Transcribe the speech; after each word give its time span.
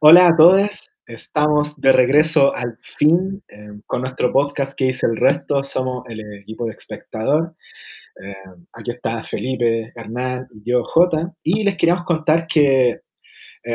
Hola 0.00 0.28
a 0.28 0.36
todos, 0.36 0.90
estamos 1.06 1.74
de 1.80 1.92
regreso 1.92 2.54
al 2.54 2.78
fin 2.80 3.42
eh, 3.48 3.80
con 3.84 4.02
nuestro 4.02 4.32
podcast 4.32 4.78
que 4.78 4.84
dice 4.84 5.08
el 5.08 5.16
resto, 5.16 5.64
somos 5.64 6.04
el 6.08 6.20
equipo 6.40 6.66
de 6.66 6.70
espectador. 6.74 7.56
Eh, 8.22 8.32
aquí 8.74 8.92
está 8.92 9.24
Felipe, 9.24 9.92
Hernán 9.96 10.46
y 10.54 10.70
yo, 10.70 10.84
Jota, 10.84 11.34
y 11.42 11.64
les 11.64 11.76
queríamos 11.76 12.04
contar 12.04 12.46
que 12.46 12.90
eh, 12.90 13.00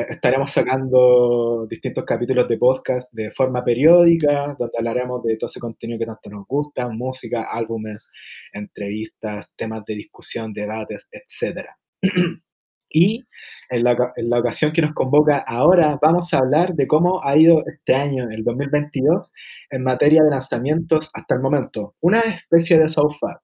estaremos 0.07 0.49
sacando 0.49 1.67
distintos 1.69 2.05
capítulos 2.05 2.47
de 2.47 2.57
podcast 2.57 3.11
de 3.11 3.29
forma 3.31 3.61
periódica, 3.61 4.55
donde 4.57 4.77
hablaremos 4.77 5.21
de 5.23 5.35
todo 5.35 5.47
ese 5.47 5.59
contenido 5.59 5.99
que 5.99 6.05
tanto 6.05 6.29
nos 6.29 6.47
gusta, 6.47 6.87
música, 6.87 7.49
álbumes, 7.51 8.09
entrevistas, 8.53 9.51
temas 9.57 9.83
de 9.85 9.95
discusión, 9.95 10.53
debates, 10.53 11.05
etc. 11.11 11.67
Y 12.95 13.25
en 13.69 13.83
la, 13.83 14.13
en 14.15 14.29
la, 14.29 14.39
ocasión 14.39 14.71
que 14.71 14.83
nos 14.83 14.93
convoca 14.93 15.43
ahora, 15.47 15.97
vamos 16.01 16.33
a 16.33 16.37
hablar 16.37 16.75
de 16.75 16.85
cómo 16.85 17.23
ha 17.23 17.35
ido 17.35 17.63
este 17.65 17.95
año, 17.95 18.29
el 18.29 18.43
2022, 18.43 19.33
en 19.71 19.83
materia 19.83 20.21
de 20.23 20.29
lanzamientos 20.29 21.09
hasta 21.13 21.35
el 21.35 21.41
momento. 21.41 21.95
Una 22.01 22.19
especie 22.19 22.77
de 22.77 22.87
so 22.89 23.09
far, 23.19 23.41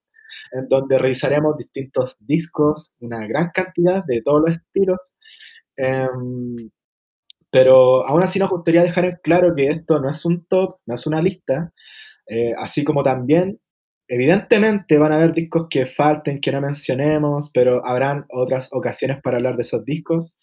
en 0.51 0.69
donde 0.69 0.99
revisaremos 0.99 1.57
distintos 1.57 2.15
discos, 2.19 2.93
una 2.99 3.25
gran 3.25 3.49
cantidad 3.51 4.05
de 4.05 4.21
todos 4.21 4.43
los 4.45 4.57
estilos. 4.57 4.99
Eh, 5.75 6.07
pero 7.51 8.05
aún 8.05 8.23
así 8.23 8.37
nos 8.39 8.49
gustaría 8.49 8.83
dejar 8.83 9.05
en 9.05 9.17
claro 9.23 9.55
que 9.55 9.67
esto 9.67 9.99
no 9.99 10.09
es 10.09 10.23
un 10.25 10.45
top, 10.45 10.77
no 10.85 10.95
es 10.95 11.07
una 11.07 11.21
lista, 11.21 11.73
eh, 12.27 12.53
así 12.57 12.83
como 12.83 13.01
también 13.01 13.59
Evidentemente 14.11 14.97
van 14.97 15.11
a 15.11 15.17
haber 15.17 15.33
discos 15.33 15.67
que 15.69 15.85
falten, 15.85 16.41
que 16.41 16.51
no 16.51 16.61
mencionemos, 16.61 17.51
pero 17.53 17.85
habrán 17.85 18.25
otras 18.29 18.69
ocasiones 18.73 19.21
para 19.21 19.37
hablar 19.37 19.55
de 19.55 19.61
esos 19.61 19.85
discos. 19.85 20.35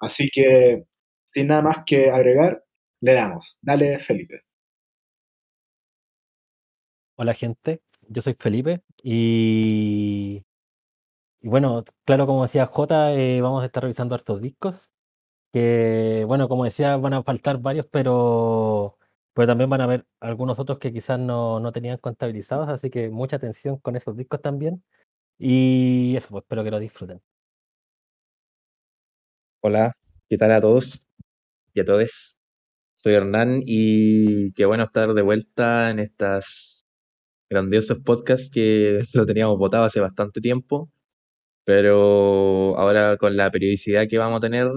Así 0.00 0.30
que, 0.32 0.84
sin 1.24 1.48
nada 1.48 1.62
más 1.62 1.78
que 1.84 2.10
agregar, 2.10 2.62
le 3.00 3.14
damos. 3.14 3.56
Dale, 3.60 3.98
Felipe. 3.98 4.42
Hola 7.16 7.34
gente, 7.34 7.82
yo 8.08 8.22
soy 8.22 8.36
Felipe 8.38 8.82
y, 9.02 10.44
bueno, 11.42 11.82
claro, 12.04 12.26
como 12.26 12.44
decía 12.44 12.66
J, 12.66 13.14
eh, 13.14 13.40
vamos 13.40 13.64
a 13.64 13.66
estar 13.66 13.82
revisando 13.82 14.14
estos 14.14 14.40
discos, 14.40 14.92
que 15.52 16.24
bueno, 16.28 16.48
como 16.48 16.64
decía, 16.64 16.96
van 16.96 17.14
a 17.14 17.24
faltar 17.24 17.58
varios, 17.58 17.86
pero 17.86 18.96
pero 19.38 19.46
también 19.46 19.70
van 19.70 19.80
a 19.82 19.84
haber 19.84 20.04
algunos 20.18 20.58
otros 20.58 20.80
que 20.80 20.92
quizás 20.92 21.16
no, 21.16 21.60
no 21.60 21.70
tenían 21.70 21.98
contabilizados, 21.98 22.68
así 22.68 22.90
que 22.90 23.08
mucha 23.08 23.36
atención 23.36 23.78
con 23.78 23.94
esos 23.94 24.16
discos 24.16 24.42
también. 24.42 24.82
Y 25.38 26.16
eso, 26.16 26.30
pues 26.30 26.42
espero 26.42 26.64
que 26.64 26.72
lo 26.72 26.80
disfruten. 26.80 27.22
Hola, 29.60 29.92
¿qué 30.28 30.36
tal 30.38 30.50
a 30.50 30.60
todos 30.60 31.04
y 31.72 31.80
a 31.80 31.84
todos? 31.84 32.40
Soy 32.96 33.14
Hernán 33.14 33.62
y 33.64 34.52
qué 34.54 34.66
bueno 34.66 34.82
estar 34.82 35.14
de 35.14 35.22
vuelta 35.22 35.90
en 35.90 36.00
estas 36.00 36.84
grandiosos 37.48 38.00
podcasts 38.00 38.50
que 38.50 39.00
lo 39.14 39.24
teníamos 39.24 39.56
votado 39.56 39.84
hace 39.84 40.00
bastante 40.00 40.40
tiempo, 40.40 40.90
pero 41.64 42.76
ahora 42.76 43.16
con 43.18 43.36
la 43.36 43.52
periodicidad 43.52 44.08
que 44.08 44.18
vamos 44.18 44.38
a 44.38 44.40
tener, 44.40 44.68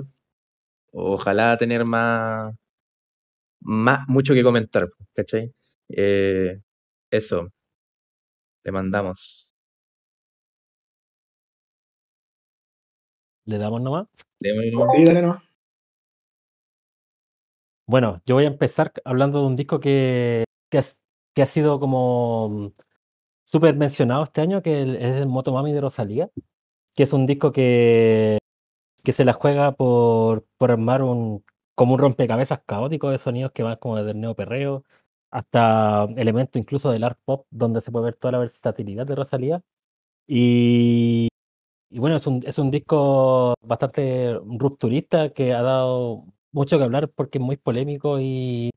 ojalá 0.92 1.58
tener 1.58 1.84
más, 1.86 2.54
más 3.62 4.08
mucho 4.08 4.34
que 4.34 4.44
comentar, 4.44 4.90
¿cachai? 5.14 5.54
Eh, 5.90 6.59
eso, 7.12 7.50
le 8.64 8.72
mandamos. 8.72 9.52
¿Le 13.45 13.58
damos 13.58 13.82
nomás? 13.82 14.08
Démosle 14.39 14.72
nomás. 14.72 14.95
Sí, 14.95 15.04
dale, 15.05 15.22
no. 15.22 15.42
Bueno, 17.88 18.22
yo 18.26 18.36
voy 18.36 18.45
a 18.45 18.48
empezar 18.48 18.92
hablando 19.04 19.39
de 19.42 19.48
un 19.48 19.55
disco 19.55 19.80
que, 19.80 20.45
que, 20.70 20.78
es- 20.78 20.99
que 21.36 21.42
ha 21.42 21.45
sido 21.45 21.80
como 21.80 22.72
súper 23.45 23.76
mencionado 23.76 24.23
este 24.23 24.42
año, 24.42 24.61
que 24.61 24.82
el- 24.83 24.95
es 24.98 25.16
el 25.17 25.28
Motomami 25.28 25.73
de 25.73 25.82
Rosalía, 25.82 26.30
que 26.95 27.04
es 27.04 27.14
un 27.14 27.26
disco 27.28 27.52
que, 27.52 28.39
que 29.04 29.11
se 29.14 29.26
la 29.26 29.33
juega 29.33 29.73
por, 29.73 30.45
por 30.58 30.72
armar 30.72 31.04
un, 31.04 31.43
como 31.81 31.95
un 31.95 31.99
rompecabezas 31.99 32.61
caótico 32.64 33.09
de 33.09 33.17
sonidos 33.17 33.52
que 33.53 33.64
van 33.64 33.75
como 33.77 33.97
desde 33.97 34.11
el 34.11 34.21
neoperreo 34.21 34.86
hasta 35.31 36.05
elementos 36.15 36.59
incluso 36.61 36.92
del 36.92 37.03
art 37.03 37.19
pop, 37.25 37.47
donde 37.49 37.81
se 37.81 37.92
puede 37.92 38.05
ver 38.05 38.15
toda 38.15 38.33
la 38.33 38.37
versatilidad 38.37 39.08
de 39.08 39.15
Rosalía. 39.15 39.64
Y, 40.27 41.30
y 41.89 41.99
bueno, 41.99 42.17
es 42.17 42.27
un, 42.27 42.43
es 42.45 42.59
un 42.59 42.71
disco 42.71 43.55
bastante 43.64 44.36
rupturista 44.45 45.31
que 45.33 45.53
ha 45.53 45.64
dado 45.64 46.25
mucho 46.52 46.77
que 46.77 46.83
hablar 46.83 47.09
porque 47.09 47.39
es 47.39 47.43
muy 47.43 47.58
polémico 47.58 48.19
y 48.19 48.71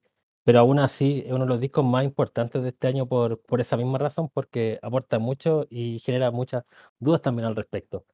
pero 0.45 0.61
aún 0.61 0.79
así 0.79 1.25
es 1.27 1.33
uno 1.33 1.45
de 1.45 1.51
los 1.51 1.61
discos 1.61 1.85
más 1.85 2.05
importantes 2.05 2.63
de 2.63 2.71
este 2.71 2.89
año 2.89 3.07
por, 3.09 3.41
por 3.43 3.61
esa 3.61 3.77
misma 3.77 3.99
razón, 3.99 4.31
porque 4.33 4.79
aporta 4.83 5.19
mucho 5.19 5.67
y 5.71 5.99
genera 6.01 6.31
muchas 6.31 6.65
dudas 7.01 7.23
también 7.23 7.47
al 7.49 7.57
respecto. 7.57 8.07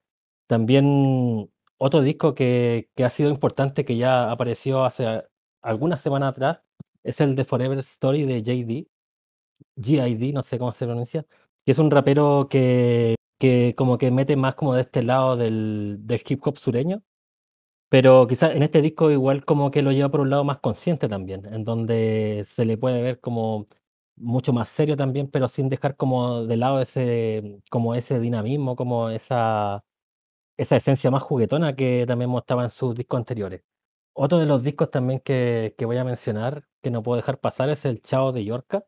También 0.48 1.50
otro 1.80 2.02
disco 2.02 2.34
que, 2.34 2.91
que 2.94 3.04
ha 3.04 3.10
sido 3.10 3.30
importante, 3.30 3.84
que 3.84 3.96
ya 3.96 4.30
apareció 4.30 4.84
hace 4.84 5.24
algunas 5.62 6.00
semanas 6.00 6.30
atrás, 6.32 6.60
es 7.02 7.20
el 7.20 7.34
de 7.36 7.44
Forever 7.44 7.78
Story 7.78 8.24
de 8.26 8.42
JD, 8.42 8.88
GID, 9.82 10.34
no 10.34 10.42
sé 10.42 10.58
cómo 10.58 10.72
se 10.72 10.86
pronuncia, 10.86 11.26
que 11.64 11.72
es 11.72 11.78
un 11.78 11.90
rapero 11.90 12.48
que, 12.50 13.16
que 13.38 13.74
como 13.76 13.98
que 13.98 14.10
mete 14.10 14.36
más 14.36 14.54
como 14.56 14.74
de 14.74 14.82
este 14.82 15.02
lado 15.02 15.36
del, 15.36 15.98
del 16.02 16.22
hip 16.28 16.46
hop 16.46 16.58
sureño, 16.58 17.02
pero 17.88 18.26
quizás 18.26 18.54
en 18.54 18.62
este 18.62 18.82
disco 18.82 19.10
igual 19.10 19.44
como 19.44 19.70
que 19.70 19.82
lo 19.82 19.92
lleva 19.92 20.10
por 20.10 20.20
un 20.20 20.30
lado 20.30 20.44
más 20.44 20.58
consciente 20.60 21.08
también, 21.08 21.46
en 21.46 21.64
donde 21.64 22.42
se 22.46 22.64
le 22.64 22.78
puede 22.78 23.02
ver 23.02 23.20
como 23.20 23.66
mucho 24.16 24.52
más 24.52 24.69
serio 24.69 24.96
también, 24.96 25.28
pero 25.30 25.48
sin 25.48 25.69
dejar 25.69 25.96
como 25.96 26.44
de 26.46 26.56
lado 26.56 26.80
ese, 26.80 27.60
como 27.70 27.94
ese 27.94 28.20
dinamismo, 28.20 28.76
como 28.76 29.10
esa, 29.10 29.84
esa 30.60 30.76
esencia 30.76 31.10
más 31.10 31.22
juguetona 31.22 31.75
que 31.76 32.04
también 32.06 32.31
mostraba 32.31 32.65
en 32.65 32.71
sus 32.71 32.94
discos 32.94 33.19
anteriores. 33.19 33.62
Otro 34.15 34.38
de 34.38 34.47
los 34.47 34.62
discos 34.62 34.91
también 34.91 35.21
que, 35.21 35.75
que 35.78 35.87
voy 35.87 35.97
a 35.98 36.04
mencionar, 36.04 36.66
que 36.82 36.91
no 36.91 37.03
puedo 37.03 37.16
dejar 37.16 37.41
pasar, 37.41 37.71
es 37.71 37.84
el 37.84 38.03
Chao 38.03 38.32
de 38.32 38.44
Yorka, 38.44 38.84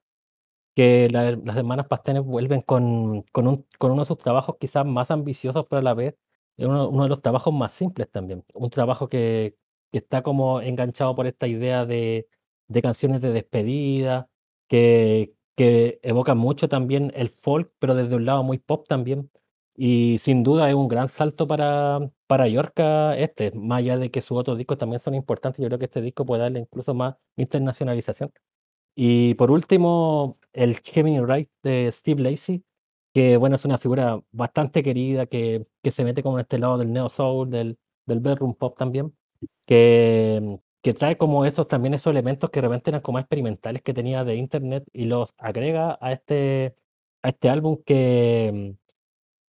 que 0.75 1.09
la- 1.11 1.33
las 1.33 1.57
hermanas 1.57 1.87
Pastenes 1.89 2.23
vuelven 2.25 2.63
con, 2.63 3.23
con, 3.33 3.47
un- 3.47 3.67
con 3.79 3.93
uno 3.93 4.03
de 4.03 4.07
sus 4.07 4.19
trabajos 4.19 4.57
quizás 4.61 4.87
más 4.87 5.11
ambiciosos, 5.11 5.67
pero 5.69 5.81
a 5.81 5.83
la 5.83 5.95
vez 5.95 6.15
uno, 6.59 6.89
uno 6.89 7.03
de 7.05 7.09
los 7.09 7.23
trabajos 7.23 7.53
más 7.55 7.73
simples 7.73 8.11
también. 8.11 8.45
Un 8.55 8.71
trabajo 8.71 9.09
que, 9.09 9.57
que 9.93 9.99
está 9.99 10.23
como 10.23 10.61
enganchado 10.61 11.15
por 11.15 11.27
esta 11.27 11.47
idea 11.49 11.85
de, 11.87 12.29
de 12.69 12.83
canciones 12.83 13.23
de 13.23 13.33
despedida, 13.33 14.29
que, 14.69 15.35
que 15.57 16.01
mucho 16.37 16.69
también 16.69 17.13
el 17.15 17.29
folk, 17.29 17.73
pero 17.79 17.95
desde 17.95 18.17
un 18.17 18.25
lado 18.27 18.43
muy 18.43 18.59
pop 18.59 18.87
también. 18.89 19.31
Y 19.77 20.19
sin 20.19 20.43
duda 20.43 20.69
es 20.69 20.75
un 20.75 20.89
gran 20.89 21.09
salto 21.09 21.47
para, 21.49 21.99
para 22.27 22.47
Yorka 22.49 23.17
este, 23.17 23.53
más 23.53 23.79
allá 23.79 23.99
de 23.99 24.11
que 24.11 24.21
sus 24.21 24.39
otros 24.39 24.59
discos 24.59 24.79
también 24.79 25.01
son 25.01 25.15
importantes, 25.15 25.63
yo 25.63 25.69
creo 25.69 25.79
que 25.79 25.87
este 25.87 26.03
disco 26.03 26.27
puede 26.27 26.43
darle 26.43 26.61
incluso 26.61 26.95
más 26.95 27.17
internacionalización. 27.37 28.33
Y 28.95 29.35
por 29.35 29.51
último, 29.51 30.39
el 30.53 30.79
Gemini 30.81 31.21
Wright 31.21 31.51
de 31.63 31.91
Steve 31.93 32.23
Lacy, 32.23 32.65
que 33.15 33.37
bueno, 33.39 33.57
es 33.57 33.65
una 33.65 33.79
figura 33.79 34.21
bastante 34.33 34.83
querida, 34.83 35.27
que, 35.27 35.65
que 35.83 35.91
se 35.91 36.05
mete 36.05 36.23
como 36.23 36.39
en 36.39 36.43
este 36.43 36.59
lado 36.59 36.79
del 36.79 36.93
neo 36.93 37.09
soul, 37.09 37.51
del, 37.51 37.79
del 38.07 38.21
bedroom 38.21 38.55
pop 38.55 38.77
también, 38.77 39.17
que, 39.67 40.59
que 40.83 40.95
trae 40.95 41.17
como 41.17 41.45
esos 41.47 41.69
también 41.69 41.95
esos 41.95 42.11
elementos 42.11 42.51
que 42.51 42.61
de 42.61 42.69
repente 42.69 42.91
eran 42.91 43.01
como 43.03 43.19
experimentales 43.19 43.83
que 43.83 43.95
tenía 43.95 44.25
de 44.25 44.37
internet 44.37 44.85
y 44.93 45.07
los 45.07 45.35
agrega 45.39 45.99
a 46.01 46.13
este, 46.13 46.77
a 47.23 47.31
este 47.31 47.49
álbum 47.51 47.77
que, 47.85 48.77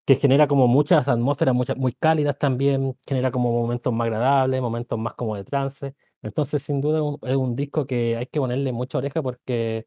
que 0.05 0.17
genera 0.17 0.49
como 0.49 0.67
muchas 0.67 1.09
atmósferas 1.09 1.55
muchas, 1.55 1.77
muy 1.77 1.93
cálidas 1.93 2.39
también, 2.39 2.97
genera 3.07 3.31
como 3.31 3.53
momentos 3.53 3.93
más 3.93 4.07
agradables, 4.07 4.61
momentos 4.61 4.99
más 4.99 5.15
como 5.15 5.37
de 5.37 5.45
trance. 5.45 5.95
Entonces, 6.23 6.63
sin 6.63 6.81
duda, 6.81 6.99
es 6.99 7.03
un, 7.03 7.19
es 7.23 7.37
un 7.37 7.57
disco 7.57 7.87
que 7.87 8.17
hay 8.17 8.27
que 8.27 8.41
ponerle 8.41 8.73
mucha 8.73 8.99
oreja 8.99 9.23
porque 9.23 9.87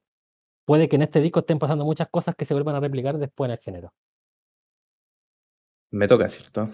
puede 0.65 0.89
que 0.89 0.95
en 0.95 1.03
este 1.03 1.21
disco 1.21 1.39
estén 1.39 1.59
pasando 1.59 1.85
muchas 1.85 2.09
cosas 2.09 2.35
que 2.35 2.45
se 2.45 2.53
vuelvan 2.53 2.75
a 2.75 2.79
replicar 2.79 3.17
después 3.17 3.49
en 3.49 3.51
el 3.53 3.59
género. 3.59 3.93
Me 5.91 6.07
toca, 6.07 6.29
¿cierto? 6.29 6.69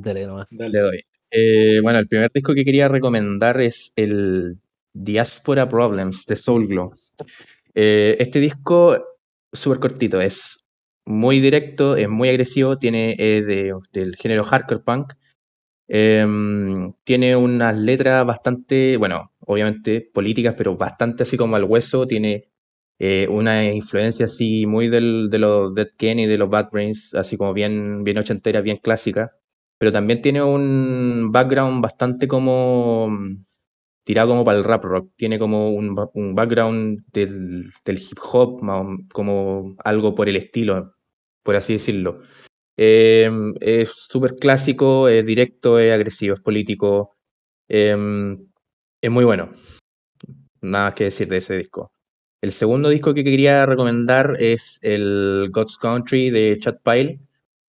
Dele 0.00 0.26
nomás. 0.26 0.48
Dale. 0.50 0.70
Le 0.70 0.80
doy. 0.80 1.04
Eh, 1.30 1.80
bueno, 1.82 1.98
el 1.98 2.08
primer 2.08 2.30
disco 2.32 2.54
que 2.54 2.64
quería 2.64 2.88
recomendar 2.88 3.60
es 3.60 3.92
el 3.96 4.58
Diaspora 4.92 5.68
Problems 5.68 6.26
de 6.26 6.36
Soul 6.36 6.66
Glow. 6.66 6.92
Eh, 7.74 8.16
este 8.18 8.40
disco, 8.40 8.98
súper 9.52 9.78
cortito, 9.78 10.20
es 10.20 10.59
muy 11.10 11.40
directo, 11.40 11.96
es 11.96 12.08
muy 12.08 12.28
agresivo, 12.28 12.78
tiene 12.78 13.16
es 13.18 13.46
de, 13.46 13.74
del 13.92 14.16
género 14.16 14.44
hardcore 14.44 14.82
punk. 14.82 15.12
Em, 15.88 16.92
tiene 17.04 17.36
unas 17.36 17.76
letras 17.76 18.24
bastante, 18.24 18.96
bueno, 18.96 19.32
obviamente 19.40 20.00
políticas, 20.14 20.54
pero 20.56 20.76
bastante 20.76 21.24
así 21.24 21.36
como 21.36 21.56
al 21.56 21.64
hueso. 21.64 22.06
Tiene 22.06 22.50
eh, 22.98 23.26
una 23.28 23.64
influencia 23.72 24.26
así 24.26 24.66
muy 24.66 24.88
del, 24.88 25.28
de 25.30 25.38
los 25.40 25.74
Dead 25.74 25.88
Kenny, 25.98 26.26
de 26.26 26.38
los 26.38 26.50
Bad 26.50 26.70
Brains, 26.72 27.14
así 27.14 27.36
como 27.36 27.52
bien, 27.54 28.04
bien 28.04 28.18
ochentera, 28.18 28.60
bien 28.60 28.76
clásica. 28.78 29.32
Pero 29.78 29.92
también 29.92 30.22
tiene 30.22 30.42
un 30.42 31.30
background 31.32 31.82
bastante 31.82 32.28
como 32.28 33.10
tirado 34.04 34.28
como 34.30 34.44
para 34.44 34.58
el 34.58 34.64
rap 34.64 34.84
rock. 34.84 35.12
Tiene 35.16 35.38
como 35.38 35.70
un, 35.70 35.96
un 36.14 36.34
background 36.34 37.04
del, 37.12 37.70
del, 37.84 37.98
hip 37.98 38.18
hop, 38.32 38.60
como 39.12 39.74
algo 39.84 40.14
por 40.14 40.28
el 40.28 40.36
estilo, 40.36 40.94
por 41.42 41.56
así 41.56 41.74
decirlo. 41.74 42.22
Eh, 42.76 43.30
es 43.60 43.90
súper 43.90 44.36
clásico, 44.36 45.08
es 45.08 45.24
directo, 45.26 45.78
es 45.78 45.92
agresivo, 45.92 46.34
es 46.34 46.40
político. 46.40 47.16
Eh, 47.68 47.96
es 49.02 49.10
muy 49.10 49.24
bueno. 49.24 49.50
Nada 50.62 50.94
que 50.94 51.04
decir 51.04 51.28
de 51.28 51.38
ese 51.38 51.56
disco. 51.56 51.92
El 52.42 52.52
segundo 52.52 52.88
disco 52.88 53.12
que 53.14 53.24
quería 53.24 53.66
recomendar 53.66 54.36
es 54.38 54.78
el 54.82 55.50
God's 55.52 55.76
Country 55.78 56.30
de 56.30 56.56
Chad 56.58 56.78
Pyle. 56.82 57.20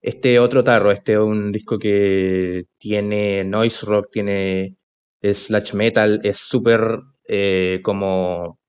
Este 0.01 0.39
otro 0.39 0.63
tarro, 0.63 0.91
este 0.91 1.13
es 1.13 1.19
un 1.19 1.51
disco 1.51 1.79
que 1.79 2.65
tiene 2.77 3.43
noise 3.43 3.85
rock, 3.85 4.09
tiene 4.11 4.75
slash 5.21 5.73
metal, 5.73 6.21
es 6.23 6.37
súper 6.37 6.99
eh, 7.27 7.81
como, 7.83 8.59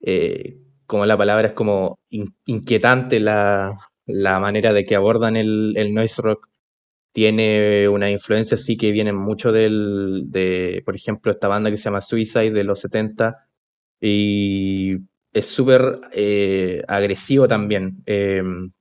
eh, 0.00 0.58
como 0.86 1.06
la 1.06 1.16
palabra 1.16 1.48
es 1.48 1.54
como 1.54 1.98
inquietante 2.46 3.20
la, 3.20 3.78
la, 4.12 4.40
manera 4.40 4.72
de 4.72 4.84
que 4.84 4.96
abordan 4.96 5.36
el, 5.36 5.94
noise 5.94 6.22
rock. 6.22 6.48
Tiene 7.12 7.88
una 7.88 8.10
influencia 8.10 8.54
así 8.54 8.76
que 8.76 8.90
viene 8.90 9.12
mucho 9.12 9.52
del, 9.52 10.24
de, 10.28 10.82
por 10.84 10.96
ejemplo, 10.96 11.30
esta 11.30 11.48
banda 11.48 11.70
que 11.70 11.76
se 11.76 11.84
llama 11.84 12.00
Suicide 12.00 12.52
de 12.52 12.64
los 12.64 12.80
70 12.80 13.48
y 14.00 14.96
es 15.32 15.46
súper 15.46 15.92
eh, 16.12 16.82
agresivo 16.88 17.46
también. 17.48 18.02
Em, 18.06 18.72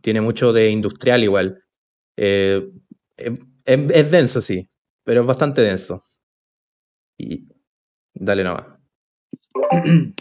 tiene 0.00 0.20
mucho 0.20 0.52
de 0.52 0.70
industrial 0.70 1.24
igual. 1.24 1.64
Eh, 2.16 2.62
em, 3.16 3.38
em, 3.64 3.88
es, 3.90 4.10
denso, 4.10 4.40
sí, 4.40 4.68
pero 5.04 5.22
es 5.22 5.26
bastante 5.26 5.62
denso. 5.62 6.02
Y 7.18 7.48
dale 8.14 8.44
nomás. 8.44 8.66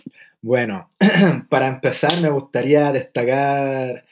Bueno, 0.43 0.89
para 1.49 1.69
empezar 1.69 2.21
me 2.21 2.29
gustaría 2.29 2.91
destacar 2.91 4.03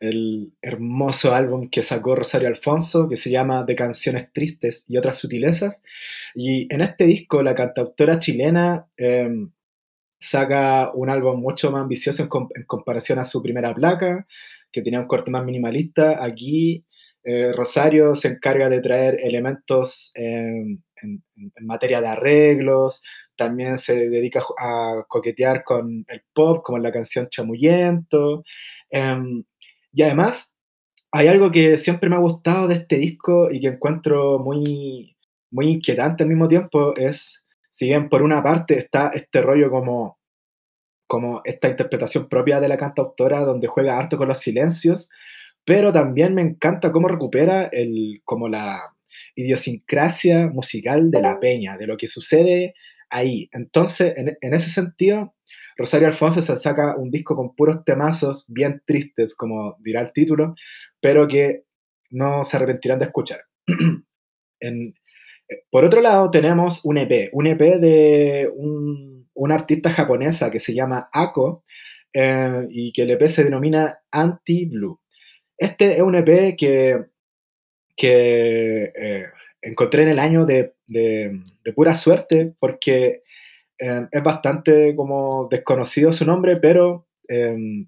el 0.00 0.54
hermoso 0.62 1.34
álbum 1.34 1.68
que 1.70 1.82
sacó 1.82 2.16
Rosario 2.16 2.48
Alfonso, 2.48 3.08
que 3.08 3.16
se 3.16 3.30
llama 3.30 3.64
De 3.64 3.76
canciones 3.76 4.32
tristes 4.32 4.86
y 4.88 4.96
otras 4.96 5.18
sutilezas. 5.18 5.82
Y 6.34 6.72
en 6.74 6.80
este 6.80 7.04
disco 7.04 7.42
la 7.42 7.54
cantautora 7.54 8.18
chilena 8.18 8.86
saca 10.18 10.90
un 10.94 11.10
álbum 11.10 11.40
mucho 11.40 11.70
más 11.70 11.82
ambicioso 11.82 12.22
en, 12.22 12.28
comparación 12.66 13.18
a 13.18 13.24
su 13.24 13.42
primera 13.42 13.74
placa, 13.74 14.26
que 14.70 14.82
tenía 14.82 15.00
un 15.00 15.06
corte 15.06 15.30
más 15.30 15.44
minimalista. 15.44 16.22
Aquí 16.22 16.84
eh, 17.24 17.52
Rosario 17.52 18.14
se 18.14 18.28
encarga 18.28 18.68
de 18.68 18.80
traer 18.80 19.18
elementos 19.22 20.12
en, 20.14 20.84
materia 21.60 22.00
de 22.02 22.08
arreglos, 22.08 23.02
también 23.34 23.78
se 23.78 24.10
dedica 24.10 24.44
a 24.58 25.04
coquetear 25.08 25.64
con 25.64 26.04
el 26.08 26.22
pop, 26.34 26.62
como 26.62 26.76
en 26.76 26.84
la 26.84 26.92
canción 26.92 27.28
Chamuyento. 27.30 28.44
Em, 28.90 29.44
y 29.92 30.02
además, 30.02 30.54
hay 31.12 31.28
algo 31.28 31.50
que 31.50 31.76
siempre 31.78 32.08
me 32.08 32.16
ha 32.16 32.20
gustado 32.20 32.68
de 32.68 32.76
este 32.76 32.96
disco 32.96 33.50
y 33.50 33.60
que 33.60 33.68
encuentro 33.68 34.38
muy, 34.38 35.16
muy 35.50 35.68
inquietante 35.68 36.22
al 36.22 36.28
mismo 36.28 36.48
tiempo, 36.48 36.94
es 36.96 37.42
si 37.70 37.86
bien 37.86 38.08
por 38.08 38.22
una 38.22 38.42
parte 38.42 38.78
está 38.78 39.10
este 39.14 39.42
rollo 39.42 39.70
como, 39.70 40.18
como 41.06 41.42
esta 41.44 41.68
interpretación 41.68 42.28
propia 42.28 42.60
de 42.60 42.68
la 42.68 42.76
cantautora 42.76 43.40
donde 43.40 43.68
juega 43.68 43.98
harto 43.98 44.16
con 44.16 44.28
los 44.28 44.38
silencios, 44.38 45.10
pero 45.64 45.92
también 45.92 46.34
me 46.34 46.42
encanta 46.42 46.92
cómo 46.92 47.08
recupera 47.08 47.64
el, 47.72 48.22
como 48.24 48.48
la 48.48 48.94
idiosincrasia 49.34 50.48
musical 50.48 51.10
de 51.10 51.22
la 51.22 51.40
peña, 51.40 51.76
de 51.76 51.86
lo 51.86 51.96
que 51.96 52.08
sucede 52.08 52.74
ahí. 53.08 53.48
Entonces, 53.52 54.14
en, 54.16 54.36
en 54.40 54.54
ese 54.54 54.70
sentido, 54.70 55.34
Rosario 55.76 56.08
Alfonso 56.08 56.42
se 56.42 56.58
saca 56.58 56.96
un 56.96 57.10
disco 57.10 57.36
con 57.36 57.54
puros 57.54 57.84
temazos 57.84 58.46
bien 58.48 58.82
tristes, 58.86 59.34
como 59.34 59.76
dirá 59.80 60.00
el 60.00 60.12
título, 60.12 60.54
pero 61.00 61.26
que 61.26 61.64
no 62.10 62.44
se 62.44 62.56
arrepentirán 62.56 62.98
de 62.98 63.06
escuchar. 63.06 63.40
en, 64.60 64.94
por 65.70 65.84
otro 65.84 66.00
lado, 66.00 66.30
tenemos 66.30 66.84
un 66.84 66.98
EP, 66.98 67.30
un 67.32 67.46
EP 67.46 67.60
de 67.80 68.50
un, 68.54 69.28
una 69.34 69.54
artista 69.54 69.90
japonesa 69.90 70.50
que 70.50 70.60
se 70.60 70.74
llama 70.74 71.08
Ako 71.12 71.64
eh, 72.12 72.66
y 72.68 72.92
que 72.92 73.02
el 73.02 73.10
EP 73.10 73.26
se 73.26 73.44
denomina 73.44 74.00
Anti-Blue. 74.10 75.00
Este 75.56 75.96
es 75.96 76.02
un 76.02 76.14
EP 76.14 76.56
que, 76.56 77.04
que 77.96 78.92
eh, 78.94 79.26
encontré 79.62 80.02
en 80.02 80.08
el 80.08 80.18
año 80.18 80.46
de, 80.46 80.74
pura 81.74 81.94
suerte 81.94 82.54
porque 82.58 83.22
es 83.80 84.22
bastante 84.22 84.94
como 84.94 85.48
desconocido 85.50 86.12
su 86.12 86.24
nombre, 86.24 86.56
pero 86.56 87.06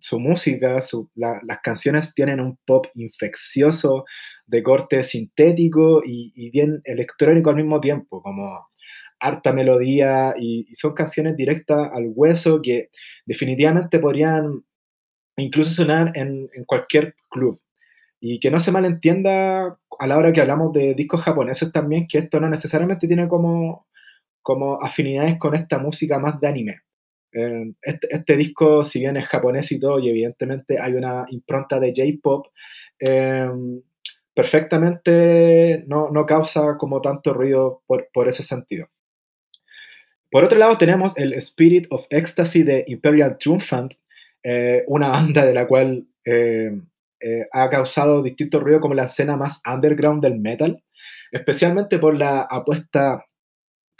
su 0.01 0.21
música, 0.21 0.79
las 1.17 1.59
canciones 1.63 2.15
tienen 2.15 2.41
un 2.41 2.59
pop 2.65 2.87
infeccioso 2.95 4.05
de 4.47 4.63
corte 4.63 5.03
sintético 5.03 6.03
y, 6.05 6.51
bien 6.51 6.81
electrónico 6.85 7.51
al 7.51 7.57
mismo 7.57 7.81
tiempo, 7.81 8.23
como 8.23 8.69
harta 9.19 9.53
melodía 9.53 10.35
y, 10.39 10.67
son 10.75 10.95
canciones 10.95 11.37
directas 11.37 11.89
al 11.93 12.13
hueso 12.15 12.61
que 12.63 12.91
definitivamente 13.27 13.99
podrían 13.99 14.65
incluso 15.37 15.71
sonar 15.71 16.13
en, 16.15 16.49
cualquier 16.67 17.15
club. 17.31 17.61
Y 18.21 18.39
que 18.39 18.51
no 18.53 18.61
se 18.61 18.71
malentienda 18.71 19.77
a 19.99 20.07
la 20.07 20.17
hora 20.17 20.33
que 20.33 20.41
hablamos 20.41 20.73
de 20.73 20.95
discos 20.95 21.23
japoneses 21.23 21.73
también, 21.73 22.07
que 22.07 22.19
esto 22.19 22.39
no 22.39 22.49
necesariamente 22.49 23.09
tiene 23.09 23.27
como, 23.27 23.87
como 24.43 24.79
afinidades 24.83 25.39
con 25.39 25.55
esta 25.55 25.79
música 25.79 26.19
más 26.19 26.41
de 26.41 26.49
anime. 26.49 26.83
Eh, 27.35 27.73
este, 27.81 28.09
este, 28.11 28.37
disco, 28.37 28.85
si 28.85 29.01
bien 29.01 29.17
es 29.17 29.27
japonés 29.27 29.73
y 29.73 29.79
todo, 29.79 29.99
y 29.99 30.11
evidentemente 30.11 30.79
hay 30.79 30.93
una 30.95 31.25
impronta 31.31 31.81
de 31.81 31.93
J-pop, 31.97 32.49
eh, 33.01 33.49
perfectamente 34.35 35.83
no, 35.87 36.11
no, 36.11 36.27
causa 36.27 36.77
como 36.77 37.01
tanto 37.01 37.33
ruido 37.33 37.83
por, 37.87 38.09
por, 38.13 38.29
ese 38.29 38.43
sentido. 38.43 38.89
Por 40.31 40.45
otro 40.45 40.59
lado, 40.59 40.77
tenemos 40.77 41.17
el 41.17 41.33
Spirit 41.35 41.87
of 41.91 42.07
Ecstasy 42.11 42.63
de 42.65 42.85
Imperial 42.87 43.39
Triumphant, 43.39 43.95
eh, 44.43 44.85
una 44.87 45.09
banda 45.09 45.45
de 45.45 45.55
la 45.55 45.67
cual 45.67 46.07
ha 47.53 47.71
causado 47.71 48.23
distinto 48.23 48.61
ruido 48.61 48.81
como 48.81 48.95
la 48.95 49.05
escena 49.05 49.37
más 49.37 49.61
underground 49.67 50.23
del 50.23 50.39
metal, 50.39 50.83
especialmente 51.31 51.99
por 51.99 52.17
la 52.17 52.43
apuesta 52.43 53.25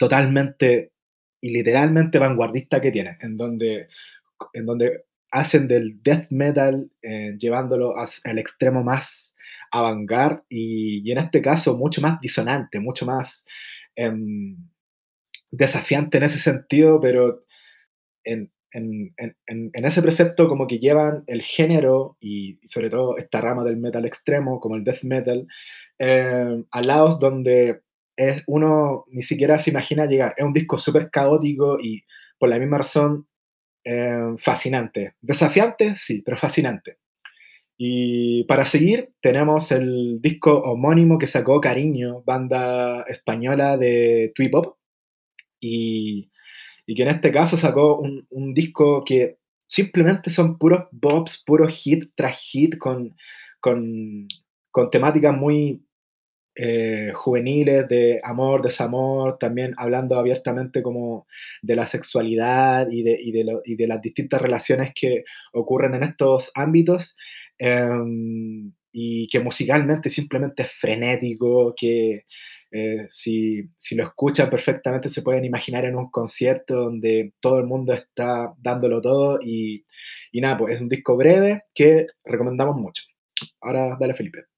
totalmente 0.03 0.91
y 1.39 1.53
literalmente 1.53 2.19
vanguardista 2.19 2.81
que 2.81 2.91
tiene, 2.91 3.17
en 3.21 3.37
donde, 3.37 3.87
en 4.51 4.65
donde 4.65 5.05
hacen 5.31 5.65
del 5.65 6.01
death 6.03 6.27
metal 6.29 6.91
eh, 7.01 7.35
llevándolo 7.39 7.93
al 7.97 8.37
extremo 8.37 8.83
más 8.83 9.33
avant 9.71 10.43
y, 10.49 11.01
y, 11.07 11.11
en 11.13 11.19
este 11.19 11.41
caso 11.41 11.77
mucho 11.77 12.01
más 12.01 12.19
disonante, 12.19 12.81
mucho 12.81 13.05
más 13.05 13.45
em, 13.95 14.57
desafiante 15.51 16.17
en 16.17 16.23
ese 16.23 16.39
sentido, 16.39 16.99
pero 16.99 17.45
en, 18.25 18.51
en, 18.71 19.13
en, 19.17 19.35
en, 19.73 19.85
ese 19.85 20.01
precepto 20.01 20.49
como 20.49 20.67
que 20.67 20.79
llevan 20.79 21.23
el 21.27 21.43
género 21.43 22.17
y, 22.19 22.59
sobre 22.67 22.89
todo 22.89 23.17
esta 23.17 23.39
rama 23.39 23.63
del 23.63 23.77
metal 23.77 24.05
extremo 24.05 24.59
como 24.59 24.75
el 24.75 24.83
death 24.83 25.03
metal 25.03 25.47
eh, 25.97 26.63
a 26.71 26.81
lados 26.81 27.19
donde 27.19 27.83
es, 28.15 28.43
uno 28.47 29.05
ni 29.09 29.21
siquiera 29.21 29.59
se 29.59 29.71
imagina 29.71 30.05
llegar. 30.05 30.33
Es 30.37 30.45
un 30.45 30.53
disco 30.53 30.77
súper 30.77 31.09
caótico 31.09 31.77
y 31.81 32.03
por 32.37 32.49
la 32.49 32.59
misma 32.59 32.79
razón 32.79 33.27
eh, 33.83 34.35
fascinante. 34.37 35.15
Desafiante, 35.21 35.95
sí, 35.97 36.21
pero 36.21 36.37
fascinante. 36.37 36.97
Y 37.77 38.43
para 38.45 38.65
seguir, 38.65 39.13
tenemos 39.19 39.71
el 39.71 40.21
disco 40.21 40.61
homónimo 40.61 41.17
que 41.17 41.27
sacó 41.27 41.59
Cariño, 41.59 42.23
banda 42.25 43.03
española 43.07 43.77
de 43.77 44.31
twee 44.35 44.49
pop, 44.49 44.77
y, 45.59 46.31
y, 46.85 46.95
que 46.95 47.03
en 47.03 47.09
este 47.09 47.31
caso 47.31 47.57
sacó 47.57 47.97
un, 47.99 48.25
un, 48.29 48.53
disco 48.53 49.03
que 49.03 49.37
simplemente 49.67 50.29
son 50.29 50.57
puros 50.57 50.85
bops, 50.91 51.43
puros 51.45 51.73
hit 51.73 52.11
tras 52.15 52.37
hit, 52.39 52.77
con, 52.77 53.15
con, 53.59 54.27
con 54.71 54.89
temáticas 54.89 55.35
muy 55.35 55.83
eh, 56.55 57.11
juveniles 57.13 57.87
de 57.87 58.19
amor, 58.23 58.61
desamor, 58.61 59.37
también 59.39 59.73
hablando 59.77 60.17
abiertamente 60.17 60.83
como 60.83 61.27
de 61.61 61.75
la 61.75 61.85
sexualidad 61.85 62.89
y 62.91 63.03
de, 63.03 63.17
y 63.21 63.31
de, 63.31 63.59
y 63.65 63.75
de 63.75 63.87
las 63.87 64.01
distintas 64.01 64.41
relaciones 64.41 64.91
que 64.93 65.23
ocurren 65.53 65.95
en 65.95 66.03
estos 66.03 66.51
ámbitos, 66.55 67.15
eh, 67.59 67.89
y 68.93 69.27
que 69.27 69.39
musicalmente 69.39 70.09
simplemente 70.09 70.63
es 70.63 70.71
frenético, 70.71 71.73
que 71.75 72.25
eh, 72.71 73.07
si, 73.09 73.63
si, 73.77 73.95
lo 73.95 74.03
escuchan 74.03 74.49
perfectamente 74.49 75.09
se 75.09 75.21
pueden 75.21 75.45
imaginar 75.45 75.85
en 75.85 75.95
un 75.95 76.09
concierto 76.09 76.75
donde 76.75 77.33
todo 77.39 77.59
el 77.59 77.65
mundo 77.65 77.93
está 77.93 78.53
dándolo 78.57 79.01
todo 79.01 79.39
y, 79.41 79.85
y 80.31 80.41
nada, 80.41 80.57
pues 80.57 80.75
es 80.75 80.81
un 80.81 80.89
disco 80.89 81.17
breve 81.17 81.63
que 81.73 82.07
recomendamos 82.23 82.75
mucho. 82.77 83.03
Ahora 83.61 83.97
dale 83.99 84.13
Felipe. 84.13 84.52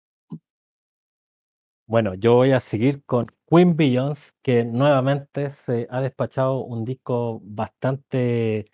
Bueno, 1.87 2.15
yo 2.15 2.33
voy 2.33 2.51
a 2.51 2.59
seguir 2.59 3.03
con 3.05 3.27
Queen 3.47 3.75
Beyoncé, 3.75 4.31
que 4.41 4.65
nuevamente 4.65 5.51
se 5.51 5.87
ha 5.91 6.01
despachado 6.01 6.59
un 6.63 6.83
disco 6.83 7.41
bastante 7.43 8.65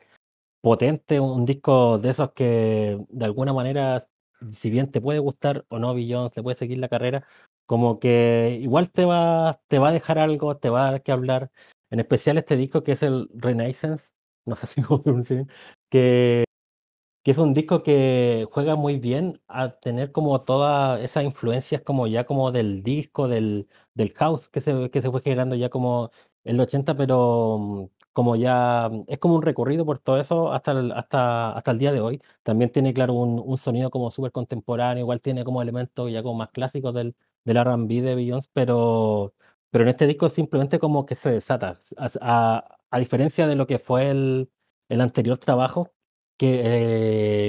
potente, 0.62 1.20
un 1.20 1.46
disco 1.46 2.00
de 2.00 2.10
esos 2.12 2.34
que 2.34 3.00
de 3.10 3.26
alguna 3.26 3.54
manera, 3.54 4.08
si 4.52 4.70
bien 4.72 4.92
te 4.92 5.02
puede 5.02 5.20
gustar 5.20 5.66
o 5.70 5.80
no 5.80 5.94
Beyoncé, 5.96 6.36
te 6.36 6.44
puede 6.44 6.56
seguir 6.58 6.80
la 6.80 6.90
carrera, 6.90 7.28
como 7.68 8.00
que 8.00 8.60
igual 8.62 8.92
te 8.92 9.06
va, 9.06 9.62
te 9.68 9.80
va 9.80 9.90
a 9.90 9.94
dejar 9.94 10.20
algo, 10.20 10.58
te 10.58 10.70
va 10.70 10.88
a 10.90 10.92
dar 10.94 11.04
que 11.04 11.12
hablar. 11.12 11.52
En 11.92 12.00
especial 12.00 12.38
este 12.38 12.56
disco 12.58 12.84
que 12.84 12.94
es 12.94 13.04
el 13.04 13.30
Renaissance, 13.34 14.10
no 14.46 14.56
sé 14.56 14.68
si 14.68 14.82
cómo 14.84 15.04
que 15.90 16.46
que 17.24 17.32
es 17.32 17.38
un 17.38 17.54
disco 17.54 17.84
que 17.84 18.48
juega 18.52 18.76
muy 18.76 18.98
bien 19.00 19.42
a 19.48 19.72
tener 19.80 20.12
como 20.12 20.42
todas 20.42 21.02
esas 21.02 21.24
influencias 21.24 21.82
como 21.82 22.08
ya 22.08 22.26
como 22.26 22.52
del 22.52 22.84
disco, 22.84 23.28
del, 23.28 23.68
del 23.94 24.14
house 24.16 24.50
que 24.50 24.60
se, 24.62 24.90
que 24.90 25.02
se 25.02 25.12
fue 25.12 25.22
generando 25.22 25.56
ya 25.56 25.70
como 25.70 26.12
en 26.44 26.56
el 26.56 26.62
80, 26.62 26.96
pero 26.96 27.58
mm, 27.60 27.86
como 28.14 28.36
ya 28.36 28.90
mm, 28.92 29.02
es 29.08 29.20
como 29.20 29.36
un 29.36 29.42
recorrido 29.44 29.86
por 29.86 30.00
todo 30.00 30.20
eso 30.20 30.52
hasta 30.52 30.72
el, 30.72 30.92
hasta, 30.92 31.52
hasta 31.52 31.72
el 31.72 31.78
día 31.80 31.92
de 31.92 32.02
hoy. 32.02 32.22
También 32.44 32.72
tiene, 32.72 32.94
claro, 32.94 33.14
un, 33.14 33.42
un 33.44 33.58
sonido 33.58 33.90
como 33.92 34.10
súper 34.12 34.32
contemporáneo, 34.32 35.02
igual 35.04 35.22
tiene 35.22 35.44
como 35.44 35.62
elementos 35.62 36.12
ya 36.12 36.24
como 36.24 36.36
más 36.40 36.50
clásicos 36.50 36.94
del, 36.94 37.16
del 37.46 37.58
R&B 37.58 38.02
de 38.02 38.16
Beyoncé, 38.16 38.50
pero, 38.54 39.34
pero 39.70 39.84
en 39.84 39.90
este 39.90 40.08
disco 40.08 40.30
simplemente 40.30 40.80
como 40.80 41.06
que 41.06 41.16
se 41.16 41.32
desata. 41.32 41.78
A, 41.98 42.10
a- 42.22 42.78
a 42.94 43.00
diferencia 43.00 43.48
de 43.48 43.56
lo 43.56 43.68
que 43.68 43.80
fue 43.80 44.10
el, 44.10 44.52
el 44.90 45.00
anterior 45.02 45.38
trabajo, 45.38 45.92
que, 46.42 46.62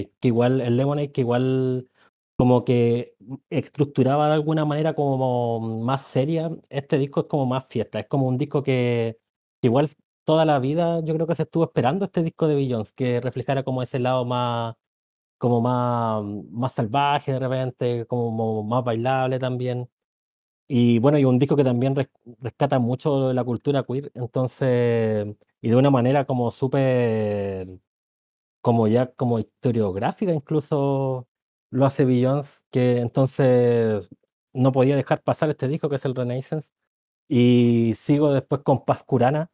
eh, 0.01 0.13
que 0.21 0.29
igual 0.29 0.61
el 0.61 0.77
Lemonade, 0.77 1.13
que 1.13 1.23
igual 1.23 1.91
como 2.37 2.65
que 2.65 3.17
estructuraba 3.51 4.27
de 4.29 4.35
alguna 4.35 4.65
manera 4.67 4.95
como 4.95 5.61
más 5.83 6.03
seria, 6.07 6.51
este 6.71 6.99
disco 6.99 7.21
es 7.21 7.27
como 7.27 7.47
más 7.47 7.67
fiesta, 7.67 8.01
es 8.01 8.07
como 8.09 8.27
un 8.29 8.39
disco 8.39 8.63
que, 8.63 9.19
que 9.61 9.69
igual 9.69 9.89
toda 10.25 10.45
la 10.45 10.59
vida 10.59 11.01
yo 11.05 11.15
creo 11.15 11.27
que 11.27 11.35
se 11.35 11.45
estuvo 11.45 11.65
esperando 11.65 12.05
este 12.07 12.23
disco 12.23 12.47
de 12.49 12.55
Beyoncé, 12.57 12.93
que 12.95 13.21
reflejara 13.21 13.63
como 13.65 13.83
ese 13.83 13.99
lado 13.99 14.25
más, 14.25 14.75
como 15.39 15.61
más, 15.63 16.25
más 16.51 16.73
salvaje 16.75 17.33
de 17.33 17.39
repente, 17.41 18.07
como 18.07 18.63
más 18.65 18.85
bailable 18.85 19.39
también. 19.41 19.91
Y 20.69 20.99
bueno, 21.01 21.19
y 21.19 21.25
un 21.25 21.39
disco 21.39 21.57
que 21.57 21.65
también 21.65 21.95
res- 21.97 22.09
rescata 22.41 22.79
mucho 22.79 23.33
la 23.33 23.45
cultura 23.45 23.83
queer, 23.85 24.11
entonces, 24.15 25.27
y 25.61 25.69
de 25.69 25.77
una 25.77 25.91
manera 25.91 26.25
como 26.25 26.51
súper 26.51 27.69
como 28.63 28.89
ya 28.89 29.13
como 29.15 29.39
historiográfica 29.41 30.33
incluso 30.33 31.29
lo 31.71 31.87
hace 31.87 32.05
Beyoncé, 32.05 32.63
que 32.71 33.01
entonces 33.01 34.11
no 34.53 34.73
podía 34.73 34.97
dejar 34.97 35.23
pasar 35.23 35.51
este 35.51 35.69
disco 35.69 35.89
que 35.89 35.97
es 35.97 36.05
el 36.05 36.15
Renaissance. 36.15 36.71
Y 37.29 37.95
sigo 37.97 38.33
después 38.35 38.63
con 38.63 38.85
Pascurana, 38.85 39.51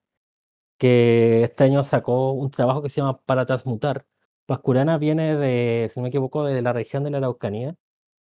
que 0.79 1.45
este 1.45 1.65
año 1.65 1.83
sacó 1.85 2.33
un 2.33 2.51
trabajo 2.51 2.83
que 2.83 2.91
se 2.91 3.01
llama 3.01 3.21
Para 3.27 3.47
Transmutar. 3.47 4.07
Pascurana 4.47 4.99
viene 4.99 5.37
de, 5.37 5.89
si 5.91 6.01
no 6.01 6.05
me 6.05 6.11
equivoco, 6.11 6.45
de 6.45 6.63
la 6.63 6.73
región 6.73 7.05
de 7.05 7.11
la 7.11 7.19
Araucanía 7.19 7.77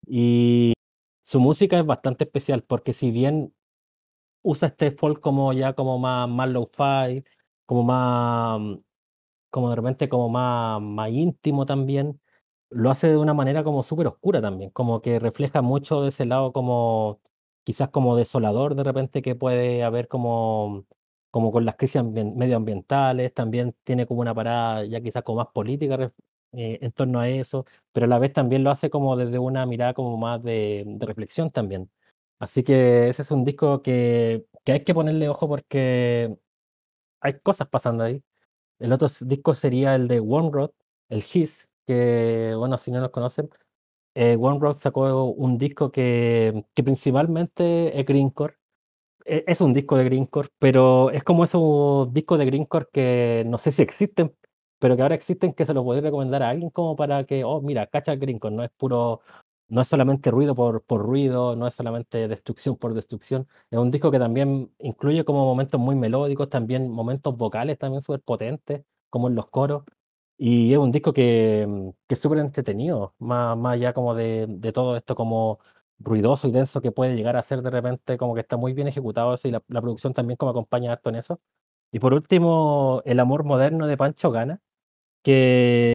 y 0.06 0.74
su 1.22 1.40
música 1.40 1.78
es 1.78 1.86
bastante 1.86 2.24
especial 2.24 2.62
porque 2.64 2.92
si 2.92 3.10
bien 3.10 3.54
usa 4.42 4.68
este 4.68 4.90
folk 4.92 5.20
como 5.20 5.52
ya 5.52 5.74
como 5.74 5.98
más, 5.98 6.28
más 6.28 6.48
low-fi, 6.50 7.24
como 7.66 7.84
más 7.84 8.78
como 9.54 9.70
de 9.70 9.76
repente 9.76 10.08
como 10.10 10.28
más, 10.28 10.80
más 10.82 11.10
íntimo 11.10 11.66
también, 11.66 12.20
lo 12.70 12.90
hace 12.90 13.08
de 13.08 13.16
una 13.18 13.34
manera 13.34 13.64
como 13.64 13.82
súper 13.82 14.06
oscura 14.08 14.40
también, 14.42 14.70
como 14.70 15.00
que 15.02 15.18
refleja 15.20 15.62
mucho 15.62 16.02
de 16.02 16.08
ese 16.08 16.24
lado 16.26 16.52
como 16.52 17.20
quizás 17.64 17.88
como 17.90 18.16
desolador 18.16 18.74
de 18.74 18.82
repente 18.84 19.22
que 19.22 19.34
puede 19.36 19.84
haber 19.84 20.08
como, 20.08 20.86
como 21.30 21.52
con 21.52 21.64
las 21.64 21.76
crisis 21.76 21.96
ambien- 22.02 22.34
medioambientales, 22.36 23.32
también 23.34 23.74
tiene 23.84 24.06
como 24.06 24.20
una 24.22 24.34
parada 24.34 24.84
ya 24.84 25.00
quizás 25.00 25.22
como 25.24 25.38
más 25.38 25.48
política 25.54 26.12
eh, 26.52 26.78
en 26.82 26.92
torno 26.92 27.20
a 27.20 27.28
eso, 27.28 27.66
pero 27.92 28.06
a 28.06 28.08
la 28.08 28.18
vez 28.18 28.32
también 28.32 28.64
lo 28.64 28.70
hace 28.70 28.90
como 28.90 29.16
desde 29.16 29.38
una 29.38 29.66
mirada 29.66 29.94
como 29.94 30.16
más 30.16 30.42
de, 30.42 30.84
de 30.86 31.06
reflexión 31.06 31.50
también. 31.50 31.90
Así 32.38 32.62
que 32.64 33.08
ese 33.08 33.22
es 33.22 33.30
un 33.30 33.44
disco 33.44 33.82
que, 33.82 34.46
que 34.64 34.72
hay 34.72 34.84
que 34.84 34.94
ponerle 34.94 35.28
ojo 35.28 35.48
porque 35.48 36.36
hay 37.20 37.38
cosas 37.40 37.68
pasando 37.68 38.04
ahí. 38.04 38.22
El 38.84 38.92
otro 38.92 39.08
disco 39.22 39.54
sería 39.54 39.94
el 39.94 40.08
de 40.08 40.20
One 40.20 40.50
Road, 40.52 40.70
el 41.08 41.20
His, 41.32 41.70
que 41.86 42.54
bueno, 42.56 42.76
si 42.78 42.90
no 42.90 43.00
los 43.00 43.10
conocen, 43.10 43.50
eh, 44.14 44.36
One 44.40 44.60
Road 44.60 44.74
sacó 44.74 45.24
un 45.26 45.58
disco 45.58 45.92
que, 45.92 46.66
que 46.74 46.84
principalmente 46.84 47.98
es 48.00 48.06
greencore. 48.06 48.56
E- 49.24 49.44
Es 49.46 49.60
un 49.60 49.72
disco 49.74 49.96
de 49.96 50.04
greencore, 50.04 50.48
pero 50.58 51.10
es 51.10 51.24
como 51.24 51.44
esos 51.44 52.12
discos 52.12 52.38
de 52.38 52.46
greencore 52.46 52.86
que 52.92 53.44
no 53.46 53.58
sé 53.58 53.72
si 53.72 53.82
existen, 53.82 54.34
pero 54.78 54.96
que 54.96 55.02
ahora 55.02 55.14
existen 55.14 55.54
que 55.54 55.66
se 55.66 55.74
los 55.74 55.84
podría 55.84 56.02
recomendar 56.04 56.42
a 56.42 56.50
alguien 56.50 56.70
como 56.70 56.96
para 56.96 57.24
que, 57.24 57.44
oh, 57.44 57.60
mira, 57.62 57.86
cacha 57.86 58.12
el 58.12 58.18
greencore, 58.20 58.54
no 58.54 58.64
es 58.64 58.70
puro, 58.76 59.20
no 59.68 59.80
es 59.80 59.88
solamente 59.88 60.30
ruido 60.30 60.54
por, 60.54 60.82
por 60.82 61.02
ruido, 61.02 61.56
no 61.56 61.66
es 61.66 61.74
solamente 61.74 62.28
destrucción 62.28 62.76
por 62.76 62.94
destrucción. 62.94 63.48
Es 63.70 63.78
un 63.78 63.90
disco 63.90 64.10
que 64.10 64.18
también 64.18 64.72
incluye 64.78 65.24
como 65.24 65.44
momentos 65.44 65.80
muy 65.80 65.96
melódicos, 65.96 66.48
también 66.48 66.90
momentos 66.90 67.36
vocales 67.36 67.78
también 67.78 68.02
súper 68.02 68.20
potentes, 68.22 68.82
como 69.10 69.28
en 69.28 69.34
los 69.34 69.48
coros. 69.48 69.84
Y 70.36 70.72
es 70.72 70.78
un 70.78 70.90
disco 70.92 71.12
que, 71.12 71.66
mm, 71.68 71.90
que 72.08 72.14
es 72.14 72.20
súper 72.20 72.38
entretenido, 72.38 73.14
más, 73.18 73.56
más 73.56 73.74
allá 73.74 73.92
como 73.94 74.14
de, 74.14 74.46
de 74.48 74.72
todo 74.72 74.96
esto 74.96 75.14
como 75.14 75.60
ruidoso 75.98 76.48
y 76.48 76.52
denso 76.52 76.80
que 76.82 76.92
puede 76.92 77.16
llegar 77.16 77.36
a 77.36 77.42
ser 77.42 77.62
de 77.62 77.70
repente, 77.70 78.18
como 78.18 78.34
que 78.34 78.40
está 78.40 78.56
muy 78.56 78.72
bien 78.72 78.88
ejecutado 78.88 79.34
eso 79.34 79.48
y 79.48 79.52
la, 79.52 79.60
producción 79.60 80.14
también 80.14 80.36
como 80.36 80.50
acompaña 80.50 80.92
harto 80.92 81.10
en 81.10 81.16
eso. 81.16 81.40
Y 81.92 82.00
por 82.00 82.14
último, 82.14 83.02
El 83.04 83.20
amor 83.20 83.44
moderno 83.44 83.86
de 83.86 83.96
Pancho 83.96 84.30
Gana, 84.32 84.60
que 85.22 85.93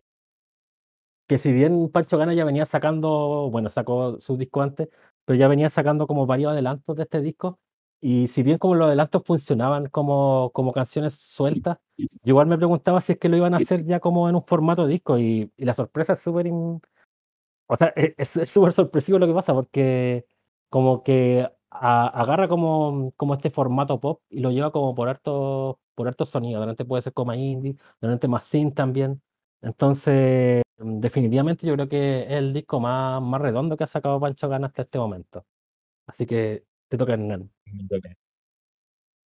que 1.30 1.40
si 1.40 1.54
bien 1.54 1.90
Pancho 1.92 2.18
Gana 2.20 2.34
ya 2.36 2.46
venía 2.46 2.66
sacando, 2.68 3.50
bueno, 3.52 3.70
sacó 3.72 4.20
su 4.20 4.38
disco 4.38 4.62
antes, 4.64 4.90
pero 5.26 5.40
ya 5.40 5.48
venía 5.48 5.70
sacando 5.70 6.08
como 6.08 6.28
varios 6.28 6.52
adelantos 6.54 6.98
de 6.98 7.04
este 7.04 7.22
disco. 7.22 7.62
Y 8.02 8.28
si 8.30 8.44
bien 8.44 8.58
como 8.60 8.76
los 8.76 8.88
adelantos 8.88 9.24
funcionaban 9.26 9.88
como, 9.90 10.52
como 10.54 10.74
canciones 10.74 11.16
sueltas, 11.16 11.78
yo 12.24 12.32
igual 12.34 12.48
me 12.48 12.58
preguntaba 12.58 13.02
si 13.02 13.14
es 13.14 13.20
que 13.20 13.30
lo 13.30 13.38
iban 13.38 13.54
a 13.56 13.58
hacer 13.60 13.86
ya 13.86 14.02
como 14.02 14.30
en 14.30 14.36
un 14.36 14.44
formato 14.44 14.88
disco. 14.88 15.20
Y, 15.20 15.52
y 15.58 15.66
la 15.66 15.74
sorpresa 15.76 16.14
es 16.14 16.20
súper 16.22 16.48
in- 16.48 16.82
o 17.68 17.78
sea, 17.78 17.94
e- 17.96 18.16
es 18.18 18.30
súper 18.52 18.74
sorpresivo 18.74 19.20
lo 19.20 19.28
que 19.28 19.34
pasa 19.34 19.54
porque 19.54 20.26
como 20.70 21.04
que 21.04 21.50
a- 21.72 22.08
agarra 22.08 22.48
como, 22.48 23.14
como 23.18 23.34
este 23.36 23.50
formato 23.52 24.00
pop 24.00 24.22
y 24.30 24.40
lo 24.42 24.52
lleva 24.52 24.72
como 24.72 24.96
por 24.96 25.10
hartos 25.10 25.78
por 25.96 26.08
hartos 26.08 26.30
sonidos. 26.30 26.62
De 26.62 26.66
repente 26.68 26.86
puede 26.86 27.02
ser 27.04 27.14
como 27.14 27.34
indie, 27.34 27.74
de 27.74 28.08
repente 28.08 28.28
más 28.30 28.46
synth 28.46 28.76
también. 28.76 29.22
Entonces, 29.62 30.64
definitivamente 30.80 31.68
yo 31.68 31.74
creo 31.74 31.90
que 31.90 32.22
es 32.24 32.32
el 32.32 32.54
disco 32.54 32.80
más, 32.80 33.22
más 33.22 33.42
redondo 33.42 33.78
que 33.78 33.84
ha 33.84 33.88
sacado 33.88 34.20
Pancho 34.20 34.50
Gana 34.50 34.68
hasta 34.68 34.84
este 34.84 34.98
momento. 34.98 35.46
Así 36.08 36.26
que 36.26 36.64
te 36.88 36.98
toca, 36.98 37.14
Hernán. 37.14 37.52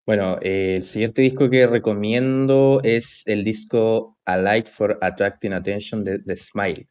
Bueno, 0.05 0.37
eh, 0.41 0.77
el 0.77 0.83
siguiente 0.83 1.21
disco 1.21 1.49
que 1.49 1.67
recomiendo 1.67 2.81
es 2.83 3.23
el 3.27 3.43
disco 3.43 4.17
A 4.25 4.37
Light 4.37 4.67
for 4.67 4.97
Attracting 5.01 5.53
Attention 5.53 6.03
de, 6.03 6.19
de 6.19 6.37
Smile. 6.37 6.87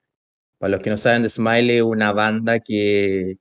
Para 0.59 0.73
los 0.73 0.83
que 0.83 0.91
no 0.91 0.97
saben, 0.97 1.23
The 1.23 1.31
Smile 1.31 1.77
es 1.77 1.83
una 1.83 2.13
banda 2.13 2.61
que 2.61 3.39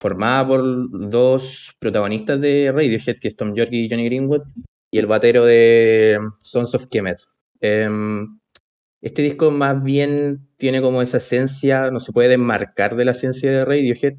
formada 0.00 0.48
por 0.48 1.10
dos 1.10 1.72
protagonistas 1.78 2.40
de 2.40 2.72
Radiohead, 2.72 3.18
que 3.20 3.28
es 3.28 3.36
Tom 3.36 3.54
York 3.54 3.70
y 3.72 3.88
Johnny 3.88 4.06
Greenwood, 4.06 4.42
y 4.90 4.98
el 4.98 5.06
batero 5.06 5.44
de 5.44 6.18
Sons 6.40 6.74
of 6.74 6.86
Kemet. 6.86 7.18
Em, 7.60 8.40
este 9.02 9.22
disco 9.22 9.50
más 9.52 9.82
bien 9.84 10.48
tiene 10.58 10.82
como 10.82 11.02
esa 11.02 11.18
esencia, 11.18 11.90
no 11.92 12.00
se 12.00 12.12
puede 12.12 12.30
desmarcar 12.30 12.96
de 12.96 13.04
la 13.06 13.12
esencia 13.12 13.50
de 13.52 13.64
Radiohead, 13.66 14.14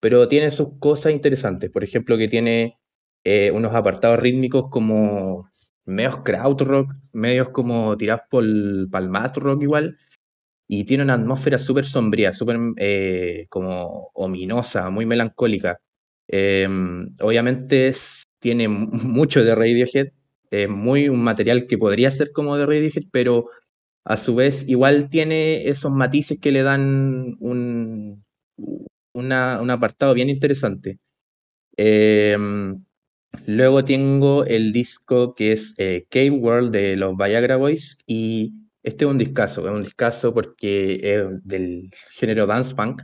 pero 0.00 0.28
tiene 0.28 0.50
sus 0.52 0.78
cosas 0.80 1.12
interesantes. 1.12 1.70
Por 1.70 1.84
ejemplo, 1.84 2.18
que 2.18 2.28
tiene 2.28 2.78
eh, 3.24 3.50
unos 3.52 3.74
apartados 3.74 4.18
rítmicos 4.20 4.66
como 4.70 5.48
medios 5.86 6.18
krautrock, 6.24 6.92
medios 7.12 7.50
como 7.50 7.96
tirados 7.96 8.22
por 8.30 8.44
el 8.44 8.88
math 9.10 9.36
rock 9.38 9.62
igual, 9.62 9.96
y 10.66 10.84
tiene 10.84 11.04
una 11.04 11.14
atmósfera 11.14 11.58
súper 11.58 11.84
sombría, 11.84 12.32
súper 12.32 12.58
eh, 12.78 13.46
como 13.50 14.10
ominosa, 14.14 14.90
muy 14.90 15.06
melancólica. 15.06 15.78
Eh, 16.28 16.66
obviamente 17.20 17.88
es- 17.88 18.24
tiene 18.38 18.68
mu- 18.68 18.88
mucho 18.92 19.44
de 19.44 19.54
Radiohead, 19.54 20.08
es 20.50 20.68
muy 20.68 21.08
un 21.08 21.22
material 21.22 21.66
que 21.66 21.78
podría 21.78 22.10
ser 22.10 22.32
como 22.32 22.56
de 22.56 22.66
Radiohead, 22.66 23.04
pero 23.12 23.48
a 24.04 24.16
su 24.16 24.34
vez 24.34 24.68
igual 24.68 25.08
tiene 25.08 25.68
esos 25.68 25.92
matices 25.92 26.38
que 26.40 26.52
le 26.52 26.62
dan 26.62 27.36
un, 27.40 28.24
un 29.12 29.32
apartado 29.70 30.14
bien 30.14 30.28
interesante. 30.28 30.98
Eh, 31.76 32.36
luego 33.46 33.84
tengo 33.84 34.44
el 34.44 34.72
disco 34.72 35.34
que 35.34 35.52
es 35.52 35.74
eh, 35.78 36.06
Cave 36.10 36.30
World 36.30 36.72
de 36.72 36.96
los 36.96 37.16
Viagra 37.16 37.56
Boys 37.56 37.98
y 38.06 38.52
este 38.82 39.04
es 39.04 39.10
un 39.10 39.18
discazo, 39.18 39.66
es 39.66 39.74
un 39.74 39.82
discazo 39.82 40.34
porque 40.34 41.00
es 41.02 41.24
del 41.44 41.90
género 42.12 42.46
dance 42.46 42.74
punk 42.74 43.02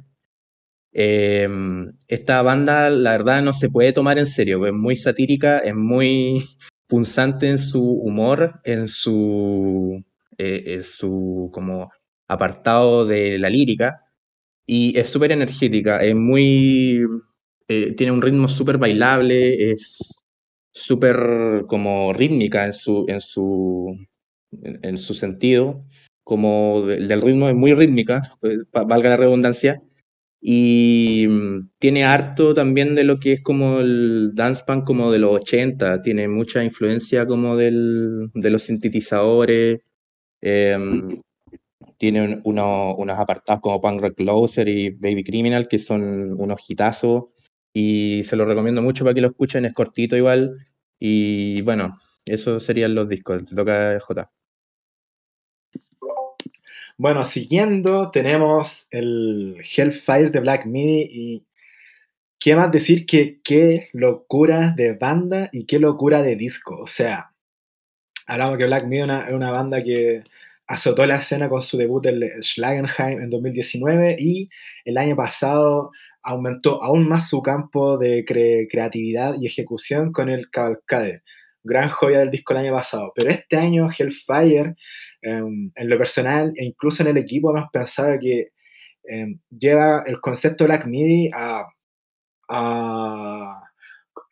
Em, 0.92 1.92
esta 2.08 2.42
banda, 2.42 2.90
la 2.90 3.12
verdad, 3.12 3.42
no 3.42 3.52
se 3.52 3.70
puede 3.70 3.92
tomar 3.92 4.18
en 4.18 4.26
serio, 4.26 4.66
es 4.66 4.72
muy 4.72 4.96
satírica, 4.96 5.58
es 5.60 5.74
muy 5.74 6.44
punzante 6.88 7.48
en 7.48 7.58
su 7.58 7.82
humor, 7.82 8.60
en 8.64 8.88
su, 8.88 10.04
eh, 10.40 10.74
en 10.74 10.82
su 10.84 11.50
como 11.52 11.90
apartado 12.28 13.04
de 13.04 13.38
la 13.38 13.50
lírica, 13.50 14.04
y 14.66 14.98
es 14.98 15.10
súper 15.10 15.32
energética, 15.32 16.02
es 16.02 16.14
muy, 16.14 17.02
eh, 17.68 17.92
tiene 17.96 18.12
un 18.12 18.22
ritmo 18.22 18.48
súper 18.48 18.78
bailable, 18.78 19.72
es 19.72 20.24
súper 20.72 21.64
como 21.68 22.12
rítmica 22.14 22.64
en 22.66 22.72
su, 22.72 23.04
en 23.08 23.20
su, 23.20 23.96
en, 24.62 24.96
su 24.96 25.14
sentido, 25.14 25.84
como 26.24 26.86
del 26.86 27.20
ritmo 27.20 27.48
es 27.48 27.54
muy 27.54 27.74
rítmica, 27.74 28.22
pues, 28.40 28.60
valga 28.72 29.10
la 29.10 29.16
redundancia, 29.18 29.82
y 30.40 31.26
mm, 31.28 31.70
tiene 31.78 32.04
harto 32.04 32.54
también 32.54 32.94
de 32.94 33.04
lo 33.04 33.18
que 33.18 33.32
es 33.32 33.42
como 33.42 33.80
el 33.80 34.32
dance 34.34 34.64
punk 34.66 34.84
como 34.86 35.12
de 35.12 35.18
los 35.18 35.32
80, 35.32 36.02
tiene 36.02 36.28
mucha 36.28 36.64
influencia 36.64 37.26
como 37.26 37.56
del, 37.56 38.30
de 38.34 38.50
los 38.50 38.62
sintetizadores, 38.64 39.80
em, 40.40 41.20
tiene 41.98 42.40
unos 42.44 43.18
apartados 43.18 43.60
como 43.62 43.80
Punk 43.80 44.00
Rock 44.00 44.16
Closer 44.16 44.68
y 44.68 44.90
Baby 44.90 45.24
Criminal 45.24 45.68
que 45.68 45.78
son 45.78 46.32
unos 46.40 46.68
hitazos 46.68 47.24
y 47.72 48.22
se 48.24 48.36
los 48.36 48.46
recomiendo 48.46 48.82
mucho 48.82 49.04
para 49.04 49.14
que 49.14 49.20
lo 49.20 49.28
escuchen, 49.28 49.64
es 49.64 49.72
cortito 49.72 50.16
igual 50.16 50.66
y 50.98 51.62
bueno, 51.62 51.92
esos 52.26 52.62
serían 52.62 52.94
los 52.94 53.08
discos, 53.08 53.44
te 53.44 53.54
toca 53.54 53.98
J. 54.00 54.30
Bueno, 56.98 57.24
siguiendo, 57.24 58.10
tenemos 58.10 58.86
el 58.90 59.56
Hellfire 59.62 60.30
de 60.30 60.40
Black 60.40 60.66
Midi 60.66 61.08
y 61.10 61.46
qué 62.38 62.54
más 62.54 62.70
decir 62.70 63.06
que 63.06 63.40
qué 63.42 63.88
locura 63.94 64.74
de 64.76 64.92
banda 64.92 65.48
y 65.50 65.64
qué 65.64 65.78
locura 65.78 66.22
de 66.22 66.36
disco. 66.36 66.78
O 66.78 66.86
sea, 66.86 67.29
hablamos 68.30 68.58
que 68.58 68.66
Black 68.66 68.86
Midi 68.86 69.02
es 69.02 69.32
una, 69.32 69.50
banda 69.50 69.82
que 69.82 70.22
azotó 70.66 71.06
la 71.06 71.16
escena 71.16 71.48
con 71.48 71.60
su 71.60 71.76
debut 71.76 72.06
en 72.06 72.42
Schlagenheim 72.42 73.20
en 73.20 73.30
2019 73.30 74.16
y 74.18 74.48
el 74.84 74.96
año 74.96 75.16
pasado 75.16 75.90
aumentó 76.22 76.82
aún 76.82 77.08
más 77.08 77.28
su 77.28 77.42
campo 77.42 77.98
de 77.98 78.24
creatividad 78.70 79.34
y 79.40 79.46
ejecución 79.46 80.12
con 80.12 80.28
el 80.28 80.50
Cavalcade, 80.50 81.22
gran 81.64 81.88
joya 81.88 82.20
del 82.20 82.30
disco 82.30 82.52
el 82.52 82.60
año 82.60 82.72
pasado. 82.72 83.12
Pero 83.14 83.30
este 83.30 83.56
año 83.56 83.88
Hellfire 83.90 84.76
Em, 85.22 85.70
en 85.74 85.90
lo 85.90 85.98
personal 85.98 86.52
e 86.56 86.64
incluso 86.64 87.02
en 87.02 87.10
el 87.10 87.18
equipo 87.18 87.50
hemos 87.50 87.70
pensado 87.70 88.18
que 88.18 88.52
em, 89.04 89.38
lleva 89.50 90.02
el 90.06 90.20
concepto 90.20 90.64
Black 90.64 90.86
Midi 90.86 91.30
a, 91.34 91.66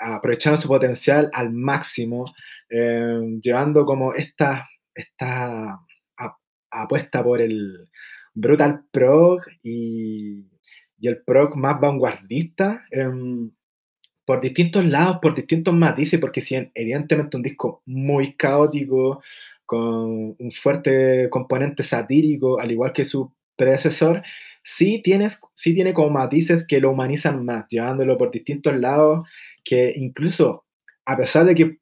aprovechando 0.00 0.56
su 0.56 0.68
potencial 0.68 1.30
al 1.32 1.52
máximo, 1.52 2.24
em, 2.70 3.40
llevando 3.40 3.84
como 3.84 4.14
esta, 4.14 4.68
esta 4.94 5.80
apuesta 6.70 7.24
por 7.24 7.40
el 7.40 7.88
brutal 8.34 8.84
prog 8.90 9.40
y, 9.62 10.44
y 10.98 11.08
el 11.08 11.22
prog 11.24 11.56
más 11.56 11.80
vanguardista 11.80 12.84
por 14.24 14.42
distintos 14.42 14.84
lados, 14.84 15.18
por 15.22 15.34
distintos 15.34 15.74
matices, 15.74 16.20
porque 16.20 16.42
si 16.42 16.54
evidentemente 16.74 17.36
un 17.38 17.42
disco 17.42 17.82
muy 17.86 18.34
caótico, 18.34 19.22
con 19.64 20.34
un 20.38 20.50
fuerte 20.50 21.28
componente 21.30 21.82
satírico, 21.82 22.58
al 22.58 22.70
igual 22.70 22.92
que 22.92 23.04
su 23.04 23.32
predecesor, 23.56 24.22
sí, 24.62 25.02
tienes, 25.02 25.40
sí 25.54 25.74
tiene 25.74 25.92
como 25.92 26.10
matices 26.10 26.66
que 26.66 26.80
lo 26.80 26.90
humanizan 26.90 27.44
más, 27.44 27.66
llevándolo 27.68 28.16
por 28.16 28.30
distintos 28.30 28.76
lados, 28.76 29.28
que 29.64 29.92
incluso 29.96 30.64
a 31.10 31.16
pesar 31.16 31.46
de 31.46 31.54
que 31.54 31.78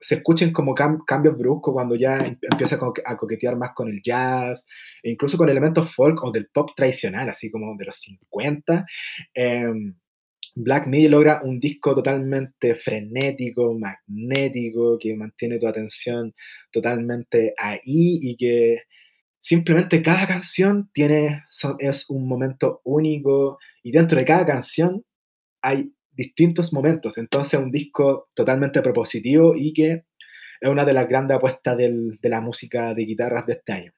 se 0.00 0.16
escuchen 0.16 0.52
como 0.52 0.74
cambios 0.74 1.38
bruscos 1.38 1.72
cuando 1.72 1.94
ya 1.94 2.26
em, 2.26 2.36
empieza 2.42 2.76
a 3.04 3.16
coquetear 3.16 3.56
más 3.56 3.70
con 3.72 3.88
el 3.88 4.02
jazz, 4.02 4.66
e 5.00 5.10
incluso 5.10 5.38
con 5.38 5.48
elementos 5.48 5.94
folk 5.94 6.24
o 6.24 6.32
del 6.32 6.48
pop 6.48 6.70
tradicional, 6.74 7.28
así 7.28 7.48
como 7.52 7.76
de 7.76 7.84
los 7.84 7.96
50, 8.00 8.84
Black 10.56 10.88
Midi 10.88 11.06
logra 11.06 11.40
un 11.44 11.60
disco 11.60 11.94
totalmente 11.94 12.74
frenético, 12.74 13.78
magnético, 13.78 14.98
que 14.98 15.14
mantiene 15.14 15.60
tu 15.60 15.68
atención 15.68 16.34
totalmente 16.72 17.54
ahí 17.56 18.18
y 18.20 18.36
que 18.36 18.82
simplemente 19.38 20.02
cada 20.02 20.26
canción 20.26 20.90
tiene, 20.92 21.44
es 21.78 22.10
un 22.10 22.26
momento 22.26 22.80
único 22.82 23.58
y 23.84 23.92
dentro 23.92 24.18
de 24.18 24.24
cada 24.24 24.44
canción 24.44 25.04
hay 25.62 25.92
distintos 26.12 26.72
momentos. 26.72 27.18
Entonces 27.18 27.58
un 27.60 27.70
disco 27.70 28.28
totalmente 28.34 28.82
propositivo 28.82 29.54
y 29.56 29.72
que 29.72 30.04
es 30.60 30.68
una 30.70 30.84
de 30.84 30.92
las 30.92 31.08
grandes 31.08 31.36
apuestas 31.36 31.76
de 31.76 32.18
la 32.22 32.40
música 32.40 32.94
de 32.94 33.04
guitarras 33.04 33.46
de 33.46 33.54
este 33.54 33.72
año. 33.72 33.92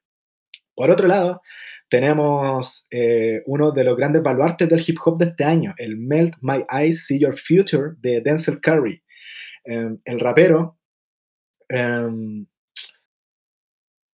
Por 0.74 0.90
otro 0.90 1.06
lado, 1.06 1.40
tenemos 1.88 2.86
eh, 2.90 3.42
uno 3.46 3.70
de 3.70 3.84
los 3.84 3.96
grandes 3.96 4.22
baluartes 4.22 4.68
del 4.68 4.82
hip 4.84 4.98
hop 5.04 5.18
de 5.18 5.26
este 5.26 5.44
año, 5.44 5.74
el 5.78 5.96
Melt 5.96 6.34
My 6.40 6.64
Eyes, 6.68 7.06
See 7.06 7.20
Your 7.20 7.36
Future 7.38 7.92
de 7.98 8.20
Denzel 8.20 8.60
Curry. 8.60 9.00
Em, 9.64 9.98
el 10.04 10.20
rapero 10.20 10.78
em, 11.68 12.46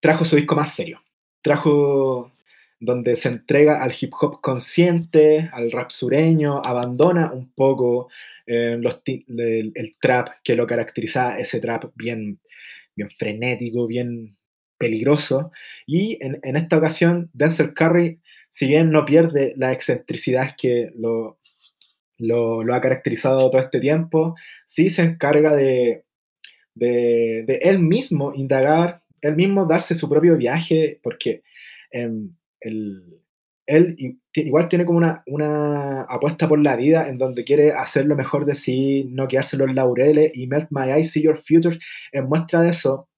trajo 0.00 0.24
su 0.24 0.36
disco 0.36 0.54
más 0.54 0.74
serio. 0.74 1.02
Trajo 1.42 2.32
donde 2.80 3.14
se 3.14 3.28
entrega 3.28 3.82
al 3.82 3.92
hip 3.98 4.12
hop 4.18 4.40
consciente, 4.40 5.50
al 5.52 5.70
rap 5.70 5.90
sureño, 5.90 6.62
abandona 6.64 7.30
un 7.30 7.52
poco 7.52 8.08
em, 8.46 8.82
el, 9.06 9.96
trap 10.00 10.28
que 10.42 10.56
lo 10.56 10.66
caracteriza, 10.66 11.38
ese 11.38 11.60
trap 11.60 11.92
bien, 11.94 12.40
bien 12.96 13.10
frenético, 13.10 13.86
bien 13.86 14.34
peligroso. 14.78 15.52
Y 15.86 16.18
en, 16.22 16.56
esta 16.56 16.78
ocasión, 16.78 17.30
Denzel 17.34 17.74
Curry, 17.74 18.18
si 18.48 18.66
bien 18.66 18.90
no 18.90 19.04
pierde 19.04 19.52
la 19.58 19.72
excentricidad 19.72 20.56
que 20.56 20.90
lo, 20.96 21.38
lo, 22.16 22.74
ha 22.74 22.80
caracterizado 22.80 23.50
todo 23.50 23.60
este 23.60 23.80
tiempo, 23.80 24.34
sí 24.64 24.88
se 24.88 25.02
encarga 25.02 25.54
de, 25.54 26.04
de, 26.74 27.60
él 27.62 27.78
mismo 27.78 28.32
indagar, 28.34 29.02
él 29.20 29.36
mismo 29.36 29.66
darse 29.66 29.94
su 29.94 30.08
propio 30.08 30.38
viaje, 30.38 30.98
porque 31.02 31.42
em, 32.60 33.02
él 33.66 33.96
igual 34.34 34.68
tiene 34.68 34.84
como 34.84 34.98
una, 34.98 35.22
una, 35.26 36.02
apuesta 36.02 36.48
por 36.48 36.60
la 36.60 36.76
vida 36.76 37.08
en 37.08 37.18
donde 37.18 37.44
quiere 37.44 37.72
hacer 37.72 38.06
lo 38.06 38.16
mejor 38.16 38.44
de 38.44 38.54
sí, 38.56 39.04
no 39.10 39.28
quedarse 39.28 39.56
los 39.56 39.72
laureles, 39.72 40.32
y 40.34 40.46
Melt 40.48 40.68
My 40.70 40.90
Eyes, 40.90 41.12
See 41.12 41.22
Your 41.22 41.38
Future, 41.38 41.78
en 42.12 42.28
muestra 42.28 42.62
de 42.62 42.70
eso, 42.70 43.08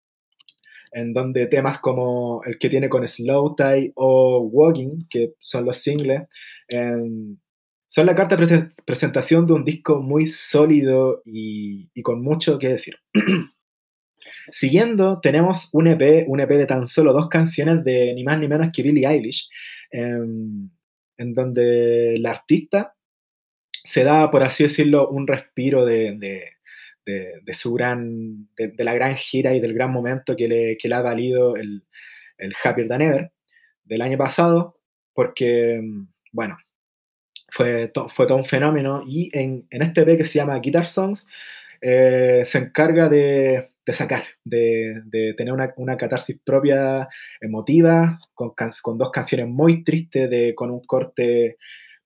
en 0.92 1.12
donde 1.12 1.46
temas 1.46 1.78
como 1.78 2.42
el 2.44 2.58
que 2.58 2.68
tiene 2.68 2.88
con 2.88 3.06
Slow 3.06 3.56
Tie 3.56 3.92
o 3.96 4.40
Walking, 4.40 5.06
que 5.08 5.34
son 5.40 5.64
los 5.64 5.78
singles, 5.78 6.22
son 7.92 8.06
la 8.06 8.14
carta 8.14 8.36
de 8.36 8.68
presentación 8.86 9.46
de 9.46 9.52
un 9.54 9.64
disco 9.64 10.00
muy 10.00 10.26
sólido 10.26 11.22
y, 11.24 11.88
con 12.02 12.22
mucho 12.22 12.58
que 12.58 12.68
decir. 12.68 12.96
Siguiendo, 14.50 15.20
tenemos 15.20 15.68
un 15.72 15.88
EP, 15.88 16.24
un 16.28 16.40
EP 16.40 16.50
de 16.50 16.66
tan 16.66 16.86
solo 16.86 17.12
dos 17.12 17.28
canciones 17.28 17.84
de 17.84 18.14
ni 18.14 18.24
más 18.24 18.38
ni 18.38 18.48
menos 18.48 18.68
que 18.72 18.82
Billie 18.82 19.06
Eilish, 19.06 19.48
em, 19.90 20.70
en 21.16 21.32
donde 21.32 22.16
la 22.18 22.30
artista 22.30 22.94
se 23.84 24.04
da, 24.04 24.30
por 24.30 24.42
así 24.42 24.64
decirlo, 24.64 25.08
un 25.08 25.26
respiro 25.26 25.84
de, 25.84 26.16
de, 27.04 27.54
su 27.54 27.74
gran, 27.74 28.48
de, 28.56 28.72
la 28.84 28.94
gran 28.94 29.16
gira 29.16 29.54
y 29.54 29.60
del 29.60 29.74
gran 29.74 29.90
momento 29.90 30.36
que 30.36 30.48
le, 30.48 30.76
que 30.76 30.88
le 30.88 30.94
ha 30.94 31.02
valido 31.02 31.56
el, 31.56 31.84
el 32.38 32.54
Happier 32.62 32.88
Than 32.88 33.02
Ever 33.02 33.32
del 33.84 34.02
año 34.02 34.18
pasado, 34.18 34.78
porque, 35.14 35.80
bueno, 36.32 36.58
fue, 37.48 37.92
fue 38.08 38.26
todo 38.26 38.38
un 38.38 38.44
fenómeno 38.44 39.02
y 39.06 39.30
en, 39.38 39.66
en 39.70 39.82
este 39.82 40.02
EP 40.02 40.16
que 40.16 40.24
se 40.24 40.38
llama 40.38 40.58
Guitar 40.58 40.86
Songs 40.86 41.26
eh, 41.82 42.42
se 42.44 42.58
encarga 42.58 43.08
de, 43.08 43.71
de 43.84 43.92
sacar, 43.92 44.22
de, 44.44 45.02
de 45.06 45.34
tener 45.34 45.52
una, 45.52 45.72
una, 45.76 45.96
catarsis 45.96 46.40
propia 46.44 47.08
emotiva, 47.40 48.18
con, 48.34 48.52
con, 48.82 48.98
dos 48.98 49.10
canciones 49.10 49.48
muy 49.48 49.82
tristes, 49.82 50.30
de, 50.30 50.54
con 50.54 50.70
un 50.70 50.80
corte 50.84 51.56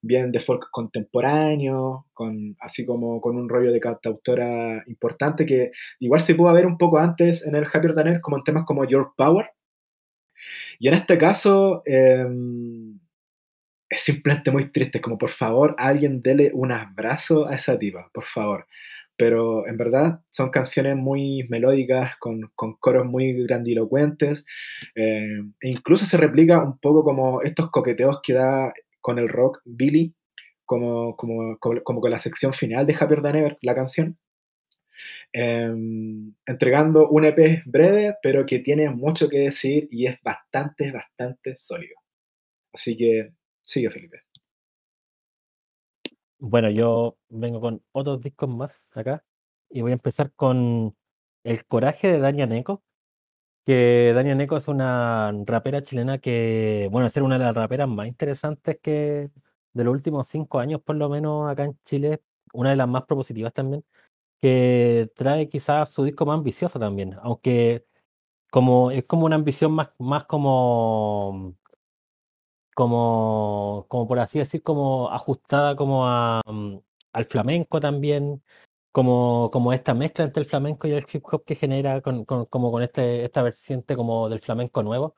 bien 0.00 0.30
de 0.32 0.40
folk 0.40 0.68
contemporáneo, 0.70 2.06
con, 2.12 2.56
así 2.60 2.86
como 2.86 3.20
con 3.20 3.36
un 3.36 3.48
rollo 3.48 3.72
de 3.72 3.80
cantautora 3.80 4.82
importante 4.86 5.44
que 5.44 5.70
igual 5.98 6.20
se 6.20 6.34
pudo 6.34 6.52
ver 6.52 6.66
un 6.66 6.78
poco 6.78 6.98
antes 6.98 7.46
en 7.46 7.56
el 7.56 7.66
Happier 7.66 7.94
Than 7.94 8.20
como 8.20 8.38
en 8.38 8.44
temas 8.44 8.64
como 8.64 8.84
Your 8.84 9.12
Power. 9.16 9.50
Y 10.78 10.88
en 10.88 10.94
este 10.94 11.18
caso 11.18 11.82
em, 11.86 12.98
es 13.88 14.02
simplemente 14.02 14.50
muy 14.50 14.66
triste, 14.70 15.00
como 15.00 15.18
por 15.18 15.30
favor 15.30 15.74
alguien 15.78 16.22
dele 16.22 16.50
un 16.54 16.72
abrazo 16.72 17.46
a 17.46 17.54
esa 17.54 17.78
tipa, 17.78 18.10
por 18.12 18.24
favor. 18.24 18.66
Pero 19.16 19.66
en 19.66 19.76
verdad 19.76 20.20
son 20.31 20.50
canciones 20.50 20.96
muy 20.96 21.46
melódicas, 21.48 22.16
con, 22.18 22.50
con 22.55 22.76
coros 22.76 23.07
muy 23.07 23.33
grandilocuentes, 23.46 24.44
em, 24.94 25.55
e 25.61 25.68
incluso 25.68 26.07
se 26.07 26.16
replica 26.16 26.62
un 26.62 26.79
poco 26.79 27.02
como 27.02 27.42
estos 27.42 27.70
coqueteos 27.70 28.20
que 28.22 28.35
da 28.35 28.72
con 29.00 29.18
el 29.18 29.29
rock 29.29 29.61
Billy, 29.64 30.14
como, 30.66 31.16
como, 31.16 31.59
como, 31.59 32.00
con 32.00 32.11
la 32.11 32.18
sección 32.18 32.52
final 32.52 32.87
de 32.87 32.96
Happier 32.98 33.22
Than 33.22 33.37
Ever, 33.37 33.59
la 33.62 33.74
canción. 33.74 34.18
Em, 35.33 36.35
entregando 36.46 37.09
un 37.09 37.24
EP 37.24 37.62
breve, 37.66 38.16
pero 38.22 38.46
que 38.46 38.61
tiene 38.61 38.88
mucho 38.90 39.29
que 39.29 39.38
decir 39.38 39.88
y 39.90 40.07
es 40.07 40.20
bastante, 40.22 40.90
bastante 40.90 41.57
sólido. 41.57 41.96
Así 42.72 42.96
que 42.96 43.33
sigue, 43.62 43.90
Felipe. 43.90 44.25
Bueno, 46.38 46.68
yo 46.70 47.16
vengo 47.31 47.61
con 47.61 47.83
otros 47.92 48.20
discos 48.20 48.49
más 48.51 48.70
acá 48.94 49.25
y 49.70 49.81
voy 49.81 49.92
a 49.92 49.94
empezar 49.94 50.33
con 50.35 50.94
El 51.44 51.64
Coraje 51.66 52.09
de 52.12 52.18
Dania 52.18 52.46
Neko, 52.46 52.83
que 53.66 54.12
Dania 54.14 54.35
Neko 54.35 54.57
es 54.59 54.68
una 54.68 55.33
rapera 55.46 55.83
chilena 55.83 56.18
que, 56.18 56.88
bueno, 56.92 57.07
es 57.09 57.16
una 57.18 57.38
de 57.38 57.44
las 57.44 57.55
raperas 57.55 57.88
más 57.88 58.09
interesantes 58.09 58.79
que 58.83 59.31
de 59.75 59.85
los 59.85 59.92
últimos 59.94 60.29
cinco 60.29 60.61
años, 60.61 60.83
por 60.83 60.96
lo 60.96 61.09
menos 61.11 61.51
acá 61.51 61.64
en 61.64 61.79
Chile, 61.85 62.22
una 62.53 62.70
de 62.70 62.77
las 62.77 62.88
más 62.88 63.05
propositivas 63.05 63.53
también, 63.55 63.85
que 64.40 65.11
trae 65.16 65.49
quizás 65.49 65.90
su 65.90 66.05
disco 66.05 66.27
más 66.27 66.37
ambicioso 66.38 66.79
también, 66.81 67.14
aunque 67.22 67.87
como 68.51 68.90
es 68.92 69.05
como 69.07 69.27
una 69.27 69.37
ambición 69.37 69.72
más, 69.72 69.90
más 69.99 70.25
como 70.27 71.55
como, 72.76 73.86
como 73.88 74.06
por 74.06 74.18
así 74.20 74.38
decir, 74.38 74.62
como 74.62 75.10
ajustada 75.10 75.76
como 75.76 76.06
a, 76.08 76.42
mm, 76.46 76.76
al 77.14 77.24
flamenco 77.24 77.80
también, 77.80 78.42
como, 78.92 79.50
como 79.52 79.72
esta 79.72 79.94
mezcla 79.94 80.26
entre 80.26 80.42
el 80.42 80.48
flamenco 80.48 80.86
y 80.86 80.92
el 80.92 81.06
hip 81.10 81.24
hop 81.32 81.44
que 81.46 81.54
genera 81.54 82.02
con, 82.02 82.26
como 82.26 82.70
con 82.72 82.82
este, 82.82 83.24
esta 83.24 83.42
vertiente 83.42 83.96
como 83.96 84.28
del 84.28 84.40
flamenco 84.40 84.82
nuevo, 84.82 85.16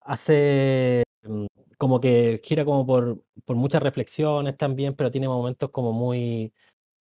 hace 0.00 1.04
mm, 1.24 1.46
como 1.78 2.00
que 2.00 2.40
gira 2.44 2.64
como 2.64 2.86
por, 2.86 3.22
por 3.44 3.56
muchas 3.56 3.82
reflexiones 3.82 4.56
también, 4.56 4.94
pero 4.94 5.10
tiene 5.10 5.28
momentos 5.28 5.70
como 5.70 5.92
muy, 5.92 6.52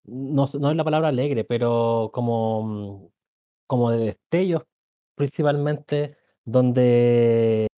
no, 0.04 0.46
no 0.60 0.70
es 0.70 0.76
la 0.76 0.84
palabra 0.84 1.08
alegre, 1.08 1.44
pero 1.44 2.10
como, 2.14 2.62
mm, 2.64 3.08
como 3.66 3.90
de 3.90 3.98
destellos 4.06 4.64
principalmente, 5.16 6.16
donde 6.44 7.68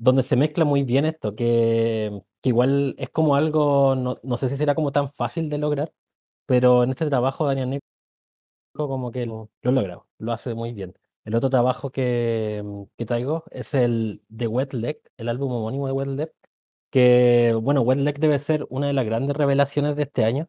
donde 0.00 0.22
se 0.22 0.36
mezcla 0.36 0.64
muy 0.64 0.82
bien 0.82 1.04
esto, 1.04 1.34
que, 1.36 2.22
que 2.42 2.48
igual 2.48 2.94
es 2.98 3.10
como 3.10 3.36
algo, 3.36 3.94
no, 3.94 4.18
no, 4.22 4.36
sé 4.38 4.48
si 4.48 4.56
será 4.56 4.74
como 4.74 4.92
tan 4.92 5.12
fácil 5.12 5.50
de 5.50 5.58
lograr, 5.58 5.92
pero 6.46 6.84
en 6.84 6.90
este 6.90 7.06
trabajo 7.06 7.46
Daniel 7.46 7.70
Nico 7.70 7.82
como 8.74 9.12
que 9.12 9.26
lo, 9.26 9.50
lo 9.62 9.72
logra, 9.72 10.02
lo 10.18 10.32
hace 10.32 10.54
muy 10.54 10.72
bien. 10.72 10.94
El 11.24 11.34
otro 11.34 11.50
trabajo 11.50 11.90
que, 11.90 12.64
que 12.96 13.06
traigo 13.06 13.44
es 13.50 13.74
el 13.74 14.22
de 14.28 14.46
Wet 14.46 14.72
Leg, 14.74 15.02
el 15.18 15.28
álbum 15.28 15.52
homónimo 15.52 15.86
de 15.86 15.92
Wet 15.92 16.08
Leg, 16.08 16.32
que 16.90 17.54
bueno, 17.62 17.82
Wet 17.82 17.98
Leg 17.98 18.18
debe 18.20 18.38
ser 18.38 18.66
una 18.70 18.86
de 18.88 18.94
las 18.94 19.04
grandes 19.06 19.36
revelaciones 19.36 19.96
de 19.96 20.04
este 20.04 20.24
año, 20.24 20.48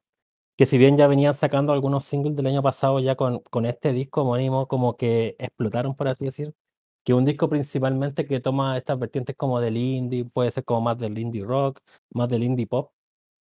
que 0.57 0.65
si 0.65 0.77
bien 0.77 0.97
ya 0.97 1.07
venían 1.07 1.33
sacando 1.33 1.73
algunos 1.73 2.05
singles 2.05 2.35
del 2.37 2.47
año 2.47 2.63
pasado 2.63 2.99
ya 2.99 3.15
con, 3.15 3.39
con 3.41 3.65
este 3.65 3.93
disco 3.93 4.21
homónimo 4.23 4.67
como 4.67 4.97
que 4.97 5.35
explotaron, 5.39 5.95
por 5.95 6.07
así 6.07 6.25
decir, 6.25 6.53
que 7.03 7.13
un 7.13 7.25
disco 7.25 7.49
principalmente 7.49 8.27
que 8.27 8.39
toma 8.39 8.77
estas 8.77 8.99
vertientes 8.99 9.35
como 9.35 9.59
del 9.59 9.77
indie, 9.77 10.25
puede 10.25 10.51
ser 10.51 10.63
como 10.65 10.81
más 10.81 10.97
del 10.97 11.17
indie 11.17 11.43
rock, 11.43 11.79
más 12.11 12.29
del 12.29 12.43
indie 12.43 12.67
pop, 12.67 12.91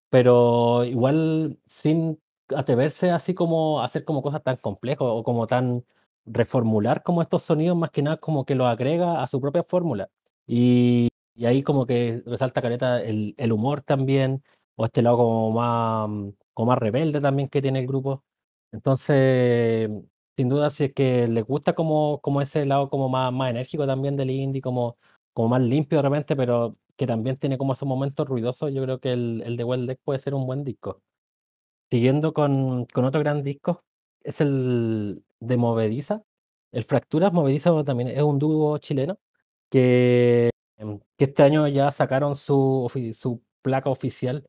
pero 0.10 0.86
igual 0.86 1.60
sin 1.66 2.20
atreverse 2.56 3.12
así 3.12 3.34
como 3.34 3.82
hacer 3.82 4.06
como 4.06 4.22
cosas 4.24 4.44
tan 4.44 4.58
complejas 4.58 5.02
o 5.02 5.24
como 5.24 5.48
tan 5.48 5.86
reformular 6.26 7.04
como 7.04 7.22
estos 7.22 7.44
sonidos, 7.44 7.78
más 7.78 7.92
que 7.92 8.02
nada 8.02 8.18
como 8.18 8.46
que 8.46 8.56
lo 8.56 8.68
agrega 8.68 9.22
a 9.24 9.28
su 9.28 9.42
propia 9.42 9.64
fórmula. 9.64 10.10
Y, 10.48 11.10
y 11.36 11.46
ahí 11.46 11.64
como 11.64 11.86
que 11.86 12.24
resalta 12.26 12.62
careta 12.62 13.02
el, 13.02 13.36
el, 13.38 13.52
humor 13.52 13.82
también, 13.82 14.44
o 14.76 14.86
este 14.86 15.02
lado 15.02 15.18
como 15.18 15.52
más, 15.52 16.34
como 16.54 16.68
más 16.72 16.80
rebelde 16.80 17.22
también 17.22 17.50
que 17.50 17.62
tiene 17.62 17.80
el 17.80 17.88
grupo. 17.88 18.24
Entonces, 18.72 19.90
sin 20.40 20.48
duda, 20.48 20.70
si 20.70 20.86
es 20.86 20.94
que 20.94 21.28
les 21.28 21.44
gusta 21.44 21.76
como, 21.76 22.22
como 22.22 22.42
ese 22.42 22.66
lado 22.66 22.90
como 22.90 23.10
más, 23.10 23.34
más 23.34 23.50
enérgico 23.50 23.86
también 23.86 24.16
del 24.16 24.32
indie, 24.32 24.62
como, 24.62 24.98
como 25.34 25.50
más 25.50 25.62
limpio 25.62 25.98
de 25.98 26.04
repente, 26.04 26.34
pero 26.38 26.72
que 26.96 27.06
también 27.06 27.36
tiene 27.36 27.58
como 27.58 27.74
esos 27.74 27.86
momentos 27.86 28.26
ruidosos, 28.26 28.74
yo 28.74 28.82
creo 28.84 29.00
que 29.02 29.12
el, 29.12 29.44
el 29.46 29.58
de 29.58 29.66
Well 29.66 29.86
Deck 29.86 30.00
puede 30.02 30.20
ser 30.20 30.34
un 30.34 30.48
buen 30.48 30.64
disco. 30.64 31.02
Siguiendo 31.92 32.34
con, 32.34 32.86
con 32.86 33.04
otro 33.06 33.20
gran 33.20 33.44
disco, 33.44 33.84
es 34.24 34.40
el 34.42 35.26
de 35.42 35.58
Movediza. 35.58 36.24
El 36.72 36.84
Fracturas 36.86 37.34
Movediza 37.34 37.84
también 37.84 38.10
es 38.10 38.22
un 38.22 38.40
dúo 38.40 38.78
chileno 38.78 39.20
que, 39.70 40.52
que 41.18 41.26
este 41.26 41.44
año 41.44 41.68
ya 41.68 41.92
sacaron 41.92 42.38
su, 42.38 42.90
su 43.14 43.42
placa 43.62 43.90
oficial 43.90 44.46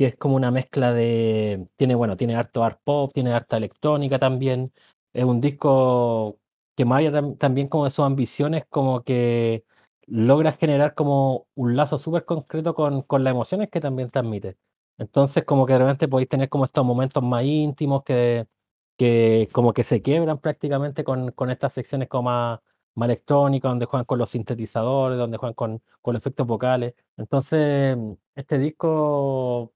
que 0.00 0.06
es 0.06 0.16
como 0.16 0.34
una 0.36 0.50
mezcla 0.50 0.94
de. 0.94 1.68
Tiene, 1.76 1.94
bueno, 1.94 2.16
tiene 2.16 2.34
harto 2.34 2.64
art 2.64 2.80
pop, 2.82 3.12
tiene 3.12 3.32
harta 3.34 3.58
electrónica 3.58 4.18
también, 4.18 4.72
es 5.12 5.24
un 5.24 5.40
disco 5.40 6.38
que 6.76 6.84
más 6.84 7.00
allá 7.00 7.12
también 7.38 7.68
como 7.68 7.84
de 7.84 7.90
sus 7.90 8.04
ambiciones, 8.04 8.64
como 8.68 9.02
que 9.02 9.64
logra 10.06 10.52
generar 10.52 10.94
como 10.94 11.46
un 11.54 11.76
lazo 11.76 11.98
súper 11.98 12.24
concreto 12.24 12.74
con, 12.74 13.02
con 13.02 13.24
las 13.24 13.32
emociones 13.32 13.68
que 13.70 13.80
también 13.80 14.08
transmite. 14.10 14.56
Entonces, 14.98 15.44
como 15.44 15.66
que 15.66 15.76
realmente 15.76 16.08
podéis 16.08 16.28
tener 16.28 16.48
como 16.48 16.64
estos 16.64 16.84
momentos 16.84 17.22
más 17.22 17.42
íntimos 17.44 18.02
que, 18.02 18.46
que 18.96 19.48
como 19.52 19.72
que 19.72 19.82
se 19.84 20.02
quiebran 20.02 20.38
prácticamente 20.38 21.04
con, 21.04 21.32
con 21.32 21.50
estas 21.50 21.72
secciones 21.72 22.08
como 22.08 22.24
más, 22.30 22.60
más 22.94 23.06
electrónicas, 23.08 23.70
donde 23.70 23.86
juegan 23.86 24.04
con 24.04 24.18
los 24.18 24.30
sintetizadores, 24.30 25.16
donde 25.18 25.38
juegan 25.38 25.54
con, 25.54 25.82
con 26.02 26.14
los 26.14 26.22
efectos 26.22 26.46
vocales. 26.46 26.94
Entonces, 27.16 27.96
este 28.34 28.58
disco, 28.58 29.72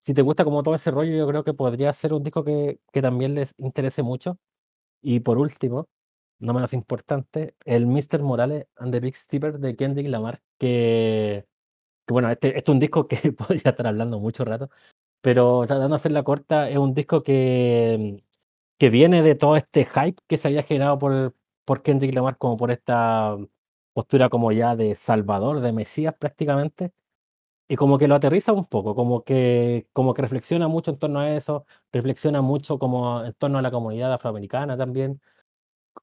si 0.00 0.14
te 0.14 0.22
gusta 0.22 0.44
como 0.44 0.62
todo 0.62 0.74
ese 0.74 0.90
rollo, 0.90 1.16
yo 1.16 1.26
creo 1.28 1.44
que 1.44 1.54
podría 1.54 1.92
ser 1.92 2.14
un 2.14 2.22
disco 2.24 2.44
que, 2.44 2.80
que 2.92 3.02
también 3.02 3.34
les 3.34 3.54
interese 3.58 4.02
mucho. 4.02 4.38
Y 5.02 5.20
por 5.20 5.38
último, 5.38 5.88
no 6.38 6.54
menos 6.54 6.72
importante, 6.74 7.56
el 7.64 7.86
Mr. 7.86 8.22
Morales 8.22 8.66
and 8.76 8.92
the 8.92 9.00
Big 9.00 9.16
Steeper 9.16 9.58
de 9.58 9.76
Kendrick 9.76 10.08
Lamar, 10.08 10.42
que, 10.58 11.46
bueno, 12.08 12.30
este, 12.30 12.48
este, 12.48 12.60
es 12.60 12.68
un 12.68 12.80
disco 12.80 13.08
que 13.08 13.16
podría 13.32 13.70
estar 13.70 13.86
hablando 13.86 14.20
mucho 14.20 14.44
rato, 14.44 14.70
pero 15.22 15.66
tratando 15.66 15.90
de 15.90 15.96
hacerla 15.96 16.24
corta, 16.24 16.70
es 16.70 16.78
un 16.78 16.94
disco 16.94 17.22
que, 17.22 18.24
que 18.78 18.90
viene 18.90 19.22
de 19.22 19.34
todo 19.36 19.56
este 19.56 19.86
hype 19.86 20.20
que 20.28 20.36
se 20.38 20.48
había 20.48 20.62
generado 20.64 20.98
por, 20.98 21.34
por 21.64 21.82
Kendrick 21.82 22.14
Lamar, 22.14 22.38
como 22.38 22.56
por 22.56 22.70
esta 22.72 23.36
postura 23.94 24.28
como 24.30 24.52
ya 24.52 24.76
de 24.76 24.94
salvador, 24.94 25.60
de 25.60 25.72
Mesías 25.72 26.14
prácticamente, 26.18 26.92
y 27.72 27.76
como 27.76 27.96
que 27.96 28.06
lo 28.06 28.14
aterriza 28.16 28.52
un 28.52 28.66
poco, 28.66 28.94
como 28.94 29.24
que, 29.24 29.88
como 29.94 30.12
que 30.12 30.20
reflexiona 30.20 30.68
mucho 30.68 30.90
en 30.90 30.98
torno 30.98 31.20
a 31.20 31.34
eso, 31.34 31.64
reflexiona 31.90 32.42
mucho 32.42 32.78
como 32.78 33.24
en 33.24 33.32
torno 33.32 33.56
a 33.58 33.62
la 33.62 33.70
comunidad 33.70 34.12
afroamericana 34.12 34.76
también. 34.76 35.22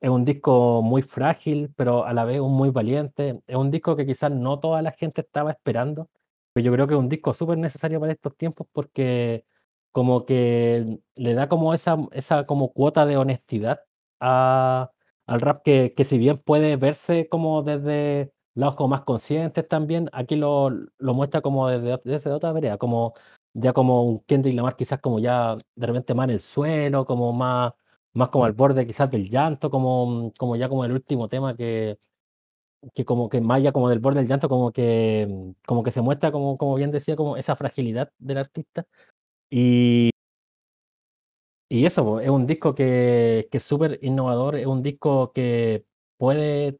Es 0.01 0.09
un 0.09 0.25
disco 0.25 0.81
muy 0.81 1.03
frágil, 1.03 1.71
pero 1.75 2.05
a 2.05 2.13
la 2.13 2.25
vez 2.25 2.39
un 2.39 2.53
muy 2.53 2.71
valiente. 2.71 3.41
Es 3.47 3.55
un 3.55 3.71
disco 3.71 3.95
que 3.95 4.07
quizás 4.07 4.31
no 4.31 4.59
toda 4.59 4.81
la 4.81 4.93
gente 4.93 5.21
estaba 5.21 5.51
esperando, 5.51 6.09
pero 6.53 6.65
yo 6.65 6.73
creo 6.73 6.87
que 6.87 6.95
es 6.95 6.99
un 6.99 7.09
disco 7.09 7.35
súper 7.35 7.59
necesario 7.59 7.99
para 7.99 8.13
estos 8.13 8.35
tiempos 8.35 8.67
porque 8.71 9.45
como 9.91 10.25
que 10.25 10.99
le 11.17 11.33
da 11.35 11.49
como 11.49 11.75
esa, 11.75 11.97
esa 12.13 12.45
como 12.45 12.73
cuota 12.73 13.05
de 13.05 13.17
honestidad 13.17 13.81
a, 14.19 14.91
al 15.27 15.41
rap 15.41 15.63
que, 15.63 15.93
que 15.95 16.03
si 16.03 16.17
bien 16.17 16.37
puede 16.39 16.77
verse 16.77 17.29
como 17.29 17.61
desde 17.63 18.33
lados 18.59 18.75
como 18.75 18.89
más 18.89 19.01
conscientes 19.01 19.67
también, 19.67 20.09
aquí 20.13 20.35
lo, 20.35 20.69
lo 20.69 21.13
muestra 21.13 21.41
como 21.41 21.67
desde, 21.67 21.99
desde 22.03 22.31
otra 22.31 22.51
vereda, 22.51 22.77
como 22.77 23.13
ya 23.53 23.73
como 23.73 24.03
un 24.03 24.19
Kendrick 24.19 24.55
Lamar 24.55 24.75
quizás 24.75 24.99
como 25.01 25.19
ya 25.19 25.57
de 25.75 25.87
repente 25.87 26.13
más 26.13 26.25
en 26.25 26.31
el 26.31 26.39
suelo, 26.41 27.05
como 27.05 27.33
más, 27.33 27.73
más 28.13 28.29
como 28.29 28.45
al 28.45 28.53
borde 28.53 28.85
quizás 28.87 29.09
del 29.11 29.29
llanto, 29.29 29.69
como, 29.69 30.31
como 30.37 30.55
ya 30.55 30.69
como 30.69 30.85
el 30.85 30.91
último 30.91 31.27
tema 31.29 31.55
que, 31.55 31.97
que 32.93 33.05
como 33.05 33.29
que 33.29 33.41
más 33.41 33.61
ya 33.63 33.71
como 33.71 33.89
del 33.89 33.99
borde 33.99 34.19
del 34.19 34.27
llanto, 34.27 34.49
como 34.49 34.71
que, 34.71 35.53
como 35.65 35.83
que 35.83 35.91
se 35.91 36.01
muestra 36.01 36.31
como, 36.31 36.57
como 36.57 36.75
bien 36.75 36.91
decía, 36.91 37.15
como 37.15 37.37
esa 37.37 37.55
fragilidad 37.55 38.11
del 38.19 38.37
artista. 38.39 38.85
Y, 39.49 40.11
y 41.69 41.85
eso, 41.85 42.19
es 42.19 42.29
un 42.29 42.47
disco 42.47 42.73
que, 42.75 43.47
que 43.51 43.57
es 43.57 43.63
súper 43.63 43.99
innovador, 44.01 44.55
es 44.55 44.65
un 44.65 44.81
disco 44.81 45.31
que 45.33 45.85
puede 46.17 46.79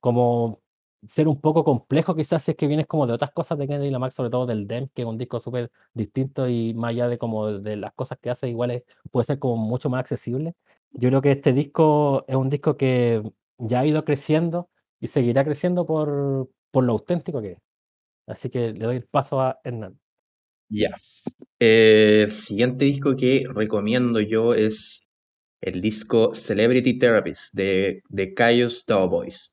como 0.00 0.58
ser 1.06 1.28
un 1.28 1.40
poco 1.40 1.64
complejo 1.64 2.14
quizás 2.14 2.42
si 2.42 2.52
es 2.52 2.56
que 2.56 2.66
vienes 2.66 2.86
como 2.86 3.06
de 3.06 3.12
otras 3.12 3.30
cosas 3.32 3.58
de 3.58 3.68
Kendrick 3.68 3.92
Lamar, 3.92 4.12
sobre 4.12 4.30
todo 4.30 4.46
del 4.46 4.66
DEM, 4.66 4.88
que 4.94 5.02
es 5.02 5.08
un 5.08 5.18
disco 5.18 5.40
súper 5.40 5.70
distinto 5.94 6.48
y 6.48 6.74
más 6.74 6.90
allá 6.90 7.08
de 7.08 7.18
como 7.18 7.52
de 7.52 7.76
las 7.76 7.92
cosas 7.94 8.18
que 8.20 8.30
hace, 8.30 8.48
igual 8.48 8.84
puede 9.10 9.24
ser 9.24 9.38
como 9.38 9.56
mucho 9.56 9.90
más 9.90 10.00
accesible. 10.00 10.54
Yo 10.92 11.08
creo 11.10 11.22
que 11.22 11.32
este 11.32 11.52
disco 11.52 12.24
es 12.26 12.36
un 12.36 12.48
disco 12.48 12.76
que 12.76 13.22
ya 13.58 13.80
ha 13.80 13.86
ido 13.86 14.04
creciendo 14.04 14.70
y 15.00 15.08
seguirá 15.08 15.44
creciendo 15.44 15.86
por, 15.86 16.50
por 16.70 16.84
lo 16.84 16.92
auténtico 16.92 17.40
que 17.40 17.52
es. 17.52 17.58
Así 18.26 18.50
que 18.50 18.72
le 18.72 18.84
doy 18.86 18.96
el 18.96 19.06
paso 19.06 19.40
a 19.40 19.58
Hernán. 19.64 19.98
Ya. 20.70 20.90
el 21.58 22.26
eh, 22.26 22.28
siguiente 22.28 22.84
disco 22.84 23.16
que 23.16 23.44
recomiendo 23.48 24.20
yo 24.20 24.52
es 24.54 25.10
el 25.62 25.80
disco 25.80 26.34
Celebrity 26.34 26.98
Therapist 26.98 27.54
de, 27.54 28.02
de 28.08 28.34
Caius 28.34 28.84
Boys 28.86 29.52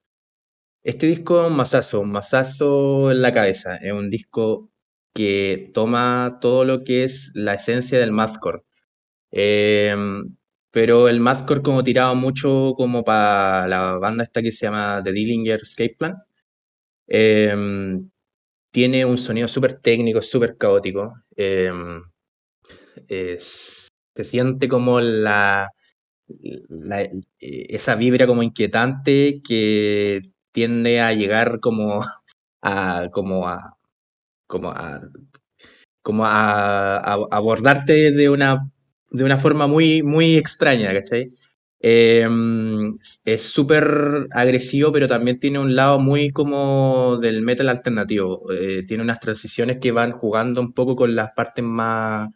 este 0.86 1.08
disco 1.08 1.42
es 1.42 1.48
un 1.50 1.58
masazo, 1.58 2.02
un 2.02 2.12
masazo 2.12 3.12
en 3.12 3.22
la 3.22 3.34
cabeza. 3.34 3.78
Es 3.78 3.92
un 3.92 4.10
disco 4.12 4.72
que 5.14 5.72
toma 5.74 6.38
todo 6.42 6.66
lo 6.66 6.84
que 6.84 7.04
es 7.06 7.32
la 7.36 7.56
esencia 7.56 8.00
del 8.00 8.12
mathcore. 8.12 8.62
Em, 9.32 10.36
pero 10.72 11.10
el 11.10 11.20
mathcore 11.22 11.64
como 11.64 11.84
tirado 11.84 12.16
mucho 12.16 12.74
como 12.78 13.04
para 13.04 13.68
la 13.68 13.98
banda 14.00 14.24
esta 14.26 14.42
que 14.44 14.52
se 14.52 14.68
llama 14.68 15.02
The 15.04 15.12
Dillinger 15.14 15.62
Escape 15.62 15.96
Plan. 16.00 16.16
Em, 17.08 18.10
tiene 18.72 19.06
un 19.06 19.18
sonido 19.18 19.48
súper 19.48 19.82
técnico, 19.82 20.22
súper 20.22 20.58
caótico. 20.58 21.14
Em, 21.36 22.04
se 24.16 24.24
siente 24.24 24.68
como 24.70 25.02
la, 25.02 25.70
esa 27.40 27.96
vibra 27.96 28.28
como 28.28 28.44
inquietante 28.44 29.42
que 29.44 30.22
tiende 30.56 31.02
a 31.02 31.14
llegar 31.14 31.60
como 31.62 32.02
a, 32.62 33.10
como 33.12 33.46
a, 33.46 33.78
como 36.02 36.26
a, 36.26 36.98
abordarte 37.32 38.12
de 38.12 38.30
una, 38.30 38.72
de 39.12 39.24
una 39.24 39.38
forma 39.38 39.68
muy, 39.68 40.02
muy 40.02 40.38
extraña, 40.38 40.94
¿cachai? 40.94 41.28
Em, 41.80 42.96
es 43.26 43.44
súper 43.44 44.28
agresivo, 44.32 44.92
pero 44.92 45.08
también 45.08 45.40
tiene 45.40 45.60
un 45.60 45.76
lado 45.76 46.00
muy 46.00 46.32
como 46.32 47.18
del 47.22 47.42
metal 47.42 47.70
alternativo. 47.70 48.52
Eh, 48.52 48.84
tiene 48.88 49.04
unas 49.04 49.20
transiciones 49.20 49.78
que 49.80 49.92
van 49.92 50.12
jugando 50.14 50.62
un 50.62 50.74
poco 50.74 50.96
con 50.96 51.16
las 51.16 51.32
partes 51.36 51.64
más, 51.66 52.30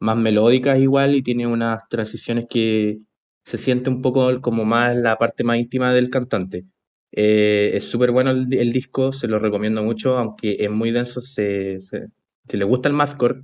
más 0.00 0.16
melódicas 0.16 0.78
igual 0.80 1.14
y 1.16 1.22
tiene 1.22 1.46
unas 1.46 1.88
transiciones 1.88 2.46
que 2.50 2.98
se 3.44 3.58
siente 3.58 3.90
un 3.90 4.02
poco 4.02 4.40
como 4.40 4.64
más 4.64 4.96
la 4.96 5.18
parte 5.18 5.44
más 5.44 5.58
íntima 5.58 5.92
del 5.94 6.10
cantante. 6.10 6.64
Eh, 7.14 7.72
es 7.74 7.84
súper 7.84 8.10
bueno 8.10 8.30
el, 8.30 8.72
disco, 8.72 9.12
se 9.12 9.28
lo 9.28 9.38
recomiendo 9.38 9.82
mucho, 9.82 10.16
aunque 10.16 10.56
es 10.58 10.70
muy 10.70 10.90
denso, 10.90 11.20
se, 11.20 11.78
si 11.80 12.56
le 12.56 12.64
gusta 12.64 12.88
el 12.88 12.94
mathcore, 12.94 13.42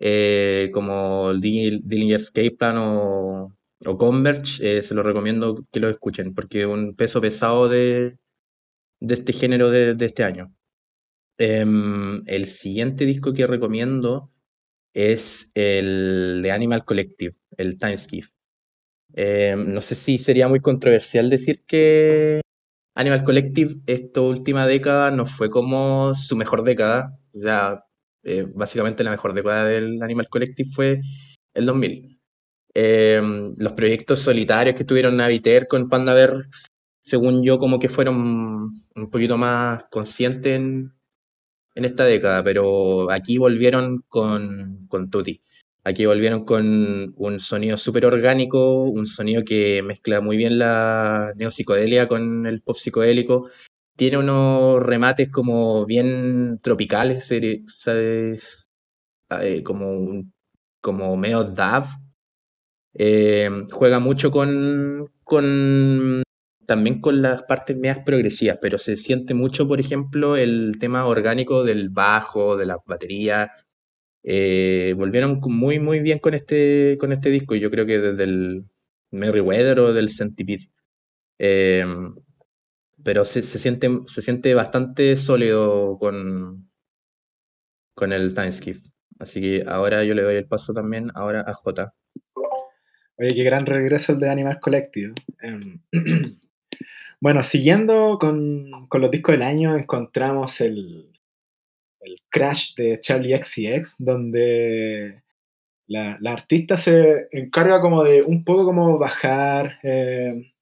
eh, 0.00 0.70
como 0.72 1.30
el 1.30 1.40
Dillinger 1.40 2.20
Escape 2.20 2.52
Plan 2.52 2.76
o, 2.78 3.56
Converge, 3.98 4.78
eh, 4.78 4.82
se 4.82 4.94
lo 4.94 5.02
recomiendo 5.02 5.66
que 5.70 5.80
lo 5.80 5.90
escuchen, 5.90 6.34
porque 6.34 6.62
es 6.62 6.66
un 6.66 6.94
peso 6.96 7.20
pesado 7.20 7.68
de, 7.68 8.16
de 9.00 9.14
este 9.14 9.32
género 9.34 9.70
de, 9.70 9.96
este 10.00 10.24
año. 10.24 10.54
Em, 11.38 12.22
el 12.26 12.46
siguiente 12.46 13.04
disco 13.06 13.34
que 13.34 13.46
recomiendo 13.46 14.32
es 14.94 15.50
el 15.54 16.40
de 16.42 16.52
Animal 16.52 16.84
Collective, 16.84 17.34
el 17.58 17.76
Time 17.78 17.98
Skiff. 17.98 18.30
Em, 19.14 19.74
no 19.74 19.80
sé 19.82 19.94
si 19.94 20.18
sería 20.18 20.48
muy 20.48 20.60
controversial 20.60 21.28
decir 21.30 21.64
que 21.66 22.40
Animal 22.94 23.24
Collective 23.24 23.76
esta 23.86 24.20
última 24.20 24.66
década 24.66 25.10
no 25.10 25.26
fue 25.26 25.50
como 25.50 26.14
su 26.14 26.36
mejor 26.36 26.62
década. 26.62 27.18
O 27.34 27.38
sea, 27.38 27.84
eh, 28.22 28.46
básicamente 28.54 29.04
la 29.04 29.10
mejor 29.10 29.34
década 29.34 29.66
del 29.66 30.02
Animal 30.02 30.28
Collective 30.28 30.70
fue 30.70 31.00
el 31.54 31.66
2000. 31.66 32.20
Em, 32.74 33.54
los 33.56 33.72
proyectos 33.74 34.20
solitarios 34.20 34.76
que 34.76 34.84
tuvieron 34.84 35.16
Naviter 35.16 35.68
con 35.68 35.88
Pandaver, 35.88 36.46
según 37.02 37.44
yo, 37.44 37.58
como 37.58 37.78
que 37.78 37.88
fueron 37.88 38.70
un 38.96 39.10
poquito 39.10 39.36
más 39.38 39.84
conscientes 39.90 40.56
en, 40.56 40.92
esta 41.74 42.04
década, 42.04 42.42
pero 42.44 43.10
aquí 43.10 43.38
volvieron 43.38 44.04
con, 44.08 44.86
con 44.88 45.10
Tutti. 45.10 45.40
Aquí 45.86 46.06
volvieron 46.06 46.46
con 46.46 47.12
un 47.16 47.40
sonido 47.40 47.76
súper 47.76 48.06
orgánico, 48.06 48.84
un 48.84 49.06
sonido 49.06 49.44
que 49.44 49.82
mezcla 49.82 50.22
muy 50.22 50.38
bien 50.38 50.58
la 50.58 51.32
neopsicodelia 51.36 52.08
con 52.08 52.46
el 52.46 52.62
pop 52.62 52.76
psicodélico. 52.76 53.50
Tiene 53.94 54.16
unos 54.18 54.82
remates 54.82 55.30
como 55.30 55.84
bien 55.84 56.58
tropicales, 56.62 57.30
¿sabes? 57.66 58.66
Eh, 59.40 59.62
como, 59.62 60.24
como 60.80 61.16
medio 61.18 61.44
dab. 61.44 61.84
Eh, 62.94 63.50
juega 63.70 63.98
mucho 63.98 64.30
con, 64.30 65.12
con 65.22 66.22
también 66.66 67.00
con 67.00 67.20
las 67.20 67.42
partes 67.42 67.76
medias 67.76 67.98
progresivas, 68.04 68.58
pero 68.60 68.78
se 68.78 68.96
siente 68.96 69.34
mucho, 69.34 69.68
por 69.68 69.80
ejemplo, 69.80 70.36
el 70.36 70.76
tema 70.80 71.06
orgánico 71.06 71.62
del 71.62 71.90
bajo, 71.90 72.56
de 72.56 72.66
la 72.66 72.78
batería, 72.86 73.52
eh, 74.24 74.94
volvieron 74.96 75.38
muy, 75.42 75.78
muy 75.78 76.00
bien 76.00 76.18
con 76.18 76.34
este, 76.34 76.96
con 76.98 77.12
este 77.12 77.30
disco. 77.30 77.54
Yo 77.54 77.70
creo 77.70 77.84
que 77.86 77.98
desde 77.98 78.24
el 78.24 78.64
Merryweather 79.10 79.78
o 79.80 79.92
del 79.92 80.10
Centipede. 80.10 80.70
Eh, 81.38 81.84
pero 83.04 83.24
se, 83.26 83.42
siente, 83.42 83.88
se 84.06 84.22
siente 84.22 84.54
bastante 84.54 85.16
sólido 85.16 85.98
con, 85.98 86.70
con 87.94 88.12
el 88.14 88.34
Timeskip. 88.34 88.82
Así 89.18 89.40
que 89.40 89.62
ahora 89.66 90.04
yo 90.04 90.14
le 90.14 90.22
doy 90.22 90.36
el 90.36 90.46
paso 90.46 90.72
también 90.72 91.10
ahora 91.14 91.44
a 91.46 91.52
J. 91.52 91.94
Oye, 93.16 93.34
qué 93.34 93.44
gran 93.44 93.66
regreso 93.66 94.12
el 94.12 94.20
de 94.20 94.30
Animal 94.30 94.58
Collective. 94.58 95.12
Em, 95.42 95.80
bueno, 97.20 97.42
siguiendo 97.42 98.18
con, 98.18 98.88
con, 98.88 99.02
los 99.02 99.10
discos 99.10 99.34
del 99.34 99.42
año, 99.42 99.76
encontramos 99.76 100.60
el, 100.62 101.13
el 102.04 102.20
Crash 102.30 102.74
de 102.76 103.00
Charlie 103.00 103.36
XCX, 103.36 103.96
donde 103.98 105.22
la, 105.86 106.18
artista 106.26 106.76
se 106.76 107.28
encarga 107.32 107.80
como 107.80 108.02
de 108.04 108.22
un 108.22 108.44
poco 108.44 108.64
como 108.64 108.98
bajar, 108.98 109.78
eh, 109.82 110.52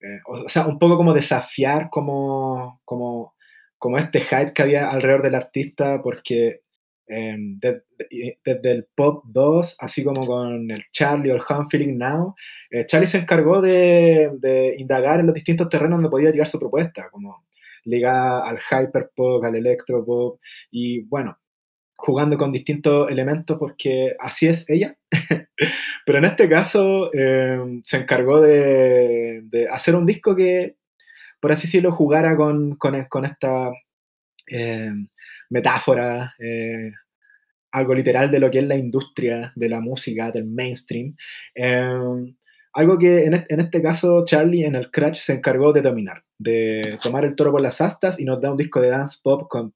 eh, 0.00 0.20
o 0.26 0.48
sea, 0.48 0.66
un 0.66 0.78
poco 0.78 0.96
como 0.96 1.14
desafiar 1.14 1.88
como, 1.90 2.80
como, 2.84 3.34
como 3.78 3.98
este 3.98 4.20
hype 4.20 4.52
que 4.54 4.62
había 4.62 4.88
alrededor 4.88 5.22
del 5.22 5.34
artista, 5.34 6.00
porque 6.02 6.60
em, 7.06 7.58
desde 7.60 8.70
el 8.70 8.86
Pop 8.94 9.24
2, 9.26 9.76
así 9.78 10.02
como 10.04 10.26
con 10.26 10.70
el 10.70 10.84
Charlie 10.90 11.30
o 11.30 11.36
el 11.36 11.42
I'm 11.48 11.68
Feeling 11.68 11.98
Now, 11.98 12.34
eh, 12.70 12.86
Charlie 12.86 13.06
se 13.06 13.18
encargó 13.18 13.60
de, 13.60 14.30
de, 14.38 14.74
indagar 14.78 15.20
en 15.20 15.26
los 15.26 15.34
distintos 15.34 15.68
terrenos 15.68 15.98
donde 15.98 16.10
podía 16.10 16.30
llegar 16.30 16.48
su 16.48 16.58
propuesta, 16.58 17.10
como 17.10 17.45
ligada 17.86 18.48
al 18.48 18.58
hyperpop, 18.58 19.44
al 19.44 19.56
electropop, 19.56 20.40
y 20.70 21.02
bueno, 21.02 21.38
jugando 21.96 22.36
con 22.36 22.52
distintos 22.52 23.10
elementos 23.10 23.56
porque 23.58 24.14
así 24.18 24.46
es 24.46 24.68
ella. 24.68 24.96
Pero 26.06 26.18
en 26.18 26.24
este 26.26 26.48
caso 26.48 27.12
em, 27.14 27.80
se 27.82 27.96
encargó 27.98 28.40
de, 28.40 29.42
hacer 29.70 29.96
un 29.96 30.06
disco 30.06 30.36
que, 30.36 30.76
por 31.40 31.52
así 31.52 31.66
decirlo, 31.66 31.90
jugara 31.92 32.36
con, 32.36 32.76
con, 32.76 33.24
esta 33.24 33.70
em, 34.46 35.08
metáfora, 35.50 36.34
eh, 36.38 36.92
algo 37.72 37.94
literal 37.94 38.30
de 38.30 38.38
lo 38.38 38.50
que 38.50 38.58
es 38.58 38.64
la 38.64 38.76
industria 38.76 39.52
de 39.56 39.68
la 39.68 39.80
música, 39.80 40.30
del 40.30 40.46
mainstream. 40.46 41.16
Algo 42.76 42.98
que 42.98 43.24
en, 43.24 43.32
este 43.32 43.80
caso 43.80 44.22
Charlie 44.26 44.66
en 44.66 44.74
el 44.74 44.90
Crash 44.90 45.20
se 45.20 45.32
encargó 45.32 45.72
de 45.72 45.80
dominar, 45.80 46.24
de 46.36 46.98
tomar 47.02 47.24
el 47.24 47.34
toro 47.34 47.50
por 47.50 47.62
las 47.62 47.80
astas 47.80 48.20
y 48.20 48.26
nos 48.26 48.38
da 48.38 48.50
un 48.50 48.58
disco 48.58 48.82
de 48.82 48.90
dance 48.90 49.18
pop 49.22 49.48
con 49.48 49.72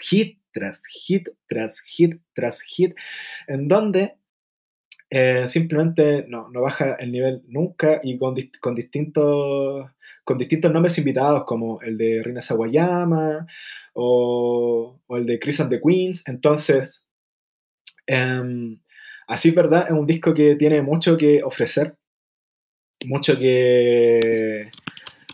hit 0.00 0.40
tras 0.50 0.82
hit 0.86 1.28
tras 1.46 1.80
hit 1.82 2.20
tras 2.34 2.62
hit, 2.62 2.96
en 3.46 3.68
donde 3.68 4.16
eh, 5.10 5.46
simplemente 5.46 6.24
no, 6.26 6.48
no, 6.50 6.62
baja 6.62 6.94
el 6.94 7.12
nivel 7.12 7.44
nunca 7.46 8.00
y 8.02 8.18
con, 8.18 8.34
con, 8.60 8.74
distintos, 8.74 9.88
con 10.24 10.36
distintos 10.36 10.72
nombres 10.72 10.98
invitados 10.98 11.44
como 11.44 11.80
el 11.82 11.96
de 11.96 12.20
Rina 12.20 12.42
Sawayama 12.42 13.46
o, 13.92 15.00
o 15.06 15.16
el 15.16 15.24
de 15.24 15.38
Chris 15.38 15.60
and 15.60 15.70
the 15.70 15.80
Queens. 15.80 16.26
Entonces, 16.26 17.04
em, 18.08 18.80
así 19.28 19.50
es 19.50 19.54
verdad, 19.54 19.86
es 19.86 19.92
un 19.92 20.06
disco 20.06 20.34
que 20.34 20.56
tiene 20.56 20.82
mucho 20.82 21.16
que 21.16 21.44
ofrecer 21.44 21.94
mucho 23.06 23.38
que 23.38 24.70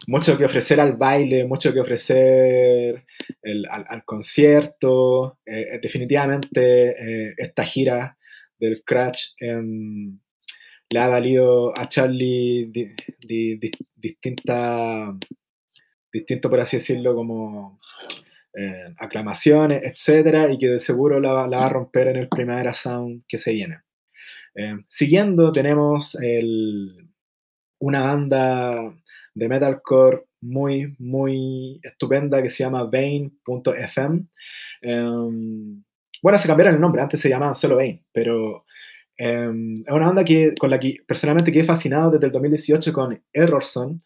mucho 0.06 0.38
que 0.38 0.44
ofrecer 0.44 0.80
al 0.80 0.96
baile, 0.96 1.44
mucho 1.44 1.72
que 1.72 1.80
ofrecer 1.80 3.04
al, 3.68 4.04
concierto. 4.04 5.38
Eh, 5.44 5.74
eh, 5.74 5.78
definitivamente 5.82 7.30
eh, 7.30 7.34
esta 7.36 7.64
gira 7.64 8.16
del 8.58 8.82
Crash 8.84 9.32
em, 9.40 10.18
le 10.90 10.98
ha 11.00 11.08
valido 11.08 11.76
a 11.76 11.88
Charlie 11.88 12.70
distinta, 13.96 15.12
distinto, 16.12 16.48
por 16.48 16.60
así 16.60 16.76
decirlo, 16.76 17.14
como 17.14 17.80
aclamaciones, 18.96 19.82
etcétera, 19.84 20.50
y 20.50 20.56
que 20.56 20.68
de 20.68 20.78
seguro 20.80 21.20
la, 21.20 21.32
va 21.46 21.66
a 21.66 21.68
romper 21.68 22.08
en 22.08 22.16
el 22.16 22.28
Primavera 22.28 22.72
Sound 22.72 23.24
que 23.28 23.36
se 23.36 23.52
viene. 23.52 23.80
Em, 24.54 24.82
siguiendo, 24.88 25.52
tenemos 25.52 26.14
el, 26.22 27.05
una 27.86 28.02
banda 28.02 28.94
de 29.34 29.48
metalcore 29.48 30.24
muy, 30.40 30.96
muy 30.98 31.78
estupenda 31.84 32.42
que 32.42 32.48
se 32.48 32.64
llama 32.64 32.82
Vane.fm. 32.82 34.26
Em, 34.82 35.84
bueno, 36.22 36.38
se 36.38 36.48
cambiaron 36.48 36.74
el 36.74 36.80
nombre, 36.80 37.00
antes 37.02 37.20
se 37.20 37.28
llamaba 37.28 37.54
solo 37.54 37.76
Vane, 37.76 38.04
pero 38.12 38.64
em, 39.16 39.82
es 39.86 39.92
una 39.92 40.06
banda 40.06 40.24
que, 40.24 40.52
con 40.58 40.70
la 40.70 40.80
que 40.80 40.96
personalmente 41.06 41.52
quedé 41.52 41.64
fascinado 41.64 42.10
desde 42.10 42.26
el 42.26 42.32
2018 42.32 42.92
con 42.92 43.22
Errorson, 43.32 43.98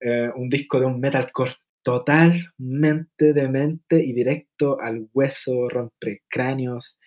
eh, 0.00 0.30
un 0.34 0.48
disco 0.48 0.80
de 0.80 0.86
un 0.86 0.98
metalcore 0.98 1.52
totalmente 1.82 3.34
demente 3.34 4.02
y 4.02 4.12
directo 4.14 4.78
al 4.80 5.08
hueso, 5.12 5.68
rompe 5.68 6.22
cráneos. 6.28 6.98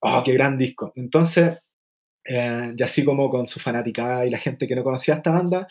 ¡Oh, 0.00 0.22
qué 0.24 0.32
gran 0.32 0.56
disco! 0.56 0.92
Entonces, 0.96 1.58
eh, 2.28 2.74
y 2.76 2.82
así 2.82 3.04
como 3.04 3.30
con 3.30 3.46
su 3.46 3.58
fanaticada 3.58 4.26
y 4.26 4.30
la 4.30 4.38
gente 4.38 4.66
que 4.66 4.76
no 4.76 4.84
conocía 4.84 5.14
esta 5.14 5.30
banda, 5.30 5.66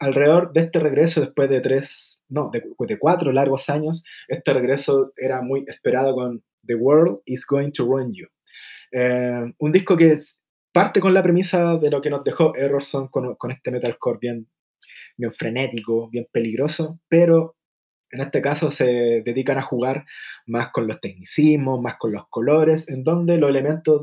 alrededor 0.00 0.52
de 0.52 0.60
este 0.60 0.78
regreso, 0.78 1.22
después 1.22 1.48
de 1.48 1.60
tres, 1.60 2.22
no, 2.28 2.50
de, 2.52 2.62
de, 2.78 2.98
cuatro 2.98 3.32
largos 3.32 3.70
años, 3.70 4.04
este 4.28 4.52
regreso 4.52 5.12
era 5.16 5.40
muy 5.40 5.64
esperado 5.66 6.14
con 6.14 6.42
The 6.66 6.74
World 6.74 7.20
is 7.24 7.46
Going 7.46 7.70
to 7.72 7.84
Ruin 7.84 8.12
You. 8.12 8.26
Eh, 8.92 9.52
un 9.58 9.72
disco 9.72 9.96
que 9.96 10.14
parte 10.72 11.00
con 11.00 11.14
la 11.14 11.22
premisa 11.22 11.78
de 11.78 11.90
lo 11.90 12.02
que 12.02 12.10
nos 12.10 12.22
dejó 12.22 12.54
Errorson 12.54 13.08
con, 13.08 13.34
con 13.36 13.50
este 13.50 13.70
metalcore 13.70 14.18
bien, 14.20 14.48
bien 15.16 15.32
frenético, 15.32 16.10
bien 16.10 16.26
peligroso, 16.30 17.00
pero 17.08 17.56
en 18.14 18.20
este 18.20 18.40
caso 18.40 18.70
se 18.70 19.22
dedican 19.24 19.58
a 19.58 19.62
jugar 19.62 20.06
más 20.46 20.70
con 20.70 20.86
los 20.86 21.00
tecnicismos, 21.00 21.80
más 21.80 21.96
con 21.96 22.12
los 22.12 22.28
colores, 22.28 22.88
en 22.88 23.02
donde 23.02 23.38
los 23.38 23.50
elementos 23.50 24.02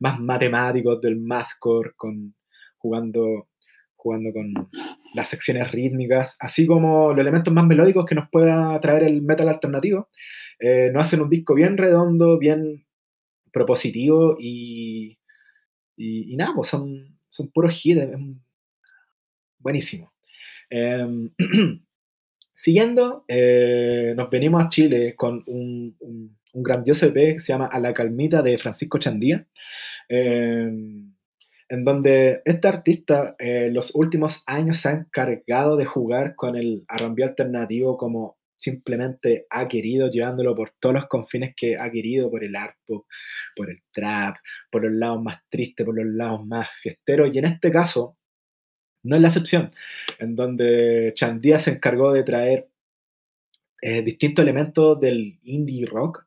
más 0.00 0.18
matemáticos 0.18 1.00
del 1.00 1.20
mathcore, 1.20 1.92
con, 1.96 2.34
jugando, 2.78 3.48
jugando 3.94 4.32
con 4.32 4.70
las 5.14 5.28
secciones 5.28 5.70
rítmicas, 5.70 6.36
así 6.40 6.66
como 6.66 7.12
los 7.12 7.20
elementos 7.20 7.54
más 7.54 7.64
melódicos 7.64 8.06
que 8.06 8.16
nos 8.16 8.28
pueda 8.28 8.78
traer 8.80 9.04
el 9.04 9.22
metal 9.22 9.48
alternativo, 9.48 10.08
eh, 10.58 10.90
nos 10.92 11.04
hacen 11.04 11.22
un 11.22 11.30
disco 11.30 11.54
bien 11.54 11.78
redondo, 11.78 12.38
bien 12.38 12.86
propositivo 13.52 14.34
y, 14.36 15.16
nada, 15.96 16.52
pues 16.56 16.70
son, 16.70 17.20
son 17.28 17.52
puros 17.52 17.80
hits, 17.86 18.04
buenísimo. 19.58 20.12
Eh, 20.70 21.06
Siguiendo, 22.54 23.24
eh, 23.28 24.14
nos 24.16 24.30
venimos 24.30 24.64
a 24.64 24.68
Chile 24.68 25.14
con 25.16 25.42
un, 25.46 25.96
grandioso 26.54 27.06
EP 27.06 27.14
que 27.14 27.38
se 27.38 27.52
llama 27.52 27.66
A 27.66 27.80
la 27.80 27.94
Calmita 27.94 28.42
de 28.42 28.58
Francisco 28.58 28.98
Chandía, 28.98 29.46
eh, 30.08 30.70
en 31.68 31.84
donde 31.84 32.42
este 32.44 32.68
artista 32.68 33.34
eh, 33.38 33.70
los 33.72 33.94
últimos 33.94 34.42
años 34.46 34.76
se 34.76 34.90
ha 34.90 34.92
encargado 34.92 35.76
de 35.76 35.86
jugar 35.86 36.34
con 36.36 36.54
el 36.56 36.84
arrambí 36.88 37.22
alternativo 37.22 37.96
como 37.96 38.36
simplemente 38.58 39.46
ha 39.50 39.66
querido, 39.66 40.10
llevándolo 40.10 40.54
por 40.54 40.70
todos 40.78 40.94
los 40.94 41.06
confines 41.06 41.54
que 41.56 41.78
ha 41.78 41.90
querido, 41.90 42.30
por 42.30 42.44
el 42.44 42.54
arpo, 42.54 43.06
por 43.56 43.70
el 43.70 43.78
trap, 43.92 44.36
por 44.70 44.84
los 44.84 44.92
lados 44.92 45.22
más 45.22 45.38
tristes, 45.48 45.84
por 45.84 45.96
los 45.96 46.06
lados 46.14 46.46
más 46.46 46.68
gesteros, 46.82 47.30
y 47.32 47.38
en 47.38 47.46
este 47.46 47.72
caso 47.72 48.18
no 49.02 49.16
es 49.16 49.22
la 49.22 49.28
excepción, 49.28 49.70
en 50.18 50.36
donde 50.36 51.12
Chandía 51.14 51.58
se 51.58 51.72
encargó 51.72 52.12
de 52.12 52.22
traer 52.22 52.68
eh, 53.82 54.02
distintos 54.02 54.44
elementos 54.44 55.00
del 55.00 55.40
indie 55.42 55.86
rock 55.86 56.24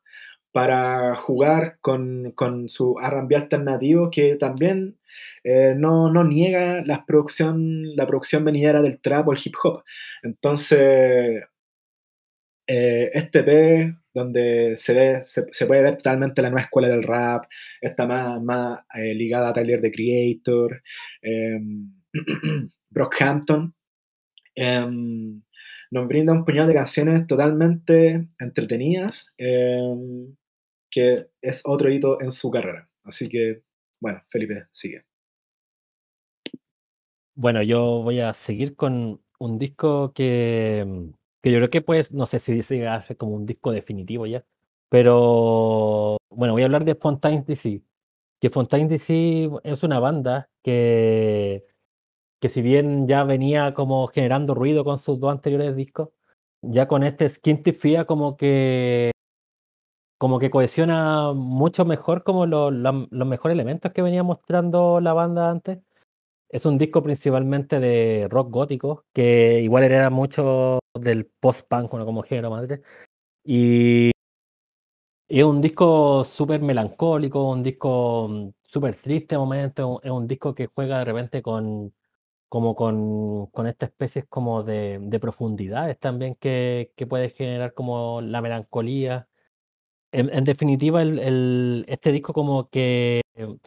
para 0.52 1.16
jugar 1.16 1.78
con, 1.80 2.32
con 2.32 2.68
su 2.68 2.96
R&B 3.02 3.34
alternativo 3.36 4.10
que 4.10 4.36
también 4.36 4.98
eh, 5.44 5.74
no, 5.76 6.12
no, 6.12 6.24
niega 6.24 6.82
la 6.84 7.04
producción, 7.06 7.96
la 7.96 8.06
producción 8.06 8.44
venidera 8.44 8.82
del 8.82 9.00
trap 9.00 9.28
o 9.28 9.32
el 9.32 9.38
hip 9.42 9.54
hop. 9.62 9.84
Entonces, 10.22 11.44
eh, 12.66 13.10
este 13.12 13.42
P 13.42 13.94
donde 14.12 14.76
se, 14.76 14.94
ve, 14.94 15.22
se, 15.22 15.66
puede 15.66 15.82
ver 15.82 15.96
totalmente 15.96 16.42
la 16.42 16.50
nueva 16.50 16.64
escuela 16.64 16.88
del 16.88 17.02
rap, 17.02 17.44
está 17.80 18.06
más, 18.06 18.42
más 18.42 18.80
ligada 18.94 19.50
a 19.50 19.52
Tyler 19.52 19.80
the 19.82 19.92
Creator, 19.92 20.82
em, 21.22 21.95
Brockhampton, 22.90 23.74
em, 24.54 25.42
nos 25.90 26.06
brinda 26.08 26.32
un 26.32 26.44
puñado 26.44 26.68
de 26.68 26.74
canciones 26.74 27.26
totalmente 27.26 28.28
entretenidas, 28.38 29.34
em, 29.38 30.36
que 30.90 31.28
es 31.40 31.62
otro 31.64 31.90
hito 31.90 32.20
en 32.20 32.32
su 32.32 32.50
carrera. 32.50 32.88
Así 33.04 33.28
que, 33.28 33.62
bueno, 34.00 34.22
Felipe, 34.28 34.66
sigue. 34.72 35.04
Bueno, 37.34 37.62
yo 37.62 38.02
voy 38.02 38.20
a 38.20 38.32
seguir 38.32 38.76
con 38.76 39.20
un 39.38 39.58
disco 39.58 40.12
que, 40.14 41.12
que 41.42 41.52
yo 41.52 41.58
creo 41.58 41.70
que 41.70 41.82
pues, 41.82 42.12
no 42.12 42.26
sé 42.26 42.38
si 42.38 42.52
dice 42.52 42.88
hace 42.88 43.16
como 43.16 43.34
un 43.34 43.44
disco 43.46 43.72
definitivo 43.72 44.26
ya, 44.26 44.44
pero 44.88 46.16
bueno, 46.30 46.54
voy 46.54 46.62
a 46.62 46.64
hablar 46.66 46.84
de 46.84 46.94
Fontaine 46.94 47.44
DC, 47.46 47.82
que 48.40 48.50
Fontaine 48.50 48.88
DC 48.88 49.50
es 49.64 49.82
una 49.82 49.98
banda 49.98 50.50
que 50.62 51.64
que 52.40 52.48
si 52.48 52.62
bien 52.62 53.08
ya 53.08 53.24
venía 53.24 53.74
como 53.74 54.06
generando 54.08 54.54
ruido 54.54 54.84
con 54.84 54.98
sus 54.98 55.18
dos 55.20 55.32
anteriores 55.32 55.74
discos, 55.76 56.10
ya 56.62 56.88
con 56.88 57.02
este 57.04 57.28
Skintifia 57.28 58.06
como 58.06 58.36
que 58.36 59.12
como 60.18 60.38
que 60.38 60.50
cohesiona 60.50 61.32
mucho 61.34 61.84
mejor 61.84 62.22
como 62.24 62.46
los 62.46 63.26
mejores 63.26 63.54
elementos 63.54 63.92
que 63.92 64.02
venía 64.02 64.22
mostrando 64.22 65.00
la 65.00 65.12
banda 65.12 65.50
antes. 65.50 65.78
Es 66.48 66.66
un 66.66 66.78
disco 66.78 67.02
principalmente 67.02 67.80
de 67.80 68.28
rock 68.30 68.50
gótico, 68.50 69.04
que 69.12 69.60
igual 69.62 69.84
era 69.84 70.10
mucho 70.10 70.80
del 70.94 71.26
post-punk, 71.40 71.90
como 71.90 72.22
género 72.22 72.50
madre. 72.50 72.82
Y, 73.44 74.12
es 75.28 75.44
un 75.44 75.60
disco 75.60 76.24
súper 76.24 76.60
melancólico, 76.62 77.50
un 77.50 77.62
disco 77.62 78.28
mm, 78.28 78.50
súper 78.64 78.94
triste 78.94 79.36
momento, 79.36 80.00
es 80.02 80.10
un 80.10 80.26
disco 80.26 80.54
que 80.54 80.68
juega 80.68 80.98
de 81.00 81.04
repente 81.04 81.42
con, 81.42 81.92
como 82.56 82.74
con, 82.74 83.48
con 83.48 83.66
esta 83.66 83.84
especie 83.84 84.22
como 84.26 84.62
de, 84.62 84.98
de 84.98 85.20
profundidades 85.20 85.98
también 85.98 86.34
que, 86.36 86.90
que, 86.96 87.06
puede 87.06 87.28
generar 87.28 87.74
como 87.74 88.22
la 88.22 88.40
melancolía. 88.40 89.28
En, 90.10 90.44
definitiva, 90.44 91.02
el, 91.02 91.18
el, 91.18 91.84
este 91.86 92.12
disco 92.12 92.32
como 92.32 92.70
que, 92.70 93.20
no, 93.36 93.58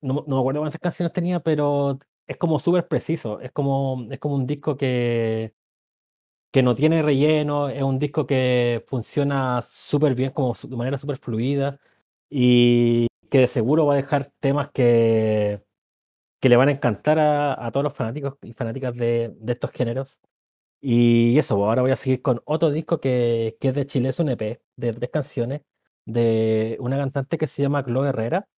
no, 0.00 0.36
me 0.36 0.38
acuerdo 0.38 0.60
cuántas 0.60 0.80
canciones 0.80 1.12
tenía, 1.12 1.40
pero 1.40 1.98
es 2.28 2.36
como 2.36 2.60
súper 2.60 2.86
preciso, 2.86 3.40
es 3.40 3.50
como, 3.50 4.06
es 4.08 4.20
como 4.20 4.36
un 4.36 4.46
disco 4.46 4.76
que, 4.76 5.52
que 6.52 6.62
no 6.62 6.76
tiene 6.76 7.02
relleno, 7.02 7.70
es 7.70 7.82
un 7.82 7.98
disco 7.98 8.24
que 8.24 8.84
funciona 8.86 9.62
súper 9.62 10.14
bien, 10.14 10.30
como 10.30 10.54
de 10.62 10.76
manera 10.76 10.96
súper 10.96 11.16
fluida 11.16 11.80
y 12.30 13.08
que 13.30 13.38
de 13.38 13.46
seguro 13.48 13.86
va 13.86 13.94
a 13.94 13.96
dejar 13.96 14.26
temas 14.38 14.70
que 14.70 15.64
que 16.42 16.48
le 16.48 16.56
van 16.56 16.68
a 16.68 16.72
encantar 16.72 17.18
a, 17.20 17.70
todos 17.72 17.84
los 17.84 17.94
fanáticos 17.94 18.36
y 18.42 18.52
fanáticas 18.52 18.96
de, 18.96 19.36
estos 19.46 19.70
géneros. 19.72 20.20
Y 20.80 21.38
eso, 21.38 21.56
pues, 21.56 21.66
ahora 21.68 21.82
voy 21.82 21.92
a 21.92 21.96
seguir 21.96 22.22
con 22.22 22.42
otro 22.46 22.70
disco 22.72 23.00
que, 23.00 23.56
que 23.60 23.68
es 23.68 23.76
de 23.76 23.86
Chile, 23.86 24.08
es 24.10 24.20
un 24.20 24.30
EP 24.30 24.60
de 24.76 24.92
tres 24.94 25.10
canciones 25.10 25.62
de 26.06 26.76
una 26.80 26.98
cantante 26.98 27.38
que 27.38 27.46
se 27.46 27.62
llama 27.62 27.84
Chloe 27.84 28.08
Herrera, 28.08 28.48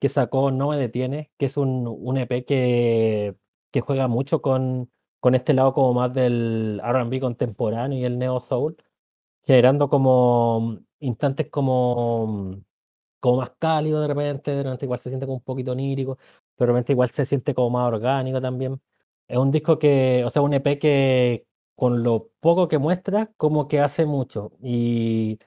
que 0.00 0.08
sacó 0.08 0.52
No 0.52 0.70
me 0.70 0.78
detiene, 0.78 1.32
que 1.38 1.46
es 1.46 1.56
un, 1.56 1.86
un 1.88 2.18
EP 2.18 2.44
que, 2.46 3.36
que 3.72 3.80
juega 3.80 4.08
mucho 4.08 4.42
con, 4.42 4.92
con 5.20 5.34
este 5.34 5.54
lado 5.54 5.74
como 5.74 5.94
más 5.94 6.14
del 6.14 6.80
RB 6.84 7.20
contemporáneo 7.20 7.98
y 7.98 8.04
el 8.04 8.18
neo 8.18 8.40
soul, 8.40 8.76
generando 9.42 9.88
como 9.90 10.78
instantes 11.00 11.50
como 11.50 12.64
como 13.24 13.38
más 13.38 13.52
cálido 13.58 14.02
de 14.02 14.08
repente, 14.08 14.50
de 14.50 14.62
repente 14.62 14.84
igual 14.84 15.00
se 15.00 15.08
siente 15.08 15.24
como 15.24 15.38
un 15.38 15.42
poquito 15.44 15.72
onírico, 15.72 16.18
pero 16.56 16.72
de 16.72 16.74
repente 16.74 16.92
igual 16.92 17.10
se 17.10 17.24
siente 17.24 17.54
como 17.54 17.70
más 17.70 17.86
orgánico 17.88 18.40
también. 18.40 18.80
Es 19.28 19.38
un 19.38 19.50
disco 19.50 19.78
que, 19.78 20.22
o 20.24 20.30
sea, 20.30 20.42
un 20.42 20.54
EP 20.54 20.78
que 20.78 21.46
con 21.74 22.02
lo 22.02 22.30
poco 22.40 22.68
que 22.68 22.78
muestra, 22.78 23.32
como 23.36 23.68
que 23.68 23.80
hace 23.80 24.06
mucho. 24.06 24.52
Y, 24.62 25.38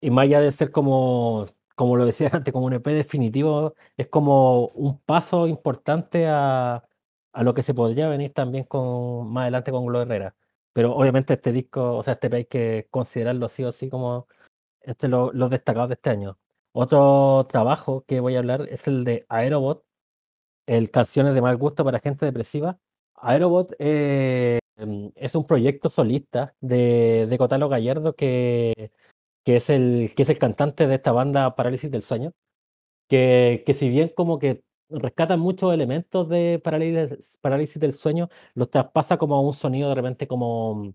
y 0.00 0.10
más 0.10 0.24
allá 0.24 0.40
de 0.40 0.52
ser 0.52 0.70
como, 0.72 1.46
como 1.76 1.96
lo 1.96 2.06
decía 2.06 2.30
antes, 2.32 2.52
como 2.52 2.66
un 2.66 2.74
EP 2.74 2.86
definitivo, 2.92 3.74
es 3.96 4.08
como 4.08 4.66
un 4.68 5.00
paso 5.00 5.46
importante 5.48 6.26
a, 6.28 6.84
a 7.32 7.42
lo 7.44 7.54
que 7.54 7.62
se 7.62 7.74
podría 7.74 8.08
venir 8.08 8.32
también 8.32 8.64
con 8.64 9.30
más 9.32 9.42
adelante 9.42 9.70
con 9.72 9.86
Gloria 9.86 10.02
Herrera. 10.04 10.36
Pero 10.72 10.94
obviamente 10.94 11.34
este 11.34 11.52
disco, 11.52 11.96
o 11.96 12.02
sea, 12.02 12.14
este 12.14 12.28
EP 12.28 12.34
hay 12.36 12.44
que 12.46 12.88
considerarlo 12.90 13.48
sí 13.48 13.64
o 13.64 13.72
sí 13.72 13.88
como 13.90 14.26
entre 14.82 15.08
los 15.10 15.50
destacados 15.50 15.88
de 15.90 15.94
este 15.94 16.10
año. 16.10 16.38
Otro 16.72 17.46
trabajo 17.48 18.04
que 18.06 18.20
voy 18.20 18.36
a 18.36 18.38
hablar 18.40 18.68
es 18.70 18.88
el 18.88 19.04
de 19.04 19.26
Aerobot, 19.28 19.84
el 20.68 20.90
Canciones 20.90 21.34
de 21.34 21.42
Mal 21.42 21.56
Gusto 21.56 21.84
para 21.84 21.98
Gente 22.00 22.26
Depresiva. 22.26 22.78
Aerobot 23.16 23.74
eh, 23.78 24.60
es 25.16 25.34
un 25.34 25.46
proyecto 25.46 25.88
solista 25.88 26.54
de, 26.60 27.26
de 27.28 27.38
Cotalo 27.38 27.68
Gallardo, 27.68 28.14
que, 28.14 28.92
que, 29.44 29.56
es 29.56 29.70
el, 29.70 30.14
que 30.14 30.22
es 30.22 30.28
el 30.30 30.38
cantante 30.38 30.86
de 30.86 30.96
esta 30.96 31.12
banda 31.12 31.54
Parálisis 31.56 31.90
del 31.90 32.02
Sueño, 32.02 32.32
que, 33.08 33.64
que 33.66 33.74
si 33.74 33.88
bien 33.88 34.10
como 34.14 34.38
que 34.38 34.62
rescata 34.90 35.36
muchos 35.36 35.74
elementos 35.74 36.28
de 36.28 36.60
parálisis, 36.62 37.38
parálisis 37.40 37.80
del 37.80 37.92
sueño, 37.92 38.28
los 38.54 38.70
traspasa 38.70 39.18
como 39.18 39.36
a 39.36 39.40
un 39.40 39.54
sonido 39.54 39.88
de 39.90 39.94
repente 39.96 40.26
como 40.28 40.94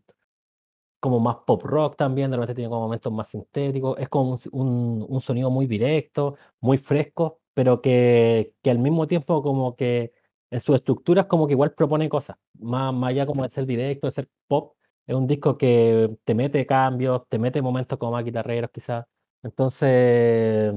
como 0.99 1.19
más 1.19 1.37
pop 1.45 1.61
rock 1.63 1.97
también, 1.97 2.31
de 2.31 2.37
repente 2.37 2.55
tiene 2.55 2.69
como 2.69 2.83
momentos 2.83 3.11
más 3.11 3.27
sintéticos, 3.27 3.99
es 3.99 4.07
como 4.07 4.37
un, 4.53 5.05
un, 5.09 5.21
sonido 5.21 5.49
muy 5.51 5.67
directo, 5.67 6.37
muy 6.61 6.77
fresco, 6.77 7.41
pero 7.53 7.81
que, 7.81 8.53
que, 8.61 8.71
al 8.71 8.79
mismo 8.79 9.07
tiempo 9.07 9.41
como 9.43 9.75
que 9.75 10.13
en 10.51 10.59
sus 10.59 10.75
estructuras 10.75 11.25
como 11.27 11.47
que 11.47 11.53
igual 11.53 11.73
propone 11.73 12.09
cosas, 12.09 12.37
más, 12.59 12.93
más 12.93 13.09
allá 13.11 13.25
como 13.25 13.43
de 13.43 13.49
ser 13.49 13.65
directo, 13.65 14.07
de 14.07 14.11
ser 14.11 14.29
pop, 14.47 14.75
Es 15.07 15.15
un 15.15 15.27
disco 15.27 15.57
que 15.57 16.15
te 16.23 16.35
mete 16.35 16.65
cambios, 16.65 17.23
te 17.29 17.39
mete 17.39 17.61
momentos 17.61 17.97
como 17.97 18.13
más 18.13 18.23
guitarreros 18.25 18.71
quizás. 18.71 19.05
Entonces, 19.43 20.73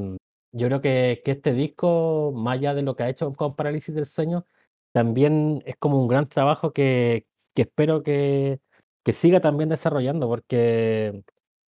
yo 0.52 0.66
creo 0.68 0.80
que, 0.80 1.22
que 1.24 1.32
este 1.32 1.52
disco, 1.52 2.32
más 2.34 2.54
allá 2.58 2.74
de 2.74 2.82
lo 2.82 2.96
que 2.96 3.02
ha 3.04 3.08
hecho 3.10 3.30
con 3.32 3.52
Parálisis 3.54 3.94
del 3.94 4.06
Sueño, 4.06 4.46
también 4.92 5.62
es 5.66 5.76
como 5.78 6.00
un 6.00 6.08
gran 6.08 6.26
trabajo 6.26 6.72
que, 6.72 7.26
que 7.54 7.62
espero 7.62 8.02
que, 8.02 8.60
que 9.04 9.12
siga 9.12 9.40
también 9.40 9.68
desarrollando, 9.68 10.28
porque, 10.28 11.22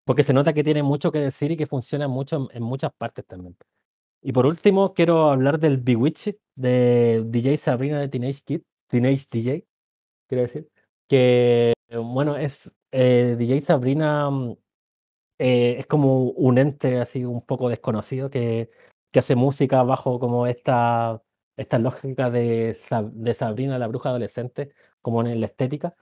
porque 0.04 0.22
se 0.24 0.32
nota 0.32 0.54
que 0.54 0.64
tiene 0.64 0.82
mucho 0.82 1.12
que 1.12 1.20
decir 1.20 1.52
y 1.52 1.56
que 1.56 1.66
funciona 1.66 2.08
mucho 2.08 2.48
en, 2.50 2.56
en 2.56 2.62
muchas 2.62 2.92
partes 2.96 3.26
también. 3.26 3.56
Y 4.22 4.32
por 4.32 4.46
último, 4.46 4.94
quiero 4.94 5.30
hablar 5.30 5.58
del 5.60 5.78
Bewitched 5.78 6.36
de 6.56 7.22
DJ 7.26 7.56
Sabrina 7.56 8.00
de 8.00 8.08
Teenage 8.08 8.40
Kid, 8.44 8.62
Teenage 8.88 9.26
DJ, 9.30 9.66
quiero 10.28 10.42
decir, 10.42 10.70
que 11.08 11.74
bueno, 11.90 12.36
es 12.36 12.74
eh, 12.92 13.36
DJ 13.38 13.60
Sabrina 13.62 14.30
mm, 14.30 14.56
eh, 15.38 15.76
es 15.78 15.86
como 15.86 16.24
un 16.24 16.58
ente 16.58 17.00
así 17.00 17.24
un 17.24 17.40
poco 17.42 17.68
desconocido 17.68 18.30
que, 18.30 18.70
que 19.12 19.20
hace 19.20 19.36
música 19.36 19.82
bajo 19.82 20.18
como 20.20 20.46
esta, 20.46 21.22
esta 21.56 21.78
lógica 21.78 22.30
de, 22.30 22.76
de 23.12 23.34
Sabrina 23.34 23.78
la 23.78 23.88
bruja 23.88 24.10
adolescente, 24.10 24.72
como 25.02 25.22
en 25.22 25.40
la 25.40 25.46
estética. 25.46 25.96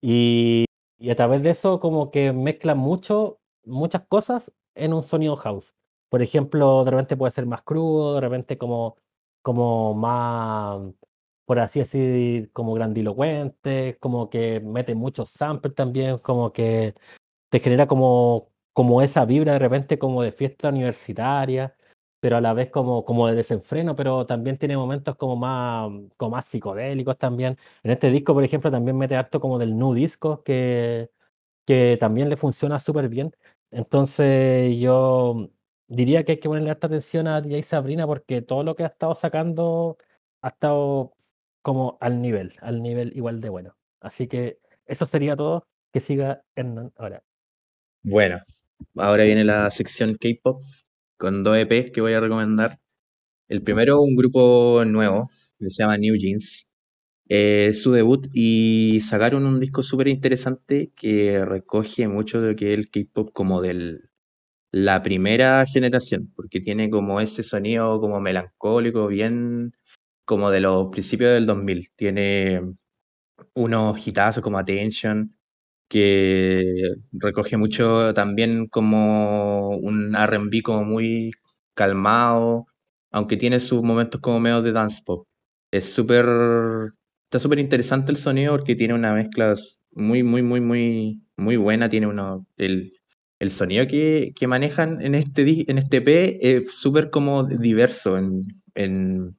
Y, 0.00 0.66
y 0.98 1.10
a 1.10 1.16
través 1.16 1.42
de 1.42 1.50
eso 1.50 1.80
como 1.80 2.10
que 2.10 2.32
mezcla 2.32 2.74
mucho, 2.74 3.40
muchas 3.64 4.06
cosas 4.08 4.52
en 4.74 4.92
un 4.94 5.02
sonido 5.02 5.36
house. 5.36 5.74
Por 6.08 6.22
ejemplo, 6.22 6.84
de 6.84 6.90
repente 6.92 7.16
puede 7.16 7.30
ser 7.32 7.46
más 7.46 7.62
crudo, 7.62 8.14
de 8.14 8.20
repente 8.20 8.58
como, 8.58 8.96
como 9.42 9.94
más, 9.94 10.80
por 11.44 11.58
así 11.58 11.80
decir, 11.80 12.50
como 12.52 12.74
grandilocuente, 12.74 13.96
como 14.00 14.30
que 14.30 14.60
mete 14.60 14.94
muchos 14.94 15.30
samples 15.30 15.74
también, 15.74 16.18
como 16.18 16.52
que 16.52 16.94
te 17.50 17.60
genera 17.60 17.86
como, 17.86 18.50
como 18.72 19.02
esa 19.02 19.24
vibra 19.24 19.52
de 19.54 19.58
repente 19.58 19.98
como 19.98 20.22
de 20.22 20.32
fiesta 20.32 20.68
universitaria, 20.70 21.76
pero 22.20 22.36
a 22.36 22.40
la 22.40 22.52
vez 22.54 22.70
como, 22.70 23.04
como 23.04 23.26
de 23.28 23.34
desenfreno, 23.34 23.96
pero 23.96 24.26
también 24.26 24.58
tiene 24.58 24.76
momentos 24.76 25.16
como 25.16 25.36
más, 25.36 25.90
como 26.16 26.32
más 26.32 26.46
psicodélicos 26.46 27.18
también. 27.18 27.58
En 27.82 27.90
este 27.92 28.10
disco, 28.10 28.34
por 28.34 28.44
ejemplo, 28.44 28.70
también 28.70 28.96
mete 28.98 29.16
harto 29.16 29.40
como 29.40 29.58
del 29.58 29.76
nu 29.78 29.94
disco, 29.94 30.42
que, 30.42 31.10
que 31.66 31.96
también 32.00 32.28
le 32.28 32.36
funciona 32.36 32.78
súper 32.78 33.08
bien. 33.08 33.32
Entonces 33.70 34.78
yo 34.78 35.50
diría 35.88 36.24
que 36.24 36.32
hay 36.32 36.38
que 36.38 36.48
ponerle 36.48 36.70
harta 36.70 36.86
atención 36.86 37.28
a 37.28 37.40
DJ 37.40 37.62
Sabrina 37.62 38.06
porque 38.06 38.42
todo 38.42 38.62
lo 38.62 38.76
que 38.76 38.84
ha 38.84 38.88
estado 38.88 39.14
sacando 39.14 39.96
ha 40.42 40.48
estado 40.48 41.12
como 41.62 41.98
al 42.00 42.20
nivel, 42.20 42.52
al 42.60 42.82
nivel 42.82 43.12
igual 43.16 43.40
de 43.40 43.48
bueno. 43.48 43.76
Así 44.00 44.28
que 44.28 44.58
eso 44.86 45.06
sería 45.06 45.36
todo. 45.36 45.66
Que 45.92 46.00
siga 46.00 46.42
Hernán 46.54 46.92
ahora. 46.96 47.22
Bueno, 48.02 48.40
ahora 48.96 49.24
viene 49.24 49.44
la 49.44 49.70
sección 49.70 50.16
K-pop 50.16 50.62
con 51.16 51.42
dos 51.42 51.56
EPs 51.56 51.90
que 51.90 52.00
voy 52.00 52.12
a 52.12 52.20
recomendar. 52.20 52.78
El 53.48 53.62
primero, 53.62 54.00
un 54.02 54.16
grupo 54.16 54.84
nuevo 54.84 55.30
que 55.58 55.70
se 55.70 55.82
llama 55.82 55.96
New 55.96 56.16
Jeans. 56.16 56.72
Eh, 57.28 57.72
su 57.74 57.92
debut 57.92 58.28
y 58.32 59.00
sacaron 59.00 59.46
un 59.46 59.58
disco 59.58 59.82
súper 59.82 60.08
interesante 60.08 60.92
que 60.94 61.44
recoge 61.44 62.06
mucho 62.06 62.40
de 62.40 62.50
lo 62.50 62.56
que 62.56 62.72
es 62.72 62.78
el 62.78 62.90
K-pop 62.90 63.30
como 63.32 63.60
de 63.60 63.98
la 64.76 65.02
primera 65.02 65.64
generación, 65.66 66.30
porque 66.36 66.60
tiene 66.60 66.90
como 66.90 67.20
ese 67.20 67.42
sonido 67.42 67.98
como 68.00 68.20
melancólico, 68.20 69.06
bien 69.08 69.72
como 70.26 70.50
de 70.50 70.60
los 70.60 70.88
principios 70.92 71.32
del 71.32 71.46
2000. 71.46 71.90
Tiene 71.96 72.62
unos 73.54 74.06
hitazos 74.06 74.42
como 74.42 74.58
Attention, 74.58 75.36
que 75.88 76.94
recoge 77.12 77.56
mucho 77.56 78.14
también 78.14 78.68
como 78.68 79.70
un 79.78 80.14
R&B 80.16 80.62
como 80.62 80.84
muy 80.84 81.32
calmado, 81.74 82.66
aunque 83.12 83.36
tiene 83.38 83.60
sus 83.60 83.82
momentos 83.82 84.20
como 84.20 84.40
medio 84.40 84.62
de 84.62 84.72
dance 84.72 85.02
pop. 85.04 85.26
Es 85.72 85.92
súper, 85.94 86.26
está 87.26 87.40
súper 87.40 87.60
interesante 87.60 88.12
el 88.12 88.18
sonido 88.18 88.52
porque 88.56 88.76
tiene 88.76 88.94
una 88.94 89.14
mezcla 89.14 89.54
muy, 89.92 90.22
muy, 90.22 90.42
muy, 90.42 90.60
muy, 90.60 91.22
muy 91.36 91.56
buena. 91.56 91.88
Tiene 91.88 92.08
uno, 92.08 92.46
el, 92.56 92.92
el 93.38 93.50
sonido 93.50 93.86
que, 93.86 94.32
que 94.34 94.46
manejan 94.46 95.02
en 95.02 95.14
este, 95.14 95.70
en 95.70 95.78
este 95.78 95.98
EP 95.98 96.38
es 96.40 96.72
súper 96.72 97.10
como 97.10 97.44
diverso 97.44 98.16
en, 98.18 98.46
en, 98.74 99.36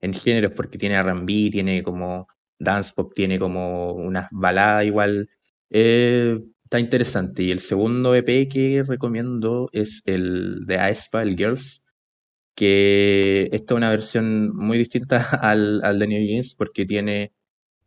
en 0.00 0.14
géneros 0.14 0.52
porque 0.54 0.78
tiene 0.78 0.96
R&B, 0.96 1.50
tiene 1.50 1.82
como 1.82 2.28
dance 2.58 2.92
pop, 2.94 3.12
tiene 3.14 3.38
como 3.38 3.92
unas 3.94 4.28
baladas 4.32 4.86
igual. 4.86 5.28
Eh, 5.70 6.38
está 6.64 6.80
interesante. 6.80 7.42
Y 7.44 7.50
el 7.52 7.60
segundo 7.60 8.14
EP 8.14 8.48
que 8.48 8.84
recomiendo 8.86 9.68
es 9.72 10.02
el 10.06 10.66
de 10.66 10.78
aespa, 10.78 11.22
el 11.22 11.36
Girls, 11.36 11.84
que 12.56 13.48
esta 13.52 13.74
es 13.74 13.76
una 13.76 13.90
versión 13.90 14.54
muy 14.56 14.78
distinta 14.78 15.18
al, 15.42 15.82
al 15.84 15.98
de 15.98 16.06
New 16.08 16.26
Jeans 16.26 16.54
porque 16.54 16.84
tiene 16.86 17.32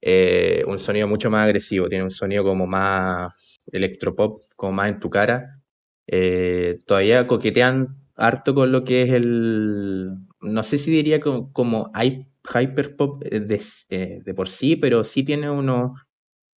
eh, 0.01 0.63
un 0.67 0.79
sonido 0.79 1.07
mucho 1.07 1.29
más 1.29 1.43
agresivo, 1.45 1.89
tiene 1.89 2.03
un 2.03 2.11
sonido 2.11 2.43
como 2.43 2.67
más 2.67 3.54
electropop, 3.71 4.43
como 4.55 4.73
más 4.73 4.89
en 4.89 4.99
tu 4.99 5.09
cara. 5.09 5.61
Eh, 6.07 6.77
todavía 6.85 7.27
coquetean 7.27 7.97
harto 8.15 8.53
con 8.55 8.71
lo 8.71 8.83
que 8.83 9.03
es 9.03 9.11
el, 9.13 10.11
no 10.41 10.63
sé 10.63 10.77
si 10.77 10.91
diría 10.91 11.19
como, 11.19 11.51
como 11.53 11.91
hy- 11.93 12.27
hyperpop 12.53 13.23
eh, 13.25 13.39
de, 13.39 13.61
eh, 13.89 14.21
de 14.23 14.33
por 14.33 14.47
sí, 14.49 14.75
pero 14.75 15.03
sí 15.03 15.23
tiene 15.23 15.49
unos, 15.49 15.99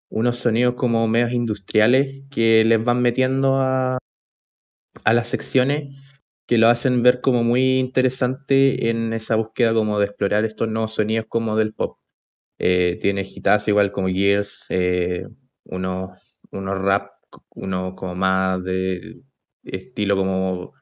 unos 0.09 0.37
sonidos 0.39 0.75
como 0.75 1.07
medios 1.07 1.33
industriales 1.33 2.23
que 2.31 2.63
les 2.65 2.83
van 2.83 3.01
metiendo 3.01 3.57
a, 3.57 3.99
a 5.03 5.13
las 5.13 5.27
secciones 5.27 5.95
que 6.47 6.57
lo 6.57 6.67
hacen 6.69 7.03
ver 7.03 7.19
como 7.21 7.43
muy 7.43 7.79
interesante 7.79 8.89
en 8.89 9.11
esa 9.13 9.35
búsqueda 9.35 9.73
como 9.73 9.99
de 9.99 10.05
explorar 10.05 10.45
estos 10.45 10.69
nuevos 10.69 10.93
sonidos 10.93 11.25
como 11.27 11.55
del 11.57 11.73
pop. 11.73 11.97
Tiene 13.01 13.21
hitazos 13.23 13.67
igual 13.69 13.91
como 13.91 14.07
Gears, 14.07 14.67
unos, 15.65 16.26
unos 16.51 16.79
rap, 16.81 17.11
uno 17.55 17.95
como 17.95 18.15
más 18.15 18.63
de 18.63 19.21
estilo 19.63 20.15
como 20.17 20.73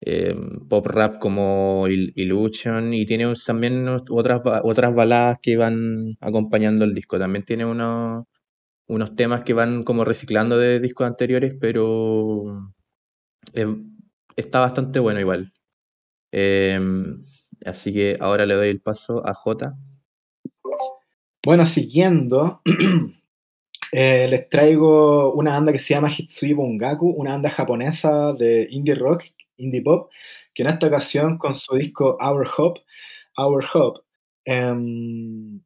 eh, 0.00 0.36
pop 0.68 0.86
rap 0.86 1.18
como 1.18 1.86
Il- 1.88 2.12
Illusion 2.16 2.94
y 2.94 3.06
tiene 3.06 3.32
también 3.46 3.88
otras, 3.88 4.42
otras 4.64 4.94
baladas 4.94 5.38
que 5.42 5.56
van 5.56 6.16
acompañando 6.20 6.84
el 6.84 6.94
disco. 6.94 7.18
También 7.18 7.44
tiene 7.44 7.64
unos, 7.64 8.26
unos 8.88 9.16
temas 9.16 9.44
que 9.44 9.54
van 9.54 9.84
como 9.84 10.04
reciclando 10.04 10.58
de 10.58 10.80
discos 10.80 11.06
anteriores, 11.08 11.56
pero 11.60 12.72
eh, 13.54 13.66
está 14.36 14.60
bastante 14.60 14.98
bueno 15.00 15.20
igual. 15.20 15.52
Em, 16.32 17.24
así 17.66 17.92
que 17.94 18.18
ahora 18.20 18.46
le 18.46 18.54
doy 18.54 18.68
el 18.70 18.80
paso 18.82 19.26
a 19.26 19.34
Jota. 19.34 19.76
Bueno, 21.44 21.64
siguiendo, 21.66 22.60
eh, 23.98 24.26
les 24.28 24.48
traigo 24.50 25.32
una 25.34 25.52
banda 25.52 25.72
que 25.72 25.78
se 25.78 25.94
llama 25.94 26.10
Hitsui 26.16 26.52
Bungaku, 26.54 27.08
una 27.10 27.32
banda 27.32 27.50
japonesa 27.50 28.32
de 28.34 28.66
indie 28.70 28.94
rock, 28.94 29.24
indie 29.58 29.82
pop, 29.82 30.10
que 30.54 30.62
en 30.64 30.68
esta 30.70 30.86
ocasión 30.88 31.38
con 31.38 31.54
su 31.54 31.76
disco 31.76 32.16
Our 32.20 32.46
Hope, 32.58 32.80
Our 33.38 33.64
Hope, 33.74 34.00
em, 34.44 35.60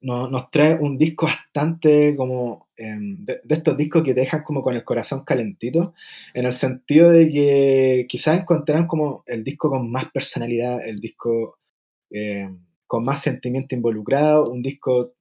no- 0.00 0.28
nos 0.28 0.50
trae 0.50 0.74
un 0.80 0.98
disco 0.98 1.26
bastante 1.26 2.14
como 2.16 2.68
em, 2.76 3.24
de, 3.24 3.40
de 3.42 3.54
estos 3.54 3.76
discos 3.76 4.02
que 4.04 4.12
te 4.14 4.20
dejan 4.20 4.42
como 4.44 4.62
con 4.62 4.74
el 4.76 4.84
corazón 4.84 5.24
calentito, 5.24 5.94
en 6.34 6.44
el 6.46 6.52
sentido 6.52 7.10
de 7.10 7.28
que 7.30 8.06
quizás 8.08 8.38
encontrarán 8.40 8.86
como 8.86 9.24
el 9.26 9.42
disco 9.44 9.70
con 9.70 9.90
más 9.90 10.10
personalidad, 10.12 10.86
el 10.86 11.00
disco 11.00 11.58
em, 12.10 12.60
con 12.86 13.04
más 13.04 13.22
sentimiento 13.22 13.74
involucrado, 13.76 14.50
un 14.50 14.62
disco 14.62 15.14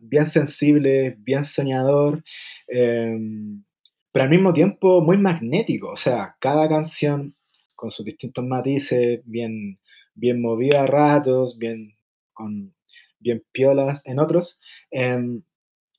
bien 0.00 0.26
sensible, 0.26 1.16
bien 1.18 1.44
soñador, 1.44 2.22
em, 2.68 3.64
pero 4.12 4.24
al 4.24 4.30
mismo 4.30 4.52
tiempo 4.52 5.00
muy 5.00 5.18
magnético, 5.18 5.90
o 5.90 5.96
sea, 5.96 6.36
cada 6.40 6.68
canción 6.68 7.34
con 7.76 7.90
sus 7.90 8.04
distintos 8.04 8.44
matices, 8.44 9.20
bien, 9.24 9.78
bien 10.14 10.40
movida 10.42 10.82
a 10.82 10.86
ratos, 10.86 11.58
bien, 11.58 11.94
con, 12.34 12.74
bien 13.18 13.42
piolas 13.52 14.06
en 14.06 14.18
otros, 14.20 14.60
em, 14.90 15.42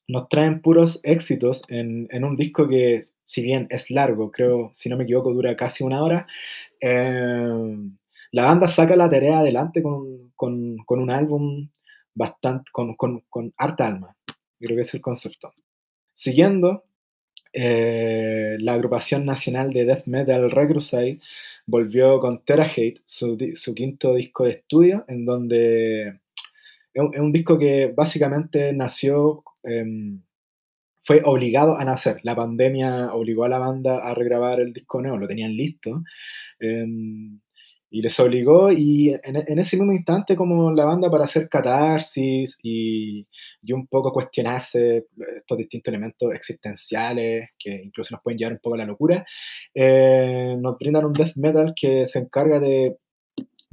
nos 0.08 0.28
traen 0.28 0.60
puros 0.62 1.00
éxitos 1.04 1.62
en, 1.68 2.08
un 2.24 2.36
disco 2.36 2.68
que, 2.68 3.00
si 3.24 3.42
bien 3.42 3.66
es 3.70 3.90
largo, 3.90 4.30
creo, 4.30 4.70
si 4.74 4.88
no 4.90 4.96
me 4.96 5.04
equivoco, 5.04 5.32
dura 5.32 5.56
casi 5.56 5.84
una 5.84 6.02
hora, 6.02 6.26
em, 6.80 7.96
la 8.32 8.46
banda 8.46 8.68
saca 8.68 8.96
la 8.96 9.10
tarea 9.10 9.40
adelante 9.40 9.82
con- 9.82 10.32
con 10.36 11.00
un 11.00 11.10
álbum 11.10 11.68
bastante, 12.14 12.70
con, 12.72 12.94
con, 12.96 13.54
harta 13.56 13.86
alma. 13.86 14.16
Creo 14.58 14.76
que 14.76 14.82
es 14.82 14.94
el 14.94 15.00
concepto. 15.00 15.52
Siguiendo, 16.12 16.84
eh, 17.52 18.56
la 18.60 18.74
agrupación 18.74 19.24
nacional 19.24 19.72
de 19.72 19.84
death 19.84 20.06
metal 20.06 20.50
Recrusade 20.50 21.20
volvió 21.66 22.20
con 22.20 22.44
Terra 22.44 22.64
Hate, 22.64 23.00
su, 23.04 23.36
quinto 23.74 24.14
disco 24.14 24.44
de 24.44 24.50
estudio, 24.50 25.04
en 25.08 25.24
donde 25.24 26.08
es 26.92 27.02
un, 27.02 27.14
es 27.14 27.20
un 27.20 27.32
disco 27.32 27.58
que 27.58 27.92
básicamente 27.96 28.72
nació 28.72 29.44
em, 29.62 30.22
fue 31.04 31.20
obligado 31.24 31.78
a 31.78 31.84
nacer. 31.84 32.20
La 32.22 32.34
pandemia 32.34 33.12
obligó 33.12 33.44
a 33.44 33.48
la 33.48 33.58
banda 33.58 33.98
a 33.98 34.14
regrabar 34.14 34.60
el 34.60 34.72
disco 34.72 35.02
nuevo, 35.02 35.18
lo 35.18 35.28
tenían 35.28 35.54
listo. 35.54 36.02
Em, 36.58 37.40
y 37.94 38.02
les 38.02 38.18
obligó, 38.18 38.72
y 38.72 39.10
en, 39.22 39.58
ese 39.60 39.76
mismo 39.76 39.92
instante, 39.92 40.34
como 40.34 40.72
la 40.72 40.84
banda 40.84 41.08
para 41.08 41.26
hacer 41.26 41.48
catarsis 41.48 42.58
y, 42.60 43.24
y, 43.62 43.72
un 43.72 43.86
poco 43.86 44.12
cuestionarse 44.12 45.06
estos 45.36 45.58
distintos 45.58 45.92
elementos 45.92 46.34
existenciales 46.34 47.50
que 47.56 47.82
incluso 47.84 48.12
nos 48.12 48.20
pueden 48.20 48.38
llevar 48.38 48.54
un 48.54 48.58
poco 48.58 48.74
a 48.74 48.78
la 48.78 48.84
locura, 48.84 49.24
eh, 49.72 50.56
nos 50.58 50.76
brindan 50.76 51.04
un 51.04 51.12
death 51.12 51.36
metal 51.36 51.72
que 51.72 52.04
se 52.08 52.18
encarga 52.18 52.58
de 52.58 52.96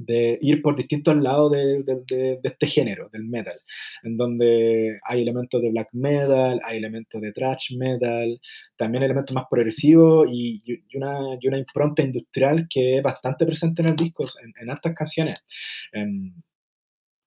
de 0.04 0.38
ir 0.40 0.62
por 0.62 0.76
distintos 0.76 1.16
lados 1.16 1.52
de, 1.52 2.40
este 2.42 2.66
género, 2.66 3.08
del 3.10 3.24
metal, 3.24 3.58
en 4.02 4.16
donde 4.16 4.98
hay 5.04 5.22
elementos 5.22 5.60
de 5.60 5.70
black 5.70 5.88
metal, 5.92 6.60
hay 6.64 6.78
elementos 6.78 7.20
de 7.20 7.32
thrash 7.32 7.76
metal, 7.76 8.40
también 8.76 9.04
elementos 9.04 9.34
más 9.34 9.46
progresivos 9.50 10.28
y, 10.30 10.62
una, 10.94 11.18
una, 11.20 11.58
impronta 11.58 12.02
industrial 12.02 12.66
que 12.68 12.98
es 12.98 13.02
bastante 13.02 13.46
presente 13.46 13.82
en 13.82 13.88
el 13.88 13.96
disco, 13.96 14.24
en, 14.42 14.52
en 14.60 14.70
altas 14.70 14.94
canciones. 14.94 15.44
Em, 15.92 16.32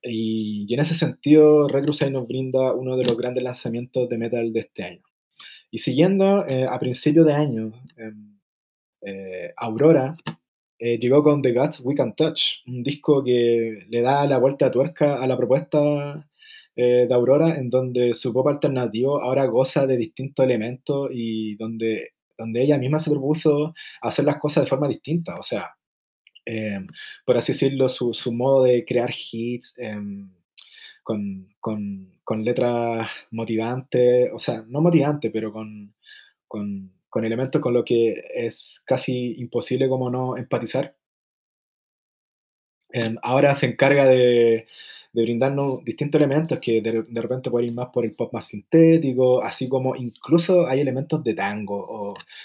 y, 0.08 0.72
en 0.74 0.80
ese 0.80 0.96
sentido, 0.96 1.68
Red 1.68 1.86
nos 1.86 2.28
brinda 2.28 2.74
uno 2.74 2.96
de 2.98 3.06
los 3.06 3.18
grandes 3.18 3.44
lanzamientos 3.44 4.08
de 4.08 4.18
metal 4.18 4.54
de 4.54 4.60
este 4.60 4.84
año. 4.84 5.02
Y 5.72 5.80
siguiendo, 5.80 6.46
eh, 6.48 6.68
a 6.70 6.80
principios 6.80 7.26
de 7.26 7.34
año, 7.34 7.72
em, 7.98 8.40
eh, 9.02 9.54
Aurora 9.58 10.16
eh, 10.78 11.00
llegó 11.00 11.24
con 11.24 11.42
The 11.42 11.54
Guts 11.54 11.82
We 11.86 11.96
Can 11.96 12.16
Touch, 12.16 12.64
un 12.68 12.84
disco 12.84 13.24
que 13.24 13.86
le 13.90 14.02
da 14.02 14.26
la 14.26 14.38
vuelta 14.38 14.68
a 14.68 14.72
tuerca 14.72 15.16
a 15.16 15.28
la 15.28 15.38
propuesta 15.38 16.28
eh, 16.76 17.06
de 17.08 17.14
Aurora, 17.14 17.56
en 17.56 17.70
donde 17.70 18.14
su 18.14 18.34
pop 18.34 18.48
alternativo 18.48 19.22
ahora 19.22 19.46
goza 19.46 19.88
de 19.88 19.98
distintos 19.98 20.44
elementos 20.46 21.10
y 21.14 21.56
donde, 21.56 22.10
donde 22.38 22.62
ella 22.64 22.78
misma 22.78 23.00
se 23.00 23.12
propuso 23.12 23.74
hacer 24.02 24.26
las 24.26 24.38
cosas 24.38 24.66
de 24.66 24.70
forma 24.70 24.88
distinta. 24.90 25.36
O 25.40 25.44
sea, 25.44 25.76
em, 26.46 26.88
por 27.26 27.38
así 27.38 27.54
decirlo, 27.54 27.88
su, 27.90 28.14
su, 28.14 28.34
modo 28.34 28.64
de 28.64 28.86
crear 28.86 29.12
hits 29.12 29.76
em, 29.78 30.30
con, 31.04 31.48
con, 31.60 32.20
con, 32.24 32.44
letras 32.44 33.10
motivantes, 33.32 34.30
o 34.34 34.40
sea, 34.40 34.64
no 34.68 34.82
motivantes, 34.82 35.32
pero 35.32 35.54
con, 35.54 35.94
con 36.48 36.95
con 37.16 37.24
elementos 37.24 37.62
con 37.62 37.74
lo 37.74 37.86
que 37.86 38.26
es 38.34 38.84
casi 38.86 39.36
imposible 39.40 39.88
como 39.88 40.10
no 40.10 40.36
empatizar. 40.36 40.98
Em, 42.92 43.16
ahora 43.24 43.56
se 43.56 43.68
encarga 43.68 44.06
de, 44.06 44.68
brindarnos 45.14 45.82
distintos 45.86 46.20
elementos 46.20 46.60
que 46.60 46.82
de, 46.82 47.22
repente 47.22 47.50
pueden 47.50 47.70
ir 47.70 47.74
más 47.74 47.88
por 47.94 48.04
el 48.04 48.14
pop 48.14 48.34
más 48.34 48.48
sintético, 48.48 49.42
así 49.42 49.70
como 49.70 49.96
incluso 49.96 50.68
hay 50.68 50.82
elementos 50.82 51.24
de 51.24 51.34
tango 51.36 51.78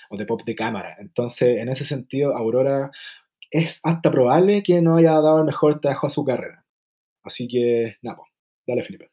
o, 0.08 0.16
de 0.16 0.24
pop 0.24 0.42
de 0.44 0.54
cámara. 0.54 0.96
Entonces, 1.00 1.58
en 1.58 1.68
ese 1.68 1.84
sentido, 1.84 2.36
Aurora 2.36 2.92
es 3.50 3.80
hasta 3.84 4.12
probable 4.12 4.62
que 4.62 4.80
no 4.80 4.98
haya 4.98 5.14
dado 5.14 5.40
el 5.40 5.46
mejor 5.46 5.80
trabajo 5.80 6.06
a 6.06 6.10
su 6.10 6.24
carrera. 6.24 6.64
Así 7.24 7.48
que, 7.48 7.96
nada, 8.02 8.18
dale 8.68 8.82
Felipe. 8.84 9.10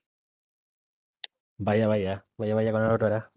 Vaya, 1.57 1.87
vaya, 1.87 2.25
vaya, 2.37 2.53
vaya 2.53 2.71
con 2.71 2.83
Aurora. 2.83 3.31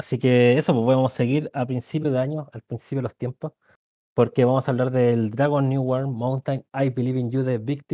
Así 0.00 0.18
que 0.18 0.56
eso, 0.56 0.72
pues 0.72 0.84
podemos 0.86 1.12
seguir 1.12 1.50
a 1.52 1.66
principio 1.66 2.10
de 2.10 2.18
año, 2.18 2.48
al 2.54 2.62
principio 2.62 3.00
de 3.00 3.02
los 3.02 3.16
tiempos, 3.16 3.52
porque 4.14 4.46
vamos 4.46 4.66
a 4.66 4.70
hablar 4.70 4.90
del 4.92 5.30
Dragon 5.30 5.68
New 5.68 5.82
World 5.82 6.08
Mountain 6.10 6.64
I 6.72 6.88
Believe 6.88 7.20
in 7.20 7.30
You 7.30 7.42
de 7.42 7.58
Big 7.58 7.84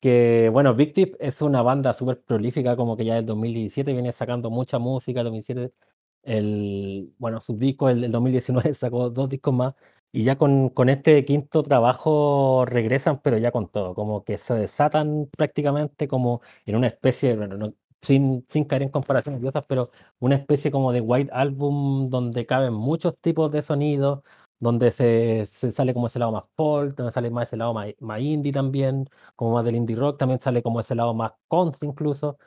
que 0.00 0.48
bueno, 0.52 0.74
Big 0.74 0.94
Thief 0.94 1.14
es 1.20 1.42
una 1.42 1.60
banda 1.62 1.92
súper 1.92 2.22
prolífica, 2.22 2.76
como 2.76 2.96
que 2.96 3.04
ya 3.04 3.16
del 3.16 3.26
2017 3.26 3.92
viene 3.92 4.12
sacando 4.12 4.50
mucha 4.50 4.78
música, 4.78 5.20
el 5.20 5.24
2017, 5.26 5.74
el, 6.22 7.12
bueno, 7.18 7.40
sus 7.40 7.58
discos, 7.58 7.92
el, 7.92 8.04
el 8.04 8.12
2019 8.12 8.72
sacó 8.74 9.10
dos 9.10 9.28
discos 9.28 9.54
más, 9.54 9.74
y 10.12 10.24
ya 10.24 10.38
con, 10.38 10.70
con 10.70 10.88
este 10.88 11.24
quinto 11.26 11.62
trabajo 11.62 12.64
regresan, 12.66 13.20
pero 13.22 13.36
ya 13.36 13.50
con 13.52 13.68
todo, 13.68 13.94
como 13.94 14.24
que 14.24 14.38
se 14.38 14.54
desatan 14.54 15.28
prácticamente 15.36 16.08
como 16.08 16.40
en 16.64 16.76
una 16.76 16.86
especie, 16.86 17.36
bueno, 17.36 17.74
sin, 18.02 18.44
sin 18.48 18.64
caer 18.64 18.82
en 18.82 18.88
comparaciones 18.90 19.40
odiosas, 19.40 19.64
pero 19.68 19.90
una 20.18 20.36
especie 20.36 20.70
como 20.70 20.92
de 20.92 21.00
white 21.00 21.30
album 21.32 22.08
donde 22.08 22.46
caben 22.46 22.74
muchos 22.74 23.16
tipos 23.18 23.50
de 23.52 23.62
sonidos, 23.62 24.20
donde 24.58 24.90
se, 24.90 25.44
se 25.46 25.70
sale 25.72 25.92
como 25.94 26.06
ese 26.06 26.18
lado 26.18 26.32
más 26.32 26.44
folk, 26.56 26.96
donde 26.96 27.12
sale 27.12 27.30
más 27.30 27.48
ese 27.48 27.56
lado 27.56 27.74
más, 27.74 27.88
más, 28.00 28.20
indie 28.20 28.52
también, 28.52 29.08
como 29.34 29.52
más 29.54 29.64
del 29.64 29.76
indie 29.76 29.96
rock, 29.96 30.18
también 30.18 30.40
sale 30.40 30.62
como 30.62 30.80
ese 30.80 30.94
lado 30.94 31.14
más 31.14 31.32
country 31.48 31.88
incluso. 31.88 32.38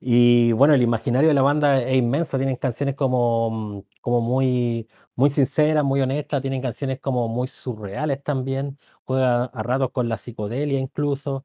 Y 0.00 0.52
bueno, 0.52 0.74
el 0.74 0.82
imaginario 0.82 1.28
de 1.28 1.34
la 1.34 1.42
banda 1.42 1.78
es 1.82 1.96
inmenso, 1.96 2.36
tienen 2.38 2.56
canciones 2.56 2.94
como, 2.94 3.84
como 4.00 4.20
muy, 4.20 4.88
muy 5.16 5.28
sinceras, 5.30 5.84
muy 5.84 6.00
honestas, 6.00 6.40
tienen 6.40 6.62
canciones 6.62 7.00
como 7.00 7.28
muy 7.28 7.48
surreales 7.48 8.22
también, 8.22 8.78
juega 9.04 9.44
a 9.46 9.62
ratos 9.64 9.90
con 9.90 10.08
la 10.08 10.16
psicodelia 10.16 10.78
incluso 10.78 11.44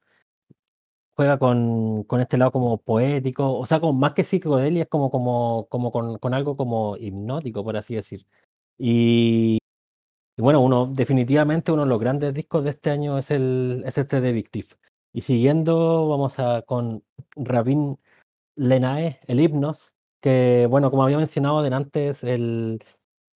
juega 1.16 1.38
con, 1.40 2.04
con, 2.04 2.22
este 2.22 2.38
lado 2.38 2.52
como 2.52 2.78
poético, 2.80 3.58
o 3.58 3.66
sea, 3.66 3.80
como, 3.80 3.94
más 3.94 4.14
que 4.14 4.24
psicodelia, 4.24 4.84
es 4.84 4.90
como, 4.90 5.12
como, 5.12 5.68
como 5.70 5.92
con, 5.92 6.18
con, 6.20 6.34
algo 6.34 6.58
como 6.58 6.98
hipnótico, 6.98 7.64
por 7.64 7.78
así 7.78 7.96
decir. 7.96 8.26
Y, 8.78 9.60
bueno, 10.38 10.62
uno, 10.62 10.88
definitivamente 10.88 11.72
uno 11.72 11.84
de 11.84 11.90
los 11.90 12.00
grandes 12.00 12.34
discos 12.34 12.64
de 12.64 12.72
este 12.72 12.90
año 12.92 13.18
es, 13.18 13.32
el, 13.32 13.84
es 13.86 13.98
este 13.98 14.22
de 14.22 14.32
Victif. 14.32 14.76
Y 15.14 15.22
siguiendo, 15.22 16.08
vamos 16.10 16.40
a 16.40 16.64
con 16.64 17.04
Rabin 17.36 18.00
Lenae, 18.56 19.20
el 19.28 19.40
himnos, 19.40 19.96
que 20.22 20.68
bueno, 20.70 20.90
como 20.92 21.04
había 21.04 21.18
mencionado 21.18 21.60
antes, 21.60 22.24
el, 22.24 22.84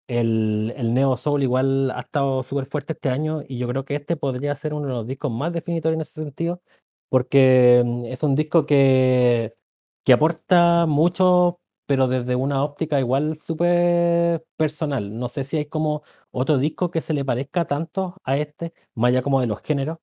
el, 0.07 0.73
el 0.77 0.93
Neo 0.93 1.17
Soul 1.17 1.43
igual 1.43 1.91
ha 1.91 1.99
estado 1.99 2.43
súper 2.43 2.65
fuerte 2.65 2.93
este 2.93 3.09
año 3.09 3.43
y 3.47 3.57
yo 3.57 3.67
creo 3.67 3.85
que 3.85 3.95
este 3.95 4.15
podría 4.15 4.55
ser 4.55 4.73
uno 4.73 4.87
de 4.87 4.93
los 4.93 5.07
discos 5.07 5.31
más 5.31 5.53
definitorios 5.53 5.97
en 5.97 6.01
ese 6.01 6.21
sentido, 6.21 6.61
porque 7.09 7.83
mm, 7.85 8.05
es 8.05 8.23
un 8.23 8.35
disco 8.35 8.65
que, 8.65 9.55
que 10.03 10.13
aporta 10.13 10.85
mucho, 10.87 11.59
pero 11.85 12.07
desde 12.07 12.35
una 12.35 12.63
óptica 12.63 12.99
igual 12.99 13.37
súper 13.37 14.45
personal. 14.57 15.17
No 15.17 15.27
sé 15.29 15.43
si 15.43 15.57
hay 15.57 15.65
como 15.67 16.03
otro 16.31 16.57
disco 16.57 16.91
que 16.91 17.01
se 17.01 17.13
le 17.13 17.25
parezca 17.25 17.65
tanto 17.65 18.15
a 18.23 18.37
este, 18.37 18.73
más 18.95 19.09
allá 19.09 19.21
como 19.21 19.41
de 19.41 19.47
los 19.47 19.61
géneros, 19.61 19.99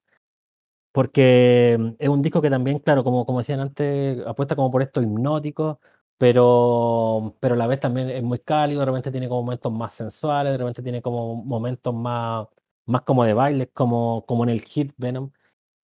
porque 0.92 1.76
mm, 1.78 1.88
es 1.98 2.08
un 2.08 2.22
disco 2.22 2.40
que 2.42 2.50
también, 2.50 2.78
claro, 2.78 3.04
como, 3.04 3.26
como 3.26 3.38
decían 3.40 3.60
antes, 3.60 4.24
apuesta 4.26 4.56
como 4.56 4.70
por 4.70 4.82
esto 4.82 5.02
hipnótico, 5.02 5.80
pero, 6.18 7.36
pero 7.40 7.54
a 7.54 7.58
la 7.58 7.66
vez 7.66 7.80
también 7.80 8.10
es 8.10 8.22
muy 8.22 8.38
cálido, 8.38 8.80
de 8.80 8.86
repente 8.86 9.10
tiene 9.10 9.28
como 9.28 9.42
momentos 9.42 9.72
más 9.72 9.92
sensuales, 9.94 10.52
de 10.52 10.58
repente 10.58 10.82
tiene 10.82 11.02
como 11.02 11.36
momentos 11.44 11.94
más, 11.94 12.46
más 12.86 13.02
como 13.02 13.24
de 13.24 13.34
baile, 13.34 13.68
como, 13.70 14.24
como 14.26 14.44
en 14.44 14.50
el 14.50 14.60
hit 14.62 14.92
Venom. 14.96 15.30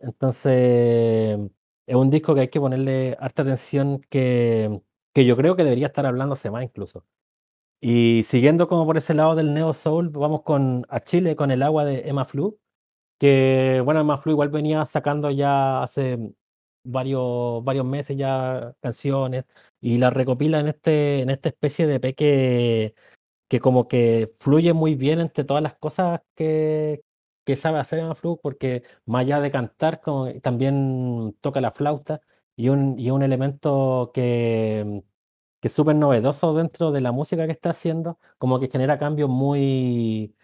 Entonces, 0.01 1.39
es 1.87 1.95
un 1.95 2.11
disco 2.11 2.35
que 2.35 2.43
hay 2.43 2.49
que 2.49 2.61
ponerle 2.61 3.17
harta 3.21 3.43
atención 3.43 4.01
que, 4.09 4.83
que 5.15 5.25
yo 5.25 5.37
creo 5.37 5.57
que 5.57 5.65
debería 5.65 5.89
estar 5.89 6.07
hablándose 6.07 6.51
más 6.51 6.65
incluso. 6.65 7.05
Y 7.81 8.23
siguiendo 8.25 8.69
como 8.69 8.87
por 8.87 8.99
ese 8.99 9.15
lado 9.15 9.35
del 9.35 9.55
Neo 9.55 9.73
Soul, 9.75 10.11
vamos 10.11 10.43
con 10.43 10.87
a 10.91 11.01
Chile 11.01 11.37
con 11.37 11.51
el 11.51 11.63
agua 11.63 11.85
de 11.85 12.09
Emma 12.09 12.25
Flu, 12.27 12.59
que 13.19 13.83
bueno, 13.85 14.01
Emma 14.01 14.19
Flu 14.19 14.33
igual 14.33 14.51
venía 14.51 14.85
sacando 14.87 15.31
ya 15.31 15.83
hace 15.83 16.19
varios, 16.85 17.65
varios 17.65 17.87
meses 17.87 18.17
ya 18.17 18.75
canciones 18.81 19.45
y 19.81 19.99
la 19.99 20.11
recopila 20.11 20.61
en, 20.61 20.69
este, 20.69 21.21
en 21.23 21.31
esta 21.31 21.51
especie 21.51 21.87
de 21.87 22.01
peque 22.01 22.95
que 23.49 23.61
como 23.61 23.89
que 23.89 24.33
fluye 24.39 24.73
muy 24.75 24.95
bien 24.95 25.21
entre 25.21 25.45
todas 25.45 25.63
las 25.63 25.75
cosas 25.77 26.21
que, 26.37 27.03
que 27.45 27.57
sabe 27.57 27.79
hacer 27.79 28.01
Emma 28.01 28.15
Flu, 28.15 28.39
porque 28.43 28.83
más 29.07 29.23
allá 29.23 29.41
de 29.41 29.51
cantar, 29.51 30.01
como, 30.01 30.33
también 30.41 31.37
toca 31.41 31.61
la 31.61 31.71
flauta 31.71 32.21
y 32.57 32.69
un, 32.69 32.99
y 32.99 33.11
un 33.11 33.23
elemento 33.23 34.11
que, 34.15 35.03
que 35.61 35.69
es 35.69 35.75
súper 35.75 35.97
novedoso 35.97 36.55
dentro 36.55 36.93
de 36.93 37.01
la 37.01 37.13
música 37.13 37.47
que 37.47 37.53
está 37.53 37.71
haciendo, 37.71 38.19
como 38.39 38.61
que 38.61 38.69
genera 38.69 38.99
cambios 38.99 39.31
muy, 39.31 40.35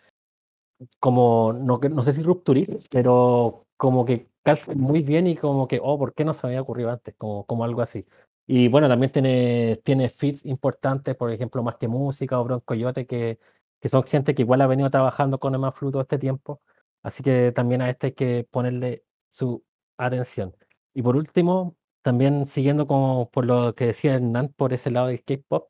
como, 0.99 1.53
no, 1.53 1.78
no 1.78 2.03
sé 2.03 2.12
si 2.12 2.22
rupturistas, 2.22 2.88
pero 2.90 3.62
como 3.76 4.05
que 4.05 4.30
muy 4.74 5.03
bien 5.03 5.26
y 5.26 5.36
como 5.36 5.66
que, 5.66 5.80
oh, 5.82 5.99
¿por 5.99 6.14
qué 6.14 6.24
no 6.24 6.32
se 6.32 6.47
me 6.47 6.51
había 6.53 6.62
ocurrido 6.62 6.90
antes? 6.90 7.14
Como, 7.16 7.44
como 7.47 7.64
algo 7.64 7.82
así. 7.82 8.07
Y 8.47 8.68
bueno, 8.68 8.88
también 8.88 9.11
tiene, 9.11 9.80
tiene 9.84 10.09
fits 10.09 10.44
importantes, 10.44 11.16
por 11.16 11.32
ejemplo, 11.32 11.62
Más 11.62 11.76
que 11.76 11.88
Música 11.88 12.38
o 12.38 12.44
Bronco 12.44 12.64
Coyote, 12.64 13.07
que, 13.07 13.40
que 13.80 13.88
son 13.88 14.05
gente 14.05 14.34
que 14.34 14.42
igual 14.42 14.61
ha 14.61 14.66
venido 14.68 14.90
trabajando 14.90 15.38
con 15.38 15.55
Emma 15.55 15.72
Flu 15.72 15.90
todo 15.90 16.03
este 16.03 16.18
tiempo 16.18 16.61
Así 17.07 17.22
que 17.22 17.52
también 17.52 17.82
a 17.82 17.90
este 17.90 18.09
hay 18.09 18.12
que 18.14 18.44
ponerle 18.50 19.04
su 19.28 19.64
atención. 19.96 20.57
Y 20.92 21.02
por 21.02 21.16
último, 21.16 21.76
también 22.02 22.46
siguiendo 22.46 22.88
como 22.88 23.30
por 23.30 23.46
lo 23.46 23.76
que 23.76 23.86
decía 23.86 24.16
Hernán 24.16 24.48
por 24.48 24.72
ese 24.72 24.90
lado 24.90 25.07
del 25.07 25.22
K-pop, 25.22 25.68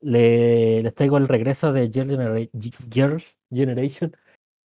le, 0.00 0.82
les 0.82 0.94
traigo 0.94 1.18
el 1.18 1.26
regreso 1.28 1.72
de 1.72 1.90
Girls 1.90 3.38
Generation, 3.50 4.12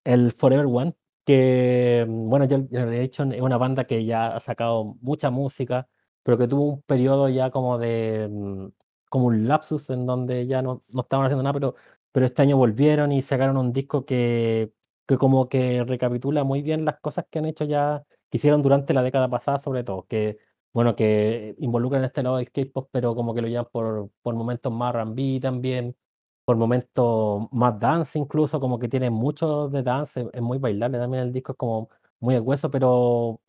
el 0.05 0.31
Forever 0.31 0.67
One, 0.67 0.95
que 1.25 2.05
bueno, 2.07 2.47
Girls 2.47 2.69
Generation 2.69 3.33
es 3.33 3.41
una 3.41 3.57
banda 3.57 3.85
que 3.85 4.05
ya 4.05 4.35
ha 4.37 4.39
sacado 4.39 4.97
mucha 5.01 5.29
música, 5.31 5.89
pero 6.23 6.37
que 6.37 6.47
tuvo 6.47 6.63
un 6.63 6.81
periodo 6.83 7.27
ya 7.29 7.51
como 7.51 7.77
de, 7.77 8.29
mm, 8.31 8.67
como 9.09 9.25
un 9.27 9.47
lapsus 9.47 9.89
en 9.89 10.05
donde 10.05 10.47
ya 10.47 10.61
no, 10.61 10.81
no 10.93 11.01
estaban 11.01 11.25
haciendo 11.25 11.43
nada, 11.43 11.53
pero, 11.53 11.75
pero 12.13 12.25
este 12.25 12.41
año 12.43 12.57
volvieron 12.57 13.11
y 13.11 13.21
sacaron 13.21 13.57
un 13.57 13.73
disco 13.73 14.05
que, 14.05 14.71
que 15.09 15.17
como 15.17 15.49
que 15.49 15.83
recapitula 15.85 16.43
muy 16.43 16.61
bien 16.61 16.85
las 16.85 16.99
cosas 17.01 17.25
que 17.31 17.39
han 17.39 17.45
hecho 17.47 17.65
ya, 17.65 18.05
que 18.29 18.37
hicieron 18.37 18.61
durante 18.61 18.93
la 18.93 19.01
década 19.01 19.27
pasada 19.29 19.57
sobre 19.57 19.83
todo, 19.83 20.05
que 20.07 20.37
bueno, 20.71 20.95
que 20.95 21.55
involucran 21.59 22.03
este 22.03 22.21
lado 22.21 22.37
del 22.37 22.51
K-pop, 22.51 22.89
pero 22.91 23.15
como 23.15 23.33
que 23.33 23.41
lo 23.41 23.47
llevan 23.47 23.65
por, 23.71 24.11
por 24.21 24.35
momentos 24.35 24.71
más 24.71 24.93
R&B 24.93 25.39
también, 25.41 25.97
por 26.45 26.57
momentos 26.57 27.47
más 27.51 27.79
dance 27.79 28.19
incluso, 28.19 28.59
como 28.59 28.77
que 28.79 28.87
tiene 28.87 29.09
mucho 29.09 29.67
de 29.69 29.81
dance, 29.81 30.27
es 30.31 30.41
muy 30.43 30.59
bailable 30.59 30.99
también 30.99 31.23
el 31.23 31.33
disco, 31.33 31.53
es 31.53 31.57
como 31.57 31.89
muy 32.19 32.35
al 32.35 32.41
hueso, 32.43 32.69
pero, 32.69 33.41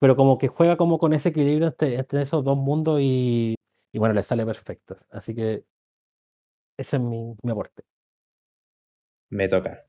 pero 0.00 0.16
como 0.16 0.36
que 0.38 0.48
juega 0.48 0.76
como 0.76 0.98
con 0.98 1.12
ese 1.14 1.28
equilibrio 1.30 1.68
entre, 1.68 1.94
entre 1.96 2.22
esos 2.22 2.42
dos 2.44 2.56
mundos 2.58 3.00
y, 3.00 3.54
y 3.92 3.98
bueno, 4.00 4.14
le 4.14 4.22
sale 4.24 4.44
perfecto. 4.46 4.96
Así 5.10 5.34
que 5.34 5.64
ese 6.76 6.96
es 6.96 7.02
mi, 7.02 7.34
mi 7.42 7.50
aporte. 7.50 7.84
Me 9.30 9.48
toca. 9.48 9.86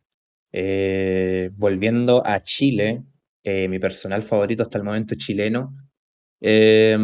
Eh, 0.58 1.52
volviendo 1.58 2.26
a 2.26 2.42
Chile, 2.42 3.04
eh, 3.44 3.68
mi 3.68 3.78
personal 3.78 4.24
favorito 4.24 4.64
hasta 4.64 4.78
el 4.78 4.86
momento 4.86 5.16
chileno 5.16 5.76
eh, 6.40 6.98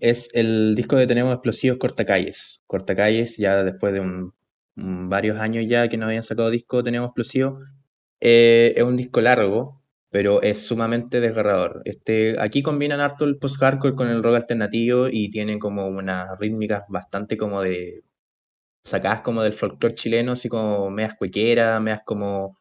es 0.00 0.30
el 0.34 0.76
disco 0.76 0.96
de 0.96 1.08
Tenemos 1.08 1.34
Explosivos 1.34 1.78
Cortacalles. 1.78 2.62
Cortacalles, 2.68 3.36
ya 3.38 3.64
después 3.64 3.92
de 3.94 4.02
varios 4.76 5.38
años 5.38 5.64
ya 5.68 5.88
que 5.88 5.96
no 5.96 6.06
habían 6.06 6.22
sacado 6.22 6.50
disco 6.50 6.84
Tenemos 6.84 7.08
Explosivos, 7.08 7.72
eh, 8.20 8.74
es 8.76 8.84
un 8.84 8.96
disco 8.96 9.20
largo, 9.20 9.82
pero 10.10 10.40
es 10.42 10.60
sumamente 10.60 11.20
desgarrador. 11.20 11.82
Este, 11.84 12.36
aquí 12.40 12.62
combinan 12.62 13.00
harto 13.00 13.24
el 13.24 13.38
post-hardcore 13.38 13.96
con 13.96 14.08
el 14.10 14.22
rock 14.22 14.36
alternativo 14.36 15.08
y 15.10 15.30
tienen 15.30 15.58
como 15.58 15.88
unas 15.88 16.38
rítmicas 16.38 16.84
bastante 16.88 17.36
como 17.36 17.62
de 17.62 18.04
sacadas 18.84 19.22
como 19.22 19.42
del 19.42 19.54
folclore 19.54 19.94
chileno, 19.94 20.32
así 20.32 20.48
como 20.48 20.90
medias 20.90 21.14
cuequeras, 21.16 21.80
medias 21.80 22.02
como 22.04 22.58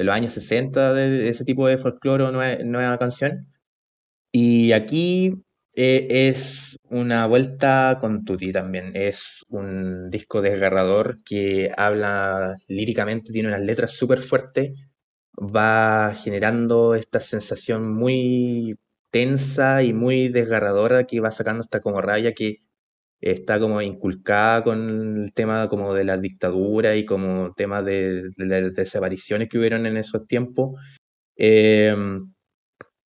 de 0.00 0.04
los 0.04 0.14
años 0.14 0.32
60, 0.32 0.94
de 0.94 1.28
ese 1.28 1.44
tipo 1.44 1.66
de 1.68 1.76
folclore 1.76 2.24
o 2.24 2.32
nueva, 2.32 2.64
nueva 2.64 2.98
canción. 2.98 3.48
Y 4.32 4.72
aquí 4.72 5.34
eh, 5.74 6.06
es 6.10 6.78
una 6.88 7.26
vuelta 7.26 7.98
con 8.00 8.24
Tutti 8.24 8.50
también. 8.50 8.92
Es 8.94 9.44
un 9.50 10.08
disco 10.08 10.40
desgarrador 10.40 11.22
que 11.22 11.70
habla 11.76 12.56
líricamente, 12.66 13.30
tiene 13.30 13.48
unas 13.48 13.60
letras 13.60 13.92
súper 13.92 14.20
fuertes, 14.20 14.70
va 15.38 16.14
generando 16.14 16.94
esta 16.94 17.20
sensación 17.20 17.92
muy 17.92 18.78
tensa 19.10 19.82
y 19.82 19.92
muy 19.92 20.30
desgarradora 20.30 21.04
que 21.06 21.20
va 21.20 21.30
sacando 21.30 21.60
esta 21.62 21.80
como 21.80 22.00
rabia 22.00 22.32
que 22.32 22.62
está 23.20 23.60
como 23.60 23.82
inculcada 23.82 24.64
con 24.64 25.24
el 25.24 25.32
tema 25.34 25.68
como 25.68 25.94
de 25.94 26.04
la 26.04 26.16
dictadura 26.16 26.96
y 26.96 27.04
como 27.06 27.52
temas 27.54 27.84
de, 27.84 28.30
de 28.36 28.46
las 28.62 28.74
desapariciones 28.74 29.48
que 29.48 29.58
hubieron 29.58 29.86
en 29.86 29.96
esos 29.98 30.26
tiempos. 30.26 30.80
Em, 31.36 32.32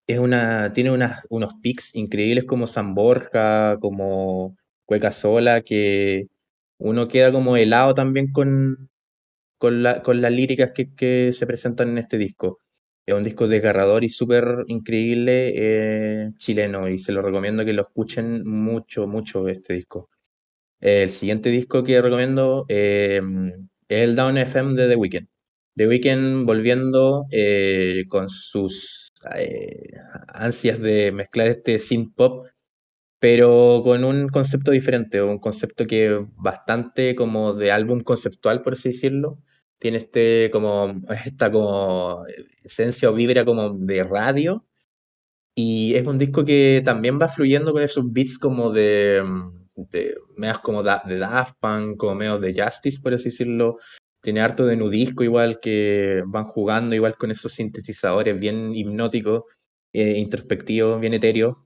es 0.07 0.19
una, 0.19 0.73
tiene 0.73 0.91
unas, 0.91 1.21
unos 1.29 1.53
pics 1.61 1.95
increíbles 1.95 2.45
como 2.45 2.67
San 2.67 2.93
Borja, 2.95 3.77
como 3.79 4.57
Cueca 4.85 5.11
Sola, 5.11 5.61
que 5.61 6.27
uno 6.77 7.07
queda 7.07 7.31
como 7.31 7.55
helado 7.57 7.93
también 7.95 8.31
con, 8.31 8.89
con, 9.57 9.83
la- 9.83 10.01
con 10.03 10.21
las 10.21 10.31
líricas 10.31 10.71
que, 10.73 10.93
que 10.95 11.33
se 11.33 11.47
presentan 11.47 11.89
en 11.91 11.97
este 11.99 12.17
disco. 12.17 12.59
Es 13.05 13.13
un 13.15 13.23
disco 13.23 13.47
desgarrador 13.47 14.03
y 14.03 14.09
súper 14.09 14.63
increíble 14.67 15.51
eh, 15.55 16.31
chileno 16.37 16.87
y 16.89 16.97
se 16.99 17.11
lo 17.11 17.21
recomiendo 17.21 17.65
que 17.65 17.73
lo 17.73 17.81
escuchen 17.83 18.47
mucho, 18.47 19.07
mucho 19.07 19.47
este 19.49 19.73
disco. 19.73 20.09
El 20.81 21.11
siguiente 21.11 21.49
disco 21.49 21.83
que 21.83 22.01
recomiendo 22.01 22.65
eh, 22.69 23.21
es 23.87 24.01
el 24.03 24.15
Down 24.15 24.37
FM 24.37 24.75
de 24.75 24.89
The 24.89 24.95
Weeknd. 24.95 25.27
The 25.75 25.87
Weeknd 25.87 26.45
volviendo 26.45 27.25
eh, 27.31 28.03
con 28.09 28.29
sus 28.29 29.11
eh, 29.35 29.91
ansias 30.27 30.79
de 30.79 31.11
mezclar 31.11 31.47
este 31.47 31.79
synth 31.79 32.13
pop, 32.15 32.45
pero 33.19 33.81
con 33.83 34.03
un 34.03 34.29
concepto 34.29 34.71
diferente, 34.71 35.21
un 35.21 35.39
concepto 35.39 35.87
que 35.87 36.25
bastante 36.37 37.15
como 37.15 37.53
de 37.53 37.71
álbum 37.71 38.01
conceptual, 38.01 38.61
por 38.61 38.73
así 38.73 38.89
decirlo. 38.89 39.39
Tiene 39.83 39.97
este 39.97 40.49
como 40.49 41.01
esta 41.25 41.51
como 41.51 42.23
esencia 42.63 43.09
o 43.09 43.13
vibra 43.13 43.43
como 43.43 43.71
de 43.71 44.01
radio 44.05 44.63
y 45.55 45.95
es 45.95 46.05
un 46.07 46.17
disco 46.17 46.45
que 46.45 46.81
también 46.83 47.19
va 47.21 47.27
fluyendo 47.27 47.73
con 47.73 47.83
esos 47.83 48.11
beats 48.11 48.39
como 48.39 48.71
de, 48.71 49.21
mm, 49.23 49.51
de 49.91 50.15
medios 50.37 50.59
como 50.59 50.83
de 50.83 51.17
Daft 51.19 51.55
Punk, 51.59 51.97
como 51.97 52.15
medios 52.15 52.41
de 52.41 52.53
Justice, 52.53 52.99
por 53.01 53.13
así 53.13 53.25
decirlo. 53.25 53.77
Tiene 54.21 54.41
harto 54.41 54.65
de 54.65 54.77
nudisco 54.77 55.23
igual 55.23 55.59
que 55.61 56.23
van 56.27 56.45
jugando 56.45 56.95
igual 56.95 57.15
con 57.17 57.31
esos 57.31 57.53
sintetizadores 57.53 58.39
bien 58.39 58.73
hipnóticos, 58.75 59.43
eh, 59.93 60.17
introspectivos, 60.17 60.99
bien 61.01 61.13
etéreos. 61.13 61.57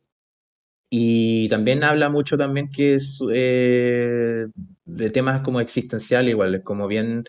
Y 0.90 1.50
también 1.50 1.84
habla 1.84 2.10
mucho 2.10 2.38
también 2.38 2.70
que 2.70 2.96
es 2.96 3.20
eh, 3.32 4.48
de 4.86 5.10
temas 5.12 5.42
como 5.44 5.62
existenciales 5.62 6.32
igual, 6.32 6.64
como 6.64 6.88
bien 6.88 7.26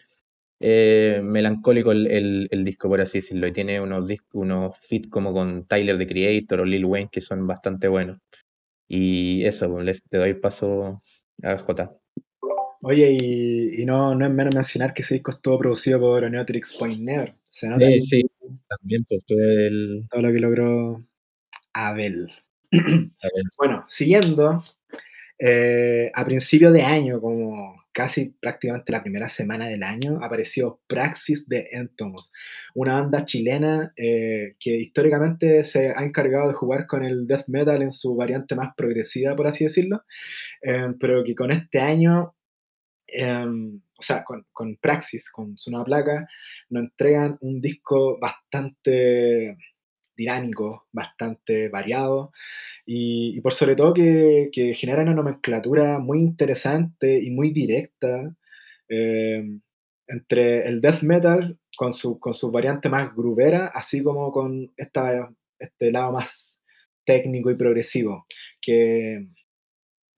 eh, 0.61 1.20
melancólico 1.24 1.92
el, 1.92 2.06
el- 2.09 2.48
el 2.50 2.64
disco, 2.64 2.88
por 2.88 3.00
así 3.00 3.18
decirlo, 3.18 3.46
y 3.46 3.52
tiene 3.52 3.80
unos, 3.80 4.11
unos 4.32 4.76
feats 4.78 5.09
como 5.09 5.32
con 5.32 5.66
Tyler, 5.66 5.98
the 5.98 6.06
Creator 6.06 6.61
o 6.61 6.64
Lil 6.64 6.84
Wayne 6.84 7.09
que 7.12 7.20
son 7.20 7.46
bastante 7.46 7.88
buenos. 7.88 8.18
Y 8.88 9.44
eso, 9.44 9.70
pues, 9.70 9.84
le, 9.84 9.92
le 10.11 10.18
doy 10.18 10.34
paso 10.34 11.02
a 11.42 11.59
J. 11.59 11.92
Oye, 12.80 13.11
y, 13.20 13.82
y 13.82 13.86
no, 13.86 14.14
no 14.14 14.24
es 14.26 14.32
menos 14.32 14.54
mencionar 14.54 14.94
que 14.94 15.02
ese 15.02 15.14
disco 15.14 15.32
estuvo 15.32 15.59
producido 15.59 15.98
por 16.00 16.30
Neotrix 16.30 16.74
Point 16.74 17.00
Never. 17.00 17.34
Se 17.48 17.68
nota 17.68 17.86
Eh, 17.86 18.00
sí, 18.00 18.22
también 18.68 19.04
pues 19.09 19.24
todo 19.26 19.38
el... 19.40 20.06
todo 20.11 20.22
lo 20.22 20.32
que 20.32 20.38
logró 20.40 21.04
Abel. 21.72 22.30
Bueno, 23.59 23.84
siguiendo, 23.88 24.64
eh, 25.38 26.11
a 26.14 26.24
principio 26.24 26.70
de 26.72 26.82
año, 26.82 27.20
como 27.20 27.78
casi 27.99 28.26
prácticamente 28.26 28.92
la 28.92 29.03
primera 29.03 29.28
semana 29.28 29.66
del 29.66 29.82
año, 29.82 30.20
apareció 30.22 30.80
Praxis 30.86 31.49
de 31.49 31.66
Entomos, 31.72 32.32
una 32.76 32.94
banda 32.94 33.24
chilena 33.24 33.92
eh, 33.96 34.55
que 34.61 34.76
históricamente 34.76 35.64
se 35.64 35.88
ha 35.88 36.05
encargado 36.05 36.46
de 36.46 36.55
jugar 36.55 36.86
con 36.86 37.03
el 37.03 37.26
death 37.26 37.49
metal 37.49 37.82
en 37.82 37.90
su 37.90 38.14
variante 38.14 38.55
más 38.55 38.68
progresiva, 38.76 39.34
por 39.34 39.49
así 39.49 39.64
decirlo, 39.64 40.05
eh, 40.62 40.94
pero 41.01 41.24
que 41.24 41.34
con 41.34 41.51
este 41.51 41.80
año, 41.80 42.36
eh, 43.09 43.44
o 43.44 44.03
sea, 44.03 44.22
con, 44.22 44.46
con 44.53 44.76
Praxis, 44.76 45.28
con 45.32 45.59
su 45.59 45.72
nueva 45.72 45.86
placa, 45.86 46.28
nos 46.70 46.84
entregan 46.84 47.36
un 47.40 47.61
disco 47.61 48.16
bastante 48.20 49.57
dinámico, 50.19 50.87
bastante 50.93 51.69
variado. 51.71 52.33
Y, 52.85 53.39
y 53.39 53.41
por 53.41 53.55
sobre 53.55 53.77
todo 53.77 53.95
que, 53.95 54.51
que 54.53 54.75
genera 54.75 55.03
una 55.03 55.14
nomenclatura 55.14 55.99
muy 55.99 56.19
interesante 56.19 57.19
y 57.23 57.31
muy 57.31 57.51
directa 57.51 58.35
eh, 58.89 59.45
entre 60.09 60.66
el 60.66 60.81
death 60.81 61.03
metal 61.03 61.59
con 61.77 61.93
su, 61.93 62.19
con 62.19 62.35
su 62.35 62.51
variante 62.51 62.89
más 62.89 63.14
grubera, 63.14 63.71
así 63.73 64.03
como 64.03 64.33
con 64.33 64.73
esta, 64.77 65.31
este 65.59 65.93
lado 65.93 66.12
más 66.12 66.59
técnico 67.05 67.51
y 67.51 67.57
progresivo, 67.57 68.27
que, 68.61 69.29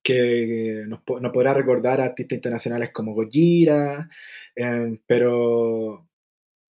que 0.03 0.85
nos, 0.87 1.01
nos 1.21 1.33
podrá 1.33 1.55
recordar 1.55 2.01
a 2.01 2.05
artistas 2.05 2.37
internacionales 2.37 2.91
como 2.93 3.15
Gojira, 3.15 4.09
eh, 4.57 4.99
pero, 5.07 6.09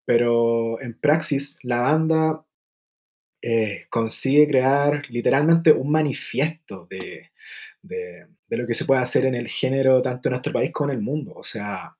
pero 0.05 0.81
en 0.81 0.99
praxis 0.99 1.57
la 1.63 1.81
banda 1.81 2.45
eh, 3.41 3.85
consigue 3.89 4.47
crear 4.47 5.03
literalmente 5.09 5.71
un 5.71 5.91
manifiesto 5.91 6.87
de, 6.89 7.31
de- 7.81 8.27
de 8.47 8.57
lo 8.57 8.65
que 8.67 8.73
se 8.73 8.85
puede 8.85 9.01
hacer 9.01 9.25
en 9.25 9.35
el 9.35 9.47
género 9.47 10.01
tanto 10.01 10.29
en 10.29 10.31
nuestro 10.33 10.53
país 10.53 10.71
como 10.73 10.91
en 10.91 10.97
el 10.97 11.03
mundo. 11.03 11.33
O 11.35 11.43
sea, 11.43 11.95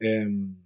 em, 0.00 0.56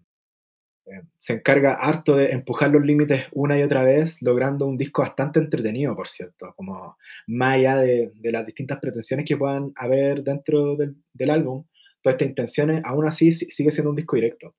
em, 0.86 1.02
se 1.16 1.34
encarga 1.34 1.74
harto 1.74 2.16
de 2.16 2.30
empujar 2.32 2.70
los 2.70 2.82
límites 2.84 3.26
una 3.32 3.58
y 3.58 3.62
otra 3.62 3.82
vez, 3.82 4.20
logrando 4.22 4.66
un 4.66 4.76
disco 4.76 5.02
bastante 5.02 5.38
entretenido, 5.40 5.94
por 5.96 6.08
cierto, 6.08 6.52
como 6.56 6.96
más 7.26 7.54
allá 7.56 7.76
de, 7.78 8.12
de 8.14 8.32
las 8.32 8.46
distintas 8.46 8.78
pretensiones 8.80 9.26
que 9.26 9.36
puedan 9.36 9.72
haber 9.76 10.22
dentro 10.24 10.76
del, 10.76 10.96
del 11.12 11.30
álbum, 11.30 11.64
todas 12.02 12.14
estas 12.14 12.28
intenciones, 12.28 12.80
aún 12.84 13.06
así 13.06 13.32
si- 13.32 13.50
sigue 13.50 13.70
siendo 13.70 13.90
un 13.90 13.96
disco 13.96 14.16
directo. 14.16 14.56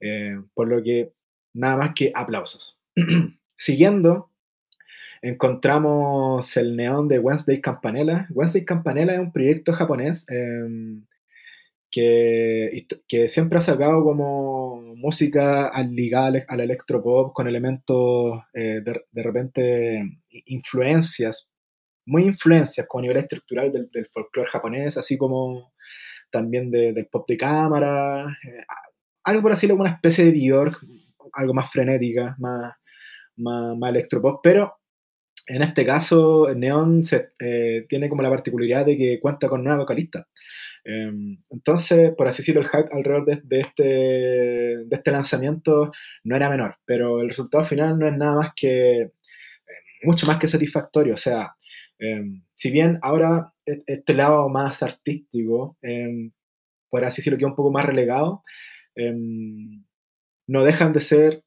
Eh, 0.00 0.36
por 0.54 0.68
lo 0.68 0.82
que 0.82 1.12
nada 1.54 1.76
más 1.78 1.94
que 1.94 2.12
aplausos. 2.14 2.78
Siguiendo, 3.56 4.30
encontramos 5.22 6.56
el 6.56 6.76
neón 6.76 7.08
de 7.08 7.18
Wednesday 7.18 7.60
Campanella. 7.60 8.26
Wednesday 8.30 8.64
Campanella 8.64 9.14
es 9.14 9.18
un 9.18 9.32
proyecto 9.32 9.72
japonés 9.72 10.26
eh, 10.30 11.00
que, 11.90 12.86
que 13.08 13.28
siempre 13.28 13.58
ha 13.58 13.60
sacado 13.60 14.02
como 14.04 14.82
música 14.96 15.72
ligada 15.88 16.44
al, 16.48 16.60
electropop 16.60 17.32
con 17.32 17.48
elementos 17.48 18.42
eh, 18.54 18.80
de, 18.84 19.04
de 19.10 19.22
repente 19.22 20.20
influencias, 20.46 21.48
muy 22.06 22.24
influencias 22.24 22.86
como 22.86 23.00
a 23.00 23.02
nivel 23.02 23.18
estructural 23.18 23.72
del, 23.72 23.88
del 23.90 24.06
folclore 24.06 24.50
japonés, 24.50 24.96
así 24.96 25.16
como, 25.16 25.72
también 26.30 26.70
del 26.70 27.06
pop 27.06 27.26
de 27.28 27.36
cámara, 27.36 28.24
eh, 28.44 28.64
algo 29.24 29.42
por 29.42 29.52
así 29.52 29.68
como 29.68 29.82
una 29.82 29.92
especie 29.92 30.24
de 30.24 30.32
Bjork, 30.32 30.78
algo 31.32 31.54
más 31.54 31.70
frenética, 31.70 32.36
más, 32.38 32.74
más, 33.36 33.76
más 33.76 33.90
electropop, 33.90 34.40
pero 34.42 34.76
en 35.46 35.62
este 35.62 35.86
caso, 35.86 36.52
Neon 36.54 37.02
eh, 37.38 37.86
tiene 37.88 38.08
como 38.08 38.22
la 38.22 38.30
particularidad 38.30 38.84
de 38.84 38.96
que 38.96 39.20
cuenta 39.20 39.48
con 39.48 39.62
nueva 39.62 39.80
vocalista. 39.80 40.26
Em, 40.84 41.38
entonces, 41.50 42.12
por 42.16 42.26
así 42.26 42.42
decirlo, 42.42 42.62
el 42.62 42.68
hype 42.68 42.88
alrededor 42.92 43.24
de, 43.26 43.60
este, 43.60 43.82
de 43.82 44.88
este 44.90 45.10
lanzamiento 45.10 45.92
no 46.24 46.36
era 46.36 46.50
menor, 46.50 46.76
pero 46.84 47.20
el 47.20 47.28
resultado 47.28 47.64
final 47.64 47.98
no 47.98 48.06
es 48.08 48.16
nada 48.16 48.36
más 48.36 48.52
que, 48.56 49.02
eh, 49.02 49.12
mucho 50.02 50.26
más 50.26 50.38
que 50.38 50.48
satisfactorio. 50.48 51.14
O 51.14 51.16
sea, 51.16 51.56
em, 51.98 52.42
si 52.54 52.70
bien 52.70 52.98
ahora 53.02 53.52
e, 53.66 53.82
este 53.86 54.14
lado 54.14 54.48
más 54.48 54.82
artístico, 54.82 55.76
em, 55.82 56.32
por 56.90 57.04
así 57.04 57.18
decirlo, 57.18 57.38
queda 57.38 57.48
un 57.48 57.56
poco 57.56 57.70
más 57.72 57.84
relegado, 57.84 58.42
no 60.48 60.64
dejan 60.64 60.92
de 60.92 61.00
ser 61.00 61.44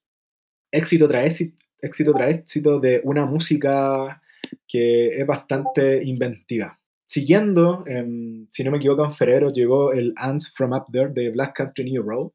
éxito 0.71 1.07
tras 1.07 1.25
éxito, 1.25 1.61
éxito 1.81 2.13
tras 2.13 2.37
éxito 2.37 2.79
de 2.79 3.01
una 3.03 3.25
música 3.25 4.21
que 4.67 5.19
es 5.19 5.27
bastante 5.27 6.03
inventiva. 6.03 6.79
Siguiendo, 7.05 7.83
em, 7.87 8.45
si 8.49 8.63
no 8.63 8.71
me 8.71 8.77
equivoco, 8.77 9.03
en 9.03 9.13
febrero 9.13 9.51
llegó 9.51 9.93
el 9.93 10.13
Ants 10.15 10.53
from 10.55 10.73
Up 10.73 10.85
There 10.91 11.09
de 11.11 11.31
Black 11.31 11.55
Country 11.55 11.89
New 11.89 12.03
Road, 12.03 12.31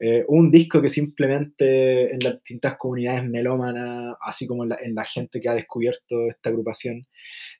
eh, 0.00 0.24
un 0.28 0.50
disco 0.50 0.80
que 0.80 0.88
simplemente 0.88 2.12
en 2.12 2.20
las 2.20 2.34
distintas 2.34 2.76
comunidades 2.76 3.24
melómanas, 3.24 4.14
así 4.20 4.46
como 4.46 4.64
en 4.64 4.94
la, 4.94 5.04
gente 5.04 5.40
que 5.40 5.48
ha 5.48 5.54
descubierto 5.54 6.28
esta 6.28 6.50
agrupación, 6.50 7.06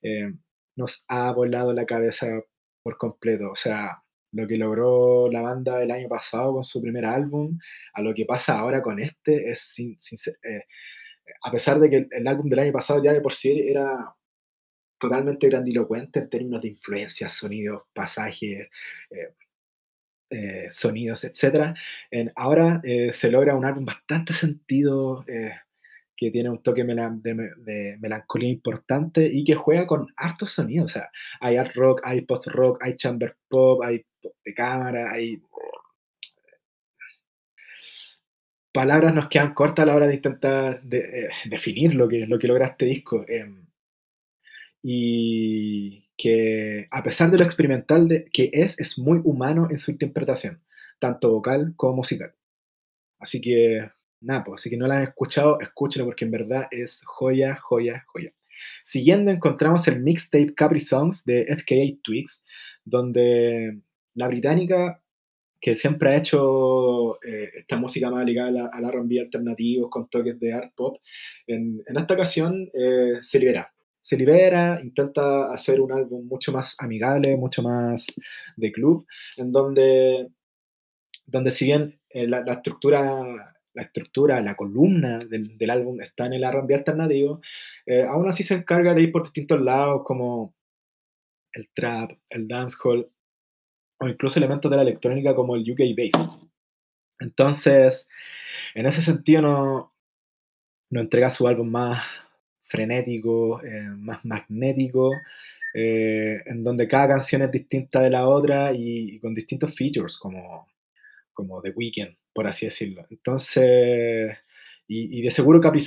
eh, 0.03 0.33
nos 0.77 1.05
ha 1.09 1.33
volado 1.33 1.72
la 1.72 1.87
cabeza 1.87 2.29
por 2.83 2.99
completo. 2.99 3.51
O 3.51 3.57
sea, 3.57 4.03
lo 4.33 4.47
que 4.47 4.57
logró 4.57 5.31
la 5.31 5.43
banda 5.43 5.83
el 5.83 5.91
año 5.91 6.09
pasado 6.09 6.53
con 6.55 6.64
su 6.64 6.81
primer 6.83 7.07
álbum, 7.07 7.59
a 7.95 8.03
lo 8.03 8.14
que 8.14 8.27
pasa 8.27 8.59
ahora 8.59 8.83
con 8.83 9.01
este, 9.01 9.51
es 9.51 9.61
sin, 9.61 9.97
eh, 10.43 10.64
a 11.43 11.51
pesar 11.51 11.79
de 11.79 11.91
que 11.91 12.09
el, 12.11 12.27
álbum 12.27 12.49
del 12.49 12.61
año 12.61 12.72
pasado 12.72 13.03
ya 13.03 13.12
de 13.12 13.20
por 13.20 13.35
sí 13.35 13.51
era 13.68 14.14
totalmente 14.99 15.49
grandilocuente 15.49 16.20
en 16.20 16.31
términos 16.31 16.62
de 16.62 16.68
influencias, 16.68 17.33
sonidos, 17.35 17.83
pasajes, 17.93 18.68
eh, 19.11 19.35
eh, 20.31 20.66
sonidos, 20.70 21.24
etc. 21.24 21.74
ahora 22.35 22.81
eh, 22.83 23.12
se 23.12 23.31
logra 23.31 23.55
un 23.55 23.64
álbum 23.64 23.85
bastante 23.85 24.33
sentido, 24.33 25.24
que 26.16 26.31
tiene 26.31 26.49
un 26.49 26.62
toque 26.62 26.83
de, 26.83 27.97
melancolía 28.01 28.49
importante 28.49 29.29
y 29.31 29.45
que 29.45 29.55
juega 29.55 29.87
con 29.87 30.07
hartos 30.16 30.51
sonidos. 30.51 30.91
O 30.91 30.95
sea, 30.95 31.11
hay 31.41 31.57
art 31.57 31.74
rock, 31.74 32.01
hay 32.05 32.22
post 32.22 32.47
rock, 32.49 32.79
hay 32.83 32.95
chamber 32.95 33.37
pop, 33.49 33.83
hay 33.85 34.05
pop 34.22 34.35
de 34.45 34.55
cámara, 34.55 35.12
hay 35.12 35.43
palabras 38.77 39.14
nos 39.14 39.29
quedan 39.29 39.55
cortas 39.55 39.85
a 39.85 39.87
la 39.87 39.97
hora 39.97 40.07
de 40.07 40.16
intentar 40.16 40.83
eh, 40.93 41.29
definir 41.47 41.95
lo 41.95 42.07
que, 42.07 42.27
lo 42.27 42.39
que 42.39 42.47
logra 42.47 42.66
este 42.66 42.85
disco. 42.85 43.24
Em, 43.27 43.66
y 44.83 46.11
que 46.18 46.87
a 46.91 47.03
pesar 47.03 47.31
de 47.31 47.39
lo 47.39 47.45
experimental 47.45 48.07
que 48.31 48.51
es, 48.53 48.79
es 48.79 48.99
muy 48.99 49.22
humano 49.24 49.66
en 49.70 49.79
su 49.79 49.91
interpretación, 49.91 50.62
tanto 50.99 51.31
vocal 51.31 51.72
como 51.74 51.97
musical. 51.97 52.35
Así 53.18 53.41
que, 53.41 53.91
nada, 54.20 54.45
pues, 54.45 54.64
que 54.64 54.77
no 54.77 54.87
la 54.87 54.97
han 54.97 55.05
escuchado, 55.05 55.59
escúchenlo 55.61 56.05
porque 56.05 56.27
en 56.27 56.33
verdad 56.33 56.68
es 56.70 57.03
joya, 57.07 57.57
joya, 57.57 58.05
joya. 58.09 58.33
Siguiendo 58.85 59.31
encontramos 59.31 59.89
el 59.89 60.03
mixtape 60.03 60.55
Capri 60.55 60.81
Songs 60.81 61.24
de 61.24 61.47
FKA 61.47 61.99
Twigs, 62.03 62.45
donde 62.85 63.81
la 64.14 64.29
británica 64.29 65.03
que 65.61 65.75
siempre 65.75 66.11
ha 66.11 66.17
hecho 66.17 67.17
eh, 67.23 67.51
esta 67.55 67.77
música 67.77 68.11
más 68.11 68.25
ligada 68.25 68.69
al 68.73 68.85
R&B 68.85 69.21
alternativo 69.21 69.89
con 69.89 70.09
toques 70.09 70.39
de 70.39 70.53
art 70.53 70.73
pop, 70.75 70.99
en, 71.47 71.83
esta 71.87 72.15
ocasión 72.15 72.69
eh, 72.75 73.19
se 73.23 73.39
libera. 73.39 73.73
Se 74.01 74.17
libera, 74.17 74.81
intenta 74.83 75.53
hacer 75.53 75.81
un 75.81 75.93
álbum 75.93 76.27
mucho 76.27 76.53
más 76.53 76.77
amigable, 76.79 77.37
mucho 77.37 77.63
más 77.63 78.07
de 78.57 78.71
club, 78.71 79.07
en 79.37 79.51
donde, 79.51 80.29
donde 81.25 81.51
si 81.51 81.65
bien 81.65 81.99
eh, 82.11 82.29
la, 82.29 82.45
estructura 82.47 83.55
la 83.75 83.83
estructura, 83.83 84.41
la 84.41 84.55
columna 84.55 85.19
del, 85.19 85.59
del 85.59 85.71
álbum 85.71 86.01
está 86.01 86.27
en 86.27 86.35
el 86.35 86.45
R&B 86.45 86.75
alternativo, 86.75 87.41
aún 88.09 88.27
así 88.27 88.43
se 88.43 88.55
encarga 88.55 88.95
de 88.95 89.03
ir 89.03 89.13
por 89.13 89.25
distintos 89.25 89.61
lados 89.61 90.01
como 90.03 90.55
el 91.53 91.69
trap, 91.75 92.13
el 92.31 92.49
dancehall, 92.49 93.11
o 93.99 94.09
incluso 94.09 94.39
elementos 94.39 94.71
de 94.71 94.77
la 94.77 94.83
electrónica 94.83 95.35
como 95.35 95.57
el 95.57 95.71
UK 95.71 95.81
Bass. 95.97 96.29
Entonces, 97.19 98.09
en 98.75 98.87
ese 98.87 99.03
sentido 99.03 99.43
no, 99.43 99.95
no 100.91 101.01
entrega 101.01 101.31
su 101.31 101.47
álbum 101.49 101.71
más 101.71 102.03
frenético, 102.65 103.63
eh, 103.63 103.89
más 103.97 104.25
magnético, 104.25 105.13
eh, 105.75 106.39
en 106.47 106.65
donde 106.65 106.89
cada 106.89 107.09
canción 107.09 107.43
es 107.43 107.51
distinta 107.51 108.01
de 108.01 108.11
la 108.11 108.29
otra 108.29 108.73
y, 108.73 109.19
con 109.21 109.35
distintos 109.35 109.75
features, 109.75 110.19
como, 110.19 110.69
como 111.33 111.63
The 111.63 111.71
Weeknd, 111.71 112.17
por 112.33 112.47
así 112.47 112.67
decirlo. 112.67 113.07
Entonces, 113.11 114.37
y, 114.89 115.23
de 115.23 115.31
seguro 115.31 115.61
Capri 115.61 115.81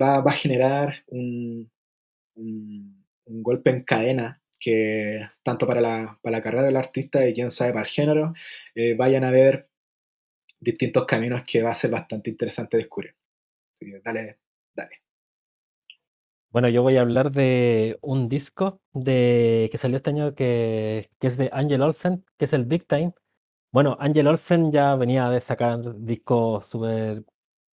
va, 0.00 0.20
va 0.20 0.30
a 0.30 0.34
generar 0.34 1.02
un, 1.08 1.70
un 2.36 3.42
golpe 3.42 3.70
en 3.70 3.82
cadena 3.82 4.40
que 4.58 5.20
tanto 5.42 5.66
para 5.66 5.80
la, 5.80 6.18
para 6.22 6.38
la 6.38 6.42
carrera 6.42 6.62
del 6.62 6.76
artista 6.76 7.26
y 7.26 7.34
quién 7.34 7.50
sabe 7.50 7.72
para 7.72 7.84
el 7.84 7.90
género, 7.90 8.34
eh, 8.74 8.94
vayan 8.94 9.24
a 9.24 9.30
ver 9.30 9.68
distintos 10.60 11.04
caminos 11.06 11.42
que 11.46 11.62
va 11.62 11.70
a 11.70 11.74
ser 11.74 11.90
bastante 11.90 12.30
interesante 12.30 12.76
descubrir. 12.76 13.14
dale, 14.04 14.38
dale. 14.74 15.02
Bueno, 16.50 16.68
yo 16.68 16.82
voy 16.82 16.96
a 16.96 17.00
hablar 17.00 17.32
de 17.32 17.98
un 18.00 18.28
disco 18.28 18.80
de, 18.92 19.68
que 19.72 19.76
salió 19.76 19.96
este 19.96 20.10
año 20.10 20.34
que, 20.34 21.10
que 21.18 21.26
es 21.26 21.36
de 21.36 21.50
Angel 21.52 21.82
Olsen, 21.82 22.24
que 22.38 22.44
es 22.44 22.52
el 22.52 22.64
Big 22.64 22.86
Time. 22.86 23.12
Bueno, 23.72 23.96
Angel 24.00 24.28
Olsen 24.28 24.70
ya 24.70 24.94
venía 24.94 25.28
de 25.30 25.40
sacar 25.40 25.80
discos 26.00 26.66
súper 26.66 27.24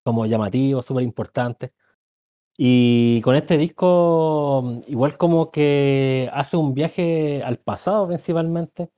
como 0.04 0.26
llamativos, 0.26 0.86
súper 0.86 1.04
importantes. 1.04 1.72
Y 2.58 3.22
con 3.22 3.36
este 3.36 3.58
disco, 3.58 4.82
igual 4.88 5.18
como 5.18 5.52
que 5.52 6.30
hace 6.34 6.58
un 6.58 6.74
viaje 6.74 7.42
al 7.44 7.58
pasado 7.58 8.08
principalmente, 8.08 8.90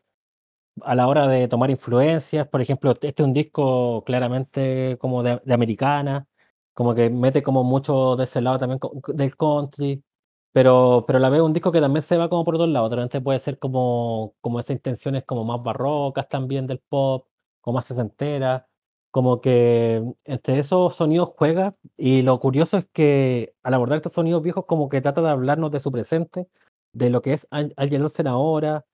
a 0.81 0.95
la 0.95 1.07
hora 1.07 1.27
de 1.27 1.47
tomar 1.47 1.69
influencias. 1.69 2.47
Por 2.47 2.61
ejemplo, 2.61 2.91
este 2.91 3.09
es 3.09 3.19
un 3.21 3.33
disco 3.33 4.03
claramente 4.05 4.97
como 4.99 5.23
de, 5.23 5.41
americana, 5.53 6.27
como 6.73 6.95
que 6.95 7.09
mete 7.09 7.43
como 7.43 7.63
mucho 7.63 8.15
de 8.15 8.25
ese 8.25 8.41
lado 8.41 8.59
también 8.59 8.79
del 9.09 9.35
country, 9.37 10.03
pero, 10.51 11.05
pero 11.07 11.19
la 11.19 11.29
veo 11.29 11.45
un 11.45 11.53
disco 11.53 11.71
que 11.71 11.81
también 11.81 12.03
se 12.03 12.17
va 12.17 12.29
como 12.29 12.45
por 12.45 12.55
otro 12.55 12.67
lados. 12.67 12.89
Realmente 12.91 13.21
puede 13.21 13.39
ser 13.39 13.59
como, 13.59 14.35
como 14.41 14.59
esas 14.59 14.75
intenciones 14.75 15.23
como 15.25 15.45
más 15.45 15.61
barrocas 15.63 16.27
también 16.29 16.67
del 16.67 16.79
pop, 16.79 17.27
como 17.61 17.75
más 17.75 17.85
sesentera 17.85 18.67
como 19.13 19.41
que 19.41 20.03
entre 20.25 20.57
esos 20.59 20.95
sonidos 20.95 21.33
juega 21.37 21.73
y 21.97 22.23
lo 22.23 22.39
curioso 22.39 22.79
es 22.79 22.87
que 22.93 23.55
al 23.63 23.75
abordar 23.75 23.97
estos 23.97 24.13
sonidos 24.13 24.41
viejos 24.41 24.65
como 24.65 24.89
que 24.89 25.01
trata 25.01 25.21
de 25.21 25.29
hablarnos 25.29 25.71
de 25.71 25.79
su 25.79 25.91
presente, 25.91 26.49
de 26.93 27.11
lo 27.11 27.21
que 27.21 27.33
es 27.33 27.47
Angel 27.51 28.01
Olsen 28.01 28.27
ahora, 28.27 28.87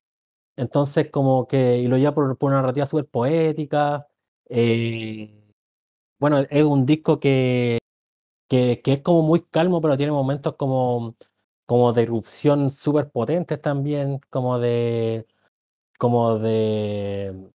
entonces 0.58 1.10
como 1.12 1.48
que 1.48 1.80
y 1.80 1.88
lo 1.88 1.98
lleva 1.98 2.14
por, 2.16 2.38
una 2.42 2.58
narrativa 2.62 2.86
súper 2.86 3.08
poética, 3.08 4.08
eh, 4.50 5.54
bueno, 6.20 6.40
es 6.50 6.64
un 6.66 6.86
disco 6.86 7.20
que, 7.20 7.80
que, 8.50 8.82
que, 8.84 8.94
es 8.94 9.02
como 9.02 9.22
muy 9.24 9.42
calmo, 9.44 9.82
pero 9.82 9.98
tiene 9.98 10.12
momentos 10.12 10.56
como, 10.58 11.16
como 11.66 11.94
de 11.94 12.04
erupción 12.04 12.72
súper 12.72 13.10
potentes 13.12 13.62
también, 13.62 14.20
como 14.30 14.60
de, 14.60 15.28
como 15.98 16.40
de, 16.40 17.52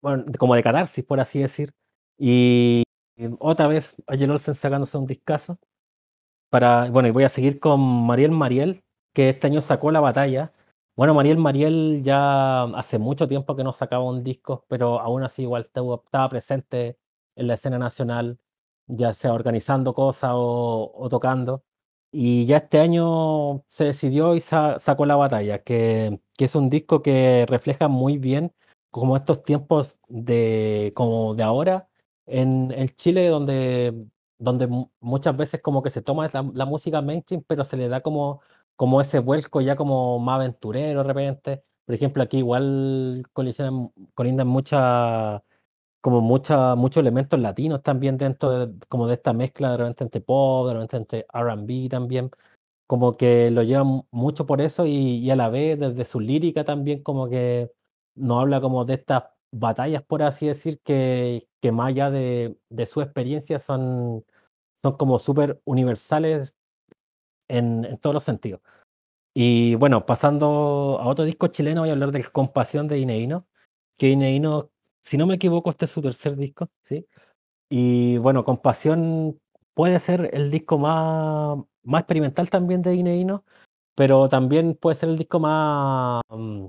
bueno, 0.00 0.24
como 0.38 0.54
de 0.54 0.62
catarsis, 0.62 1.04
por 1.04 1.20
así 1.20 1.40
decir. 1.40 1.72
Y 2.18 2.84
otra 3.40 3.66
vez 3.66 3.96
Angel 4.06 4.30
Olsen 4.30 4.54
sacándose 4.54 4.98
un 4.98 5.06
discazo. 5.06 5.58
Para, 6.50 6.90
bueno, 6.90 7.08
y 7.08 7.12
voy 7.12 7.24
a 7.24 7.28
seguir 7.28 7.60
con 7.60 7.80
Mariel 8.06 8.30
Mariel, 8.32 8.84
que 9.12 9.30
este 9.30 9.46
año 9.48 9.60
sacó 9.60 9.90
la 9.90 10.00
batalla. 10.00 10.52
Bueno, 10.96 11.14
Mariel 11.14 11.38
Mariel 11.38 12.02
ya 12.02 12.64
hace 12.64 12.98
mucho 12.98 13.28
tiempo 13.28 13.56
que 13.56 13.64
no 13.64 13.72
sacaba 13.72 14.04
un 14.04 14.24
disco, 14.24 14.64
pero 14.68 15.00
aún 15.00 15.22
así 15.24 15.42
igual 15.42 15.62
estaba 15.62 16.28
presente 16.30 16.98
en 17.36 17.46
la 17.48 17.54
escena 17.54 17.78
nacional, 17.78 18.38
ya 18.86 19.12
sea 19.14 19.32
organizando 19.34 19.94
cosas 19.94 20.32
o, 20.34 21.06
tocando. 21.10 21.64
Y 22.10 22.46
ya 22.46 22.58
este 22.58 22.80
año 22.80 23.62
se 23.66 23.84
decidió 23.84 24.34
y 24.34 24.40
sacó 24.40 25.06
la 25.06 25.16
batalla, 25.16 25.62
que, 25.62 26.20
que 26.36 26.46
es 26.46 26.54
un 26.54 26.70
disco 26.70 27.02
que 27.02 27.46
refleja 27.48 27.88
muy 27.88 28.18
bien 28.18 28.52
como 28.90 29.16
estos 29.16 29.42
tiempos 29.42 29.98
de, 30.08 30.92
como 30.94 31.34
de 31.34 31.42
ahora 31.42 31.88
en, 32.26 32.72
el 32.72 32.94
Chile, 32.94 33.28
donde, 33.28 33.94
donde 34.38 34.68
muchas 35.00 35.36
veces 35.36 35.60
como 35.62 35.82
que 35.82 35.90
se 35.90 36.02
toma 36.02 36.28
la, 36.32 36.66
música 36.66 37.02
mainstream, 37.02 37.42
pero 37.46 37.64
se 37.64 37.76
le 37.76 37.88
da 37.88 38.00
como, 38.02 38.40
como 38.76 39.00
ese 39.00 39.18
vuelco 39.20 39.60
ya 39.60 39.76
como 39.76 40.18
más 40.18 40.36
aventurero 40.36 41.02
de 41.02 41.12
repente, 41.12 41.64
Por 41.84 41.94
ejemplo, 41.94 42.22
aquí 42.22 42.38
igual 42.38 43.24
colisionan, 43.32 43.92
colindan 44.14 44.48
mucha, 44.48 45.42
como 46.00 46.20
mucha, 46.20 46.74
muchos 46.76 47.00
elementos 47.02 47.40
latinos 47.40 47.82
también 47.82 48.16
dentro 48.16 48.66
de, 48.66 48.86
como 48.88 49.06
de 49.08 49.14
esta 49.14 49.32
mezcla 49.32 49.72
de 49.72 49.76
repente 49.78 50.04
entre 50.04 50.20
pop, 50.20 50.68
de 50.68 50.74
repente 50.74 50.96
entre 50.96 51.26
R&B 51.32 51.88
también, 51.90 52.30
como 52.86 53.16
que 53.16 53.50
lo 53.50 53.62
llevan 53.62 54.04
mucho 54.10 54.46
por 54.46 54.60
eso 54.60 54.86
y, 54.86 55.18
y 55.18 55.30
a 55.30 55.36
la 55.36 55.50
vez 55.50 55.78
desde 55.80 56.04
su 56.04 56.20
lírica 56.20 56.64
también 56.64 57.02
como 57.02 57.28
que 57.28 57.72
nos 58.18 58.40
habla 58.42 58.60
como 58.60 58.84
de 58.84 58.94
estas 58.94 59.24
batallas, 59.52 60.02
por 60.02 60.22
así 60.22 60.46
decir, 60.46 60.80
que, 60.82 61.48
que 61.60 61.72
más 61.72 61.88
allá 61.88 62.10
de, 62.10 62.58
de 62.68 62.86
su 62.86 63.00
experiencia 63.00 63.58
son, 63.58 64.24
son 64.82 64.96
como 64.96 65.18
súper 65.18 65.60
universales 65.64 66.56
en, 67.48 67.84
en 67.84 67.98
todos 67.98 68.14
los 68.14 68.24
sentidos. 68.24 68.60
Y 69.34 69.76
bueno, 69.76 70.04
pasando 70.06 70.98
a 71.00 71.06
otro 71.06 71.24
disco 71.24 71.48
chileno, 71.48 71.82
voy 71.82 71.90
a 71.90 71.92
hablar 71.92 72.12
de 72.12 72.24
Compasión 72.24 72.88
de 72.88 72.98
Ineino, 72.98 73.46
que 73.96 74.08
Ineino, 74.10 74.70
si 75.02 75.16
no 75.16 75.26
me 75.26 75.34
equivoco, 75.34 75.70
este 75.70 75.84
es 75.84 75.90
su 75.92 76.02
tercer 76.02 76.36
disco, 76.36 76.68
¿sí? 76.82 77.06
Y 77.70 78.18
bueno, 78.18 78.44
Compasión 78.44 79.40
puede 79.74 80.00
ser 80.00 80.30
el 80.32 80.50
disco 80.50 80.78
más, 80.78 81.58
más 81.84 82.00
experimental 82.00 82.50
también 82.50 82.82
de 82.82 82.94
Ineino, 82.94 83.44
pero 83.94 84.28
también 84.28 84.74
puede 84.74 84.96
ser 84.96 85.08
el 85.10 85.18
disco 85.18 85.38
más, 85.40 86.22
mm, 86.30 86.66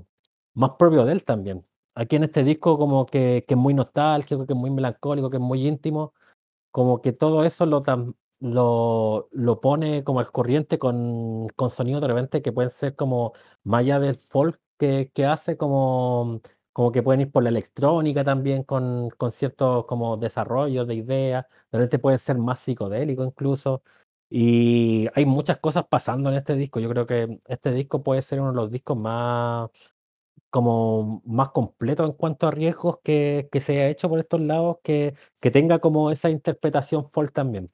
más 0.54 0.72
propio 0.78 1.04
de 1.04 1.12
él 1.12 1.24
también. 1.24 1.64
Aquí 1.94 2.16
en 2.16 2.24
este 2.24 2.44
disco 2.44 2.78
como 2.78 3.06
que, 3.06 3.44
que 3.46 3.54
es 3.54 3.58
muy 3.60 3.74
nostálgico, 3.74 4.46
que 4.46 4.52
es 4.54 4.58
muy 4.58 4.70
melancólico, 4.70 5.30
que 5.30 5.36
es 5.38 5.42
muy 5.42 5.66
íntimo, 5.66 6.14
como 6.72 7.00
que 7.02 7.12
todo 7.12 7.44
eso 7.44 7.66
lo, 7.66 7.82
lo, 8.40 9.28
lo 9.32 9.60
pone 9.60 10.02
como 10.04 10.20
al 10.20 10.32
corriente 10.32 10.78
con, 10.78 11.48
con 11.56 11.70
sonidos 11.70 12.00
de 12.02 12.08
repente 12.08 12.42
que 12.42 12.52
pueden 12.52 12.70
ser 12.70 12.96
como 12.96 13.32
más 13.64 13.80
allá 13.80 14.00
del 14.00 14.16
folk 14.16 14.60
que, 14.78 15.10
que 15.14 15.26
hace, 15.26 15.56
como, 15.56 16.40
como 16.72 16.90
que 16.92 17.02
pueden 17.02 17.20
ir 17.22 17.30
por 17.32 17.42
la 17.42 17.50
electrónica 17.50 18.24
también 18.24 18.62
con, 18.64 19.10
con 19.10 19.30
ciertos 19.32 19.84
como 19.86 20.16
desarrollos 20.16 20.86
de 20.86 20.94
ideas, 20.94 21.44
de 21.70 21.78
repente 21.78 21.98
pueden 21.98 22.18
ser 22.18 22.38
más 22.38 22.60
psicodélico 22.60 23.24
incluso. 23.24 23.82
Y 24.32 25.08
hay 25.14 25.26
muchas 25.26 25.58
cosas 25.58 25.86
pasando 25.88 26.30
en 26.30 26.36
este 26.36 26.54
disco. 26.54 26.78
Yo 26.80 26.88
creo 26.88 27.04
que 27.06 27.40
este 27.48 27.72
disco 27.72 28.02
puede 28.04 28.22
ser 28.22 28.40
uno 28.40 28.50
de 28.52 28.56
los 28.56 28.70
discos 28.70 28.96
más 28.96 29.70
como 30.50 31.22
más 31.24 31.50
completo 31.50 32.04
en 32.04 32.12
cuanto 32.12 32.46
a 32.46 32.50
riesgos 32.50 32.98
que, 33.02 33.48
que 33.52 33.60
se 33.60 33.72
haya 33.72 33.88
hecho 33.88 34.08
por 34.08 34.18
estos 34.20 34.40
lados, 34.40 34.78
que, 34.82 35.14
que 35.40 35.50
tenga 35.50 35.78
como 35.80 36.10
esa 36.10 36.30
interpretación 36.30 37.08
folk 37.08 37.32
también. 37.32 37.70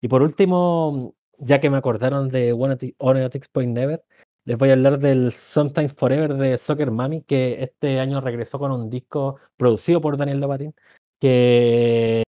Y 0.00 0.08
por 0.08 0.22
último, 0.22 1.14
ya 1.38 1.60
que 1.60 1.70
me 1.70 1.78
acordaron 1.78 2.28
de 2.28 2.52
One 2.52 2.74
at 2.74 2.80
One 2.98 3.24
at 3.24 3.34
X 3.36 3.48
Point 3.48 3.74
Never, 3.74 4.04
les 4.44 4.56
voy 4.58 4.70
a 4.70 4.74
hablar 4.74 4.98
del 5.00 5.32
Sometimes 5.32 5.94
Forever 5.94 6.34
de 6.34 6.58
Soccer 6.58 6.90
Mami, 6.90 7.22
que 7.22 7.62
este 7.62 8.00
año 8.00 8.20
regresó 8.20 8.58
con 8.58 8.70
un 8.72 8.90
disco 8.90 9.36
producido 9.56 10.00
por 10.00 10.16
Daniel 10.16 10.40
Lopatin, 10.40 10.74
que, 11.20 12.22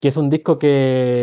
que 0.00 0.08
es 0.08 0.16
un 0.16 0.30
disco 0.30 0.58
que 0.58 1.22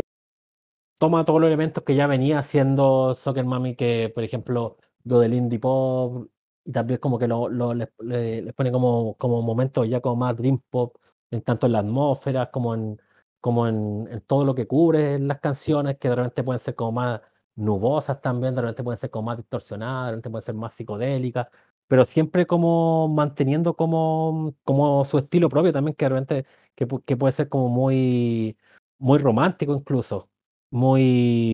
toma 0.97 1.25
todos 1.25 1.41
los 1.41 1.47
elementos 1.47 1.83
que 1.83 1.95
ya 1.95 2.07
venía 2.07 2.39
haciendo 2.39 3.13
Soccer 3.13 3.45
Mami, 3.45 3.75
que 3.75 4.11
por 4.13 4.23
ejemplo 4.23 4.77
lo 5.03 5.19
del 5.19 5.33
indie 5.33 5.59
pop, 5.59 6.27
y 6.71 6.73
también 6.73 6.99
como 6.99 7.19
que 7.19 7.27
lo, 7.27 7.49
lo- 7.49 7.73
les, 7.73 7.89
le- 7.99 8.41
les 8.41 8.53
pone 8.53 8.71
como, 8.71 9.15
como 9.17 9.41
momentos 9.41 9.87
ya 9.89 9.99
como 10.01 10.15
más 10.17 10.35
dream 10.37 10.59
pop, 10.69 10.95
en 11.31 11.41
tanto 11.41 11.65
en 11.67 11.73
la 11.73 11.79
atmósfera 11.79 12.51
como 12.51 12.73
en, 12.75 12.99
como 13.39 13.67
en, 13.67 14.07
en 14.11 14.21
todo 14.21 14.45
lo 14.45 14.55
que 14.55 14.67
cubre 14.67 15.19
las 15.19 15.39
canciones, 15.39 15.97
que 15.97 16.09
de 16.09 16.15
repente 16.15 16.43
pueden 16.43 16.59
ser 16.59 16.75
como 16.75 16.91
más 16.93 17.21
nubosas 17.55 18.21
también, 18.21 18.55
de 18.55 18.61
repente 18.61 18.83
pueden 18.83 18.97
ser 18.97 19.09
como 19.09 19.23
más 19.27 19.37
distorsionadas, 19.37 20.07
de 20.07 20.11
repente 20.11 20.29
pueden 20.29 20.45
ser 20.45 20.55
más 20.55 20.73
psicodélicas, 20.73 21.47
pero 21.87 22.05
siempre 22.05 22.45
como 22.47 23.07
manteniendo 23.09 23.75
como, 23.75 24.55
como 24.63 25.03
su 25.05 25.17
estilo 25.17 25.49
propio 25.49 25.73
también, 25.73 25.95
que 25.95 26.05
de 26.05 26.09
repente 26.09 26.45
que 26.75 27.17
puede 27.17 27.31
ser 27.33 27.49
como 27.49 27.67
muy, 27.69 28.57
muy 28.97 29.19
romántico 29.19 29.73
incluso, 29.75 30.29
muy 30.69 31.53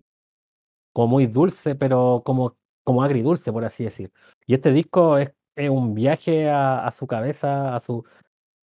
como 0.94 1.08
muy 1.08 1.28
dulce, 1.28 1.76
pero 1.76 2.22
como, 2.26 2.57
como 2.88 3.02
agridulce, 3.02 3.52
por 3.52 3.66
así 3.66 3.84
decir. 3.84 4.10
Y 4.46 4.54
este 4.54 4.72
disco 4.72 5.18
es, 5.18 5.30
un 5.68 5.92
viaje 5.92 6.48
a, 6.48 6.90
su 6.90 7.06
cabeza, 7.06 7.74
a 7.74 7.80
su 7.80 8.02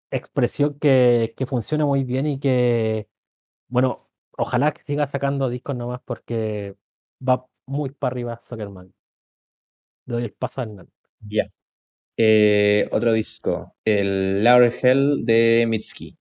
expresión 0.09 0.80
que, 0.80 1.36
funciona 1.45 1.86
muy 1.86 2.03
bien 2.03 2.26
y 2.26 2.39
que, 2.39 3.07
bueno, 3.67 3.99
ojalá 4.32 4.71
que 4.71 4.82
siga 4.82 5.05
sacando 5.05 5.47
discos 5.47 5.76
nomás 5.76 6.01
porque 6.03 6.76
va 7.21 7.45
muy 7.67 7.91
para 7.91 8.13
arriba 8.13 8.39
Zuckerman. 8.41 8.95
Le 10.07 10.13
doy 10.15 10.23
el 10.23 10.34
paso 10.34 10.61
a 10.61 10.63
Hernán. 10.63 10.89
Ya. 11.19 11.45
Eh, 12.17 12.89
otro 12.91 13.13
disco, 13.13 13.76
el 13.86 14.43
Laurel 14.43 14.73
Hell 14.82 15.23
de 15.23 15.65
Mitski. 15.67 16.17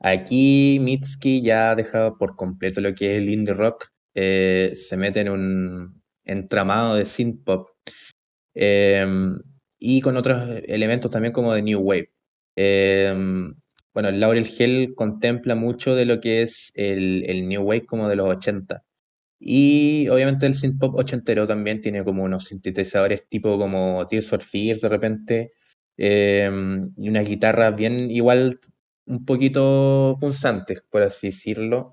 Aquí 0.00 0.78
Mitski 0.80 1.42
ya 1.42 1.72
ha 1.72 1.74
dejado 1.74 2.16
por 2.16 2.36
completo 2.36 2.80
lo 2.80 2.94
que 2.94 3.16
es 3.16 3.22
el 3.22 3.28
indie 3.28 3.52
rock, 3.52 3.88
eh, 4.14 4.72
se 4.76 4.96
mete 4.96 5.20
en 5.20 5.28
un 5.28 6.03
entramado 6.24 6.96
de 6.96 7.06
synth 7.06 7.44
pop 7.44 7.68
em, 8.54 9.38
y 9.78 10.00
con 10.00 10.16
otros 10.16 10.60
elementos 10.66 11.10
también 11.10 11.32
como 11.32 11.52
de 11.54 11.62
new 11.62 11.80
wave. 11.80 12.10
Em, 12.56 13.54
bueno, 13.92 14.08
el 14.08 14.20
Laurel 14.20 14.48
Hell 14.58 14.94
contempla 14.94 15.54
mucho 15.54 15.94
de 15.94 16.06
lo 16.06 16.20
que 16.20 16.42
es 16.42 16.72
el, 16.74 17.24
el 17.28 17.48
new 17.48 17.62
wave 17.62 17.86
como 17.86 18.08
de 18.08 18.16
los 18.16 18.28
80. 18.28 18.84
Y 19.40 20.08
obviamente 20.08 20.46
el 20.46 20.54
synth 20.54 20.80
pop 20.80 20.94
ochentero 20.96 21.46
también 21.46 21.80
tiene 21.80 22.04
como 22.04 22.24
unos 22.24 22.46
sintetizadores 22.46 23.28
tipo 23.28 23.58
como 23.58 24.06
Tears 24.06 24.28
for 24.28 24.42
Fears 24.42 24.80
de 24.82 24.88
repente, 24.88 25.52
em, 25.98 26.92
y 26.96 27.08
unas 27.08 27.28
guitarras 27.28 27.76
bien 27.76 28.10
igual 28.10 28.60
un 29.06 29.24
poquito 29.24 30.16
punzantes, 30.20 30.82
por 30.90 31.02
así 31.02 31.28
decirlo. 31.28 31.92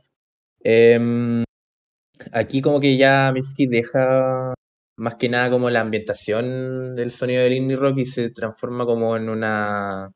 Aquí 2.32 2.62
como 2.62 2.80
que 2.80 2.98
ya 2.98 3.32
Mitski 3.34 3.68
deja 3.68 4.54
más 4.98 5.16
que 5.16 5.30
nada 5.30 5.50
como 5.50 5.70
la 5.70 5.82
ambientación 5.82 6.96
del 6.96 7.12
sonido 7.12 7.44
del 7.44 7.54
indie 7.54 7.78
rock 7.78 8.00
y 8.00 8.06
se 8.06 8.30
transforma 8.32 8.86
como 8.86 9.16
en 9.18 9.30
una 9.30 10.12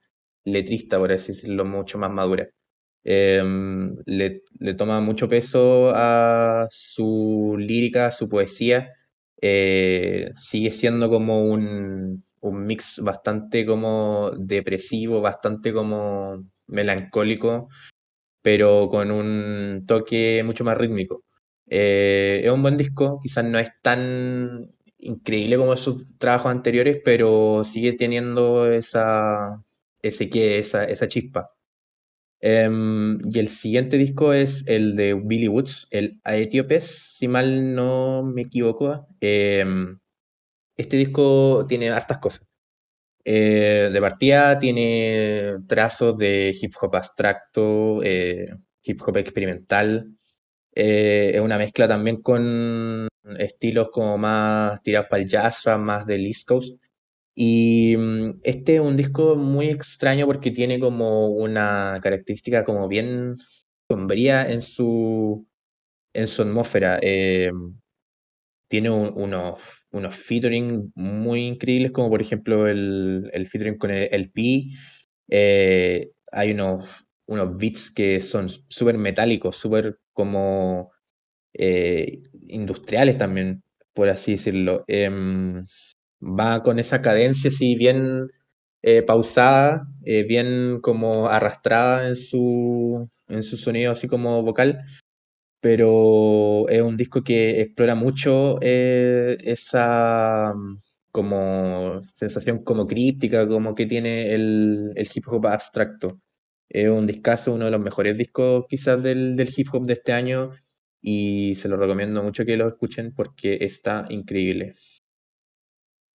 letrista, 0.46 0.98
por 1.00 1.12
así 1.12 1.32
decirlo, 1.34 1.66
mucho 1.66 1.98
más 1.98 2.12
madura. 2.12 2.48
Em, 3.04 3.96
le, 4.06 4.44
le 4.60 4.74
toma 4.76 5.02
mucho 5.02 5.30
peso 5.30 5.92
a 5.96 6.68
su 6.72 7.56
lírica, 7.60 8.08
a 8.08 8.12
su 8.12 8.30
poesía. 8.30 8.94
Eh, 9.42 10.32
sigue 10.36 10.72
siendo 10.72 11.10
como 11.10 11.46
un, 11.46 12.24
un 12.42 12.66
mix 12.66 13.00
bastante 13.04 13.66
como 13.66 14.32
depresivo, 14.38 15.22
bastante 15.22 15.74
como 15.74 16.44
melancólico, 16.68 17.70
pero 18.44 18.90
con 18.90 19.12
un 19.12 19.86
toque 19.88 20.44
mucho 20.46 20.66
más 20.66 20.78
rítmico. 20.80 21.25
Eh, 21.68 22.42
es 22.46 22.52
un 22.52 22.62
buen 22.62 22.78
disco, 22.78 23.20
quizás 23.22 23.46
no 23.46 23.60
es 23.60 23.70
tan 23.82 24.72
increíble 25.00 25.58
como 25.58 25.76
sus 25.78 26.18
trabajos 26.18 26.52
anteriores, 26.52 27.00
pero 27.04 27.64
sigue 27.64 27.94
teniendo 27.94 28.72
esa, 28.72 29.64
ese 30.02 30.30
que, 30.30 30.60
esa, 30.60 30.86
esa 30.86 31.08
chispa. 31.08 31.52
Em, 32.42 33.20
y 33.32 33.40
el 33.40 33.50
siguiente 33.50 33.98
disco 33.98 34.34
es 34.34 34.68
el 34.68 34.96
de 34.96 35.14
Billy 35.16 35.48
Woods, 35.48 35.88
el 35.92 36.20
Aetiopes, 36.24 37.16
si 37.18 37.28
mal 37.28 37.74
no 37.76 38.24
me 38.24 38.44
equivoco. 38.44 39.08
Em, 39.20 40.00
este 40.78 40.98
disco 40.98 41.66
tiene 41.68 41.90
hartas 41.92 42.20
cosas. 42.20 42.48
Eh, 43.26 43.90
de 43.92 44.02
partida 44.02 44.60
tiene 44.60 45.58
trazos 45.68 46.18
de 46.18 46.56
hip 46.60 46.74
hop 46.82 46.96
abstracto, 46.96 48.04
eh, 48.04 48.48
hip 48.84 49.02
hop 49.06 49.18
experimental. 49.18 50.08
Eh, 50.76 51.32
es 51.36 51.42
una 51.42 51.58
mezcla 51.58 51.88
también 51.88 52.22
con 52.22 53.08
estilos 53.40 53.90
como 53.92 54.18
más 54.18 54.82
tirados 54.84 55.08
para 55.10 55.24
el 55.24 55.30
jazz, 55.30 55.66
más 55.80 56.06
del 56.06 56.26
East. 56.28 56.50
Y 57.36 57.96
mm, 57.98 58.40
este 58.44 58.76
es 58.76 58.82
un 58.82 58.96
disco 58.98 59.36
muy 59.36 59.70
extraño 59.70 60.26
porque 60.28 60.52
tiene 60.52 60.80
como 60.80 61.28
una 61.30 62.00
característica 62.02 62.64
como 62.66 62.88
bien 62.88 63.36
sombría 63.90 64.50
en 64.52 64.62
su, 64.62 65.48
en 66.14 66.28
su 66.28 66.44
atmósfera. 66.44 67.00
Eh, 67.04 67.52
tiene 68.68 68.90
un- 68.90 69.14
unos, 69.16 69.60
unos 69.92 70.16
featuring 70.16 70.92
muy 70.96 71.46
increíbles, 71.48 71.92
como 71.92 72.10
por 72.10 72.22
ejemplo 72.22 72.68
el, 72.68 73.30
el 73.34 73.48
featuring 73.48 73.78
con 73.78 73.92
el, 73.92 74.10
el 74.12 74.32
Pi. 74.32 74.74
Eh, 75.30 76.12
hay 76.32 76.52
unos, 76.52 76.90
unos 77.28 77.58
beats 77.58 77.92
que 77.92 78.20
son 78.22 78.50
súper 78.68 78.98
metálicos, 78.98 79.58
súper 79.58 79.98
como 80.16 80.92
eh, 81.54 82.24
industriales 82.48 83.18
también, 83.18 83.64
por 83.94 84.10
así 84.10 84.34
decirlo. 84.34 84.84
Em, 84.88 85.64
va 86.22 86.64
con 86.64 86.80
esa 86.80 87.02
cadencia 87.02 87.50
así 87.50 87.76
bien 87.76 88.30
eh, 88.84 89.04
pausada, 89.04 89.88
eh, 90.06 90.24
bien 90.24 90.80
como 90.82 91.28
arrastrada 91.30 92.08
en 92.10 92.16
su, 92.16 93.10
en 93.28 93.44
su 93.44 93.58
sonido 93.58 93.92
así 93.92 94.08
como 94.08 94.42
vocal, 94.44 94.80
pero 95.62 96.68
es 96.70 96.82
un 96.82 96.98
disco 96.98 97.24
que 97.24 97.62
explora 97.62 97.96
mucho 97.96 98.60
esa, 98.62 100.54
como 101.12 102.02
sensación 102.04 102.64
como 102.64 102.88
críptica, 102.88 103.48
como 103.48 103.76
que 103.76 103.86
tiene 103.88 104.34
el, 104.34 104.92
el 104.96 105.10
hip 105.14 105.26
hop 105.30 105.48
abstracto. 105.48 106.20
Es 106.70 106.88
un 106.90 107.06
discazo, 107.08 107.54
uno 107.54 107.66
de 107.66 107.72
los 107.72 107.82
mejores 107.82 108.18
discos 108.18 108.66
quizás 108.68 109.02
del, 109.02 109.36
del 109.36 109.50
hip 109.56 109.68
hop 109.74 109.86
de 109.86 109.94
este 109.94 110.14
año 110.14 110.52
y 111.02 111.54
se 111.56 111.70
lo 111.70 111.78
recomiendo 111.78 112.24
mucho 112.24 112.46
que 112.46 112.58
lo 112.58 112.68
escuchen 112.68 113.14
porque 113.14 113.60
está 113.62 114.06
increíble. 114.10 114.74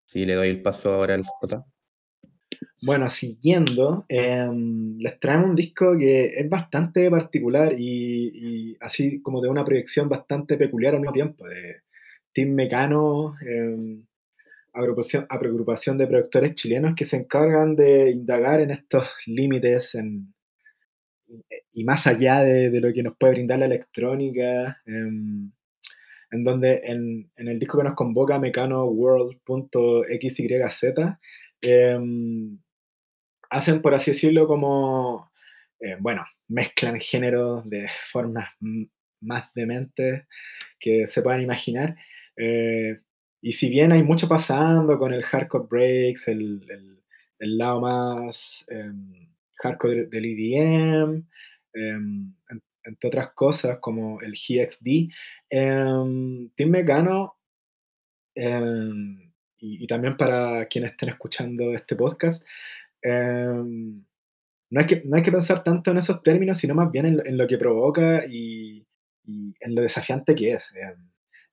Sí, 0.06 0.26
le 0.26 0.36
doy 0.36 0.50
el 0.50 0.62
paso 0.62 0.94
ahora 0.94 1.16
al 1.16 1.24
J. 1.24 1.66
Bueno, 2.84 3.10
siguiendo, 3.10 4.06
em, 4.08 4.98
les 5.00 5.20
traemos 5.20 5.50
un 5.50 5.56
disco 5.56 5.98
que 5.98 6.26
es 6.26 6.48
bastante 6.48 7.10
particular 7.10 7.74
y, 7.76 8.30
y 8.72 8.78
así 8.80 9.22
como 9.24 9.42
de 9.42 9.50
una 9.50 9.66
proyección 9.66 10.08
bastante 10.08 10.56
peculiar 10.56 10.94
al 10.94 11.02
mismo 11.02 11.14
tiempo, 11.14 11.48
de 11.48 11.82
Tim 12.32 12.54
Mecano, 12.54 13.36
agrupación, 14.74 15.26
agrupación 15.30 15.98
de 15.98 16.06
productores 16.06 16.54
chilenos 16.54 16.94
que 16.96 17.06
se 17.06 17.18
encargan 17.18 17.76
de 17.76 18.12
indagar 18.12 18.60
en 18.60 18.72
estos 18.72 19.08
límites 19.26 19.96
en, 19.96 20.35
y 21.72 21.84
más 21.84 22.08
allá 22.08 22.44
de, 22.44 22.70
de, 22.70 22.82
lo 22.82 22.94
que 22.94 23.04
nos 23.04 23.18
puede 23.18 23.34
brindar 23.34 23.60
la 23.60 23.66
electrónica, 23.66 24.82
em, 24.86 25.52
en 26.32 26.44
donde 26.44 26.82
en, 26.84 27.32
en, 27.36 27.48
el 27.48 27.60
disco 27.60 27.78
que 27.78 27.84
nos 27.84 27.96
convoca, 27.96 28.40
mecanoworld.xyz, 28.40 30.40
eh, 31.62 32.00
hacen, 33.50 33.82
por 33.82 33.94
así 33.94 34.12
decirlo, 34.12 34.48
como, 34.48 35.32
eh, 35.80 35.98
bueno, 36.00 36.26
mezclan 36.48 37.00
géneros 37.00 37.68
de 37.70 37.88
formas 38.12 38.50
más 39.22 39.54
dementes 39.54 40.24
que 40.80 41.08
se 41.08 41.22
puedan 41.22 41.42
imaginar. 41.42 41.96
Eh, 42.38 43.00
y 43.42 43.54
si 43.54 43.70
bien 43.70 43.92
hay 43.92 44.04
mucho 44.04 44.28
pasando 44.28 44.98
con 44.98 45.14
el 45.14 45.24
hardcore 45.24 45.68
breaks, 45.70 46.28
el, 46.28 46.62
el, 47.40 47.58
lado 47.58 47.82
más 47.82 48.66
eh, 48.70 48.92
hardcore 49.58 50.08
del 50.08 50.26
EDM, 50.26 51.28
eh, 51.74 52.00
entre 52.84 53.08
otras 53.08 53.30
cosas 53.34 53.80
como 53.80 54.20
el 54.22 54.34
GXD, 54.34 55.10
eh, 55.50 56.50
Tim 56.56 56.70
Mecano, 56.70 57.36
y, 58.36 59.84
y, 59.84 59.88
también 59.88 60.18
para 60.18 60.66
quienes 60.68 60.92
estén 60.92 61.10
escuchando 61.10 61.74
este 61.74 61.96
podcast, 61.96 62.46
no, 63.04 64.80
hay 64.80 64.86
que, 64.86 65.04
no 65.06 65.16
hay 65.16 65.24
que 65.24 65.32
pensar 65.32 65.64
tanto 65.64 65.92
en 65.92 65.98
esos 65.98 66.22
términos, 66.22 66.58
sino 66.58 66.76
más 66.76 66.92
bien 66.92 67.06
en, 67.06 67.22
en 67.26 67.38
lo 67.38 67.48
que 67.48 67.58
provoca 67.58 68.26
y, 68.26 68.86
en 69.28 69.76
lo 69.76 69.82
desafiante 69.82 70.36
que 70.36 70.54
es 70.54 70.72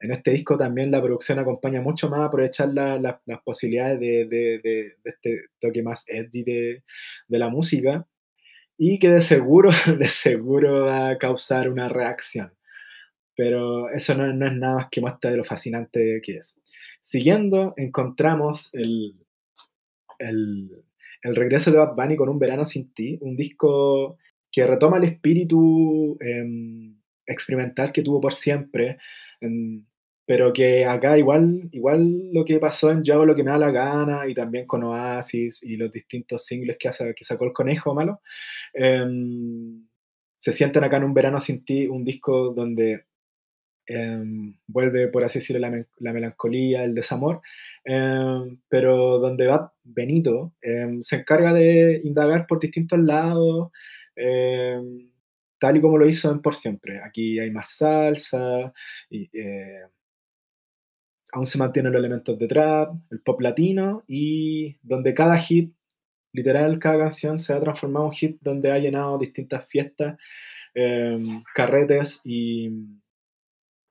en 0.02 0.10
este 0.10 0.32
disco 0.32 0.56
también 0.56 0.90
la 0.90 1.00
producción 1.00 1.38
acompaña 1.38 1.80
mucho 1.80 2.10
más 2.10 2.20
a 2.20 2.24
aprovechar 2.24 2.68
la, 2.74 2.98
la, 2.98 3.22
las 3.24 3.40
posibilidades 3.42 4.00
de, 4.00 4.26
de, 4.26 4.60
de, 4.62 4.96
de, 5.04 5.10
este 5.10 5.44
toque 5.60 5.82
más 5.84 6.04
edgy 6.08 6.42
de, 6.42 6.82
la 7.28 7.48
música 7.48 8.06
y 8.76 8.98
que 8.98 9.10
de 9.10 9.22
seguro, 9.22 9.70
de 9.98 10.08
seguro 10.08 10.86
va 10.86 11.10
a 11.10 11.18
causar 11.18 11.68
una 11.68 11.88
reacción. 11.88 12.52
Pero 13.36 13.88
eso 13.90 14.16
no, 14.16 14.30
no 14.32 14.46
es 14.46 14.52
nada 14.52 14.74
más 14.74 14.88
que 14.90 15.00
muestra 15.00 15.30
de 15.30 15.36
lo 15.36 15.44
fascinante 15.44 16.20
que 16.22 16.38
es. 16.38 16.60
Siguiendo, 17.00 17.72
encontramos 17.76 18.70
el, 18.74 19.14
el, 20.18 20.68
el 21.22 21.36
regreso 21.36 21.70
de 21.70 21.78
Bad 21.78 21.94
Bunny 21.94 22.16
con 22.16 22.28
Un 22.28 22.40
Verano 22.40 22.64
Sin 22.64 22.92
Ti, 22.92 23.18
un 23.20 23.36
disco 23.36 24.18
que 24.50 24.66
retoma 24.66 24.98
el 24.98 25.04
espíritu 25.04 26.18
eh, 26.20 26.44
experimental 27.24 27.92
que 27.92 28.02
tuvo 28.02 28.20
por 28.20 28.34
siempre, 28.34 28.98
pero 30.32 30.50
que 30.50 30.86
acá 30.86 31.18
igual, 31.18 31.68
igual 31.72 32.32
lo 32.32 32.42
que 32.42 32.58
pasó 32.58 32.90
en 32.90 33.04
Yo 33.04 33.12
hago 33.12 33.26
lo 33.26 33.34
que 33.34 33.44
me 33.44 33.50
da 33.50 33.58
la 33.58 33.70
gana 33.70 34.26
y 34.26 34.32
también 34.32 34.66
con 34.66 34.82
Oasis 34.82 35.62
y 35.62 35.76
los 35.76 35.92
distintos 35.92 36.46
singles 36.46 36.78
que, 36.80 36.88
hace, 36.88 37.14
que 37.14 37.22
sacó 37.22 37.44
el 37.44 37.52
conejo 37.52 37.94
malo, 37.94 38.22
eh, 38.72 39.04
se 40.38 40.52
sienten 40.52 40.84
acá 40.84 40.96
en 40.96 41.04
un 41.04 41.12
verano 41.12 41.38
sin 41.38 41.62
ti, 41.66 41.86
un 41.86 42.02
disco 42.02 42.54
donde 42.54 43.04
eh, 43.86 44.22
vuelve, 44.68 45.08
por 45.08 45.22
así 45.22 45.40
decirlo, 45.40 45.68
la, 45.68 45.84
la 45.98 46.12
melancolía, 46.14 46.82
el 46.82 46.94
desamor, 46.94 47.42
eh, 47.84 48.56
pero 48.70 49.18
donde 49.18 49.46
va 49.46 49.74
Benito 49.84 50.54
em, 50.62 51.02
se 51.02 51.16
encarga 51.16 51.52
de 51.52 52.00
indagar 52.04 52.46
por 52.46 52.58
distintos 52.58 52.98
lados, 53.00 53.70
em, 54.16 55.10
tal 55.58 55.76
y 55.76 55.82
como 55.82 55.98
lo 55.98 56.08
hizo 56.08 56.32
en 56.32 56.40
Por 56.40 56.54
Siempre. 56.54 57.02
Aquí 57.04 57.38
hay 57.38 57.50
más 57.50 57.76
salsa, 57.76 58.72
y, 59.10 59.28
eh, 59.38 59.82
aún 61.32 61.46
se 61.46 61.58
mantienen 61.58 61.92
los 61.92 62.00
elementos 62.00 62.38
de 62.38 62.46
trap, 62.46 62.94
el 63.10 63.20
pop 63.20 63.40
latino, 63.40 64.04
y 64.06 64.76
donde 64.82 65.14
cada 65.14 65.38
hit, 65.38 65.74
literal, 66.32 66.78
cada 66.78 66.98
canción 66.98 67.38
se 67.38 67.54
ha 67.54 67.60
transformado 67.60 68.04
en 68.04 68.08
un 68.10 68.14
hit 68.14 68.38
donde 68.40 68.70
ha 68.70 68.78
llenado 68.78 69.18
distintas 69.18 69.66
fiestas, 69.66 70.18
eh, 70.74 71.18
carretes 71.54 72.20
y, 72.24 72.70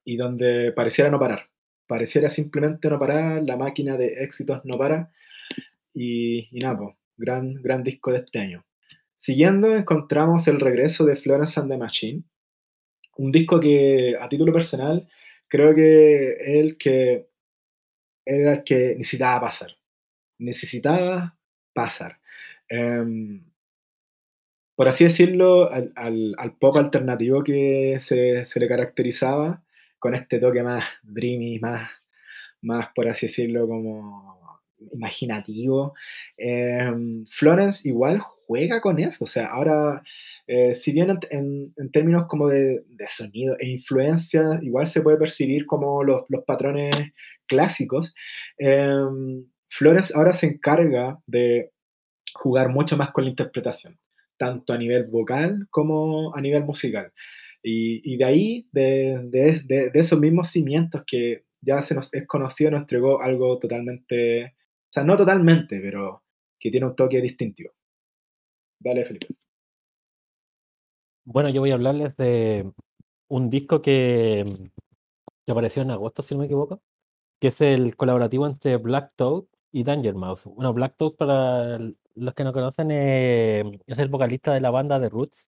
y 0.06 0.18
donde 0.18 0.72
pareciera 0.72 1.10
no 1.10 1.20
parar. 1.20 1.50
Pareciera 1.88 2.30
simplemente 2.30 2.89
no 2.89 3.00
parar, 3.00 3.44
la 3.44 3.58
máquina 3.58 3.98
de 3.98 4.24
éxitos 4.24 4.62
no 4.64 4.78
para. 4.78 5.12
Y, 5.94 6.48
y 6.56 6.60
nada, 6.60 6.78
pues, 6.78 6.96
gran, 7.18 7.56
gran 7.56 7.84
disco 7.84 8.12
de 8.12 8.18
este 8.20 8.39
año. 8.39 8.66
Siguiendo, 9.16 9.76
encontramos 9.76 10.48
el 10.48 10.60
regreso 10.60 11.06
de 11.06 11.16
Florence 11.16 11.60
and 11.60 11.70
the 11.70 11.78
Machine, 11.78 12.24
un 13.18 13.32
disco 13.32 13.60
que 13.60 14.16
a 14.20 14.30
título 14.30 14.54
personal 14.54 15.08
creo 15.48 15.76
que 15.76 16.32
es 16.32 16.48
el 16.48 16.78
que 16.78 17.28
era 18.26 18.63
que 18.63 18.95
necesitaba 18.97 19.41
pasar. 19.41 19.78
Necesitaba 20.39 21.38
pasar. 21.74 22.19
Um, 22.69 23.43
por 24.76 24.88
así 24.88 25.03
decirlo, 25.03 25.69
al, 25.69 25.91
al, 25.95 26.57
pop 26.57 26.76
alternativo 26.78 27.43
que 27.43 27.97
se, 27.99 28.45
se, 28.45 28.59
le 28.59 28.67
caracterizaba, 28.67 29.63
con 29.99 30.15
este 30.15 30.39
toque 30.39 30.63
más 30.63 30.84
dreamy, 31.03 31.59
más, 31.59 31.89
más 32.61 32.88
por 32.95 33.07
así 33.07 33.28
decirlo, 33.28 33.67
como 33.67 34.61
imaginativo. 34.91 35.93
Eh, 36.38 36.91
Florence 37.30 37.88
igual 37.88 38.24
juega 38.52 38.82
con 38.82 38.99
eso, 38.99 39.24
o 39.24 39.28
sea, 39.28 39.45
ahora, 39.47 40.04
eh, 40.45 40.76
si 40.76 40.91
bien 40.91 41.18
en, 41.30 41.74
términos 41.93 42.26
como 42.28 42.49
de, 42.49 42.84
sonido 43.08 43.56
e 43.58 43.70
influencia, 43.70 44.60
igual 44.62 44.88
se 44.88 45.02
puede 45.02 45.18
percibir 45.18 45.66
como 45.66 46.04
los, 46.04 46.24
los 46.28 46.43
patrones 46.43 46.93
clásicos, 47.47 48.14
eh, 48.60 48.91
Flores 49.70 50.14
ahora 50.14 50.34
se 50.34 50.47
encarga 50.47 51.18
de 51.26 51.72
jugar 52.34 52.68
mucho 52.68 52.97
más 52.97 53.12
con 53.12 53.24
la 53.24 53.30
interpretación, 53.30 53.97
tanto 54.38 54.74
a 54.74 54.78
nivel 54.78 55.06
vocal 55.06 55.68
como 55.70 56.36
a 56.36 56.41
nivel 56.41 56.66
musical. 56.66 57.14
Y, 57.64 58.02
y 58.04 58.18
de 58.18 58.26
ahí, 58.26 58.68
de, 58.74 59.18
de, 59.30 59.89
de, 59.93 59.99
esos 59.99 60.20
mismos 60.20 60.49
cimientos 60.49 61.04
que 61.08 61.45
ya 61.62 61.82
se 61.84 61.95
nos 61.95 62.14
es 62.14 62.28
conocido, 62.28 62.72
nos 62.72 62.82
entregó 62.82 63.22
algo 63.22 63.58
totalmente, 63.60 64.45
o 64.45 64.91
sea, 64.91 65.06
no 65.06 65.16
totalmente, 65.16 65.80
pero 65.80 66.22
que 66.60 66.70
tiene 66.70 66.88
un 66.88 66.95
toque 66.95 67.22
distintivo. 67.22 67.72
Dale, 68.84 69.05
Felipe. 69.05 69.27
Bueno, 71.23 71.49
yo 71.49 71.61
voy 71.61 71.71
a 71.71 71.75
hablarles 71.75 72.17
de 72.17 72.71
un 73.27 73.49
disco 73.49 73.82
que, 73.82 74.43
que 75.45 75.51
apareció 75.51 75.84
en 75.84 75.91
agosto, 75.91 76.23
si 76.23 76.34
no 76.34 76.39
me 76.39 76.45
equivoco, 76.45 76.82
que 77.39 77.49
es 77.49 77.61
el 77.61 77.95
colaborativo 77.95 78.47
entre 78.47 78.77
Black 78.77 79.13
Toad 79.15 79.45
y 79.71 79.84
Danger 79.84 80.15
Mouse. 80.15 80.45
Bueno, 80.45 80.73
Black 80.73 80.95
Toad, 80.97 81.13
para 81.13 81.79
los 82.15 82.34
que 82.36 82.43
no 82.43 82.53
conocen, 82.53 82.89
eh, 82.91 83.79
es 83.88 83.99
el 83.99 84.09
vocalista 84.09 84.53
de 84.53 84.61
la 84.61 84.71
banda 84.71 84.99
de 84.99 85.09
Roots, 85.09 85.47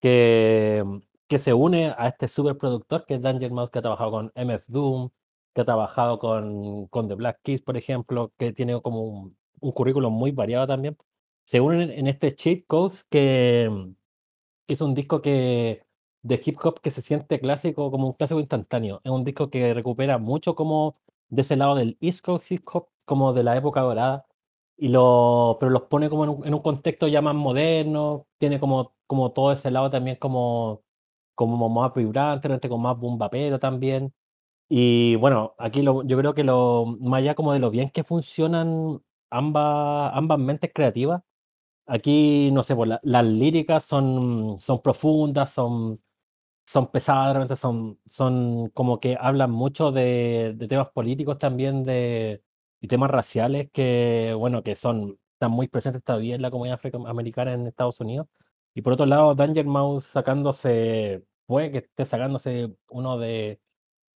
que, 0.00 0.84
que 1.28 1.38
se 1.38 1.54
une 1.54 1.94
a 1.96 2.08
este 2.08 2.28
superproductor 2.28 3.06
que 3.06 3.14
es 3.16 3.22
Danger 3.22 3.52
Mouse, 3.52 3.70
que 3.70 3.78
ha 3.80 3.82
trabajado 3.82 4.10
con 4.10 4.32
MF 4.34 4.66
Doom, 4.68 5.10
que 5.54 5.60
ha 5.62 5.64
trabajado 5.64 6.18
con, 6.18 6.88
con 6.88 7.08
The 7.08 7.14
Black 7.14 7.40
Keys, 7.42 7.62
por 7.62 7.76
ejemplo, 7.76 8.32
que 8.38 8.52
tiene 8.52 8.80
como 8.82 9.02
un, 9.02 9.38
un 9.60 9.72
currículum 9.72 10.12
muy 10.12 10.32
variado 10.32 10.66
también 10.66 10.96
se 11.48 11.62
unen 11.62 11.90
en 11.90 12.06
este 12.08 12.34
cheat 12.34 12.66
code 12.66 12.94
que, 13.08 13.70
que 14.66 14.74
es 14.74 14.82
un 14.82 14.94
disco 14.94 15.22
que 15.22 15.86
de 16.22 16.42
hip 16.44 16.58
hop 16.62 16.80
que 16.82 16.90
se 16.90 17.02
siente 17.02 17.40
clásico, 17.40 17.90
como 17.90 18.06
un 18.06 18.12
clásico 18.14 18.40
instantáneo. 18.40 19.00
Es 19.04 19.10
un 19.10 19.24
disco 19.24 19.50
que 19.50 19.72
recupera 19.74 20.18
mucho 20.18 20.54
como 20.54 20.96
de 21.30 21.42
ese 21.42 21.56
lado 21.56 21.74
del 21.76 21.96
East 22.02 22.22
Coast 22.22 22.52
hip 22.52 22.64
hop, 22.72 22.88
como 23.06 23.32
de 23.32 23.44
la 23.44 23.56
época 23.56 23.80
dorada, 23.80 24.26
y 24.76 24.88
lo, 24.88 25.56
pero 25.60 25.70
los 25.72 25.82
pone 25.84 26.10
como 26.10 26.24
en 26.24 26.30
un, 26.30 26.46
en 26.46 26.54
un 26.54 26.60
contexto 26.62 27.08
ya 27.08 27.22
más 27.22 27.34
moderno, 27.34 28.26
tiene 28.38 28.60
como, 28.60 28.94
como 29.06 29.32
todo 29.32 29.52
ese 29.52 29.70
lado 29.70 29.90
también 29.90 30.16
como, 30.16 30.82
como 31.34 31.68
más 31.70 31.94
vibrante, 31.94 32.68
con 32.68 32.82
más 32.82 32.98
boom 32.98 33.18
bapero 33.18 33.58
también. 33.58 34.12
Y 34.68 35.16
bueno, 35.16 35.54
aquí 35.58 35.82
lo, 35.82 36.04
yo 36.04 36.18
creo 36.18 36.34
que 36.34 36.44
lo, 36.44 36.86
más 37.00 37.20
allá 37.20 37.34
como 37.34 37.52
de 37.54 37.60
lo 37.60 37.70
bien 37.70 37.90
que 37.90 38.04
funcionan 38.04 39.02
ambas, 39.30 40.12
ambas 40.14 40.38
mentes 40.38 40.70
creativas, 40.74 41.22
Aquí, 41.88 42.50
no 42.52 42.62
sé, 42.62 42.76
pues, 42.76 42.88
la, 42.88 43.00
las 43.02 43.24
líricas 43.24 43.82
son, 43.84 44.58
son 44.58 44.82
profundas, 44.82 45.50
son, 45.50 45.98
son 46.66 46.88
pesadas, 46.88 47.32
realmente 47.34 47.56
son, 47.56 47.98
son 48.06 48.68
como 48.70 49.00
que 49.00 49.16
hablan 49.20 49.50
mucho 49.50 49.92
de, 49.92 50.56
temas 50.68 50.90
políticos 50.90 51.38
también, 51.38 51.82
de, 51.84 52.42
temas 52.88 53.10
raciales 53.10 53.70
que, 53.72 54.34
bueno, 54.38 54.62
que 54.62 54.76
son, 54.76 55.18
están 55.34 55.52
muy 55.52 55.68
presentes 55.68 56.04
todavía 56.04 56.34
en 56.34 56.42
la 56.42 56.50
comunidad 56.50 56.80
afroamericana 56.84 57.54
en 57.54 57.66
Estados 57.66 58.00
Unidos. 58.00 58.28
Y 58.74 58.82
por 58.82 58.94
otro 58.94 59.06
lado, 59.06 59.34
Danger 59.34 59.66
Mouse 59.66 60.04
sacándose, 60.06 61.24
puede 61.46 61.72
que 61.72 61.78
esté 61.78 62.04
sacándose 62.06 62.74
uno 62.90 63.18
de 63.18 63.60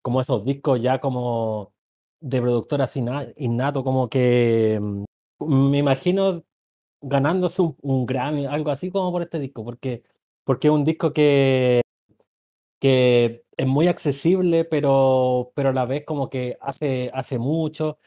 como 0.02 0.20
esos 0.20 0.44
discos 0.44 0.80
ya 0.82 1.00
como 1.00 1.74
de 2.20 2.40
productor 2.42 2.82
así 2.82 3.04
innato, 3.36 3.84
como 3.84 4.08
que 4.08 4.78
mm, 4.80 5.70
me 5.70 5.78
imagino 5.78 6.44
ganándose 7.02 7.62
un, 7.62 7.76
un 7.82 8.06
Grammy, 8.06 8.46
algo 8.46 8.70
así 8.70 8.90
como 8.90 9.12
por 9.12 9.22
este 9.22 9.38
disco, 9.38 9.64
porque, 9.64 10.02
porque 10.44 10.68
es 10.68 10.72
un 10.74 10.84
disco 10.84 11.12
que, 11.12 11.82
que 12.80 13.44
es 13.56 13.66
muy 13.66 13.88
accesible, 13.88 14.64
pero, 14.64 15.52
pero 15.54 15.70
a 15.70 15.72
la 15.72 15.84
vez 15.86 16.04
como 16.04 16.28
que 16.30 16.58
hace, 16.60 17.10
hace 17.14 17.38
mucho. 17.38 17.98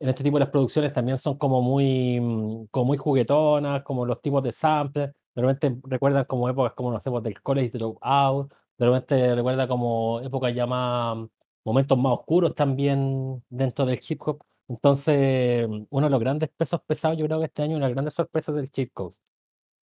En 0.00 0.08
este 0.08 0.24
tipo 0.24 0.38
de 0.38 0.44
las 0.44 0.50
producciones 0.50 0.92
también 0.92 1.18
son 1.18 1.38
como 1.38 1.62
muy, 1.62 2.20
mm, 2.20 2.66
como 2.70 2.86
muy 2.86 2.98
juguetonas, 2.98 3.82
como 3.84 4.06
los 4.06 4.22
tipos 4.22 4.42
de 4.42 4.52
samples. 4.52 5.10
De 5.34 5.42
repente 5.42 5.76
recuerdan 5.84 6.24
como 6.24 6.48
épocas 6.48 6.74
como, 6.74 6.92
no 6.92 7.00
sé, 7.00 7.10
pues, 7.10 7.22
del 7.24 7.42
College 7.42 7.70
Dropout. 7.78 8.52
De 8.78 8.86
repente 8.86 9.34
recuerda 9.34 9.68
como 9.68 10.20
épocas 10.20 10.54
ya 10.54 10.66
más, 10.66 11.18
momentos 11.64 11.98
más 11.98 12.14
oscuros 12.20 12.54
también 12.54 13.42
dentro 13.50 13.86
del 13.86 14.00
hip 14.08 14.20
hop. 14.26 14.42
Entonces, 14.70 15.66
uno 15.90 16.06
de 16.06 16.10
los 16.10 16.20
grandes 16.20 16.48
pesos 16.50 16.80
pesados, 16.86 17.18
yo 17.18 17.26
creo 17.26 17.40
que 17.40 17.46
este 17.46 17.62
año, 17.62 17.76
una 17.76 17.88
grandes 17.88 18.14
sorpresas 18.14 18.54
del 18.54 18.70
Chip 18.70 18.92
Coast. 18.94 19.20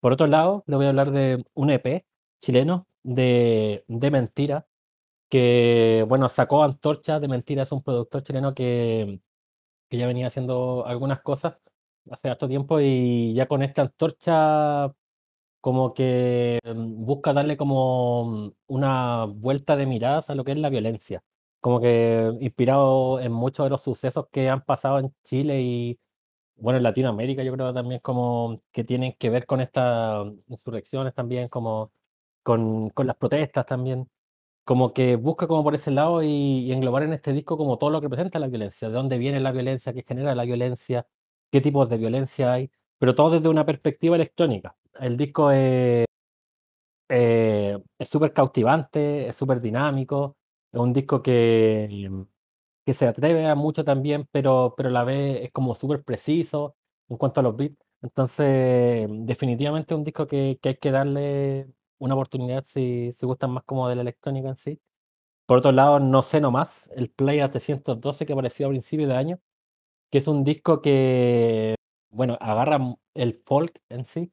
Por 0.00 0.12
otro 0.14 0.26
lado, 0.26 0.64
le 0.66 0.76
voy 0.76 0.86
a 0.86 0.90
hablar 0.90 1.10
de 1.12 1.44
un 1.54 1.70
EP 1.70 2.06
chileno 2.40 2.88
de, 3.02 3.84
de 3.88 4.10
Mentira, 4.10 4.66
que, 5.30 6.06
bueno, 6.08 6.28
sacó 6.30 6.64
Antorcha 6.64 7.20
de 7.20 7.28
Mentira, 7.28 7.64
es 7.64 7.72
un 7.72 7.82
productor 7.82 8.22
chileno 8.22 8.54
que, 8.54 9.20
que 9.90 9.98
ya 9.98 10.06
venía 10.06 10.28
haciendo 10.28 10.86
algunas 10.86 11.20
cosas 11.22 11.58
hace 12.10 12.30
harto 12.30 12.48
tiempo 12.48 12.80
y 12.80 13.34
ya 13.34 13.48
con 13.48 13.62
esta 13.62 13.82
Antorcha 13.82 14.94
como 15.60 15.94
que 15.94 16.60
mm, 16.64 17.04
busca 17.06 17.32
darle 17.34 17.56
como 17.56 18.54
una 18.66 19.26
vuelta 19.26 19.76
de 19.76 19.86
miradas 19.86 20.30
a 20.30 20.34
lo 20.36 20.44
que 20.44 20.52
es 20.52 20.58
la 20.58 20.70
violencia 20.70 21.22
como 21.60 21.80
que 21.80 22.32
inspirado 22.40 23.20
en 23.20 23.32
muchos 23.32 23.66
de 23.66 23.70
los 23.70 23.82
sucesos 23.82 24.26
que 24.30 24.48
han 24.48 24.64
pasado 24.64 24.98
en 25.00 25.14
Chile 25.24 25.60
y, 25.62 25.98
bueno, 26.56 26.78
en 26.78 26.84
Latinoamérica, 26.84 27.42
yo 27.42 27.52
creo 27.54 27.74
también 27.74 28.00
como 28.00 28.56
que 28.72 28.84
tienen 28.84 29.14
que 29.18 29.30
ver 29.30 29.46
con 29.46 29.60
estas 29.60 30.26
insurrecciones 30.48 31.14
también, 31.14 31.48
como 31.48 31.92
con, 32.42 32.90
con 32.90 33.06
las 33.06 33.16
protestas 33.16 33.66
también, 33.66 34.08
como 34.68 34.92
que 34.94 35.16
busca 35.16 35.46
como 35.48 35.64
por 35.64 35.74
ese 35.74 35.90
lado 35.90 36.22
y, 36.22 36.72
englobar 36.72 37.02
en 37.04 37.14
este 37.14 37.32
disco 37.32 37.56
como 37.56 37.78
todo 37.78 37.90
lo 37.90 38.00
que 38.00 38.06
representa 38.06 38.38
la 38.38 38.48
violencia, 38.48 38.88
de 38.88 38.94
dónde 38.94 39.18
viene 39.18 39.40
la 39.40 39.52
violencia, 39.52 39.94
qué 39.94 40.02
genera 40.02 40.34
la 40.34 40.44
violencia, 40.44 41.06
qué 41.50 41.60
tipos 41.62 41.88
de 41.88 41.98
violencia 41.98 42.52
hay, 42.52 42.70
pero 42.98 43.14
todo 43.14 43.30
desde 43.30 43.48
una 43.48 43.64
perspectiva 43.66 44.16
electrónica. 44.16 44.76
El 45.00 45.16
disco 45.16 45.50
es 45.52 46.06
eh, 47.08 47.78
súper 48.00 48.32
cautivante, 48.32 49.28
es 49.28 49.36
súper 49.36 49.60
dinámico, 49.60 50.36
es 50.72 50.80
un 50.80 50.92
disco 50.92 51.22
que, 51.22 52.10
que 52.86 52.94
se 52.94 53.06
atreve 53.06 53.46
a 53.46 53.54
mucho 53.54 53.84
también, 53.84 54.26
pero, 54.32 54.74
pero 54.76 54.88
a 54.90 54.92
la 54.92 55.04
vez 55.04 55.42
es 55.44 55.52
como 55.52 55.74
súper 55.74 56.02
preciso 56.04 56.76
en 57.08 57.16
cuanto 57.18 57.40
a 57.40 57.42
los 57.42 57.56
beats. 57.56 57.76
Entonces, 58.02 59.08
definitivamente 59.10 59.94
es 59.94 59.98
un 59.98 60.04
disco 60.04 60.26
que, 60.26 60.58
que 60.62 60.70
hay 60.70 60.76
que 60.76 60.90
darle 60.92 61.68
una 61.98 62.14
oportunidad 62.14 62.64
si 62.64 63.12
se 63.12 63.26
gustan 63.26 63.50
más 63.52 63.64
como 63.64 63.88
de 63.88 63.96
la 63.96 64.02
electrónica 64.02 64.48
en 64.50 64.56
sí. 64.56 64.80
Por 65.46 65.58
otro 65.58 65.72
lado, 65.72 65.98
no 66.00 66.22
sé 66.22 66.40
nomás, 66.40 66.90
el 66.96 67.10
Play 67.10 67.40
312 67.50 68.26
que 68.26 68.32
apareció 68.34 68.66
a 68.66 68.70
principios 68.70 69.08
de 69.08 69.16
año, 69.16 69.40
que 70.10 70.18
es 70.18 70.28
un 70.28 70.44
disco 70.44 70.82
que, 70.82 71.74
bueno, 72.10 72.38
agarra 72.40 72.78
el 73.14 73.34
folk 73.34 73.80
en 73.88 74.04
sí, 74.04 74.32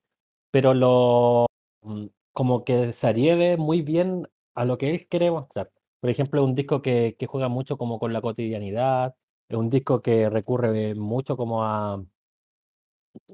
pero 0.52 0.74
lo 0.74 1.48
mm, 1.84 2.08
como 2.34 2.66
que 2.66 2.94
se 2.94 3.08
adhiere 3.08 3.58
muy 3.58 3.82
bien 3.82 4.28
a 4.56 4.66
lo 4.66 4.78
que 4.78 4.92
él 4.92 5.08
quiere 5.08 5.32
mostrar. 5.32 5.72
Por 6.06 6.12
ejemplo, 6.12 6.40
es 6.42 6.48
un 6.48 6.54
disco 6.54 6.84
que, 6.84 7.16
que 7.18 7.26
juega 7.26 7.48
mucho 7.50 7.80
como 7.80 7.98
con 7.98 8.14
la 8.14 8.22
cotidianidad, 8.22 9.16
es 9.50 9.58
un 9.58 9.72
disco 9.72 10.04
que 10.04 10.30
recurre 10.30 10.94
mucho 10.94 11.36
como 11.36 11.64
a, 11.66 12.06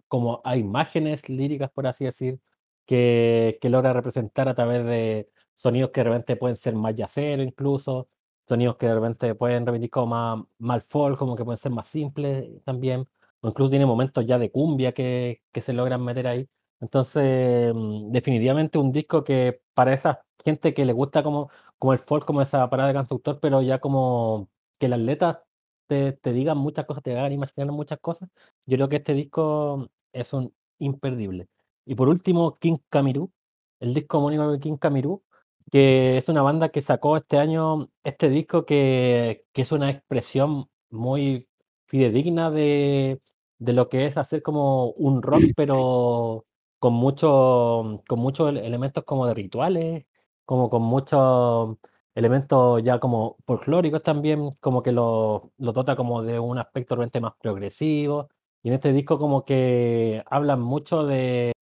como 0.08 0.42
a 0.46 0.56
imágenes 0.58 1.28
líricas, 1.30 1.70
por 1.72 1.88
así 1.88 2.06
decir, 2.06 2.40
que, 2.86 3.58
que 3.62 3.70
logra 3.70 3.94
representar 3.94 4.48
a 4.50 4.56
través 4.56 4.86
de 4.86 5.30
sonidos 5.54 5.92
que 5.92 6.02
de 6.02 6.06
repente 6.06 6.36
pueden 6.38 6.58
ser 6.58 6.76
más 6.76 6.96
yaceros 6.96 7.46
incluso, 7.46 8.10
sonidos 8.48 8.78
que 8.78 8.88
de 8.88 8.96
repente 8.96 9.36
pueden 9.36 9.66
remitir 9.66 9.90
como 9.90 10.08
más, 10.08 10.46
más 10.60 10.84
folk, 10.86 11.18
como 11.18 11.36
que 11.36 11.44
pueden 11.46 11.58
ser 11.58 11.72
más 11.72 11.88
simples 11.88 12.64
también, 12.64 13.08
o 13.42 13.48
incluso 13.50 13.70
tiene 13.70 13.86
momentos 13.86 14.26
ya 14.26 14.38
de 14.40 14.52
cumbia 14.52 14.94
que, 14.94 15.42
que 15.52 15.62
se 15.62 15.74
logran 15.74 16.04
meter 16.04 16.28
ahí. 16.28 16.48
Entonces, 16.82 17.74
mm, 17.76 18.12
definitivamente 18.12 18.78
un 18.80 18.92
disco 18.92 19.24
que 19.24 19.62
para 19.74 19.94
esa 19.94 20.22
gente 20.44 20.74
que 20.74 20.86
le 20.86 20.94
gusta 20.94 21.24
como, 21.24 21.50
como 21.80 21.94
el 21.94 22.00
folk, 22.00 22.26
como 22.26 22.42
esa 22.42 22.70
parada 22.70 22.90
de 22.90 22.96
constructor, 22.96 23.40
pero 23.40 23.62
ya 23.62 23.80
como 23.80 24.50
que 24.80 24.88
las 24.90 25.00
letras 25.00 25.40
te, 25.88 26.14
te 26.14 26.34
digan 26.34 26.58
muchas 26.58 26.86
cosas, 26.86 27.04
te 27.04 27.18
hagan 27.18 27.34
imaginar 27.34 27.72
muchas 27.72 28.00
cosas, 28.00 28.30
yo 28.66 28.78
creo 28.78 28.90
que 28.90 28.98
este 28.98 29.14
disco 29.14 29.90
es 30.14 30.34
un 30.34 30.54
imperdible. 30.80 31.48
Y 31.86 31.96
por 31.96 32.10
último, 32.10 32.58
King 32.60 32.78
Kamiru, 32.90 33.32
el 33.80 33.94
disco 33.94 34.18
homónimo 34.20 34.52
de 34.52 34.60
King 34.60 34.78
Kamiru, 34.78 35.24
que 35.72 36.18
es 36.18 36.30
una 36.30 36.42
banda 36.42 36.70
que 36.70 36.82
sacó 36.82 37.18
este 37.18 37.38
año 37.38 37.90
este 38.04 38.30
disco 38.30 38.66
que, 38.66 39.46
que 39.54 39.62
es 39.64 39.72
una 39.72 39.90
expresión 39.92 40.70
muy 40.90 41.48
fidedigna 41.86 42.52
de, 42.52 43.22
de 43.60 43.74
lo 43.74 43.90
que 43.90 44.06
es 44.08 44.18
hacer 44.18 44.42
como 44.44 44.92
un 44.92 45.22
rock, 45.22 45.44
pero 45.56 46.46
con 46.82 46.94
mucho, 46.96 48.02
con 48.08 48.20
muchos 48.20 48.50
elementos 48.58 49.04
como 49.06 49.28
de 49.28 49.36
rituales, 49.36 50.06
como 50.46 50.70
con 50.72 50.82
muchos 50.84 51.78
elementos 52.16 52.84
ya 52.84 53.00
como 53.00 53.38
folclóricos 53.46 54.04
también, 54.04 54.52
como 54.60 54.82
que 54.84 54.92
lo, 54.92 55.52
lo 55.60 55.74
dota 55.74 55.96
como 55.96 56.24
de 56.24 56.40
un 56.40 56.58
aspecto 56.58 56.96
realmente 56.96 57.22
más 57.22 57.34
progresivo. 57.40 58.30
Y 58.64 58.70
en 58.70 58.76
este 58.76 58.94
disco 58.94 59.20
como 59.20 59.46
que 59.46 60.24
hablan 60.28 60.62
mucho 60.62 61.06
de, 61.06 61.54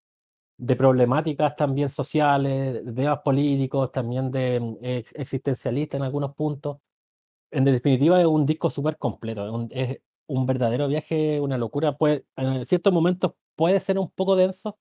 de 0.57 0.75
problemáticas 0.75 1.55
también 1.55 1.89
sociales, 1.89 2.85
de 2.85 2.93
temas 2.93 3.19
políticos, 3.23 3.91
también 3.91 4.31
de 4.31 4.59
mm, 4.61 4.77
existencialistas 5.15 5.99
en 5.99 6.03
algunos 6.05 6.35
puntos. 6.35 6.77
En 7.51 7.65
definitiva 7.65 8.19
es 8.19 8.27
un 8.27 8.45
disco 8.45 8.69
súper 8.69 8.97
completo, 8.97 9.45
es 9.47 9.51
un, 9.53 9.69
es 9.71 9.99
un 10.27 10.45
verdadero 10.45 10.87
viaje, 10.87 11.39
una 11.41 11.57
locura. 11.57 11.97
Puede, 11.97 12.25
en 12.37 12.65
ciertos 12.65 12.93
momentos 12.93 13.33
puede 13.55 13.79
ser 13.79 13.99
un 13.99 14.09
poco 14.11 14.35
denso, 14.35 14.77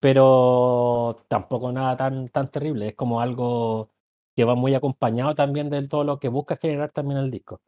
pero 0.00 1.16
tampoco 1.28 1.72
nada 1.72 1.96
tan, 1.96 2.28
tan 2.28 2.50
terrible, 2.50 2.88
es 2.88 2.94
como 2.94 3.20
algo 3.20 3.90
que 4.36 4.44
va 4.44 4.54
muy 4.54 4.74
acompañado 4.74 5.34
también 5.34 5.70
de 5.70 5.86
todo 5.88 6.04
lo 6.04 6.18
que 6.20 6.28
busca 6.28 6.56
generar 6.56 6.92
también 6.92 7.18
el 7.18 7.30
disco. 7.30 7.62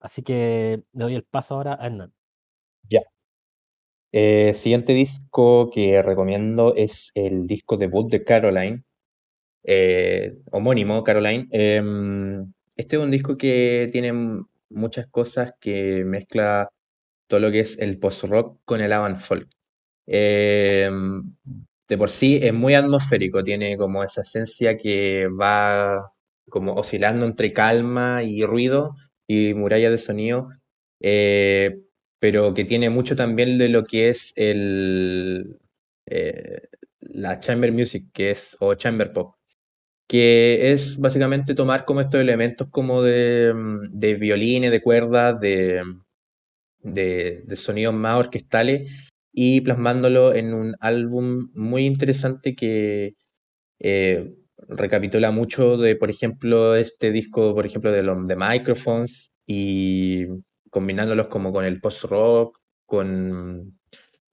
Así 0.00 0.22
que 0.22 0.84
le 0.92 1.04
doy 1.04 1.14
el 1.14 1.24
paso 1.24 1.56
ahora 1.56 1.78
a 1.80 1.86
Hernán. 1.86 2.12
Ya. 2.88 3.02
Eh, 4.12 4.52
siguiente 4.54 4.92
disco 4.92 5.70
que 5.70 6.02
recomiendo 6.02 6.74
es 6.76 7.12
el 7.14 7.46
disco 7.46 7.76
debut 7.78 8.10
de 8.10 8.24
Caroline, 8.24 8.84
eh, 9.64 10.38
homónimo 10.52 11.04
Caroline. 11.04 11.48
Em, 11.50 12.52
este 12.76 12.96
es 12.96 13.02
un 13.02 13.10
disco 13.10 13.36
que 13.38 13.88
tiene 13.92 14.12
muchas 14.70 15.06
cosas 15.08 15.54
que 15.60 16.04
mezcla 16.04 16.70
todo 17.28 17.40
lo 17.40 17.50
que 17.52 17.60
es 17.60 17.78
el 17.78 17.98
post-rock 17.98 18.60
con 18.64 18.80
el 18.82 18.92
avant 18.92 19.18
folk. 19.20 19.48
De 21.92 21.98
por 21.98 22.08
sí 22.08 22.40
es 22.42 22.54
muy 22.54 22.72
atmosférico, 22.72 23.44
tiene 23.44 23.76
como 23.76 24.02
esa 24.02 24.22
esencia 24.22 24.78
que 24.78 25.28
va 25.28 26.10
como 26.48 26.72
oscilando 26.72 27.26
entre 27.26 27.52
calma 27.52 28.22
y 28.22 28.46
ruido 28.46 28.96
y 29.26 29.52
muralla 29.52 29.90
de 29.90 29.98
sonido, 29.98 30.48
eh, 31.00 31.82
pero 32.18 32.54
que 32.54 32.64
tiene 32.64 32.88
mucho 32.88 33.14
también 33.14 33.58
de 33.58 33.68
lo 33.68 33.84
que 33.84 34.08
es 34.08 34.32
el, 34.36 35.58
eh, 36.06 36.62
la 37.00 37.38
chamber 37.40 37.72
music, 37.72 38.06
que 38.14 38.30
es, 38.30 38.56
o 38.60 38.72
chamber 38.72 39.12
pop, 39.12 39.34
que 40.08 40.72
es 40.72 40.96
básicamente 40.96 41.54
tomar 41.54 41.84
como 41.84 42.00
estos 42.00 42.22
elementos 42.22 42.68
como 42.70 43.02
de, 43.02 43.52
violines, 44.18 44.70
de 44.70 44.80
cuerdas, 44.80 45.38
de 45.38 45.84
sonidos 47.54 47.92
más 47.92 48.18
orquestales 48.18 49.11
y 49.32 49.62
plasmándolo 49.62 50.34
en 50.34 50.54
un 50.54 50.74
álbum 50.80 51.50
muy 51.54 51.86
interesante 51.86 52.54
que 52.54 53.14
eh, 53.80 54.34
recapitula 54.68 55.30
mucho 55.30 55.76
de, 55.76 55.96
por 55.96 56.10
ejemplo, 56.10 56.76
este 56.76 57.12
disco, 57.12 57.54
por 57.54 57.66
ejemplo, 57.66 57.90
de 57.90 58.02
los 58.02 58.24
de 58.26 58.36
Microphones 58.36 59.32
y 59.46 60.26
combinándolos 60.70 61.28
como 61.28 61.52
con 61.52 61.64
el 61.64 61.80
post-rock, 61.80 62.58
con, 62.86 63.78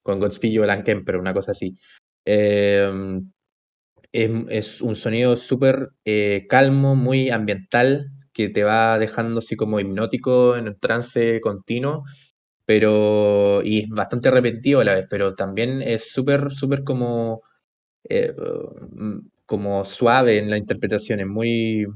con 0.03 0.19
Godspeed 0.19 0.61
Blank 0.61 0.85
pero 1.05 1.19
una 1.19 1.33
cosa 1.33 1.51
así. 1.51 1.75
Eh, 2.25 2.91
es, 4.11 4.81
un 4.81 4.95
sonido 4.95 5.37
súper 5.37 5.89
eh, 6.05 6.45
calmo, 6.49 6.95
muy 6.95 7.29
ambiental, 7.29 8.11
que 8.33 8.49
te 8.49 8.63
va 8.63 8.99
dejando 8.99 9.39
así 9.39 9.55
como 9.55 9.79
hipnótico 9.79 10.55
en 10.55 10.67
un 10.67 10.79
trance 10.79 11.41
continuo 11.41 12.03
pero, 12.69 13.63
y 13.63 13.79
es 13.79 13.89
bastante 13.89 14.29
repetitivo 14.29 14.81
a 14.81 14.83
la 14.83 14.93
vez, 14.93 15.07
pero 15.09 15.33
también 15.33 15.81
es 15.81 16.11
súper, 16.11 16.51
súper 16.51 16.83
como, 16.83 17.41
eh, 18.03 18.35
mm, 18.91 19.19
como 19.47 19.85
suave 19.85 20.37
en 20.37 20.51
la 20.51 20.57
interpretación, 20.57 21.19
es 21.19 21.27
muy, 21.27 21.87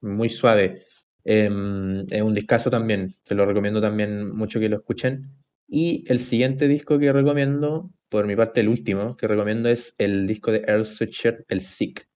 muy 0.00 0.30
suave. 0.30 0.82
Em, 1.24 2.06
es 2.10 2.22
un 2.22 2.32
discazo 2.34 2.70
también, 2.70 3.14
te 3.24 3.34
lo 3.34 3.44
recomiendo 3.46 3.82
también 3.82 4.30
mucho 4.34 4.58
que 4.58 4.70
lo 4.70 4.76
escuchen. 4.78 5.30
Y 5.68 6.04
el 6.08 6.18
siguiente 6.20 6.66
disco 6.68 6.98
que 6.98 7.12
recomiendo, 7.12 7.90
por 8.08 8.26
mi 8.26 8.34
parte 8.34 8.60
el 8.60 8.68
último 8.70 9.18
que 9.18 9.28
recomiendo 9.28 9.68
es 9.68 9.94
el 9.98 10.26
disco 10.26 10.50
de 10.52 10.64
Earl 10.66 10.86
Sweatshirt, 10.86 11.44
el 11.50 11.60
Sick. 11.60 12.08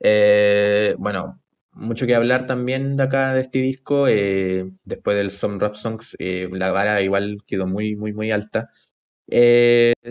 Eh, 0.00 0.96
bueno, 0.98 1.41
mucho 1.72 2.06
que 2.06 2.14
hablar 2.14 2.46
también 2.46 2.96
de 2.96 3.02
acá 3.04 3.34
de 3.34 3.42
este 3.42 3.60
disco. 3.60 4.08
Eh, 4.08 4.70
después 4.84 5.16
del 5.16 5.30
Some 5.30 5.58
Rap 5.58 5.74
Songs, 5.74 6.16
eh, 6.18 6.48
la 6.52 6.70
vara 6.72 7.02
igual 7.02 7.38
quedó 7.46 7.66
muy, 7.66 7.96
muy, 7.96 8.12
muy 8.12 8.30
alta. 8.30 8.70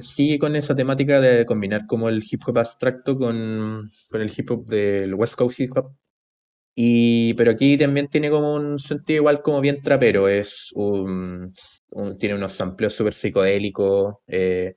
sigue 0.01 0.39
con 0.39 0.55
esa 0.55 0.75
temática 0.75 1.21
de 1.21 1.45
combinar 1.45 1.85
como 1.88 2.09
el 2.09 2.23
hip 2.29 2.41
hop 2.47 2.59
abstracto 2.59 3.17
con, 3.17 3.89
con 4.09 4.21
el 4.21 4.31
hip 4.35 4.51
hop 4.51 4.65
del 4.65 5.13
West 5.15 5.35
Coast 5.35 5.59
hip 5.59 5.77
hop. 5.77 5.93
Y, 6.75 7.33
pero 7.35 7.51
aquí 7.51 7.77
también 7.77 8.07
tiene 8.07 8.29
como 8.29 8.55
un 8.55 8.79
sentido 8.79 9.17
igual 9.17 9.41
como 9.41 9.61
bien 9.61 9.81
trapero. 9.81 10.27
Es 10.27 10.71
un, 10.75 11.53
tiene 12.19 12.35
unos 12.35 12.53
sampleos 12.53 12.93
súper 12.93 13.13
psicodélicos, 13.13 14.15
eh, 14.27 14.75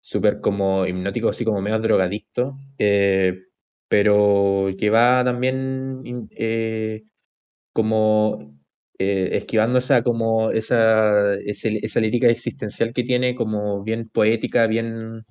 súper 0.00 0.40
como 0.40 0.86
hipnóticos, 0.86 1.36
así 1.36 1.44
como 1.44 1.60
medio 1.60 1.78
drogadictos. 1.80 2.54
Eh, 2.78 3.34
pero 3.92 4.70
que 4.78 4.88
va 4.88 5.22
también 5.22 6.00
eh, 6.30 7.02
como 7.74 8.58
esquivando 8.98 9.80
esa 9.80 10.02
como 10.02 10.50
esa, 10.50 11.34
esa 11.34 12.00
lírica 12.00 12.28
existencial 12.28 12.94
que 12.94 13.02
tiene, 13.02 13.34
como 13.34 13.84
bien 13.84 14.08
poética, 14.08 14.66
bien, 14.66 15.24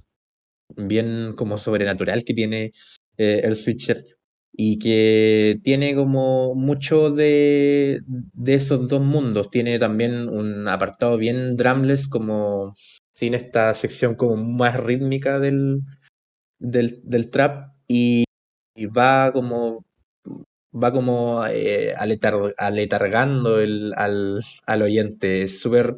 bien 0.78 1.34
como 1.36 1.58
sobrenatural 1.58 2.24
que 2.24 2.36
tiene 2.36 2.72
el 3.18 3.56
Switcher 3.56 4.06
y 4.54 4.78
que 4.78 5.60
tiene 5.64 5.96
como 5.96 6.54
mucho 6.54 7.10
de, 7.10 8.02
esos 8.46 8.88
dos 8.88 9.02
mundos. 9.02 9.50
Tiene 9.50 9.80
también 9.80 10.30
un 10.30 10.68
apartado 10.68 11.18
bien 11.18 11.58
drumless, 11.58 12.08
como 12.08 12.76
sin 13.16 13.34
esta 13.34 13.74
sección 13.74 14.14
como 14.14 14.36
más 14.38 14.80
rítmica 14.80 15.40
del, 15.40 15.80
del, 16.60 17.30
trap 17.32 17.72
y, 17.88 18.26
va 18.88 19.32
como 19.34 19.86
va 20.74 20.92
como 20.92 21.46
eh, 21.48 21.94
aletargando 21.96 23.60
el, 23.60 23.94
al, 23.96 24.42
al 24.66 24.82
oyente. 24.82 25.44
Es 25.44 25.60
súper 25.60 25.98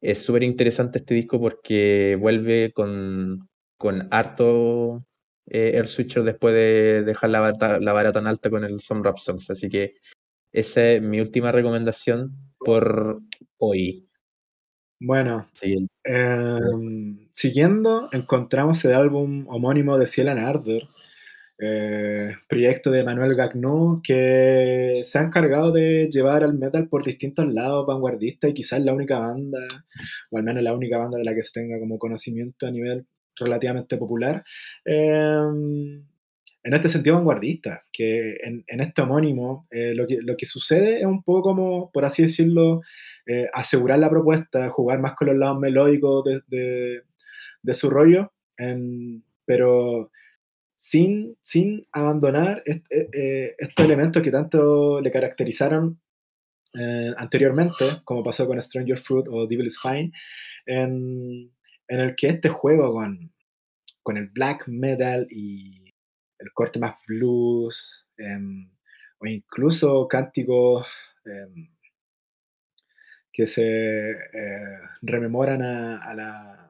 es 0.00 0.24
súper 0.24 0.42
interesante 0.42 0.98
este 0.98 1.14
disco 1.14 1.38
porque 1.40 2.16
vuelve 2.18 2.72
con, 2.72 3.48
con 3.76 4.08
harto 4.10 5.04
eh, 5.46 5.72
Air 5.74 5.88
Switcher 5.88 6.22
después 6.22 6.54
de 6.54 7.02
dejar 7.04 7.30
la, 7.30 7.52
la 7.80 7.92
vara 7.92 8.12
tan 8.12 8.26
alta 8.26 8.50
con 8.50 8.64
el 8.64 8.80
Some 8.80 9.02
Rap 9.04 9.18
Songs. 9.18 9.50
Así 9.50 9.68
que 9.68 9.92
esa 10.52 10.92
es 10.92 11.02
mi 11.02 11.20
última 11.20 11.52
recomendación 11.52 12.34
por 12.58 13.20
hoy. 13.58 14.06
Bueno, 15.02 15.48
em, 16.04 17.28
siguiendo, 17.32 18.10
encontramos 18.12 18.84
el 18.84 18.94
álbum 18.94 19.46
homónimo 19.48 19.96
de 19.96 20.06
Ciel 20.06 20.28
and 20.28 20.40
Ardor, 20.40 20.88
eh, 21.62 22.36
proyecto 22.48 22.90
de 22.90 23.04
Manuel 23.04 23.34
Gagnon, 23.34 24.00
que 24.02 25.02
se 25.04 25.18
ha 25.18 25.22
encargado 25.22 25.72
de 25.72 26.08
llevar 26.10 26.42
al 26.42 26.54
metal 26.54 26.88
por 26.88 27.04
distintos 27.04 27.52
lados 27.52 27.86
vanguardistas 27.86 28.50
y 28.50 28.54
quizás 28.54 28.80
la 28.80 28.94
única 28.94 29.18
banda, 29.18 29.60
o 30.30 30.38
al 30.38 30.44
menos 30.44 30.62
la 30.62 30.72
única 30.72 30.96
banda 30.96 31.18
de 31.18 31.24
la 31.24 31.34
que 31.34 31.42
se 31.42 31.52
tenga 31.52 31.78
como 31.78 31.98
conocimiento 31.98 32.66
a 32.66 32.70
nivel 32.70 33.06
relativamente 33.36 33.98
popular, 33.98 34.42
em, 34.86 36.02
en 36.62 36.74
este 36.74 36.88
sentido 36.88 37.16
vanguardista, 37.16 37.84
que 37.92 38.36
en, 38.42 38.64
este 38.80 39.02
homónimo 39.02 39.66
eh, 39.70 39.94
lo, 39.94 40.06
que, 40.06 40.18
lo, 40.22 40.36
que, 40.36 40.46
sucede 40.46 41.00
es 41.00 41.06
un 41.06 41.22
poco 41.22 41.42
como, 41.42 41.90
por 41.90 42.06
así 42.06 42.22
decirlo, 42.22 42.80
eh, 43.26 43.48
asegurar 43.52 43.98
la 43.98 44.10
propuesta, 44.10 44.70
jugar 44.70 44.98
más 45.00 45.14
con 45.14 45.28
los 45.28 45.36
lados 45.36 45.58
melódicos 45.58 46.24
de, 46.48 47.02
de, 47.62 47.74
su 47.74 47.90
rollo, 47.90 48.32
pero 49.44 50.10
sin, 50.82 51.36
sin 51.42 51.86
abandonar 51.92 52.62
eh, 52.64 53.54
estos 53.58 53.84
elementos 53.84 54.22
que 54.22 54.30
tanto 54.30 54.98
le 55.02 55.10
caracterizaron 55.10 56.00
anteriormente, 57.16 57.84
como 58.04 58.22
pasó 58.22 58.46
con 58.46 58.62
Stranger 58.62 58.98
Fruit 58.98 59.26
o 59.28 59.46
Devil 59.46 59.66
is 59.66 59.78
Fine, 59.78 60.12
en, 60.64 61.52
el 61.88 62.14
que 62.16 62.28
este 62.28 62.48
juego 62.48 62.94
con, 62.94 63.30
con 64.02 64.16
el 64.16 64.28
black 64.28 64.68
metal 64.68 65.26
y 65.28 65.92
el 66.38 66.52
corte 66.54 66.78
más 66.78 66.94
blues, 67.06 68.06
em, 68.16 68.70
o 69.18 69.26
incluso 69.26 70.08
cánticos 70.08 70.86
em, 71.26 71.68
que 73.30 73.46
se 73.46 74.12
eh, 74.12 74.80
rememoran 75.02 75.62
a, 75.62 76.14
la, 76.14 76.69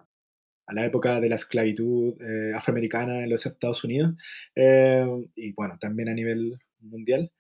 a, 0.71 0.75
la, 0.75 0.87
época 0.87 1.21
de 1.21 1.29
la 1.29 1.37
esclavitud 1.37 2.15
eh, 2.21 2.53
afroamericana 2.55 3.25
en 3.25 3.31
los 3.31 3.47
Estados 3.47 3.85
Unidos, 3.85 4.15
em, 4.55 5.27
y 5.37 5.53
bueno, 5.53 5.77
también 5.81 6.09
a 6.09 6.15
nivel 6.15 6.59
mundial. 6.81 7.31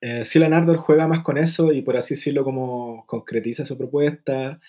Eh, 0.00 0.24
sí, 0.24 0.38
Leonardo 0.38 0.76
juega 0.78 1.08
más 1.08 1.22
con 1.22 1.38
eso 1.38 1.72
y 1.72 1.82
por 1.82 1.96
así 1.96 2.14
decirlo 2.14 2.44
como 2.44 3.04
concretiza 3.06 3.64
su 3.64 3.78
propuesta 3.78 4.60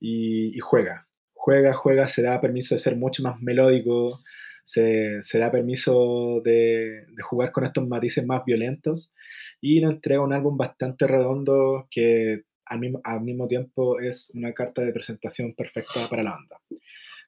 y, 0.00 0.58
juega. 0.60 1.08
Juega, 1.32 1.74
juega, 1.74 2.08
se 2.08 2.22
da 2.22 2.40
permiso 2.40 2.74
de 2.74 2.78
ser 2.78 2.96
mucho 2.96 3.22
más 3.22 3.40
melódico, 3.40 4.20
se, 4.64 5.20
da 5.34 5.50
permiso 5.50 6.40
de, 6.44 7.06
jugar 7.22 7.52
con 7.52 7.64
estos 7.64 7.86
matices 7.86 8.26
más 8.26 8.44
violentos 8.44 9.14
y 9.60 9.80
nos 9.80 9.92
entrega 9.94 10.22
un 10.22 10.32
álbum 10.32 10.56
bastante 10.56 11.06
redondo 11.06 11.88
que 11.90 12.44
al 12.66 12.80
mismo, 12.80 13.00
al 13.04 13.20
mismo 13.22 13.46
tiempo 13.46 14.00
es 14.00 14.30
una 14.34 14.52
carta 14.52 14.82
de 14.82 14.92
presentación 14.92 15.54
perfecta 15.54 16.08
para 16.08 16.22
la 16.22 16.32
banda. 16.32 16.60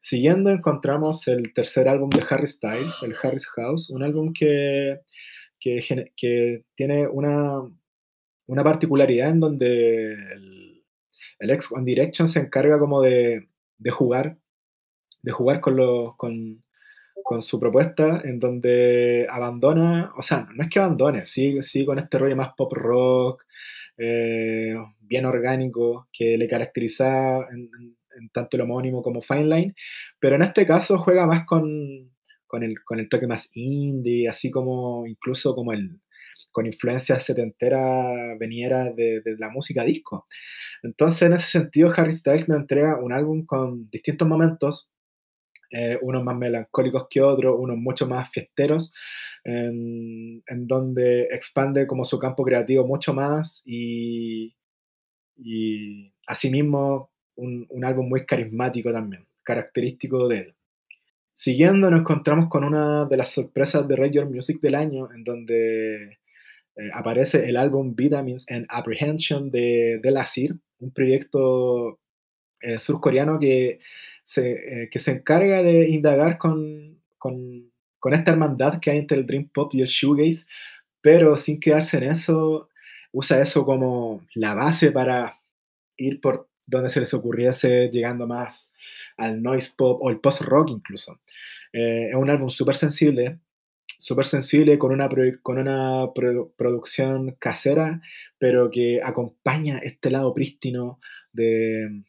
Siguiendo 0.00 0.50
encontramos 0.50 1.26
el 1.28 1.52
tercer 1.52 1.88
álbum 1.88 2.10
de 2.10 2.24
Harry 2.28 2.46
Styles, 2.46 3.02
el 3.02 3.14
Harry's 3.22 3.48
House, 3.48 3.90
un 3.90 4.02
álbum 4.02 4.32
que 4.32 5.00
que, 5.60 6.64
tiene 6.74 7.06
una, 7.08 7.62
una, 8.46 8.64
particularidad 8.64 9.30
en 9.30 9.40
donde 9.40 10.12
el, 10.12 10.84
el, 11.38 11.50
ex 11.50 11.72
One 11.72 11.84
Direction 11.84 12.28
se 12.28 12.40
encarga 12.40 12.78
como 12.78 13.02
de, 13.02 13.48
de 13.78 13.90
jugar, 13.90 14.38
de 15.22 15.32
jugar 15.32 15.60
con, 15.60 15.76
lo, 15.76 16.14
con, 16.16 16.62
con, 17.24 17.42
su 17.42 17.58
propuesta, 17.58 18.20
en 18.24 18.38
donde 18.38 19.26
abandona, 19.28 20.12
o 20.16 20.22
sea, 20.22 20.46
no 20.54 20.64
es 20.64 20.70
que 20.70 20.78
abandone, 20.78 21.24
sigue, 21.24 21.62
sí 21.62 21.84
con 21.84 21.98
este 21.98 22.18
rollo 22.18 22.36
más 22.36 22.50
pop 22.56 22.72
rock, 22.72 23.44
eh, 23.98 24.74
bien 25.00 25.24
orgánico, 25.24 26.08
que 26.12 26.36
le 26.38 26.48
caracteriza 26.48 27.38
en, 27.50 27.70
en 28.18 28.28
tanto 28.30 28.56
el 28.56 28.62
homónimo 28.62 29.02
como 29.02 29.22
Fine 29.22 29.44
Line, 29.44 29.74
pero 30.18 30.36
en 30.36 30.42
este 30.42 30.66
caso 30.66 30.98
juega 30.98 31.26
más 31.26 31.44
con, 31.46 32.10
con 32.46 32.62
el, 32.62 32.82
con 32.84 32.98
el 32.98 33.08
toque 33.08 33.26
más 33.26 33.50
indie, 33.54 34.28
así 34.28 34.50
como 34.50 35.06
incluso 35.06 35.54
como 35.54 35.72
el, 35.72 36.00
con 36.50 36.66
influencias 36.66 37.24
setenteras 37.24 38.38
veniera 38.38 38.92
de, 38.92 39.20
de, 39.20 39.36
la 39.38 39.50
música 39.50 39.84
disco. 39.84 40.26
Entonces, 40.82 41.22
en 41.22 41.34
ese 41.34 41.48
sentido, 41.48 41.92
Harry 41.96 42.12
Styles 42.12 42.48
nos 42.48 42.58
entrega 42.58 42.98
un 43.02 43.12
álbum 43.12 43.44
con 43.44 43.90
distintos 43.90 44.26
momentos, 44.26 44.90
eh, 45.70 45.98
unos 46.02 46.22
más 46.22 46.36
melancólicos 46.36 47.06
que 47.10 47.20
otros, 47.22 47.56
unos 47.58 47.76
mucho 47.76 48.06
más 48.06 48.30
fiesteros, 48.30 48.92
en, 49.44 50.42
en, 50.46 50.66
donde 50.66 51.24
expande 51.24 51.86
como 51.86 52.04
su 52.04 52.18
campo 52.18 52.44
creativo 52.44 52.86
mucho 52.86 53.14
más 53.14 53.62
y, 53.66 54.54
y 55.36 56.12
asimismo 56.26 57.10
un, 57.36 57.66
un 57.70 57.84
álbum 57.84 58.08
muy 58.08 58.24
carismático 58.26 58.92
también, 58.92 59.26
característico 59.42 60.28
de 60.28 60.38
él. 60.38 60.54
Siguiendo, 61.32 61.90
nos 61.90 62.00
encontramos 62.00 62.48
con 62.48 62.64
una 62.64 63.04
de 63.04 63.16
las 63.18 63.30
sorpresas 63.30 63.86
de 63.86 63.96
Radio 63.96 64.24
Music 64.24 64.58
del 64.60 64.74
año, 64.74 65.12
en 65.12 65.22
donde 65.22 66.18
eh, 66.76 66.90
aparece 66.92 67.46
el 67.48 67.58
álbum 67.58 67.94
Vitamins 67.94 68.50
and 68.50 68.66
Apprehension 68.70 69.50
de, 69.50 70.00
de 70.02 70.10
Lasir, 70.10 70.56
un 70.78 70.92
proyecto 70.92 71.98
eh, 72.62 72.78
surcoreano 72.78 73.38
que 73.38 73.80
se, 74.26 74.82
eh, 74.82 74.90
que 74.90 74.98
se 74.98 75.12
encarga 75.12 75.62
de 75.62 75.88
indagar 75.88 76.36
con, 76.36 77.00
con, 77.16 77.72
con, 77.98 78.12
esta 78.12 78.32
hermandad 78.32 78.80
que 78.80 78.90
hay 78.90 78.98
entre 78.98 79.18
el 79.18 79.26
Dream 79.26 79.48
Pop 79.48 79.74
y 79.74 79.80
el 79.80 79.88
Shoegaze, 79.88 80.46
pero 81.00 81.36
sin 81.38 81.58
quedarse 81.58 81.96
en 81.96 82.04
eso, 82.04 82.68
usa 83.12 83.40
eso 83.40 83.64
como 83.64 84.26
la 84.34 84.52
base 84.54 84.92
para 84.92 85.38
ir 85.96 86.20
por 86.20 86.50
donde 86.66 86.90
se 86.90 87.00
les 87.00 87.14
ocurriese, 87.14 87.88
llegando 87.90 88.26
más 88.26 88.74
al 89.16 89.42
noise 89.42 89.72
pop 89.78 89.98
o 90.02 90.10
el 90.10 90.20
post 90.20 90.42
rock 90.42 90.70
incluso. 90.70 91.20
Eh, 91.72 92.08
es 92.10 92.14
un 92.14 92.28
álbum 92.28 92.50
súper 92.50 92.76
sensible 92.76 93.38
súper 93.98 94.26
sensible, 94.26 94.78
con 94.78 94.92
una, 94.92 95.08
con 95.42 95.58
una 95.58 96.12
producción 96.12 97.36
casera, 97.38 98.00
pero 98.38 98.70
que 98.70 99.00
acompaña 99.02 99.78
este 99.78 100.10
lado 100.10 100.34
prístino 100.34 101.00
de 101.32 102.04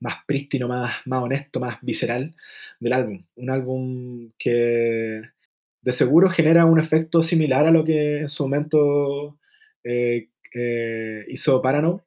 más 0.00 0.16
prístino, 0.26 0.68
más, 0.68 0.96
honesto, 1.06 1.60
más 1.60 1.78
visceral 1.82 2.34
del 2.80 2.92
álbum. 2.92 3.24
Un 3.36 3.50
álbum 3.50 4.32
que 4.38 5.22
de 5.82 5.92
seguro 5.92 6.30
genera 6.30 6.66
un 6.66 6.80
efecto 6.80 7.22
similar 7.22 7.66
a 7.66 7.70
lo 7.70 7.84
que 7.84 8.20
en 8.20 8.28
su 8.28 8.42
momento 8.44 9.38
eh, 9.84 10.28
eh, 10.54 11.24
hizo 11.28 11.62
Parano 11.62 12.06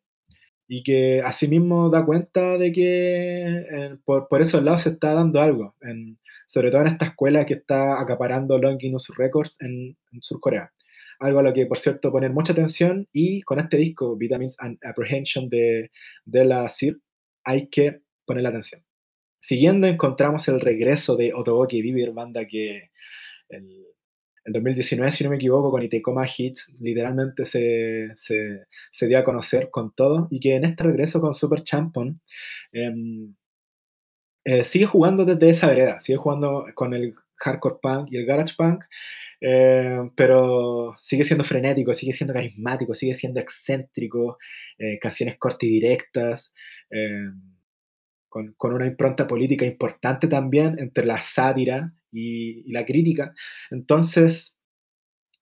y 0.68 0.84
que 0.84 1.22
asimismo 1.24 1.90
da 1.90 2.06
cuenta 2.06 2.58
de 2.58 2.72
que 2.72 3.98
por, 4.06 4.28
por, 4.28 4.42
esos 4.42 4.64
lados 4.64 4.84
se 4.84 4.90
está 4.90 5.14
dando 5.14 5.42
algo, 5.42 5.76
sobre 6.46 6.70
todo 6.70 6.82
en 6.82 6.88
esta 6.88 7.06
escuela 7.06 7.46
que 7.46 7.56
está 7.56 8.00
acaparando 8.00 8.60
Longinus 8.60 9.08
Records 9.18 9.60
en, 9.62 9.98
en 10.12 10.22
Sur 10.22 10.40
Corea. 10.40 10.72
Algo 11.20 11.40
a 11.40 11.44
lo 11.44 11.54
que, 11.54 11.66
por 11.66 11.80
cierto, 11.80 12.12
poner 12.12 12.32
mucha 12.32 12.54
atención 12.54 13.08
y 13.12 13.42
con 13.42 13.60
este 13.60 13.78
disco, 13.78 14.16
Vitamins 14.16 14.56
and 14.60 14.78
Apprehension 14.84 15.50
de, 15.50 15.92
de 16.26 16.46
la 16.46 16.70
hay 17.44 17.70
que 17.70 18.02
poner 18.26 18.44
la 18.44 18.50
atención. 18.50 18.84
Siguiendo, 19.40 19.88
encontramos 19.88 20.48
el 20.50 20.60
regreso 20.60 21.16
de 21.16 21.34
Otoboki 21.34 21.82
Vivir, 21.82 22.12
banda 22.12 22.46
que 22.46 22.92
el, 23.50 23.86
2019, 24.46 25.12
si 25.12 25.24
no 25.24 25.30
me 25.30 25.36
equivoco, 25.38 25.72
con 25.72 25.84
Itekoma 25.84 26.26
Hits, 26.26 26.74
literalmente 26.80 27.46
se, 27.46 28.10
se, 28.14 29.08
dio 29.08 29.20
a 29.20 29.24
conocer 29.24 29.70
con 29.70 29.94
todo 29.94 30.28
y 30.32 30.40
que 30.40 30.56
en 30.56 30.66
este 30.66 30.84
regreso 30.84 31.22
con 31.22 31.34
Super 31.34 31.64
Champon 31.64 32.20
em, 32.72 33.36
eh, 34.44 34.64
sigue 34.64 34.86
jugando 34.86 35.26
desde 35.26 35.50
esa 35.50 35.68
vereda, 35.68 36.02
sigue 36.02 36.18
jugando 36.18 36.66
con 36.74 36.94
el 36.94 37.14
hardcore 37.40 37.78
punk 37.82 38.10
y 38.12 38.18
el 38.18 38.26
garage 38.26 38.54
punk, 38.58 38.84
eh, 39.42 40.00
pero 40.16 40.96
sigue 41.00 41.24
siendo 41.24 41.44
frenético, 41.44 41.94
sigue 41.94 42.14
siendo 42.14 42.34
carismático, 42.34 42.94
sigue 42.96 43.16
siendo 43.16 43.40
excéntrico, 43.40 44.38
eh, 44.78 45.00
canciones 45.00 45.38
cortas 45.38 45.64
y 45.64 45.70
directas, 45.70 46.54
eh, 46.90 47.30
con, 48.28 48.54
con, 48.58 48.74
una 48.74 48.86
impronta 48.86 49.28
política 49.28 49.66
importante 49.66 50.28
también 50.28 50.78
entre 50.80 51.06
la 51.06 51.18
sátira 51.18 51.94
y, 52.12 52.72
la 52.72 52.86
crítica. 52.86 53.34
Entonces, 53.72 54.58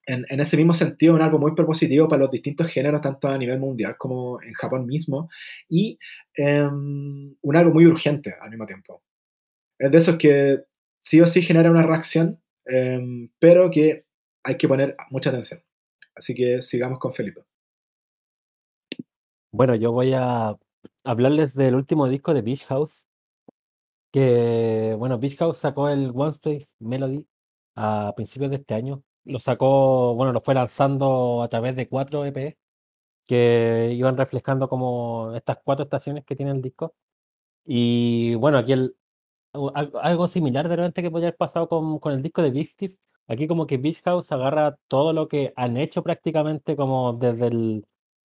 en, 0.05 0.25
en, 0.29 0.39
ese 0.39 0.55
mismo 0.55 0.73
sentido, 0.73 1.13
un 1.13 1.21
algo 1.21 1.37
muy 1.37 1.53
propositivo 1.53 2.07
para 2.07 2.21
los 2.21 2.31
distintos 2.31 2.67
géneros, 2.67 3.01
tanto 3.01 3.27
a 3.27 3.37
nivel 3.37 3.59
mundial 3.59 3.95
como 3.97 4.41
en 4.41 4.53
Japón 4.53 4.85
mismo, 4.85 5.29
y 5.67 5.99
em, 6.35 7.35
un 7.41 7.55
algo 7.57 7.73
muy 7.73 7.85
urgente 7.85 8.33
al 8.39 8.49
mismo 8.49 8.65
tiempo. 8.65 9.03
Es 9.79 9.91
de 9.91 9.97
esos 9.97 10.17
que 10.17 10.63
sí 11.07 11.21
o 11.21 11.27
sí 11.27 11.41
genera 11.41 11.71
una 11.71 11.83
reacción, 11.83 12.41
em, 12.65 13.29
pero 13.39 13.71
que 13.71 14.05
hay 14.43 14.57
que 14.57 14.67
poner 14.67 14.97
mucha 15.09 15.29
atención. 15.29 15.63
Así 16.13 16.35
que 16.35 16.61
sigamos 16.61 16.99
con 16.99 17.13
Felipe. 17.13 17.45
Bueno, 19.53 19.75
yo 19.75 19.93
voy 19.93 20.11
a 20.13 20.57
hablarles 21.05 21.53
del 21.53 21.75
último 21.75 22.09
disco 22.09 22.33
de 22.33 22.41
Beach 22.41 22.65
House, 22.65 23.07
que, 24.11 24.95
bueno, 24.99 25.17
Beach 25.17 25.37
House 25.37 25.57
sacó 25.57 25.87
el 25.87 26.11
One 26.13 26.31
Space 26.31 26.67
Melody 26.79 27.25
a 27.75 28.11
principios 28.17 28.51
de 28.51 28.57
este 28.57 28.73
año. 28.73 29.01
Lo 29.23 29.39
sacó, 29.39 30.13
bueno, 30.13 30.33
lo 30.33 30.41
fue 30.41 30.55
lanzando 30.55 31.41
a 31.41 31.47
través 31.47 31.77
de 31.77 31.87
cuatro 31.87 32.25
EP 32.25 32.57
que 33.25 33.91
iban 33.93 34.17
reflejando 34.17 34.67
como 34.67 35.33
estas 35.35 35.59
cuatro 35.63 35.83
estaciones 35.85 36.25
que 36.25 36.35
tiene 36.35 36.51
el 36.51 36.61
disco. 36.61 36.95
Y 37.65 38.35
bueno, 38.35 38.57
aquí 38.57 38.73
el, 38.73 38.95
algo, 39.53 40.27
similar 40.27 40.69
de 40.69 40.75
repente 40.75 41.01
que 41.01 41.11
podría 41.11 41.29
haber 41.29 41.37
pasado 41.37 41.67
con, 41.67 41.99
con 41.99 42.13
el 42.13 42.21
disco 42.21 42.41
de 42.41 42.51
Beach 42.51 42.75
Aquí 43.27 43.47
como 43.47 43.67
que 43.67 43.77
Beach 43.77 44.01
House 44.03 44.31
agarra 44.31 44.77
todo 44.87 45.11
lo 45.13 45.27
que 45.27 45.53
han 45.57 45.77
hecho 45.77 46.01
prácticamente 46.03 46.75
como 46.77 47.13
desde 47.13 47.81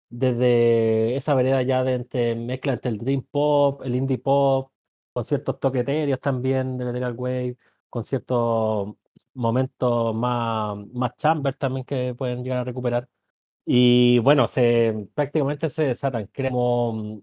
desde 0.10 1.16
esa 1.16 1.36
vereda 1.36 1.62
ya 1.62 1.84
de 1.84 1.94
entre, 1.94 2.36
mezcla 2.36 2.74
entre 2.74 2.92
el 2.92 2.98
dream 2.98 3.24
pop, 3.24 3.82
el 3.86 3.96
indie 3.96 4.18
pop, 4.18 4.72
con 5.14 5.24
ciertos 5.24 5.60
toqueterios 5.60 6.20
también 6.20 6.78
de 6.78 6.86
Lateral 6.86 7.16
Wave, 7.16 7.58
con 7.90 8.04
ciertos 8.04 8.96
momentos 9.34 10.16
más, 10.16 10.78
más 10.94 11.16
chamber 11.18 11.56
también 11.56 11.86
que 11.86 12.16
pueden 12.16 12.44
llegar 12.44 12.60
a 12.60 12.64
recuperar. 12.64 13.08
Y 13.66 14.20
bueno, 14.20 14.48
se, 14.48 15.10
prácticamente 15.14 15.70
se 15.70 15.84
desatan. 15.84 16.26
Creemos 16.28 17.22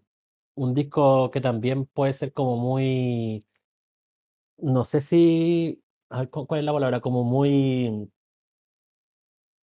un 0.55 0.75
disco 0.75 1.31
que 1.31 1.41
también 1.41 1.87
puede 1.87 2.13
ser 2.13 2.33
como 2.33 2.57
muy 2.57 3.45
no 4.59 4.85
sé 4.85 5.01
si, 5.01 5.83
¿cuál 6.31 6.61
es 6.61 6.65
la 6.65 6.73
palabra? 6.73 7.01
Como 7.01 7.25
muy 7.25 8.11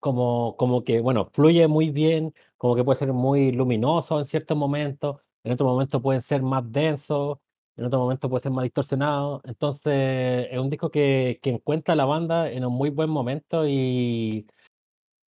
como 0.00 0.56
como 0.56 0.84
que, 0.84 1.00
bueno, 1.00 1.30
fluye 1.32 1.66
muy 1.68 1.90
bien, 1.90 2.34
como 2.56 2.74
que 2.76 2.84
puede 2.84 2.98
ser 2.98 3.12
muy 3.12 3.52
luminoso 3.52 4.18
en 4.18 4.24
ciertos 4.26 4.56
momentos, 4.56 5.20
en 5.44 5.52
otros 5.52 5.68
momentos 5.70 6.02
pueden 6.02 6.22
ser 6.22 6.42
más 6.42 6.70
densos, 6.70 7.38
en 7.76 7.86
otros 7.86 8.00
momentos 8.02 8.30
puede 8.30 8.42
ser 8.42 8.52
más 8.52 8.64
distorsionado. 8.64 9.40
Entonces, 9.44 10.48
es 10.50 10.58
un 10.58 10.70
disco 10.70 10.90
que 10.90 11.38
que 11.42 11.50
encuentra 11.50 11.92
a 11.94 11.96
la 11.96 12.04
banda 12.04 12.50
en 12.50 12.64
un 12.66 12.74
muy 12.74 12.90
buen 12.90 13.10
momento 13.10 13.66
y 13.68 14.46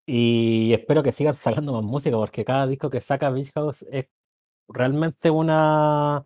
y 0.06 0.74
espero 0.74 1.04
que 1.04 1.12
sigan 1.12 1.34
sacando 1.66 1.74
más 1.74 1.84
música, 1.84 2.18
porque 2.18 2.46
cada 2.46 2.68
disco 2.68 2.90
que 2.90 3.02
saca 3.02 3.30
Beach 3.32 3.52
House 3.56 3.86
es 3.92 4.08
realmente 4.70 5.32
una 5.32 6.26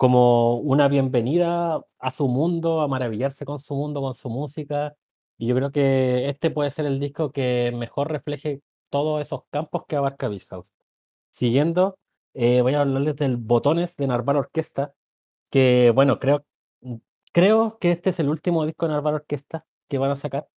como 0.00 0.56
una 0.60 0.88
bienvenida 0.88 1.84
a 1.98 2.10
su 2.10 2.26
mundo, 2.26 2.80
a 2.80 2.88
maravillarse 2.88 3.44
con 3.44 3.58
su 3.58 3.74
mundo, 3.74 4.00
con 4.00 4.14
su 4.14 4.30
música. 4.30 4.96
Y 5.36 5.46
yo 5.46 5.54
creo 5.54 5.72
que 5.72 6.30
este 6.30 6.50
puede 6.50 6.70
ser 6.70 6.86
el 6.86 7.00
disco 7.00 7.32
que 7.32 7.70
mejor 7.76 8.10
refleje 8.10 8.62
todos 8.88 9.20
esos 9.20 9.42
campos 9.50 9.84
que 9.86 9.96
abarca 9.96 10.28
Beach 10.28 10.46
House. 10.48 10.72
Siguiendo, 11.30 11.98
eh, 12.34 12.62
voy 12.62 12.74
a 12.74 12.80
hablarles 12.82 13.16
del 13.16 13.36
Botones 13.36 13.94
de 13.96 14.06
Narval 14.06 14.36
Orquesta, 14.38 14.94
que 15.50 15.92
bueno, 15.94 16.18
creo, 16.18 16.46
mm, 16.82 16.96
creo 17.32 17.78
que 17.78 17.92
este 17.92 18.10
es 18.10 18.20
el 18.20 18.30
último 18.30 18.64
disco 18.66 18.86
de 18.86 18.94
Narval 18.94 19.16
Orquesta 19.16 19.66
que 19.88 19.98
van 19.98 20.12
a 20.12 20.16
sacar. 20.16 20.48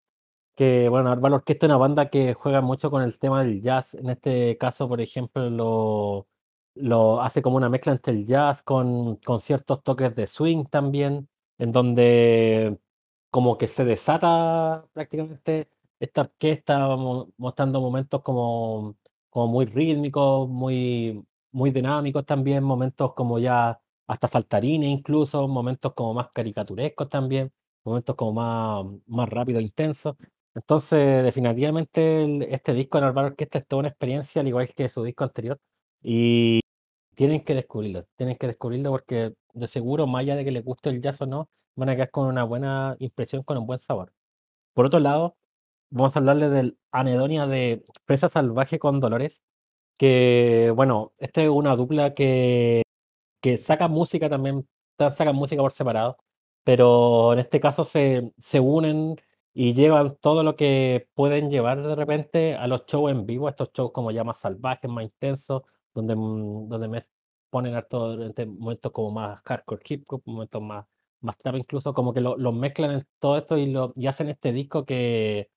Que 0.56 0.90
bueno, 0.90 1.10
Narval 1.10 1.34
Orquesta 1.34 1.66
es 1.66 1.70
una 1.72 1.78
banda 1.78 2.10
que 2.10 2.34
juega 2.34 2.62
mucho 2.62 2.90
con 2.92 3.04
el 3.04 3.20
tema 3.20 3.44
del 3.44 3.62
jazz. 3.62 3.96
En 3.96 4.10
este 4.10 4.58
caso, 4.58 4.88
por 4.88 5.02
ejemplo, 5.02 5.50
lo 5.50 6.28
lo 6.76 7.22
hace 7.22 7.42
como 7.42 7.58
una 7.58 7.70
mezcla 7.70 7.92
entre 7.94 8.14
el 8.14 8.26
jazz 8.26 8.64
con, 8.64 9.18
con 9.18 9.40
ciertos 9.40 9.84
toques 9.84 10.16
de 10.16 10.28
swing 10.28 10.66
también, 10.66 11.30
en 11.58 11.72
donde 11.72 12.80
como 13.30 13.58
que 13.58 13.68
se 13.68 13.86
desata 13.86 14.86
prácticamente 14.94 15.70
esta 16.00 16.22
orquesta 16.22 16.96
mostrando 17.38 17.82
momentos 17.82 18.22
como, 18.22 18.98
como 19.30 19.48
muy 19.48 19.66
rítmicos, 19.66 20.50
muy, 20.50 21.26
muy 21.52 21.72
dinámicos 21.72 22.26
también, 22.26 22.64
momentos 22.64 23.14
como 23.14 23.40
ya 23.40 23.80
hasta 24.08 24.28
saltarines 24.28 24.90
incluso, 24.90 25.48
momentos 25.48 25.94
como 25.94 26.14
más 26.14 26.30
caricaturescos 26.34 27.10
también, 27.10 27.52
momentos 27.84 28.16
como 28.16 28.34
más, 28.34 28.86
más 29.08 29.30
rápidos, 29.30 29.64
intensos. 29.64 30.16
Entonces, 30.56 31.24
definitivamente 31.24 32.54
este 32.54 32.74
disco 32.74 32.98
en 32.98 33.06
Álvaro 33.06 33.30
Orquesta 33.30 33.58
es 33.60 33.68
toda 33.68 33.82
una 33.82 33.90
experiencia, 33.90 34.42
al 34.42 34.48
igual 34.48 34.74
que 34.74 34.90
su 34.90 35.04
disco 35.04 35.24
anterior. 35.24 35.60
Y 36.04 36.60
tienen 37.16 37.42
que 37.44 37.56
descubrirlo, 37.56 38.06
tienen 38.16 38.38
que 38.38 38.48
descubrirlo 38.48 38.92
porque 38.92 39.34
de 39.54 39.68
seguro, 39.68 40.08
más 40.08 40.22
allá 40.22 40.36
de 40.36 40.46
que 40.46 40.52
les 40.52 40.64
guste 40.64 40.90
el 40.90 41.02
jazz 41.02 41.22
o 41.22 41.26
no, 41.28 41.50
van 41.76 41.90
a 41.90 41.96
quedar 41.96 42.12
con 42.12 42.28
una 42.28 42.44
buena 42.44 42.96
impresión, 43.00 43.44
con 43.44 43.58
un 43.58 43.68
buen 43.68 43.80
sabor. 43.80 44.14
Por 44.74 44.86
otro 44.86 45.00
lado, 45.00 45.38
vamos 45.90 46.16
a 46.16 46.20
hablarle 46.20 46.50
del 46.50 46.78
Anedonia 46.92 47.48
de 47.48 47.84
Presa 48.06 48.30
Salvaje 48.30 48.80
con 48.80 49.00
Dolores, 49.00 49.44
que 49.98 50.74
bueno, 50.76 51.14
esta 51.20 51.44
es 51.44 51.50
una 51.50 51.76
dupla 51.76 52.14
que, 52.14 52.84
que 53.42 53.58
saca 53.58 53.88
música 53.88 54.30
también, 54.30 54.68
sacan 54.98 55.36
música 55.36 55.62
por 55.62 55.72
separado, 55.72 56.18
pero 56.64 57.34
en 57.34 57.40
este 57.40 57.60
caso 57.60 57.84
se, 57.86 58.34
se 58.38 58.60
unen 58.60 59.18
y 59.54 59.74
llevan 59.74 60.18
todo 60.20 60.44
lo 60.44 60.56
que 60.56 61.08
pueden 61.14 61.50
llevar 61.52 61.84
de 61.84 61.96
repente 61.96 62.56
a 62.56 62.68
los 62.68 62.86
shows 62.88 63.12
en 63.12 63.26
vivo, 63.26 63.50
estos 63.50 63.72
shows 63.74 63.92
como 63.92 64.12
ya 64.12 64.24
más 64.24 64.40
salvajes, 64.40 64.90
más 64.90 65.04
intensos, 65.04 65.64
donde, 65.94 66.16
mm, 66.16 66.70
donde 66.70 66.88
me 66.88 67.08
ponen 67.50 67.76
harto 67.76 68.18
momentos 68.48 68.92
como 68.92 69.12
más 69.12 69.42
hardcore 69.44 69.82
hip 69.88 70.06
hop, 70.08 70.24
momentos 70.26 70.62
más, 70.62 70.86
más 71.22 71.38
trap 71.38 71.56
incluso, 71.56 71.94
como 71.94 72.14
que 72.14 72.22
los 72.22 72.38
lo 72.40 72.52
mezclan 72.52 72.92
en 72.92 73.08
todo 73.20 73.38
esto 73.38 73.58
y, 73.58 73.68
lo, 73.72 73.94
y 73.96 74.08
hacen 74.08 74.30
este 74.30 74.52
disco 74.52 74.86
que, 74.86 75.50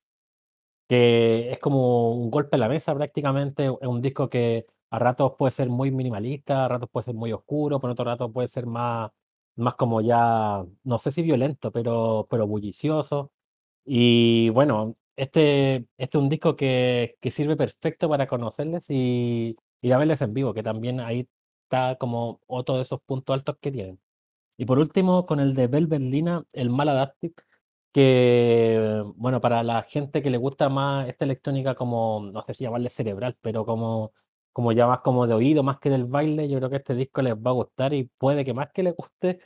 que 0.88 1.50
es 1.52 1.58
como 1.58 2.12
un 2.14 2.30
golpe 2.30 2.56
a 2.56 2.58
la 2.58 2.68
mesa 2.68 2.94
prácticamente, 2.94 3.66
es 3.66 3.88
un 3.88 4.00
disco 4.02 4.28
que 4.30 4.66
a 4.90 4.98
ratos 4.98 5.32
puede 5.38 5.50
ser 5.52 5.68
muy 5.68 5.90
minimalista, 5.90 6.64
a 6.64 6.68
ratos 6.68 6.88
puede 6.90 7.04
ser 7.04 7.14
muy 7.14 7.32
oscuro, 7.32 7.80
por 7.80 7.90
otro 7.90 8.04
rato 8.04 8.32
puede 8.32 8.48
ser 8.48 8.66
más, 8.66 9.10
más 9.56 9.74
como 9.74 10.00
ya, 10.00 10.64
no 10.84 10.98
sé 10.98 11.10
si 11.10 11.22
violento, 11.22 11.72
pero, 11.72 12.26
pero 12.30 12.46
bullicioso. 12.46 13.32
Y 13.84 14.50
bueno, 14.50 14.96
este, 15.16 15.76
este 15.98 16.18
es 16.18 16.22
un 16.22 16.28
disco 16.28 16.56
que, 16.56 17.16
que 17.20 17.30
sirve 17.30 17.56
perfecto 17.56 18.08
para 18.08 18.26
conocerles 18.28 18.86
y, 18.90 19.56
ir 19.82 19.94
a 19.94 19.98
verles 19.98 20.22
en 20.22 20.34
vivo, 20.34 20.54
que 20.54 20.62
también 20.62 21.00
ahí 21.00 21.28
está 21.64 21.96
como 21.96 22.40
otro 22.46 22.76
de 22.76 22.82
esos 22.82 23.00
puntos 23.02 23.34
altos 23.34 23.56
que 23.60 23.72
tienen. 23.72 24.00
Y 24.56 24.66
por 24.66 24.78
último, 24.78 25.26
con 25.26 25.40
el 25.40 25.54
de 25.54 25.68
Bell 25.68 25.86
Berlina, 25.86 26.44
el 26.52 26.70
Maladaptive, 26.70 27.34
que, 27.92 29.02
bueno, 29.16 29.40
para 29.40 29.62
la 29.62 29.82
gente 29.82 30.22
que 30.22 30.30
le 30.30 30.38
gusta 30.38 30.68
más 30.68 31.08
esta 31.08 31.24
electrónica 31.24 31.74
como, 31.74 32.20
no 32.32 32.42
sé 32.42 32.54
si 32.54 32.64
llamarle 32.64 32.90
cerebral, 32.90 33.38
pero 33.40 33.64
como, 33.66 34.12
como 34.52 34.72
ya 34.72 34.86
más 34.86 35.00
como 35.00 35.26
de 35.26 35.34
oído, 35.34 35.62
más 35.62 35.78
que 35.78 35.90
del 35.90 36.06
baile, 36.06 36.48
yo 36.48 36.58
creo 36.58 36.70
que 36.70 36.76
este 36.76 36.94
disco 36.94 37.22
les 37.22 37.34
va 37.34 37.50
a 37.50 37.54
gustar 37.54 37.94
y 37.94 38.04
puede 38.18 38.44
que 38.44 38.54
más 38.54 38.70
que 38.72 38.82
les 38.82 38.94
guste 38.96 39.40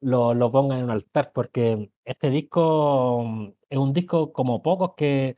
lo, 0.00 0.34
lo 0.34 0.52
pongan 0.52 0.78
en 0.78 0.84
un 0.84 0.90
altar, 0.90 1.32
porque 1.32 1.90
este 2.04 2.30
disco 2.30 3.24
mm, 3.24 3.52
es 3.70 3.78
un 3.78 3.92
disco 3.92 4.32
como 4.32 4.62
pocos 4.62 4.94
que 4.96 5.36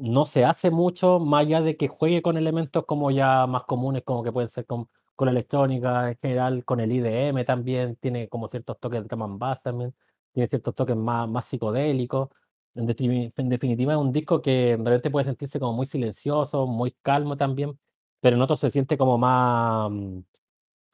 no 0.00 0.26
se 0.26 0.44
hace 0.44 0.70
mucho, 0.70 1.18
más 1.20 1.42
allá 1.42 1.60
de 1.62 1.76
que 1.76 1.88
juegue 1.88 2.22
con 2.22 2.36
elementos 2.36 2.84
como 2.86 3.10
ya 3.10 3.46
más 3.46 3.64
comunes, 3.64 4.02
como 4.04 4.22
que 4.22 4.32
pueden 4.32 4.48
ser 4.48 4.66
con, 4.66 4.88
con 5.16 5.26
la 5.26 5.32
electrónica 5.32 6.08
en 6.10 6.16
general, 6.18 6.64
con 6.64 6.80
el 6.80 6.92
IDM 6.92 7.44
también, 7.44 7.96
tiene 7.96 8.28
como 8.28 8.48
ciertos 8.48 8.78
toques 8.80 9.02
de 9.02 9.08
drum 9.08 9.38
bass 9.38 9.62
también, 9.62 9.94
tiene 10.32 10.48
ciertos 10.48 10.74
toques 10.74 10.96
más, 10.96 11.28
más 11.28 11.44
psicodélicos. 11.46 12.28
En, 12.74 12.88
en 13.36 13.48
definitiva, 13.48 13.92
es 13.94 13.98
un 13.98 14.12
disco 14.12 14.40
que 14.42 14.76
realmente 14.78 15.10
puede 15.10 15.26
sentirse 15.26 15.58
como 15.60 15.72
muy 15.74 15.86
silencioso, 15.86 16.66
muy 16.66 16.92
calmo 17.02 17.36
también, 17.36 17.78
pero 18.20 18.36
en 18.36 18.42
otros 18.42 18.60
se 18.60 18.70
siente 18.70 18.96
como 18.98 19.18
más, 19.18 19.90
mm, 19.90 20.20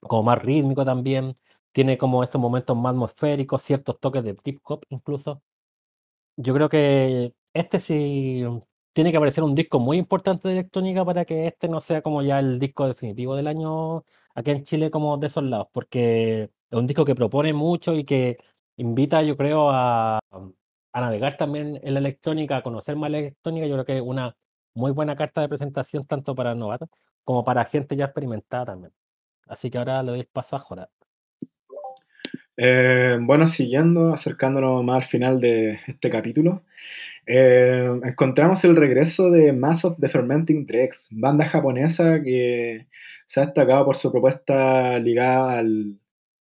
como 0.02 0.22
más 0.24 0.42
rítmico 0.42 0.84
también. 0.84 1.36
Tiene 1.72 1.98
como 1.98 2.22
estos 2.24 2.40
momentos 2.40 2.76
más 2.76 2.92
atmosféricos, 2.92 3.62
ciertos 3.62 4.00
toques 4.00 4.24
de 4.24 4.34
trip 4.34 4.60
hop 4.64 4.82
incluso. 4.90 5.42
Yo 6.36 6.54
creo 6.54 6.68
que 6.68 7.34
este 7.54 7.80
sí 7.80 8.44
tiene 8.97 9.10
que 9.10 9.18
aparecer 9.18 9.44
un 9.44 9.55
disco 9.55 9.78
muy 9.78 9.98
importante 9.98 10.48
de 10.48 10.55
electrónica 10.55 11.05
para 11.05 11.27
que 11.27 11.47
este 11.48 11.68
no 11.68 11.81
sea 11.81 12.01
como 12.01 12.23
ya 12.23 12.39
el 12.39 12.59
disco 12.59 12.89
definitivo 12.89 13.36
del 13.36 13.47
año 13.47 14.05
aquí 14.35 14.52
en 14.52 14.64
Chile 14.64 14.90
como 14.90 15.18
de 15.18 15.27
esos 15.27 15.44
lados, 15.44 15.68
porque 15.70 16.44
es 16.70 16.78
un 16.78 16.86
disco 16.86 17.05
que 17.05 17.14
propone 17.14 17.52
mucho 17.52 17.94
y 17.94 18.05
que 18.05 18.39
invita, 18.77 19.23
yo 19.23 19.36
creo, 19.36 19.68
a, 19.70 20.18
navegar 20.94 21.36
también 21.36 21.78
en 21.82 21.93
la 21.94 22.01
electrónica, 22.01 22.56
a 22.56 22.62
conocer 22.62 22.97
más 22.97 23.10
la 23.10 23.18
electrónica. 23.18 23.66
Yo 23.66 23.74
creo 23.74 23.85
que 23.85 23.97
es 23.98 24.02
una 24.02 24.35
muy 24.74 24.93
buena 24.93 25.14
carta 25.16 25.43
de 25.43 25.48
presentación 25.51 26.05
tanto 26.06 26.35
para 26.35 26.55
novatos 26.55 26.89
como 27.24 27.44
para 27.44 27.66
gente 27.66 27.97
ya 27.97 28.06
experimentada 28.06 28.66
también. 28.66 28.94
Así 29.47 29.70
que 29.70 29.78
ahora 29.78 30.02
le 30.02 30.12
doy 30.12 30.20
el 30.20 30.27
paso 30.28 30.56
a 30.56 30.59
Jora. 30.60 30.90
Eh, 32.56 33.18
bueno, 33.20 33.46
siguiendo, 33.46 34.12
acercándonos 34.12 34.84
más 34.84 34.96
al 34.96 35.04
final 35.04 35.40
de 35.40 35.80
este 35.86 36.10
capítulo, 36.10 36.64
eh, 37.26 37.90
encontramos 38.04 38.64
el 38.64 38.76
regreso 38.76 39.30
de 39.30 39.52
Mass 39.52 39.84
of 39.84 39.98
the 40.00 40.08
Fermenting 40.08 40.66
Dregs, 40.66 41.08
banda 41.10 41.48
japonesa 41.48 42.22
que 42.22 42.86
se 43.26 43.40
ha 43.40 43.46
destacado 43.46 43.84
por 43.84 43.96
su 43.96 44.12
propuesta 44.12 44.98
ligada 45.00 45.58
al, 45.58 45.98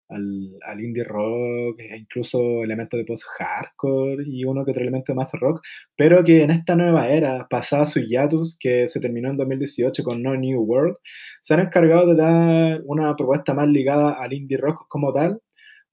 al, 0.09 0.49
al 0.65 0.81
indie 0.81 1.03
rock, 1.03 1.79
e 1.79 1.97
incluso 1.97 2.63
elementos 2.63 2.97
de 2.99 3.05
post-hardcore 3.05 4.23
y 4.27 4.45
uno 4.45 4.63
que 4.63 4.71
otro 4.71 4.83
elemento 4.83 5.11
de 5.11 5.15
math 5.17 5.33
rock, 5.33 5.61
pero 5.95 6.23
que 6.23 6.43
en 6.43 6.51
esta 6.51 6.75
nueva 6.75 7.09
era, 7.09 7.47
pasada 7.49 7.85
su 7.85 8.01
hiatus, 8.01 8.57
que 8.59 8.87
se 8.87 8.99
terminó 8.99 9.29
en 9.29 9.37
2018 9.37 10.03
con 10.03 10.21
No 10.21 10.35
New 10.35 10.61
World, 10.61 10.97
se 11.41 11.53
han 11.55 11.61
encargado 11.61 12.07
de 12.07 12.15
dar 12.15 12.81
una 12.85 13.15
propuesta 13.15 13.53
más 13.53 13.67
ligada 13.67 14.11
al 14.11 14.33
indie 14.33 14.57
rock 14.57 14.85
como 14.87 15.11
tal, 15.13 15.41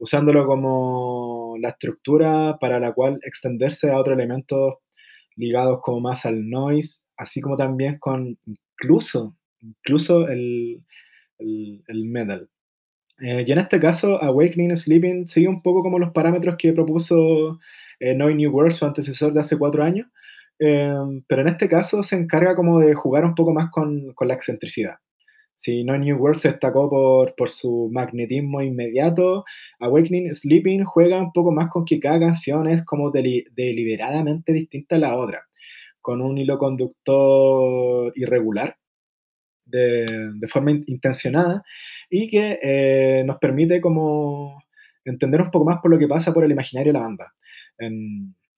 usándolo 0.02 0.44
como 0.46 1.54
la 1.60 1.68
estructura 1.68 2.58
para 2.60 2.80
la 2.80 2.92
cual 2.92 3.20
extenderse 3.22 3.92
a 3.92 3.98
otros 3.98 4.14
elementos 4.14 4.74
ligados 5.36 5.78
como 5.80 6.00
más 6.00 6.26
al 6.26 6.50
noise, 6.50 7.04
así 7.16 7.40
como 7.40 7.54
también 7.54 7.98
con 8.00 8.36
incluso, 8.44 9.36
incluso 9.60 10.26
el, 10.26 10.82
el, 11.38 12.04
metal. 12.08 12.50
Eh, 13.20 13.44
y 13.46 13.52
en 13.52 13.58
este 13.58 13.78
caso, 13.78 14.20
Awakening 14.20 14.74
Sleeping 14.74 15.28
sigue 15.28 15.46
un 15.46 15.62
poco 15.62 15.84
como 15.84 16.00
los 16.00 16.10
parámetros 16.10 16.56
que 16.58 16.72
propuso 16.72 17.60
eh, 18.00 18.16
New 18.16 18.50
World, 18.50 18.72
su 18.72 18.84
antecesor 18.84 19.32
de 19.32 19.40
hace 19.40 19.56
cuatro 19.56 19.84
años, 19.84 20.08
eh, 20.58 20.92
pero 21.28 21.42
en 21.42 21.48
este 21.48 21.68
caso 21.68 22.02
se 22.02 22.16
encarga 22.16 22.56
como 22.56 22.80
de 22.80 22.92
jugar 22.94 23.24
un 23.24 23.36
poco 23.36 23.52
más 23.52 23.70
con, 23.70 24.12
con 24.14 24.26
la 24.26 24.34
excentricidad. 24.34 24.96
Si 25.54 25.84
No 25.84 25.96
New 25.98 26.16
World 26.16 26.38
se 26.38 26.48
destacó 26.50 26.88
por, 26.90 27.34
por 27.36 27.50
su 27.50 27.88
magnetismo 27.92 28.62
inmediato, 28.62 29.44
Awakening 29.80 30.34
Sleeping 30.34 30.84
juega 30.84 31.20
un 31.20 31.32
poco 31.32 31.52
más 31.52 31.68
con 31.68 31.84
que 31.84 32.00
cada 32.00 32.18
canción 32.20 32.68
es 32.68 32.84
como 32.84 33.12
deli- 33.12 33.44
deliberadamente 33.54 34.52
distinta 34.52 34.96
a 34.96 34.98
la 34.98 35.16
otra, 35.16 35.42
con 36.00 36.20
un 36.22 36.38
hilo 36.38 36.58
conductor 36.58 38.12
irregular, 38.16 38.76
de, 39.64 40.30
de 40.34 40.48
forma 40.48 40.72
in- 40.72 40.84
intencionada, 40.86 41.62
y 42.10 42.28
que 42.28 42.58
eh, 42.62 43.24
nos 43.24 43.38
permite 43.38 43.80
como 43.80 44.62
entender 45.04 45.40
un 45.42 45.50
poco 45.50 45.64
más 45.66 45.78
por 45.80 45.90
lo 45.90 45.98
que 45.98 46.08
pasa 46.08 46.32
por 46.34 46.44
el 46.44 46.52
imaginario 46.52 46.92
de 46.92 46.98
la 46.98 47.04
banda. 47.04 47.34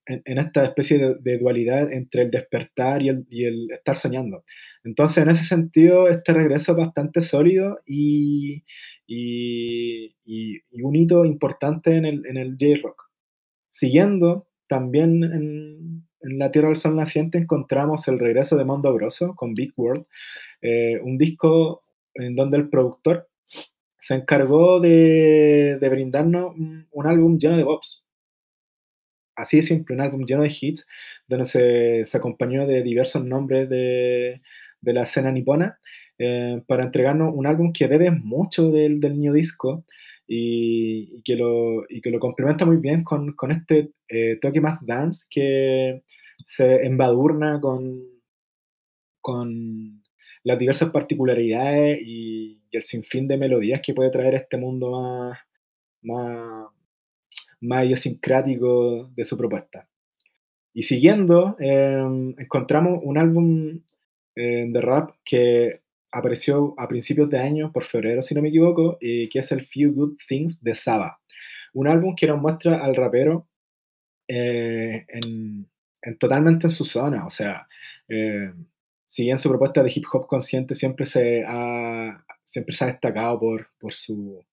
En- 0.05 0.37
esta 0.37 0.63
especie 0.65 1.15
de, 1.19 1.37
dualidad 1.37 1.91
entre 1.91 2.23
el 2.23 2.31
despertar 2.31 3.01
y 3.01 3.09
el, 3.09 3.71
estar 3.71 3.95
soñando. 3.95 4.43
Entonces, 4.83 5.23
en 5.23 5.29
ese 5.29 5.43
sentido, 5.43 6.07
este 6.07 6.33
regreso 6.33 6.73
es 6.73 6.77
bastante 6.77 7.21
sólido 7.21 7.77
y, 7.85 8.63
y- 9.07 10.15
un 10.83 10.95
hito 10.95 11.25
importante 11.25 11.95
en 11.95 12.05
el, 12.05 12.57
J-Rock. 12.59 13.03
Siguiendo, 13.69 14.47
también 14.67 15.23
en, 15.23 16.07
en 16.21 16.39
La 16.39 16.51
Tierra 16.51 16.69
del 16.69 16.77
Sol 16.77 16.95
Naciente 16.95 17.37
encontramos 17.37 18.07
el 18.07 18.19
regreso 18.19 18.55
de 18.57 18.65
Mondo 18.65 18.93
Grosso 18.93 19.35
con 19.35 19.53
Big 19.53 19.73
World, 19.77 20.05
eh, 20.61 20.99
un 21.03 21.17
disco 21.17 21.83
en 22.13 22.35
donde 22.35 22.57
el 22.57 22.69
productor 22.69 23.27
se 23.97 24.15
encargó 24.15 24.79
de, 24.79 25.77
brindarnos 25.81 26.55
un, 26.55 26.87
un 26.91 27.07
álbum 27.07 27.37
lleno 27.37 27.57
de 27.57 27.63
bops. 27.63 28.04
Así 29.35 29.57
de 29.57 29.63
simple, 29.63 29.95
un 29.95 30.01
álbum 30.01 30.25
lleno 30.25 30.43
de 30.43 30.55
hits, 30.59 30.87
donde 31.27 31.45
se, 31.45 32.05
se 32.05 32.17
acompañó 32.17 32.65
de 32.67 32.83
diversos 32.83 33.25
nombres 33.25 33.69
de, 33.69 34.41
de 34.81 34.93
la 34.93 35.03
escena 35.03 35.31
nipona, 35.31 35.79
eh, 36.17 36.61
para 36.67 36.83
entregarnos 36.83 37.33
un 37.35 37.45
álbum 37.47 37.73
que 37.73 37.87
bebe 37.87 38.11
mucho 38.11 38.71
del, 38.71 38.99
del 39.01 39.19
new 39.19 39.33
disco 39.33 39.85
y, 40.27 41.21
que 41.23 41.35
lo, 41.35 41.83
y 41.89 42.01
que 42.01 42.09
lo 42.09 42.19
complementa 42.19 42.65
muy 42.65 42.77
bien 42.77 43.03
con, 43.03 43.33
con 43.33 43.51
este 43.51 43.91
eh, 44.07 44.37
toque 44.41 44.61
más 44.61 44.79
dance 44.85 45.25
que 45.29 46.03
se 46.45 46.85
embadurna 46.85 47.59
con, 47.59 48.01
con 49.21 50.01
las 50.43 50.59
diversas 50.59 50.91
particularidades 50.91 51.99
y, 52.01 52.61
y 52.71 52.77
el 52.77 52.83
sinfín 52.83 53.27
de 53.27 53.37
melodías 53.37 53.81
que 53.83 53.93
puede 53.93 54.11
traer 54.11 54.35
este 54.35 54.57
mundo 54.57 54.91
más, 54.91 55.39
más, 56.03 56.67
más 57.65 57.85
idiosincrático 57.85 59.09
de 59.15 59.25
su 59.25 59.37
propuesta. 59.37 59.87
Y 60.73 60.83
siguiendo, 60.83 61.55
eh, 61.59 62.03
encontramos 62.37 62.99
un 63.03 63.17
álbum 63.17 63.81
eh, 64.35 64.65
de 64.67 64.81
rap 64.81 65.11
que 65.23 65.81
apareció 66.11 66.73
a 66.77 66.87
principios 66.87 67.29
de 67.29 67.39
año, 67.39 67.71
por 67.71 67.83
febrero 67.83 68.21
si 68.21 68.35
no 68.35 68.41
me 68.41 68.49
equivoco, 68.49 68.97
y 68.99 69.29
que 69.29 69.39
es 69.39 69.51
el 69.51 69.65
Few 69.65 69.93
Good 69.93 70.17
Things 70.27 70.63
de 70.63 70.75
Saba. 70.75 71.19
Un 71.73 71.87
álbum 71.87 72.15
que 72.15 72.27
nos 72.27 72.41
muestra 72.41 72.83
al 72.83 72.95
rapero 72.95 73.47
eh, 74.27 75.05
en, 75.09 75.67
en 76.01 76.17
totalmente 76.17 76.67
en 76.67 76.71
su 76.71 76.85
zona, 76.85 77.25
o 77.25 77.29
sea, 77.29 77.67
eh, 78.07 78.53
si 79.05 79.35
su 79.37 79.49
propuesta 79.49 79.83
de 79.83 79.91
hip 79.93 80.05
hop 80.11 80.27
consciente 80.27 80.73
siempre 80.73 81.05
se 81.05 81.43
ha, 81.47 82.23
siempre 82.43 82.75
se 82.75 82.83
ha 82.83 82.87
destacado 82.87 83.39
por, 83.39 83.69
por, 83.79 83.93
su, 83.93 84.43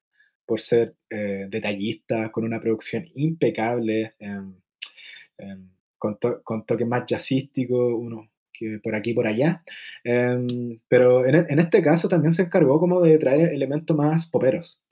por 0.47 0.60
ser 0.60 0.94
eh, 1.10 1.47
detallista, 1.51 2.31
con 2.32 2.44
una 2.44 2.60
producción 2.60 3.05
impecable, 3.14 4.14
em, 4.19 4.55
con, 5.98 6.19
to- 6.19 6.43
con 6.43 6.64
toque 6.66 6.85
más 6.85 7.05
jazzístico, 7.06 7.97
uno 7.97 8.28
que 8.52 8.78
por 8.82 8.94
aquí 8.94 9.12
por 9.14 9.27
allá. 9.27 9.62
Em, 10.05 10.78
pero 10.89 11.24
en, 11.27 11.35
e- 11.36 11.47
en 11.48 11.59
este 11.60 11.82
caso 11.82 12.09
también 12.09 12.32
se 12.32 12.43
encargó 12.43 12.78
como 12.78 13.01
de 13.01 13.19
traer 13.19 13.51
elementos 13.52 13.97
más 13.97 14.27
poperos. 14.28 14.82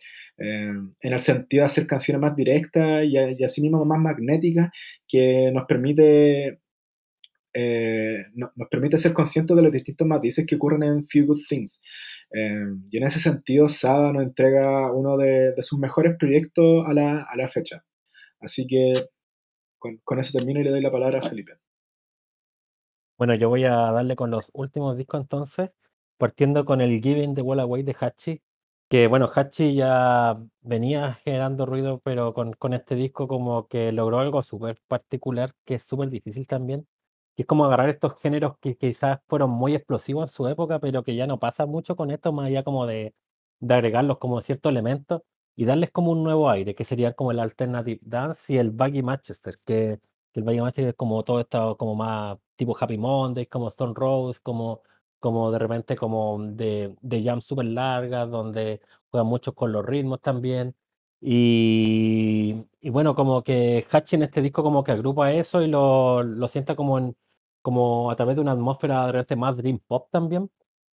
en 0.43 0.95
el 1.03 1.21
sentido 1.21 1.63
de 1.63 1.67
hacer 1.67 1.87
canciones 1.87 2.21
más 2.23 2.35
directas 2.35 3.05
y, 3.05 3.13
y 3.39 3.45
así 3.45 3.61
mismo 3.61 3.85
más 3.85 4.01
magnéticas, 4.01 4.71
que 5.07 5.51
nos 5.53 5.67
permite 5.67 6.61
eh, 7.53 8.25
no- 8.35 8.53
nos 8.57 8.69
permite 8.69 8.97
ser 8.99 9.13
conscientes 9.13 9.57
de 9.57 9.63
los 9.63 9.73
distintos 9.73 10.07
matices 10.07 10.47
que 10.47 10.55
ocurren 10.57 10.83
en 10.85 11.07
Few 11.07 11.27
Good 11.27 11.41
Things. 11.49 11.83
Eh, 12.33 12.67
y 12.91 12.97
en 12.97 13.05
ese 13.05 13.19
sentido, 13.19 13.69
Saba 13.69 14.13
nos 14.13 14.23
entrega 14.23 14.93
uno 14.93 15.17
de, 15.17 15.53
de 15.53 15.63
sus 15.63 15.79
mejores 15.79 16.17
proyectos 16.17 16.85
a 16.87 16.93
la, 16.93 17.23
a 17.23 17.37
la 17.37 17.49
fecha. 17.49 17.85
Así 18.41 18.67
que 18.67 18.93
con, 19.79 19.99
con 20.05 20.19
eso 20.21 20.37
termino 20.37 20.61
y 20.61 20.65
le 20.65 20.71
doy 20.71 20.81
la 20.81 20.93
palabra 20.93 21.21
a 21.21 21.29
Felipe. 21.29 21.55
Bueno, 23.19 23.35
yo 23.35 23.49
voy 23.49 23.65
a 23.65 23.75
darle 23.93 24.17
con 24.17 24.31
los 24.31 24.51
últimos 24.55 24.97
discos 24.97 25.21
entonces, 25.21 25.73
partiendo 26.17 26.65
con 26.65 26.81
el 26.81 27.01
Giving 27.03 27.35
the 27.35 27.43
Wall 27.43 27.61
Away 27.61 27.83
de 27.83 27.95
Hachi, 27.99 28.41
que 28.89 29.07
bueno, 29.09 29.29
Hachi 29.33 29.75
ya 29.75 30.39
venía 30.63 31.15
generando 31.15 31.67
ruido, 31.67 32.01
pero 32.03 32.33
con, 32.35 32.53
con 32.55 32.73
este 32.73 32.95
disco 32.95 33.29
como 33.29 33.69
que 33.69 33.93
logró 33.93 34.21
algo 34.21 34.43
súper 34.43 34.79
particular, 34.89 35.53
que 35.65 35.75
es 35.75 35.83
súper 35.83 36.11
difícil 36.11 36.47
también, 36.47 36.87
es 37.41 37.47
como 37.47 37.65
agarrar 37.65 37.89
estos 37.89 38.21
géneros 38.21 38.57
que 38.61 38.77
quizás 38.77 39.21
fueron 39.29 39.51
muy 39.51 39.75
explosivos 39.75 40.31
en 40.31 40.35
su 40.35 40.49
época, 40.49 40.79
pero 40.81 41.03
que 41.03 41.15
ya 41.15 41.27
no 41.27 41.39
pasa 41.39 41.67
mucho 41.67 41.97
con 41.97 42.11
esto, 42.11 42.33
más 42.33 42.47
allá 42.47 42.63
como 42.63 42.87
de, 42.87 43.15
de 43.61 43.75
agregarlos 43.75 44.19
como 44.19 44.41
ciertos 44.41 44.71
elementos 44.71 45.23
y 45.57 45.65
darles 45.65 45.91
como 45.91 46.13
un 46.13 46.23
nuevo 46.25 46.51
aire, 46.51 46.75
que 46.75 46.85
sería 46.85 47.13
como 47.15 47.33
el 47.33 47.41
Alternative 47.41 47.99
Dance 48.03 48.53
y 48.53 48.59
el 48.59 48.71
Baggy 48.71 49.03
Manchester, 49.03 49.57
que 49.65 50.01
que 50.33 50.41
el 50.41 50.47
Valle 50.47 50.63
Mágico 50.63 50.89
es 50.89 50.95
como 50.95 51.23
todo 51.25 51.41
esto 51.41 51.77
como 51.77 51.95
más 51.95 52.39
tipo 52.57 52.77
Happy 52.79 52.99
Monday, 52.99 53.47
como 53.47 53.69
Stone 53.69 53.95
Rose, 53.97 54.41
como, 54.43 54.83
como 55.19 55.51
de 55.51 55.59
repente 55.59 55.97
como 55.97 56.39
de, 56.41 56.95
de 57.01 57.23
jam 57.25 57.41
súper 57.41 57.67
largas, 57.67 58.31
donde 58.31 58.81
juegan 59.11 59.27
mucho 59.27 59.55
con 59.55 59.73
los 59.73 59.85
ritmos 59.85 60.21
también. 60.21 60.75
Y, 61.21 62.65
y 62.81 62.91
bueno, 62.91 63.15
como 63.15 63.43
que 63.43 63.87
Hachi 63.91 64.17
en 64.17 64.23
este 64.23 64.41
disco 64.43 64.63
como 64.63 64.83
que 64.85 64.93
agrupa 64.93 65.33
eso 65.33 65.63
y 65.63 65.69
lo, 65.69 66.23
lo 66.23 66.49
sienta 66.49 66.77
como, 66.77 66.99
en, 66.99 67.17
como 67.63 68.11
a 68.11 68.17
través 68.17 68.37
de 68.37 68.43
una 68.43 68.53
atmósfera 68.53 69.07
de 69.07 69.13
repente 69.13 69.37
más 69.37 69.57
dream 69.59 69.79
pop 69.87 70.09
también, 70.11 70.51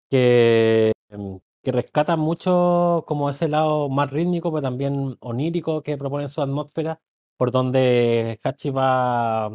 que, 0.10 0.94
em, 1.10 1.40
que 1.64 1.72
rescata 1.72 2.18
mucho 2.18 3.06
como 3.08 3.30
ese 3.30 3.48
lado 3.50 3.90
más 3.90 4.12
rítmico, 4.12 4.52
pero 4.52 4.62
también 4.64 5.18
onírico 5.22 5.84
que 5.84 5.98
propone 5.98 6.28
su 6.30 6.42
atmósfera, 6.42 7.02
por 7.38 7.52
donde 7.52 8.40
Hachi 8.44 8.70
va, 8.72 9.52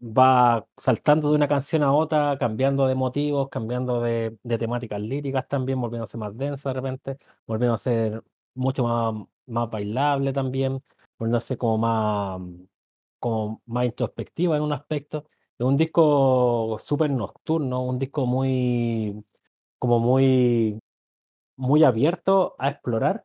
va 0.00 0.66
saltando 0.76 1.30
de 1.30 1.36
una 1.36 1.48
canción 1.48 1.82
a 1.82 1.92
otra, 1.92 2.36
cambiando 2.38 2.86
de 2.86 2.94
motivos, 2.94 3.48
cambiando 3.48 4.00
de, 4.00 4.36
de 4.42 4.58
temáticas 4.58 5.00
líricas 5.00 5.48
también, 5.48 5.80
volviéndose 5.80 6.18
más 6.18 6.36
densa 6.38 6.70
de 6.70 6.74
repente, 6.74 7.18
ser 7.78 8.22
mucho 8.54 8.84
más, 8.84 9.26
más 9.46 9.70
bailable 9.70 10.32
también, 10.32 10.82
volviéndose 11.18 11.56
como 11.58 11.78
más, 11.78 12.40
como 13.18 13.62
más 13.66 13.86
introspectiva 13.86 14.56
en 14.56 14.62
un 14.62 14.72
aspecto. 14.72 15.24
Es 15.58 15.64
un 15.66 15.76
disco 15.76 16.78
súper 16.84 17.10
nocturno, 17.10 17.84
un 17.84 17.98
disco 17.98 18.26
muy, 18.26 19.24
como 19.78 20.00
muy, 20.00 20.80
muy 21.56 21.84
abierto 21.84 22.56
a 22.58 22.70
explorar, 22.70 23.24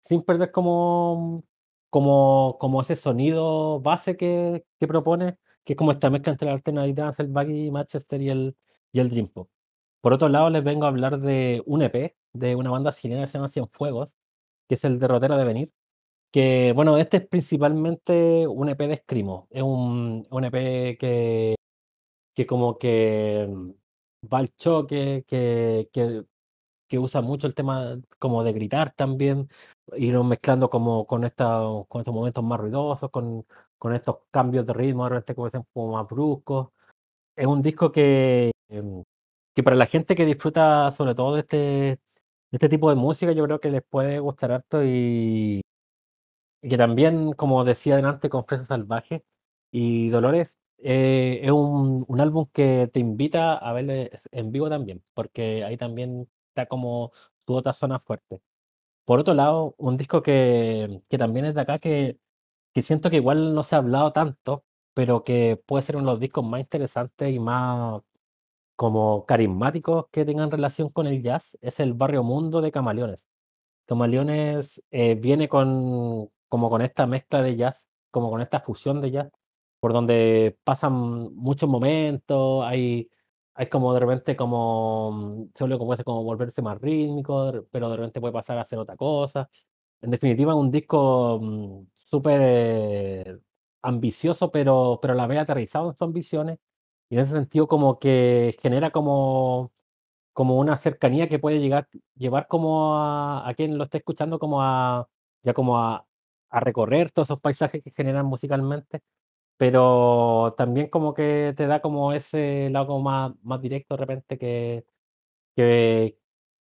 sin 0.00 0.22
perder 0.22 0.52
como, 0.52 1.44
como, 1.90 2.58
como 2.60 2.82
ese 2.82 2.96
sonido 2.96 3.80
base 3.80 4.16
que, 4.16 4.64
que 4.78 4.88
propone, 4.88 5.38
que 5.64 5.74
es 5.74 5.76
como 5.78 5.92
esta 5.92 6.10
mezcla 6.10 6.32
entre 6.32 6.48
el 6.48 6.54
alternative 6.54 6.94
dance, 6.94 7.22
el 7.22 7.28
baggy 7.28 7.70
Manchester 7.70 8.20
y 8.22 8.30
el, 8.30 8.56
y 8.92 9.00
el 9.00 9.10
dream 9.10 9.28
pop. 9.28 9.48
Por 10.00 10.12
otro 10.12 10.28
lado, 10.28 10.50
les 10.50 10.64
vengo 10.64 10.84
a 10.86 10.88
hablar 10.88 11.18
de 11.18 11.62
un 11.66 11.82
EP 11.82 12.16
de 12.32 12.56
una 12.56 12.70
banda 12.70 12.92
chilena 12.92 13.22
que 13.22 13.28
se 13.28 13.38
llama 13.38 13.48
Cienfuegos, 13.48 14.16
que 14.68 14.74
es 14.76 14.84
el 14.84 14.98
derrotero 14.98 15.36
de 15.36 15.44
venir. 15.44 15.72
Que 16.32 16.72
bueno, 16.74 16.98
este 16.98 17.18
es 17.18 17.28
principalmente 17.28 18.46
un 18.46 18.68
EP 18.68 18.78
de 18.88 18.96
Screamo. 18.98 19.48
Es 19.50 19.62
un, 19.62 20.26
un 20.30 20.44
EP 20.44 20.98
que, 20.98 21.56
que 22.40 22.46
como 22.46 22.78
que 22.78 23.46
mm, 23.48 23.70
va 24.32 24.38
al 24.38 24.48
choque, 24.56 25.24
que, 25.26 25.90
que, 25.92 26.24
que 26.88 26.98
usa 26.98 27.20
mucho 27.22 27.46
el 27.46 27.54
tema 27.54 28.00
como 28.18 28.42
de 28.44 28.52
gritar 28.54 28.92
también, 28.92 29.48
ir 29.96 30.18
mezclando 30.20 30.70
como 30.70 31.06
con, 31.06 31.24
esta, 31.24 31.60
con 31.88 32.00
estos 32.00 32.14
momentos 32.14 32.42
más 32.44 32.60
ruidosos, 32.60 33.10
con, 33.10 33.46
con 33.78 33.94
estos 33.94 34.18
cambios 34.30 34.66
de 34.66 34.72
ritmo, 34.74 35.04
de 35.04 35.10
repente 35.10 35.34
como, 35.34 35.50
como 35.74 35.92
más 35.92 36.08
bruscos. 36.08 36.70
Es 37.36 37.46
un 37.46 37.62
disco 37.62 37.92
que, 37.92 38.52
em, 38.68 39.04
que 39.54 39.62
para 39.62 39.76
la 39.76 39.86
gente 39.86 40.14
que 40.14 40.26
disfruta 40.26 40.90
sobre 40.92 41.14
todo 41.14 41.34
de 41.34 41.40
este, 41.42 42.00
este 42.52 42.68
tipo 42.70 42.90
de 42.90 42.96
música, 42.96 43.32
yo 43.32 43.44
creo 43.44 43.60
que 43.60 43.70
les 43.70 43.82
puede 43.84 44.18
gustar 44.20 44.52
harto 44.52 44.84
y, 44.84 45.62
y 46.62 46.68
que 46.70 46.78
también, 46.78 47.32
como 47.34 47.64
decía 47.64 47.96
delante, 47.96 48.30
con 48.30 48.46
Fresa 48.46 48.64
Salvaje 48.66 49.24
y 49.72 50.10
Dolores, 50.10 50.59
eh, 50.82 51.40
es 51.42 51.50
un, 51.50 52.04
un, 52.08 52.20
álbum 52.20 52.46
que 52.52 52.88
te 52.92 53.00
invita 53.00 53.56
a 53.56 53.72
verle 53.72 54.10
en 54.32 54.52
vivo 54.52 54.68
también, 54.68 55.02
porque 55.14 55.64
ahí 55.64 55.76
también 55.76 56.28
está 56.48 56.66
como 56.66 57.12
tu 57.44 57.54
otra 57.56 57.72
zona 57.72 57.98
fuerte. 57.98 58.42
Por 59.04 59.20
otro 59.20 59.34
lado, 59.34 59.74
un 59.78 59.96
disco 59.96 60.22
que, 60.22 61.02
que 61.08 61.18
también 61.18 61.46
es 61.46 61.54
de 61.54 61.62
acá, 61.62 61.78
que, 61.78 62.18
que 62.74 62.82
siento 62.82 63.10
que 63.10 63.16
igual 63.16 63.54
no 63.54 63.62
se 63.64 63.76
ha 63.76 63.78
hablado 63.78 64.12
tanto, 64.12 64.64
pero 64.94 65.24
que 65.24 65.60
puede 65.66 65.82
ser 65.82 65.96
uno 65.96 66.06
de 66.06 66.12
los 66.12 66.20
discos 66.20 66.44
más 66.44 66.60
interesantes 66.60 67.32
y 67.32 67.38
más 67.40 68.02
como 68.76 69.26
carismáticos 69.26 70.06
que 70.10 70.24
tengan 70.24 70.50
relación 70.50 70.88
con 70.90 71.06
el 71.06 71.22
jazz, 71.22 71.58
es 71.60 71.80
el 71.80 71.94
Barrio 71.94 72.22
Mundo 72.24 72.60
de 72.62 72.72
Camaleones. 72.72 73.26
Camaleones 73.86 74.82
eh, 74.90 75.16
viene 75.16 75.48
con, 75.48 76.30
como 76.48 76.70
con 76.70 76.82
esta 76.82 77.06
mezcla 77.06 77.42
de 77.42 77.56
jazz, 77.56 77.88
como 78.10 78.30
con 78.30 78.40
esta 78.40 78.60
fusión 78.60 79.00
de 79.02 79.10
jazz, 79.10 79.30
por 79.80 79.92
donde 79.92 80.58
pasan 80.64 80.92
muchos 81.34 81.68
momentos, 81.68 82.64
hay, 82.66 83.10
hay 83.54 83.68
como 83.68 83.94
de 83.94 84.00
repente 84.00 84.36
como, 84.36 85.48
vuelve 85.58 85.78
como, 85.78 85.96
como 86.04 86.24
volverse 86.24 86.62
más 86.62 86.80
rítmico, 86.80 87.66
pero 87.70 87.90
de 87.90 87.96
repente 87.96 88.20
puede 88.20 88.32
pasar 88.32 88.58
a 88.58 88.62
hacer 88.62 88.78
otra 88.78 88.96
cosa. 88.96 89.50
En 90.02 90.10
definitiva, 90.10 90.54
un 90.54 90.70
disco 90.70 91.38
mm, 91.42 91.82
súper 92.10 93.40
ambicioso, 93.82 94.50
pero, 94.50 94.98
pero 95.02 95.14
la 95.14 95.26
vez 95.26 95.40
aterrizado 95.40 95.88
en 95.88 95.94
sus 95.94 96.02
ambiciones, 96.02 96.58
y 97.08 97.16
en 97.16 97.20
ese 97.22 97.32
sentido 97.32 97.66
como 97.68 97.98
que 97.98 98.56
genera 98.62 98.90
como, 98.90 99.72
como 100.32 100.58
una 100.58 100.76
cercanía 100.76 101.28
que 101.28 101.38
puede 101.38 101.60
llegar, 101.60 101.88
llevar 102.16 102.48
como 102.48 102.96
a, 102.96 103.48
a 103.48 103.54
quien 103.54 103.78
lo 103.78 103.84
esté 103.84 103.98
escuchando 103.98 104.38
como 104.38 104.62
a, 104.62 105.08
ya 105.42 105.54
como 105.54 105.78
a, 105.78 106.06
a 106.50 106.60
recorrer 106.60 107.10
todos 107.10 107.28
esos 107.28 107.40
paisajes 107.40 107.82
que 107.82 107.90
generan 107.90 108.26
musicalmente, 108.26 109.02
pero 109.60 110.54
también 110.56 110.88
como 110.88 111.12
que 111.12 111.52
te 111.54 111.66
da 111.66 111.82
como 111.82 112.14
ese 112.14 112.70
lado 112.70 112.98
más, 112.98 113.32
más 113.42 113.60
directo 113.60 113.94
de 113.94 114.00
repente 114.00 114.38
que, 114.38 114.86
que, 115.54 116.18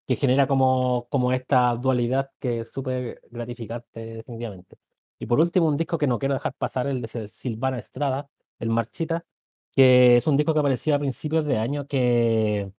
que 0.08 0.16
genera 0.18 0.48
como, 0.48 1.08
como 1.10 1.32
esta 1.34 1.76
dualidad 1.76 2.32
que 2.40 2.62
es 2.62 2.74
súper 2.74 3.22
gratificante 3.32 4.02
definitivamente. 4.18 4.78
Y 5.18 5.28
por 5.28 5.40
último, 5.40 5.68
un 5.70 5.78
disco 5.78 5.98
que 5.98 6.08
no 6.08 6.20
quiero 6.20 6.34
dejar 6.36 6.56
pasar, 6.56 6.88
el 6.88 7.02
de 7.02 7.28
Silvana 7.30 7.80
Estrada, 7.80 8.30
el 8.60 8.70
Marchita, 8.70 9.26
que 9.74 10.18
es 10.18 10.28
un 10.28 10.38
disco 10.38 10.54
que 10.54 10.60
apareció 10.60 10.96
a 10.96 11.00
principios 11.00 11.46
de 11.46 11.58
año 11.58 11.88
que, 11.88 12.74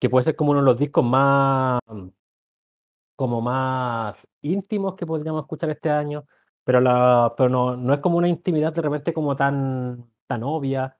que 0.00 0.10
puede 0.10 0.24
ser 0.24 0.36
como 0.36 0.52
uno 0.52 0.60
de 0.60 0.66
los 0.66 0.78
discos 0.78 1.04
más 1.04 1.80
como 3.16 3.40
más 3.40 4.26
íntimos 4.42 4.94
que 4.96 5.06
podríamos 5.06 5.42
escuchar 5.42 5.70
este 5.70 5.90
año, 5.90 6.26
pero, 6.66 6.82
la, 6.82 7.34
pero 7.38 7.48
no, 7.50 7.76
no 7.78 7.94
es 7.94 8.00
como 8.00 8.18
una 8.18 8.28
intimidad 8.28 8.74
de 8.74 8.82
repente 8.82 9.14
como 9.14 9.36
tan, 9.36 10.10
tan 10.26 10.42
obvia, 10.44 10.98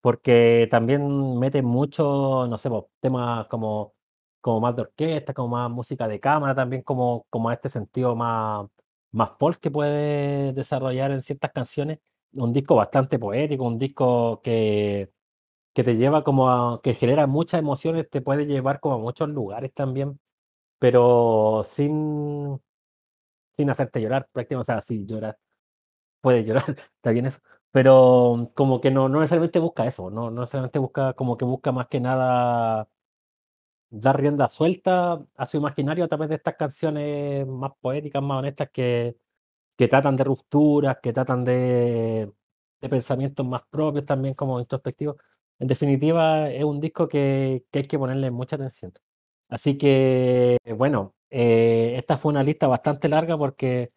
porque 0.00 0.68
también 0.70 1.38
mete 1.38 1.62
mucho, 1.62 2.46
no 2.48 2.58
sé, 2.58 2.70
temas 3.00 3.48
como, 3.48 3.94
como 4.40 4.60
más 4.60 4.76
de 4.76 4.82
orquesta, 4.82 5.34
como 5.34 5.48
más 5.50 5.70
música 5.70 6.08
de 6.08 6.20
cámara, 6.20 6.54
también 6.54 6.82
como, 6.82 7.26
como 7.30 7.50
este 7.52 7.68
sentido 7.68 8.16
más, 8.16 8.68
más 9.12 9.32
que 9.60 9.70
puede 9.70 10.52
desarrollar 10.54 11.10
en 11.10 11.22
ciertas 11.22 11.52
canciones. 11.52 11.98
Un 12.34 12.52
disco 12.52 12.76
bastante 12.76 13.18
poético, 13.18 13.64
un 13.64 13.78
disco 13.78 14.40
que, 14.42 15.10
que 15.74 15.84
te 15.84 15.96
lleva 15.96 16.24
como 16.24 16.50
a, 16.50 16.80
que 16.82 16.94
genera 16.94 17.26
muchas 17.26 17.60
emociones, 17.60 18.10
te 18.10 18.20
puede 18.22 18.46
llevar 18.46 18.80
como 18.80 18.96
a 18.96 18.98
muchos 18.98 19.28
lugares 19.30 19.72
también 19.74 20.20
pero 20.78 21.62
sin, 21.64 22.60
sin 23.58 23.70
hacerte 23.70 24.02
llorar, 24.02 24.28
prácticamente, 24.32 24.72
o 24.72 24.74
sea, 24.74 24.82
sí, 24.82 25.06
llorar, 25.06 25.38
puede 26.20 26.44
llorar, 26.44 26.64
está 26.96 27.10
bien 27.12 27.26
eso, 27.26 27.40
pero 27.72 28.50
como 28.54 28.80
que 28.80 28.90
no, 28.92 29.08
no 29.08 29.20
necesariamente 29.20 29.58
busca 29.60 29.86
eso, 29.86 30.10
no, 30.10 30.30
no 30.30 30.42
necesariamente 30.42 30.78
busca, 30.80 31.14
como 31.14 31.36
que 31.38 31.44
busca 31.46 31.72
más 31.72 31.88
que 31.88 32.00
nada 32.00 32.88
dar 33.90 34.20
rienda 34.20 34.48
suelta 34.48 35.24
a 35.36 35.46
su 35.46 35.56
imaginario 35.56 36.04
a 36.04 36.08
través 36.08 36.28
de 36.28 36.36
estas 36.36 36.56
canciones 36.56 37.46
más 37.46 37.72
poéticas, 37.80 38.22
más 38.22 38.38
honestas, 38.38 38.68
que, 38.72 39.16
que 39.76 39.88
tratan 39.88 40.16
de 40.16 40.24
rupturas, 40.24 40.98
que 41.02 41.12
tratan 41.12 41.44
de, 41.44 42.32
de 42.80 42.88
pensamientos 42.88 43.46
más 43.46 43.62
propios 43.70 44.04
también 44.06 44.34
como 44.34 44.60
introspectivos. 44.60 45.16
En 45.58 45.68
definitiva, 45.68 46.50
es 46.50 46.64
un 46.64 46.80
disco 46.80 47.08
que, 47.08 47.64
que 47.72 47.80
hay 47.80 47.86
que 47.88 47.98
ponerle 47.98 48.30
mucha 48.30 48.56
atención. 48.56 48.92
Así 49.50 49.78
que, 49.78 50.58
bueno, 50.76 51.14
eh, 51.30 51.94
esta 51.96 52.16
fue 52.16 52.32
una 52.32 52.42
lista 52.42 52.66
bastante 52.66 53.08
larga 53.08 53.36
porque 53.36 53.90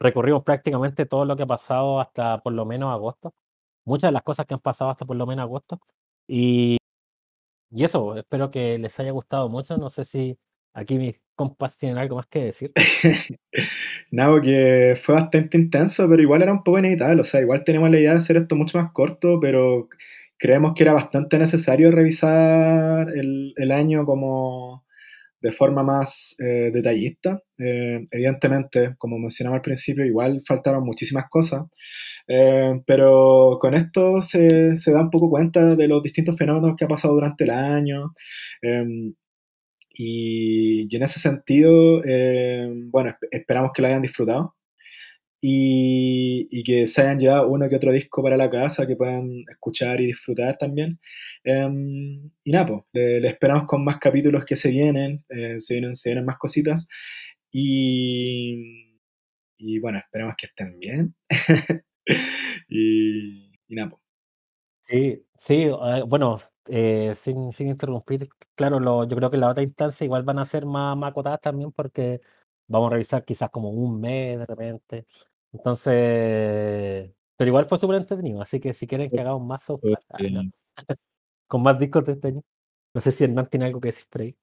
recorrimos 0.00 0.42
prácticamente 0.44 1.06
todo 1.06 1.24
lo 1.24 1.36
que 1.36 1.44
ha 1.44 1.46
pasado 1.46 2.00
hasta 2.00 2.38
por 2.42 2.52
lo 2.52 2.64
menos 2.66 2.92
agosto. 2.92 3.34
Muchas 3.86 4.08
de 4.08 4.12
las 4.12 4.22
cosas 4.22 4.46
que 4.46 4.54
han 4.54 4.60
pasado 4.60 4.90
hasta 4.90 5.06
por 5.06 5.16
lo 5.16 5.26
menos 5.26 5.44
agosto. 5.44 5.80
Y, 6.28 6.78
y 7.70 7.84
eso, 7.84 8.16
espero 8.16 8.50
que 8.50 8.78
les 8.78 8.98
haya 9.00 9.10
gustado 9.12 9.48
mucho. 9.48 9.76
No 9.78 9.90
sé 9.90 10.04
si 10.04 10.38
aquí 10.74 10.98
mis 10.98 11.22
compas 11.34 11.76
tienen 11.78 11.98
algo 11.98 12.16
más 12.16 12.26
que 12.28 12.44
decir. 12.46 12.72
Nada, 14.10 14.40
que 14.40 14.94
fue 15.02 15.14
bastante 15.16 15.58
intenso, 15.58 16.08
pero 16.08 16.22
igual 16.22 16.42
era 16.42 16.52
un 16.52 16.62
poco 16.64 16.78
inevitable. 16.78 17.20
O 17.22 17.24
sea, 17.24 17.40
igual 17.40 17.64
tenemos 17.64 17.90
la 17.90 17.98
idea 17.98 18.12
de 18.12 18.18
hacer 18.18 18.36
esto 18.36 18.56
mucho 18.56 18.78
más 18.78 18.92
corto, 18.92 19.38
pero 19.40 19.88
creemos 20.38 20.74
que 20.74 20.84
era 20.84 20.92
bastante 20.92 21.38
necesario 21.38 21.90
revisar 21.90 23.08
el, 23.10 23.54
el 23.56 23.72
año 23.72 24.04
como 24.06 24.84
de 25.44 25.52
forma 25.52 25.82
más 25.82 26.34
eh, 26.38 26.70
detallista. 26.72 27.38
Eh, 27.58 28.02
evidentemente, 28.10 28.94
como 28.96 29.18
mencionaba 29.18 29.56
al 29.56 29.62
principio, 29.62 30.06
igual 30.06 30.42
faltaron 30.46 30.84
muchísimas 30.84 31.26
cosas, 31.28 31.64
eh, 32.26 32.80
pero 32.86 33.58
con 33.60 33.74
esto 33.74 34.22
se, 34.22 34.76
se, 34.78 34.90
da 34.92 35.02
un 35.02 35.10
poco 35.10 35.28
cuenta 35.28 35.76
de 35.76 35.86
los 35.86 36.02
distintos 36.02 36.38
fenómenos 36.38 36.76
que 36.78 36.86
ha 36.86 36.88
pasado 36.88 37.14
durante 37.14 37.44
el 37.44 37.50
año. 37.50 38.14
Em, 38.62 39.14
y, 39.90 40.86
y, 40.90 40.96
en 40.96 41.02
ese 41.02 41.20
sentido, 41.20 42.00
bueno, 42.90 43.14
esperamos 43.30 43.72
que 43.74 43.82
lo 43.82 43.88
hayan 43.88 44.02
disfrutado. 44.02 44.54
Y, 45.46 46.48
y 46.50 46.64
que 46.64 46.86
se 46.86 47.02
hayan 47.02 47.18
llevado 47.18 47.48
uno 47.48 47.68
que 47.68 47.76
otro 47.76 47.92
disco 47.92 48.22
para 48.22 48.36
la 48.38 48.48
casa 48.48 48.86
que 48.86 48.96
puedan 48.96 49.44
escuchar 49.50 50.00
y 50.00 50.06
disfrutar 50.06 50.56
también. 50.56 50.98
Em, 51.44 52.30
y 52.44 52.50
nada, 52.52 52.66
pues, 52.66 52.80
le, 52.94 53.20
le 53.20 53.28
esperamos 53.28 53.64
con 53.66 53.84
más 53.84 53.98
capítulos 53.98 54.46
que 54.46 54.56
se 54.56 54.70
vienen, 54.70 55.22
eh, 55.28 55.56
se, 55.60 55.74
vienen 55.74 55.94
se 55.96 56.08
vienen 56.10 56.24
más 56.24 56.38
cositas. 56.38 56.88
Y, 57.52 58.98
y 59.58 59.78
bueno, 59.80 59.98
esperemos 59.98 60.34
que 60.36 60.46
estén 60.46 60.78
bien. 60.80 61.14
y, 62.68 63.52
y 63.68 63.74
nada, 63.74 63.90
pues. 63.90 64.02
Sí, 64.86 65.26
sí, 65.38 65.62
eh, 65.64 66.02
bueno, 66.06 66.36
eh, 66.68 67.14
sin, 67.14 67.52
sin 67.52 67.68
interrumpir, 67.68 68.28
claro, 68.54 68.80
lo, 68.80 69.04
yo 69.08 69.16
creo 69.16 69.30
que 69.30 69.38
la 69.38 69.48
otra 69.50 69.62
instancia 69.62 70.04
igual 70.04 70.24
van 70.24 70.38
a 70.38 70.44
ser 70.44 70.66
más, 70.66 70.94
más 70.96 71.10
acotadas 71.12 71.40
también 71.40 71.72
porque 71.72 72.20
vamos 72.68 72.88
a 72.88 72.92
revisar 72.92 73.24
quizás 73.24 73.48
como 73.50 73.70
un 73.70 73.98
mes 74.00 74.38
de 74.38 74.44
repente. 74.44 75.06
Entonces, 75.54 77.12
pero 77.36 77.48
igual 77.48 77.66
fue 77.66 77.78
súper 77.78 77.96
entretenido, 77.98 78.42
así 78.42 78.60
que 78.60 78.72
si 78.74 78.86
quieren 78.88 79.10
que 79.10 79.20
hagamos 79.20 79.46
más 79.46 79.64
South 79.64 79.82
Park, 79.88 80.04
ah, 80.10 80.20
no, 80.30 80.42
con 81.48 81.62
más 81.62 81.78
discos 81.78 82.04
de 82.06 82.12
este 82.14 82.28
año. 82.28 82.42
No 82.94 83.00
sé 83.00 83.12
si 83.12 83.24
Hernán 83.24 83.48
tiene 83.48 83.66
algo 83.66 83.80
que 83.80 83.88
decir 83.90 84.06
por 84.10 84.22
ahí. 84.22 84.36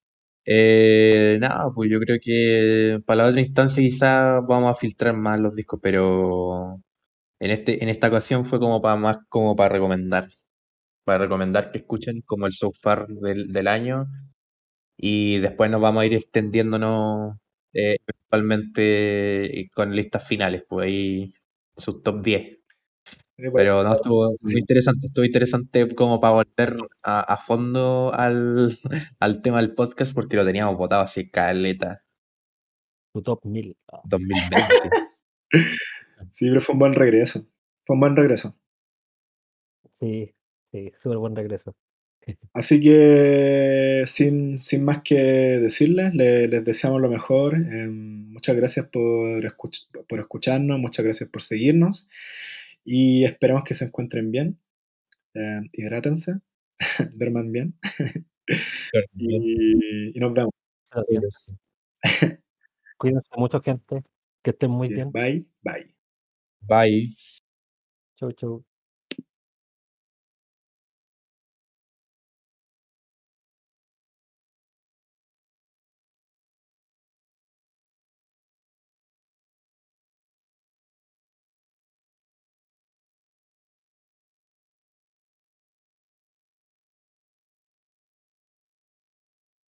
eh, 0.46 1.38
nada, 1.40 1.72
pues 1.74 1.90
yo 1.92 2.00
creo 2.00 2.18
que 2.22 3.00
para 3.06 3.24
la 3.24 3.30
otra 3.30 3.42
instancia 3.42 3.82
quizás 3.84 4.42
vamos 4.48 4.72
a 4.72 4.76
filtrar 4.76 5.16
más 5.16 5.40
los 5.40 5.56
discos, 5.56 5.80
pero 5.82 6.82
en 7.40 7.52
este, 7.52 7.84
en 7.84 7.90
esta 7.90 8.08
ocasión 8.10 8.46
fue 8.46 8.60
como 8.60 8.82
para 8.82 8.96
más 8.98 9.18
como 9.30 9.56
para 9.56 9.70
recomendar. 9.72 10.30
Para 11.06 11.20
recomendar 11.26 11.72
que 11.72 11.80
escuchen 11.80 12.22
como 12.26 12.48
el 12.48 12.54
so 12.54 12.72
far 12.74 13.08
del, 13.08 13.54
del 13.54 13.68
año. 13.70 14.08
Y 14.98 15.40
después 15.40 15.72
nos 15.72 15.82
vamos 15.82 16.04
a 16.04 16.06
ir 16.08 16.14
extendiéndonos 16.16 17.38
eh, 17.74 17.98
principalmente 18.06 19.70
con 19.74 19.96
listas 19.96 20.28
finales, 20.28 20.64
pues 20.68 20.88
ahí 20.88 21.34
sus 21.76 22.04
top 22.04 22.22
10. 22.24 22.60
Eh, 23.38 23.50
bueno, 23.50 23.54
Pero 23.54 23.84
no, 23.84 23.94
estuvo 23.94 24.36
muy 24.42 24.54
interesante, 24.58 25.08
estuvo 25.08 25.26
interesante 25.26 25.96
como 25.96 26.20
para 26.20 26.34
volver 26.36 26.76
a, 27.04 27.22
a 27.22 27.38
fondo 27.38 28.12
al, 28.14 28.78
al 29.20 29.42
tema 29.42 29.60
del 29.62 29.74
podcast 29.76 30.14
porque 30.14 30.38
lo 30.38 30.46
teníamos 30.46 30.78
votado 30.78 31.02
así 31.04 31.30
caleta 31.30 32.04
Tu 33.14 33.22
top 33.22 33.46
1000. 33.46 33.78
ah, 33.94 34.02
2020. 34.04 34.90
Sí, 36.32 36.48
pero 36.50 36.62
fue 36.62 36.74
un 36.74 36.80
buen 36.80 36.94
regreso. 36.94 37.46
Fue 37.86 37.96
un 37.96 38.00
buen 38.00 38.16
regreso. 38.16 38.56
sí, 39.94 40.34
sí, 40.72 40.92
súper 40.98 41.18
buen 41.18 41.36
regreso. 41.36 41.74
Así 42.54 42.80
que 42.80 44.04
sin, 44.06 44.58
sin 44.60 44.84
más 44.84 45.02
que 45.04 45.16
decirles, 45.16 46.14
le- 46.14 46.48
les 46.48 46.64
deseamos 46.66 47.02
lo 47.02 47.10
mejor. 47.10 47.56
Eh, 47.56 47.88
muchas 47.90 48.56
gracias 48.56 48.88
por, 48.88 49.44
escuch- 49.44 49.88
por 50.08 50.20
escucharnos, 50.20 50.80
muchas 50.80 51.04
gracias 51.06 51.30
por 51.30 51.42
seguirnos 51.44 52.10
y 52.86 53.24
esperamos 53.26 53.64
que 53.64 53.74
se 53.74 53.86
encuentren 53.86 54.32
bien. 54.32 54.60
Eh, 55.34 55.62
hidrátense, 55.74 56.36
duerman 57.16 57.52
bien 57.52 57.74
y, 59.16 60.18
y 60.18 60.20
nos 60.20 60.34
vemos. 60.34 60.52
Siento. 61.08 61.28
Cuídense 62.98 63.30
mucho, 63.38 63.62
gente. 63.62 64.04
Que 64.44 64.52
estén 64.52 64.72
muy 64.72 64.90
bien. 64.90 65.12
Bye, 65.12 65.46
bye. 65.64 65.96
Bye. 66.62 67.16
Chau, 68.18 68.32
chau. 68.34 68.66